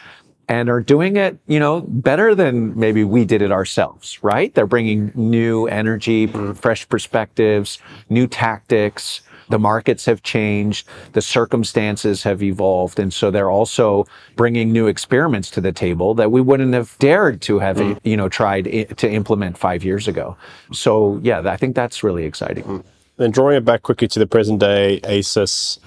and 0.48 0.68
are 0.70 0.80
doing 0.80 1.16
it 1.16 1.38
you 1.46 1.60
know 1.60 1.82
better 1.82 2.34
than 2.34 2.78
maybe 2.78 3.04
we 3.04 3.24
did 3.24 3.42
it 3.42 3.52
ourselves 3.52 4.18
right? 4.22 4.54
They're 4.54 4.66
bringing 4.66 5.12
new 5.14 5.66
energy 5.66 6.26
mm. 6.26 6.56
fresh 6.56 6.88
perspectives 6.88 7.78
new 8.08 8.26
tactics 8.26 9.20
the 9.48 9.58
markets 9.58 10.04
have 10.06 10.22
changed, 10.22 10.86
the 11.12 11.22
circumstances 11.22 12.22
have 12.22 12.42
evolved, 12.42 12.98
and 12.98 13.12
so 13.12 13.30
they're 13.30 13.50
also 13.50 14.06
bringing 14.36 14.72
new 14.72 14.86
experiments 14.86 15.50
to 15.50 15.60
the 15.60 15.72
table 15.72 16.14
that 16.14 16.30
we 16.30 16.40
wouldn't 16.40 16.74
have 16.74 16.96
dared 16.98 17.40
to 17.42 17.58
have, 17.58 17.76
mm. 17.76 17.98
you 18.04 18.16
know, 18.16 18.28
tried 18.28 18.64
to 18.96 19.10
implement 19.10 19.58
five 19.58 19.84
years 19.84 20.08
ago. 20.08 20.36
So 20.72 21.20
yeah, 21.22 21.42
I 21.44 21.56
think 21.56 21.74
that's 21.74 22.02
really 22.02 22.24
exciting. 22.24 22.64
Mm. 22.64 22.84
Then 23.16 23.30
drawing 23.30 23.56
it 23.56 23.64
back 23.64 23.82
quickly 23.82 24.08
to 24.08 24.18
the 24.18 24.26
present 24.26 24.58
day 24.60 25.00
AESIS, 25.04 25.78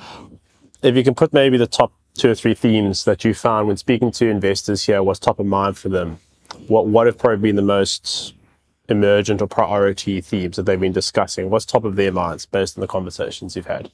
if 0.81 0.95
you 0.95 1.03
can 1.03 1.15
put 1.15 1.33
maybe 1.33 1.57
the 1.57 1.67
top 1.67 1.91
two 2.17 2.31
or 2.31 2.35
three 2.35 2.53
themes 2.53 3.05
that 3.05 3.23
you 3.23 3.33
found 3.33 3.67
when 3.67 3.77
speaking 3.77 4.11
to 4.11 4.27
investors 4.27 4.83
here, 4.83 5.03
what's 5.03 5.19
top 5.19 5.39
of 5.39 5.45
mind 5.45 5.77
for 5.77 5.89
them? 5.89 6.19
What 6.67 6.87
what 6.87 7.05
have 7.05 7.17
probably 7.17 7.49
been 7.49 7.55
the 7.55 7.61
most 7.61 8.33
emergent 8.89 9.41
or 9.41 9.47
priority 9.47 10.21
themes 10.21 10.55
that 10.55 10.63
they've 10.63 10.79
been 10.79 10.91
discussing? 10.93 11.49
What's 11.49 11.65
top 11.65 11.83
of 11.83 11.95
their 11.95 12.11
minds 12.11 12.45
based 12.45 12.77
on 12.77 12.81
the 12.81 12.87
conversations 12.87 13.55
you've 13.55 13.67
had 13.67 13.91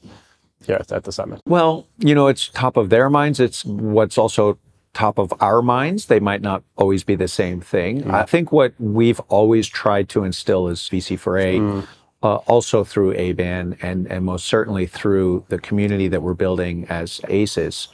here 0.65 0.77
at, 0.77 0.91
at 0.91 1.03
the 1.03 1.11
summit? 1.11 1.41
Well, 1.45 1.87
you 1.99 2.15
know, 2.15 2.27
it's 2.27 2.49
top 2.49 2.77
of 2.77 2.89
their 2.89 3.09
minds. 3.09 3.39
It's 3.39 3.65
what's 3.65 4.17
also 4.17 4.57
top 4.93 5.17
of 5.17 5.33
our 5.39 5.61
minds, 5.61 6.05
they 6.05 6.19
might 6.19 6.41
not 6.41 6.63
always 6.75 7.03
be 7.03 7.15
the 7.15 7.27
same 7.27 7.59
thing. 7.59 8.03
Mm. 8.03 8.13
I 8.13 8.23
think 8.23 8.51
what 8.51 8.73
we've 8.79 9.19
always 9.21 9.67
tried 9.67 10.07
to 10.09 10.23
instill 10.23 10.67
as 10.67 10.81
VC4A, 10.81 11.59
mm. 11.59 11.87
uh, 12.21 12.35
also 12.35 12.83
through 12.83 13.13
ABAN 13.15 13.77
and, 13.81 14.07
and 14.07 14.25
most 14.25 14.45
certainly 14.45 14.85
through 14.85 15.45
the 15.49 15.59
community 15.59 16.07
that 16.07 16.21
we're 16.21 16.35
building 16.35 16.85
as 16.89 17.19
AESIS, 17.27 17.87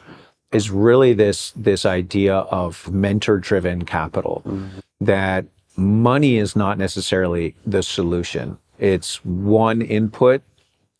is 0.52 0.70
really 0.70 1.14
this, 1.14 1.52
this 1.56 1.86
idea 1.86 2.36
of 2.36 2.91
mentor 2.91 3.38
driven 3.38 3.86
capital. 3.86 4.41
Mm. 4.45 4.70
That 5.02 5.45
money 5.80 6.38
is 6.38 6.55
not 6.55 6.77
necessarily 6.77 7.55
the 7.65 7.82
solution, 7.82 8.57
it's 8.77 9.23
one 9.25 9.82
input, 9.82 10.41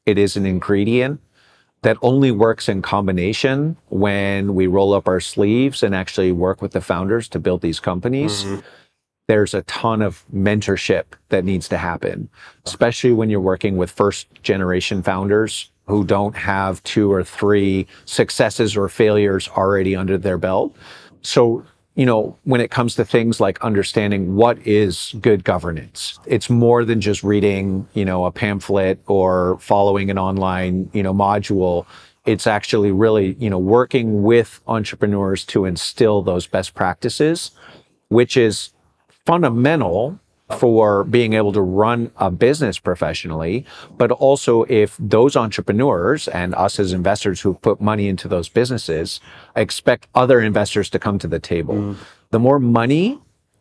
it 0.06 0.18
is 0.18 0.36
an 0.36 0.46
ingredient 0.46 1.22
that 1.82 1.98
only 2.02 2.32
works 2.32 2.68
in 2.68 2.82
combination 2.82 3.78
when 3.90 4.54
we 4.54 4.68
roll 4.68 4.94
up 4.94 5.08
our 5.08 5.20
sleeves 5.20 5.82
and 5.82 5.96
actually 5.96 6.32
work 6.32 6.62
with 6.62 6.72
the 6.72 6.82
founders 6.82 7.30
to 7.30 7.40
build 7.40 7.62
these 7.62 7.80
companies. 7.80 8.44
Mm-hmm. 8.44 8.60
There's 9.28 9.54
a 9.54 9.62
ton 9.64 10.02
of 10.02 10.26
mentorship 10.34 11.06
that 11.30 11.46
needs 11.46 11.70
to 11.70 11.78
happen, 11.78 12.30
especially 12.66 13.14
when 13.14 13.30
you're 13.30 13.40
working 13.40 13.78
with 13.78 13.92
first 13.92 14.28
generation 14.42 15.04
founders 15.04 15.72
who 15.86 16.04
don't 16.04 16.36
have 16.36 16.84
two 16.84 17.12
or 17.12 17.24
three 17.24 17.88
successes 18.06 18.76
or 18.76 18.90
failures 18.90 19.48
already 19.50 19.96
under 19.96 20.18
their 20.18 20.38
belt. 20.38 20.76
So, 21.22 21.64
you 22.00 22.06
know, 22.06 22.34
when 22.46 22.62
it 22.62 22.72
comes 22.72 22.96
to 22.96 23.04
things 23.04 23.42
like 23.42 23.60
understanding 23.60 24.38
what 24.38 24.58
is 24.66 25.14
good 25.20 25.44
governance, 25.44 26.18
it's 26.26 26.50
more 26.50 26.86
than 26.86 27.02
just 27.02 27.26
reading, 27.26 27.86
you 27.94 28.06
know, 28.06 28.26
a 28.26 28.32
pamphlet 28.32 29.02
or 29.08 29.60
following 29.60 30.10
an 30.10 30.18
online, 30.18 30.90
you 30.94 31.04
know, 31.04 31.14
module. 31.14 31.86
It's 32.26 32.48
actually 32.48 32.94
really, 32.94 33.34
you 33.34 33.50
know, 33.50 33.60
working 33.60 34.24
with 34.24 34.62
entrepreneurs 34.66 35.44
to 35.48 35.66
instill 35.66 36.22
those 36.22 36.48
best 36.48 36.74
practices, 36.74 37.52
which 38.08 38.38
is 38.38 38.72
fundamental 39.10 40.18
for 40.58 41.04
being 41.04 41.34
able 41.34 41.52
to 41.54 41.62
run 41.62 42.12
a 42.18 42.32
business 42.32 42.80
professionally, 42.80 43.66
but 43.98 44.12
also 44.12 44.64
if 44.64 44.96
those 45.00 45.36
entrepreneurs 45.36 46.28
and 46.28 46.56
us 46.56 46.80
as 46.80 46.92
investors 46.92 47.42
who 47.42 47.54
put 47.54 47.80
money 47.80 48.08
into 48.08 48.28
those 48.28 48.50
businesses 48.50 49.20
expect 49.56 50.08
other 50.16 50.42
investors 50.42 50.90
to 50.90 51.00
come 51.00 51.20
to 51.20 51.28
the 51.28 51.40
table. 51.40 51.76
Mm. 51.76 51.96
The 52.32 52.40
more 52.40 52.60
money 52.60 53.20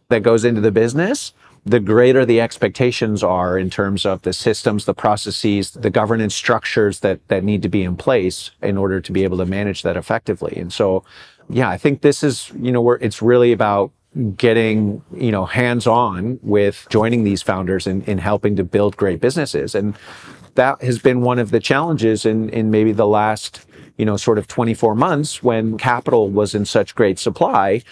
that 0.08 0.22
goes 0.22 0.44
into 0.44 0.60
the 0.60 0.72
business, 0.72 1.34
the 1.64 1.80
greater 1.80 2.24
the 2.24 2.40
expectations 2.40 3.22
are 3.22 3.58
in 3.58 3.68
terms 3.68 4.06
of 4.06 4.22
the 4.22 4.32
systems, 4.32 4.86
the 4.86 4.94
processes, 4.94 5.72
the 5.72 5.90
governance 5.90 6.34
structures 6.34 7.00
that 7.00 7.26
that 7.28 7.44
need 7.44 7.62
to 7.62 7.68
be 7.68 7.82
in 7.82 7.96
place 7.96 8.50
in 8.62 8.78
order 8.78 9.00
to 9.00 9.12
be 9.12 9.24
able 9.24 9.36
to 9.36 9.44
manage 9.44 9.82
that 9.82 9.96
effectively. 9.96 10.54
And 10.56 10.72
so, 10.72 11.04
yeah, 11.50 11.68
I 11.68 11.76
think 11.76 12.00
this 12.00 12.22
is, 12.22 12.50
you 12.58 12.72
know, 12.72 12.80
where 12.80 12.96
it's 12.96 13.20
really 13.20 13.52
about 13.52 13.92
getting 14.36 15.02
you 15.14 15.30
know 15.30 15.44
hands 15.44 15.86
on 15.86 16.38
with 16.42 16.86
joining 16.90 17.24
these 17.24 17.42
founders 17.42 17.86
and 17.86 18.06
in 18.08 18.18
helping 18.18 18.56
to 18.56 18.64
build 18.64 18.96
great 18.96 19.20
businesses. 19.20 19.74
And 19.74 19.96
that 20.54 20.82
has 20.82 20.98
been 20.98 21.20
one 21.20 21.38
of 21.38 21.50
the 21.50 21.60
challenges 21.60 22.26
in 22.26 22.48
in 22.50 22.70
maybe 22.70 22.92
the 22.92 23.06
last 23.06 23.66
you 23.98 24.04
know 24.04 24.16
sort 24.16 24.38
of 24.38 24.46
24 24.46 24.94
months 24.94 25.42
when 25.42 25.76
capital 25.76 26.30
was 26.30 26.54
in 26.54 26.64
such 26.64 26.94
great 26.94 27.18
supply 27.18 27.82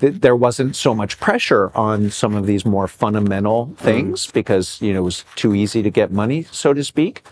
th- 0.00 0.20
there 0.20 0.36
wasn't 0.36 0.76
so 0.76 0.94
much 0.94 1.18
pressure 1.18 1.70
on 1.76 2.10
some 2.10 2.34
of 2.34 2.46
these 2.46 2.64
more 2.66 2.88
fundamental 2.88 3.74
things 3.76 4.26
mm-hmm. 4.26 4.34
because 4.34 4.80
you 4.82 4.92
know 4.92 5.00
it 5.00 5.04
was 5.04 5.24
too 5.36 5.54
easy 5.54 5.82
to 5.82 5.90
get 5.90 6.12
money 6.12 6.42
so 6.50 6.74
to 6.74 6.84
speak 6.84 7.22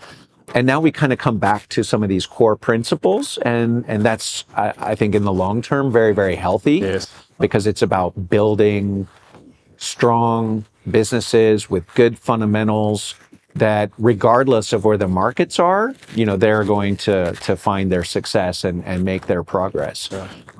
and 0.53 0.67
now 0.67 0.79
we 0.79 0.91
kind 0.91 1.11
of 1.11 1.19
come 1.19 1.37
back 1.39 1.67
to 1.69 1.83
some 1.83 2.03
of 2.03 2.09
these 2.09 2.25
core 2.25 2.55
principles 2.55 3.37
and 3.39 3.83
and 3.87 4.03
that's 4.03 4.45
I, 4.55 4.73
I 4.77 4.95
think 4.95 5.15
in 5.15 5.23
the 5.23 5.33
long 5.33 5.61
term 5.61 5.91
very 5.91 6.13
very 6.13 6.35
healthy 6.35 6.75
Yes. 6.79 7.11
because 7.39 7.67
it's 7.67 7.81
about 7.81 8.29
building 8.29 9.07
strong 9.77 10.65
businesses 10.89 11.69
with 11.69 11.83
good 11.95 12.17
fundamentals 12.19 13.15
that 13.55 13.91
regardless 13.99 14.73
of 14.73 14.83
where 14.83 14.97
the 14.97 15.07
markets 15.07 15.59
are, 15.59 15.93
you 16.15 16.25
know, 16.25 16.35
they're 16.35 16.63
going 16.63 16.97
to 16.97 17.33
to 17.33 17.55
find 17.55 17.91
their 17.91 18.03
success 18.03 18.63
and, 18.63 18.83
and 18.85 19.03
make 19.03 19.27
their 19.27 19.43
progress. 19.43 20.09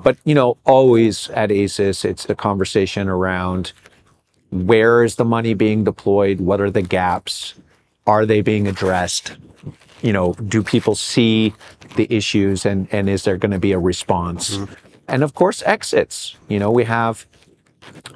But, 0.04 0.16
you 0.24 0.34
know, 0.34 0.56
always 0.64 1.28
at 1.30 1.50
AESIS, 1.50 2.04
it's 2.04 2.28
a 2.30 2.36
conversation 2.36 3.08
around 3.08 3.72
where 4.50 5.02
is 5.02 5.16
the 5.16 5.24
money 5.24 5.54
being 5.54 5.82
deployed? 5.82 6.38
What 6.40 6.60
are 6.60 6.70
the 6.70 6.82
gaps? 6.82 7.54
Are 8.06 8.24
they 8.26 8.42
being 8.42 8.68
addressed? 8.68 9.36
You 10.04 10.12
know, 10.12 10.34
do 10.34 10.62
people 10.62 10.94
see 10.94 11.54
the 11.96 12.06
issues 12.14 12.66
and, 12.66 12.86
and 12.92 13.08
is 13.08 13.24
there 13.24 13.38
going 13.38 13.52
to 13.52 13.58
be 13.58 13.72
a 13.72 13.78
response? 13.78 14.58
Mm-hmm. 14.58 14.74
And 15.08 15.22
of 15.22 15.32
course, 15.34 15.62
exits. 15.64 16.36
You 16.48 16.58
know, 16.58 16.70
we 16.70 16.84
have 16.84 17.26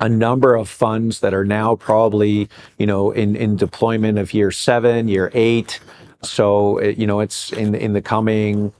a 0.01 0.09
number 0.09 0.55
of 0.55 0.68
funds 0.68 1.20
that 1.20 1.32
are 1.32 1.45
now 1.45 1.76
probably, 1.76 2.49
you 2.78 2.86
know, 2.86 3.11
in, 3.11 3.36
in 3.36 3.57
deployment 3.57 4.18
of 4.18 4.34
year 4.34 4.51
seven, 4.51 5.09
year 5.09 5.30
eight. 5.34 5.80
So, 6.22 6.80
you 6.82 7.07
know, 7.07 7.20
it's 7.20 7.53
in, 7.53 7.74
in 7.74 7.93
the 7.95 8.03
coming 8.03 8.72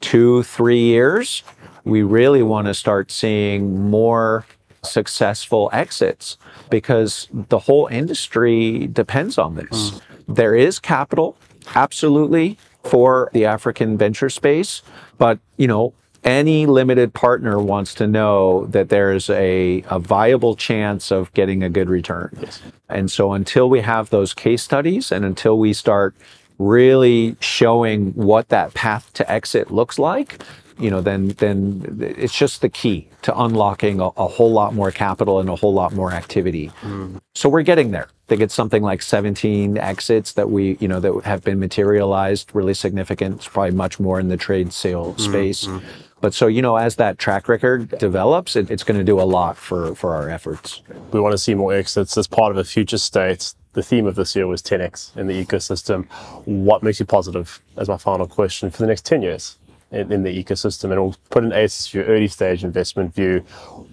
two, 0.00 0.42
three 0.42 0.80
years, 0.80 1.42
we 1.84 2.02
really 2.02 2.42
want 2.42 2.66
to 2.66 2.74
start 2.74 3.10
seeing 3.10 3.90
more 3.90 4.46
successful 4.84 5.70
exits 5.72 6.36
because 6.70 7.28
the 7.32 7.58
whole 7.58 7.86
industry 7.88 8.88
depends 8.88 9.38
on 9.38 9.54
this. 9.54 9.90
Mm. 9.90 10.02
There 10.28 10.54
is 10.54 10.78
capital, 10.78 11.36
absolutely, 11.74 12.58
for 12.82 13.30
the 13.32 13.44
African 13.44 13.96
venture 13.96 14.28
space, 14.28 14.82
but, 15.18 15.38
you 15.56 15.66
know, 15.68 15.94
any 16.24 16.66
limited 16.66 17.12
partner 17.14 17.58
wants 17.60 17.94
to 17.94 18.06
know 18.06 18.66
that 18.66 18.88
there 18.88 19.12
is 19.12 19.28
a, 19.30 19.84
a 19.90 19.98
viable 19.98 20.54
chance 20.54 21.10
of 21.10 21.32
getting 21.34 21.62
a 21.62 21.68
good 21.68 21.88
return. 21.88 22.36
Yes. 22.40 22.62
And 22.88 23.10
so 23.10 23.32
until 23.32 23.68
we 23.68 23.80
have 23.80 24.10
those 24.10 24.34
case 24.34 24.62
studies 24.62 25.10
and 25.10 25.24
until 25.24 25.58
we 25.58 25.72
start 25.72 26.14
really 26.58 27.36
showing 27.40 28.12
what 28.12 28.50
that 28.50 28.72
path 28.74 29.12
to 29.14 29.30
exit 29.30 29.72
looks 29.72 29.98
like, 29.98 30.42
you 30.78 30.90
know, 30.90 31.00
then 31.00 31.28
then 31.38 31.96
it's 32.00 32.36
just 32.36 32.60
the 32.60 32.68
key 32.68 33.08
to 33.22 33.38
unlocking 33.38 34.00
a, 34.00 34.06
a 34.08 34.26
whole 34.26 34.52
lot 34.52 34.74
more 34.74 34.90
capital 34.90 35.40
and 35.40 35.48
a 35.48 35.56
whole 35.56 35.72
lot 35.72 35.92
more 35.92 36.12
activity. 36.12 36.70
Mm. 36.82 37.20
So 37.34 37.48
we're 37.48 37.62
getting 37.62 37.90
there. 37.90 38.08
I 38.08 38.28
think 38.28 38.42
it's 38.42 38.54
something 38.54 38.82
like 38.82 39.02
17 39.02 39.78
exits 39.78 40.32
that 40.32 40.50
we, 40.50 40.76
you 40.80 40.88
know, 40.88 41.00
that 41.00 41.24
have 41.24 41.42
been 41.44 41.58
materialized, 41.58 42.50
really 42.54 42.74
significant. 42.74 43.36
It's 43.36 43.48
probably 43.48 43.72
much 43.72 44.00
more 44.00 44.18
in 44.18 44.28
the 44.28 44.36
trade 44.36 44.72
sale 44.72 45.14
mm, 45.14 45.20
space. 45.20 45.66
Mm. 45.66 45.82
But 46.22 46.34
so, 46.34 46.46
you 46.46 46.62
know, 46.62 46.76
as 46.76 46.96
that 46.96 47.18
track 47.18 47.48
record 47.48 47.98
develops, 47.98 48.54
it, 48.54 48.70
it's 48.70 48.84
going 48.84 48.98
to 48.98 49.04
do 49.04 49.20
a 49.20 49.22
lot 49.22 49.56
for, 49.56 49.94
for 49.96 50.14
our 50.14 50.30
efforts. 50.30 50.80
We 51.10 51.20
want 51.20 51.32
to 51.32 51.38
see 51.38 51.54
more 51.54 51.74
exits 51.74 52.16
as 52.16 52.28
part 52.28 52.52
of 52.52 52.58
a 52.58 52.64
future 52.64 52.98
state. 52.98 53.52
The 53.72 53.82
theme 53.82 54.06
of 54.06 54.14
this 54.14 54.36
year 54.36 54.46
was 54.46 54.62
10x 54.62 55.16
in 55.16 55.26
the 55.26 55.44
ecosystem. 55.44 56.06
What 56.44 56.82
makes 56.82 57.00
you 57.00 57.06
positive, 57.06 57.60
as 57.76 57.88
my 57.88 57.96
final 57.96 58.28
question, 58.28 58.70
for 58.70 58.78
the 58.78 58.86
next 58.86 59.04
10 59.04 59.22
years 59.22 59.58
in, 59.92 60.22
the 60.22 60.44
ecosystem? 60.44 60.90
And 60.92 61.02
we'll 61.02 61.16
put 61.30 61.44
an 61.44 61.50
AESIS 61.50 61.90
view, 61.90 62.02
early 62.02 62.28
stage 62.28 62.64
investment 62.64 63.14
view. 63.14 63.40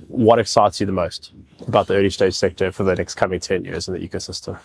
What 0.07 0.39
excites 0.39 0.79
you 0.79 0.85
the 0.85 0.91
most 0.91 1.31
about 1.67 1.87
the 1.87 1.95
early 1.95 2.09
stage 2.09 2.33
sector 2.33 2.71
for 2.71 2.83
the 2.83 2.95
next 2.95 3.15
coming 3.15 3.39
10 3.39 3.65
years 3.65 3.87
in 3.87 3.93
the 3.93 4.07
ecosystem? 4.07 4.59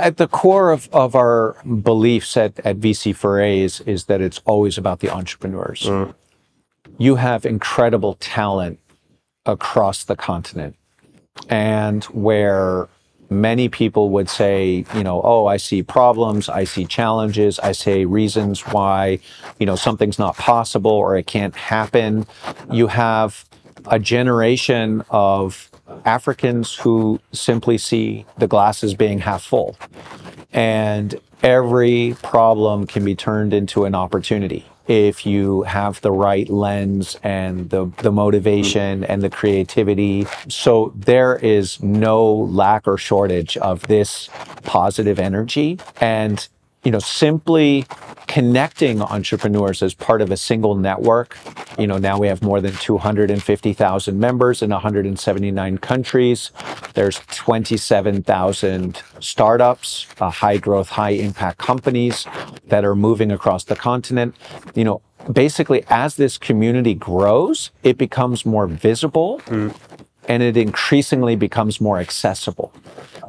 At 0.00 0.16
the 0.16 0.26
core 0.26 0.72
of, 0.72 0.88
of 0.92 1.14
our 1.14 1.56
beliefs 1.64 2.36
at, 2.36 2.58
at 2.60 2.78
VC4A 2.78 3.58
is, 3.58 3.80
is 3.82 4.04
that 4.04 4.20
it's 4.20 4.40
always 4.44 4.78
about 4.78 5.00
the 5.00 5.10
entrepreneurs. 5.10 5.82
Mm. 5.82 6.14
You 6.98 7.16
have 7.16 7.44
incredible 7.44 8.14
talent 8.14 8.80
across 9.44 10.04
the 10.04 10.16
continent. 10.16 10.76
And 11.48 12.04
where 12.04 12.88
many 13.30 13.68
people 13.68 14.10
would 14.10 14.28
say, 14.28 14.84
you 14.94 15.02
know, 15.02 15.20
oh, 15.22 15.46
I 15.46 15.56
see 15.56 15.82
problems, 15.82 16.48
I 16.48 16.64
see 16.64 16.84
challenges, 16.84 17.58
I 17.58 17.72
see 17.72 18.04
reasons 18.04 18.60
why, 18.60 19.18
you 19.58 19.66
know, 19.66 19.76
something's 19.76 20.18
not 20.18 20.36
possible 20.36 20.90
or 20.90 21.16
it 21.16 21.26
can't 21.26 21.54
happen. 21.54 22.26
You 22.70 22.86
have 22.88 23.44
a 23.86 23.98
generation 23.98 25.04
of 25.10 25.70
Africans 26.04 26.74
who 26.74 27.20
simply 27.32 27.78
see 27.78 28.26
the 28.38 28.46
glass 28.46 28.82
as 28.82 28.94
being 28.94 29.20
half 29.20 29.42
full. 29.42 29.76
And 30.52 31.14
every 31.42 32.16
problem 32.22 32.86
can 32.86 33.04
be 33.04 33.14
turned 33.14 33.52
into 33.52 33.84
an 33.84 33.94
opportunity 33.94 34.64
if 34.88 35.26
you 35.26 35.62
have 35.62 36.00
the 36.00 36.12
right 36.12 36.48
lens 36.48 37.16
and 37.22 37.70
the, 37.70 37.90
the 37.98 38.12
motivation 38.12 39.04
and 39.04 39.22
the 39.22 39.30
creativity. 39.30 40.26
So 40.48 40.92
there 40.94 41.36
is 41.36 41.82
no 41.82 42.32
lack 42.32 42.86
or 42.86 42.96
shortage 42.96 43.56
of 43.56 43.86
this 43.88 44.28
positive 44.62 45.18
energy. 45.18 45.78
And 46.00 46.46
you 46.86 46.92
know, 46.92 47.00
simply 47.00 47.84
connecting 48.28 49.02
entrepreneurs 49.02 49.82
as 49.82 49.92
part 49.92 50.22
of 50.22 50.30
a 50.30 50.36
single 50.36 50.76
network. 50.76 51.36
You 51.76 51.88
know, 51.88 51.98
now 51.98 52.16
we 52.16 52.28
have 52.28 52.44
more 52.44 52.60
than 52.60 52.74
250,000 52.74 54.20
members 54.20 54.62
in 54.62 54.70
179 54.70 55.78
countries. 55.78 56.52
There's 56.94 57.18
27,000 57.26 59.02
startups, 59.18 60.06
uh, 60.20 60.30
high 60.30 60.58
growth, 60.58 60.90
high 60.90 61.10
impact 61.10 61.58
companies 61.58 62.24
that 62.68 62.84
are 62.84 62.94
moving 62.94 63.32
across 63.32 63.64
the 63.64 63.74
continent. 63.74 64.36
You 64.76 64.84
know, 64.84 65.02
basically, 65.32 65.84
as 65.88 66.14
this 66.14 66.38
community 66.38 66.94
grows, 66.94 67.72
it 67.82 67.98
becomes 67.98 68.46
more 68.46 68.68
visible 68.68 69.40
and 70.28 70.42
it 70.42 70.56
increasingly 70.56 71.36
becomes 71.36 71.80
more 71.80 71.98
accessible. 71.98 72.72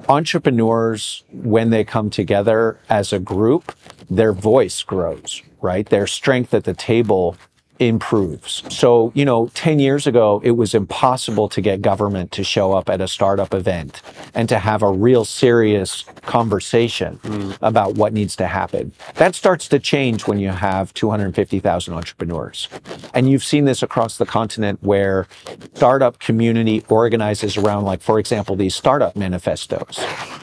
Entrepreneurs, 0.10 1.24
when 1.32 1.70
they 1.70 1.84
come 1.84 2.10
together 2.10 2.80
as 2.90 3.12
a 3.12 3.20
group, 3.20 3.74
their 4.10 4.34
voice 4.34 4.82
grows, 4.84 5.42
right? 5.62 5.88
Their 5.88 6.08
strength 6.08 6.54
at 6.54 6.64
the 6.64 6.74
table 6.74 7.36
improves. 7.80 8.64
So, 8.70 9.12
you 9.16 9.26
know, 9.26 9.48
10 9.54 9.80
years 9.80 10.08
ago, 10.08 10.42
it 10.44 10.52
was 10.52 10.74
impossible 10.74 11.50
to 11.50 11.62
get 11.62 11.82
government 11.82 12.32
to 12.34 12.44
show 12.44 12.74
up 12.74 12.90
at 12.90 13.02
a 13.02 13.08
startup 13.08 13.54
event 13.54 14.02
and 14.34 14.50
to 14.50 14.60
have 14.60 14.82
a 14.82 14.92
real 14.92 15.26
serious 15.26 16.04
conversation 16.24 17.20
mm. 17.24 17.58
about 17.62 17.96
what 17.96 18.14
needs 18.14 18.36
to 18.38 18.48
happen. 18.48 18.92
That 19.16 19.36
starts 19.36 19.68
to 19.70 19.80
change 19.80 20.28
when 20.28 20.40
you 20.40 20.50
have 20.50 20.94
250,000 20.94 21.94
entrepreneurs. 21.94 22.68
And 23.14 23.30
you've 23.30 23.44
seen 23.44 23.66
this 23.66 23.84
across 23.84 24.18
the 24.18 24.26
continent 24.26 24.80
where 24.82 25.28
startup 25.74 26.20
community 26.20 26.84
organizes 26.90 27.58
around, 27.58 27.86
like, 27.86 28.02
for 28.02 28.20
example, 28.20 28.56
these 28.56 28.76
startup 28.76 29.16
manifestos. 29.16 30.00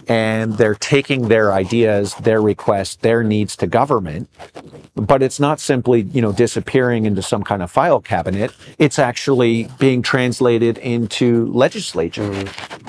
And 0.09 0.55
they're 0.55 0.75
taking 0.75 1.29
their 1.29 1.53
ideas, 1.53 2.15
their 2.17 2.41
requests, 2.43 2.97
their 2.97 3.23
needs 3.25 3.57
to 3.57 3.67
government. 3.67 4.29
But 4.95 5.23
it's 5.23 5.41
not 5.41 5.61
simply 5.61 6.03
you 6.03 6.23
know 6.23 6.33
disappearing 6.33 7.07
into 7.07 7.23
some 7.23 7.43
kind 7.43 7.63
of 7.63 7.71
file 7.71 8.01
cabinet. 8.01 8.53
It's 8.79 8.99
actually 8.99 9.69
being 9.79 10.03
translated 10.03 10.79
into 10.79 11.47
legislature 11.47 12.45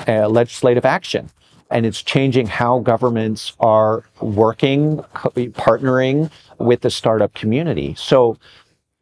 uh, 0.08 0.28
legislative 0.28 0.86
action. 0.86 1.30
And 1.72 1.86
it's 1.86 2.04
changing 2.04 2.48
how 2.48 2.80
governments 2.80 3.54
are 3.60 4.04
working 4.22 4.98
co- 5.14 5.32
partnering 5.32 6.30
with 6.60 6.82
the 6.82 6.92
startup 6.92 7.34
community. 7.34 7.96
So 7.98 8.38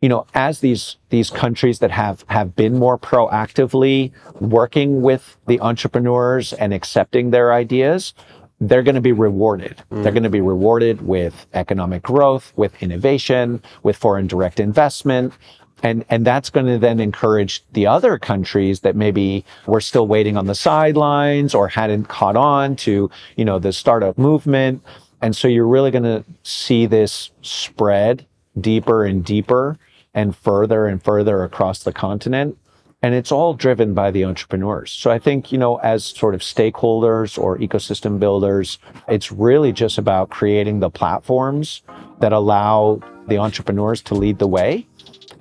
you 0.03 0.09
know 0.09 0.27
as 0.33 0.59
these 0.59 0.97
these 1.09 1.29
countries 1.29 1.79
that 1.79 1.89
have 1.89 2.25
have 2.27 2.55
been 2.57 2.77
more 2.77 2.97
proactively 2.97 4.11
working 4.41 5.01
with 5.01 5.37
the 5.47 5.61
entrepreneurs 5.61 6.51
and 6.51 6.73
accepting 6.73 7.31
their 7.31 7.53
ideas 7.53 8.13
they're 8.59 8.83
going 8.83 8.95
to 8.95 9.01
be 9.01 9.11
rewarded. 9.11 9.83
Mm. 9.91 10.03
They're 10.03 10.13
going 10.13 10.23
to 10.23 10.29
be 10.29 10.39
rewarded 10.39 11.01
with 11.01 11.47
economic 11.53 12.01
growth, 12.01 12.53
with 12.55 12.81
innovation, 12.81 13.61
with 13.81 13.97
foreign 13.97 14.25
direct 14.25 14.57
investment. 14.57 15.33
And, 15.81 16.05
and 16.09 16.25
that's 16.25 16.49
going 16.49 16.67
to 16.67 16.77
then 16.77 17.01
encourage 17.01 17.61
the 17.73 17.87
other 17.87 18.17
countries 18.17 18.79
that 18.81 18.95
maybe 18.95 19.43
were 19.65 19.81
still 19.81 20.07
waiting 20.07 20.37
on 20.37 20.45
the 20.45 20.55
sidelines 20.55 21.53
or 21.53 21.67
hadn't 21.67 22.05
caught 22.05 22.37
on 22.37 22.77
to, 22.77 23.11
you 23.35 23.43
know, 23.43 23.59
the 23.59 23.73
startup 23.73 24.17
movement. 24.17 24.81
And 25.21 25.35
so 25.35 25.49
you're 25.49 25.67
really 25.67 25.91
going 25.91 26.03
to 26.03 26.23
see 26.43 26.85
this 26.85 27.31
spread 27.41 28.25
deeper 28.61 29.03
and 29.03 29.25
deeper 29.25 29.77
and 30.13 30.35
further 30.35 30.87
and 30.87 31.03
further 31.03 31.43
across 31.43 31.83
the 31.83 31.93
continent 31.93 32.57
and 33.03 33.13
it's 33.13 33.33
all 33.33 33.53
driven 33.53 33.93
by 33.93 34.11
the 34.11 34.23
entrepreneurs. 34.23 34.89
So 34.89 35.11
I 35.11 35.19
think, 35.19 35.51
you 35.51 35.57
know, 35.57 35.75
as 35.79 36.05
sort 36.05 36.33
of 36.33 36.39
stakeholders 36.39 37.37
or 37.37 37.57
ecosystem 37.57 38.17
builders, 38.17 38.79
it's 39.09 39.29
really 39.29 39.73
just 39.73 39.97
about 39.97 40.29
creating 40.29 40.79
the 40.79 40.89
platforms 40.89 41.83
that 42.21 42.31
allow 42.31 43.01
the 43.27 43.37
entrepreneurs 43.37 44.01
to 44.03 44.15
lead 44.15 44.39
the 44.39 44.47
way. 44.47 44.87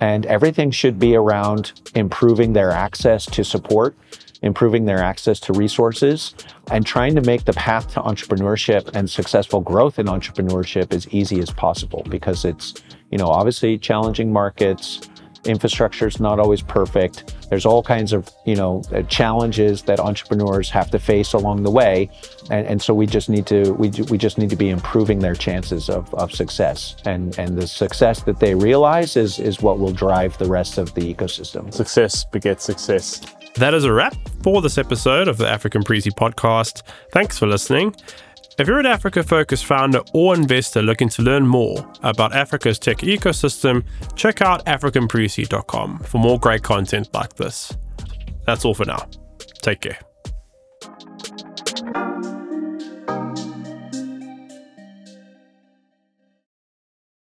And 0.01 0.25
everything 0.25 0.71
should 0.71 0.99
be 0.99 1.15
around 1.15 1.71
improving 1.95 2.51
their 2.51 2.71
access 2.71 3.25
to 3.27 3.45
support, 3.45 3.95
improving 4.41 4.83
their 4.83 5.01
access 5.01 5.39
to 5.41 5.53
resources, 5.53 6.35
and 6.69 6.85
trying 6.85 7.15
to 7.15 7.21
make 7.21 7.45
the 7.45 7.53
path 7.53 7.93
to 7.93 8.01
entrepreneurship 8.01 8.93
and 8.93 9.09
successful 9.09 9.61
growth 9.61 9.99
in 9.99 10.07
entrepreneurship 10.07 10.93
as 10.93 11.07
easy 11.13 11.39
as 11.39 11.49
possible 11.49 12.05
because 12.09 12.43
it's, 12.43 12.73
you 13.13 13.19
know, 13.19 13.27
obviously 13.27 13.77
challenging 13.77 14.33
markets 14.33 15.07
infrastructure 15.45 16.07
is 16.07 16.21
not 16.21 16.39
always 16.39 16.61
perfect 16.61 17.35
there's 17.49 17.65
all 17.65 17.83
kinds 17.83 18.13
of 18.13 18.31
you 18.45 18.55
know 18.55 18.81
uh, 18.93 19.01
challenges 19.03 19.81
that 19.81 19.99
entrepreneurs 19.99 20.69
have 20.69 20.89
to 20.89 20.97
face 20.97 21.33
along 21.33 21.63
the 21.63 21.69
way 21.69 22.09
and, 22.49 22.65
and 22.65 22.81
so 22.81 22.93
we 22.93 23.05
just 23.05 23.29
need 23.29 23.45
to 23.45 23.73
we, 23.73 23.89
we 24.09 24.17
just 24.17 24.37
need 24.37 24.49
to 24.49 24.55
be 24.55 24.69
improving 24.69 25.19
their 25.19 25.35
chances 25.35 25.89
of, 25.89 26.13
of 26.13 26.31
success 26.31 26.95
and 27.05 27.37
and 27.37 27.57
the 27.57 27.67
success 27.67 28.23
that 28.23 28.39
they 28.39 28.55
realize 28.55 29.17
is 29.17 29.37
is 29.37 29.61
what 29.61 29.79
will 29.79 29.91
drive 29.91 30.37
the 30.37 30.45
rest 30.45 30.77
of 30.77 30.93
the 30.93 31.13
ecosystem 31.13 31.73
Success 31.73 32.23
begets 32.23 32.63
success. 32.63 33.19
That 33.55 33.73
is 33.73 33.83
a 33.83 33.91
wrap 33.91 34.15
for 34.41 34.61
this 34.61 34.77
episode 34.77 35.27
of 35.27 35.37
the 35.37 35.47
African 35.47 35.83
Pre-seed 35.83 36.13
podcast. 36.13 36.81
Thanks 37.11 37.37
for 37.37 37.47
listening. 37.47 37.95
If 38.59 38.67
you're 38.67 38.79
an 38.79 38.85
Africa 38.85 39.23
focused 39.23 39.65
founder 39.65 40.01
or 40.13 40.35
investor 40.35 40.83
looking 40.83 41.09
to 41.09 41.23
learn 41.23 41.47
more 41.47 41.91
about 42.03 42.35
Africa's 42.35 42.77
tech 42.77 42.97
ecosystem, 42.97 43.83
check 44.15 44.41
out 44.41 44.63
AfricanPreseed.com 44.67 45.99
for 45.99 46.17
more 46.19 46.39
great 46.39 46.61
content 46.61 47.09
like 47.13 47.33
this. 47.35 47.75
That's 48.45 48.63
all 48.63 48.75
for 48.75 48.85
now. 48.85 49.07
Take 49.61 49.81
care. 49.81 49.99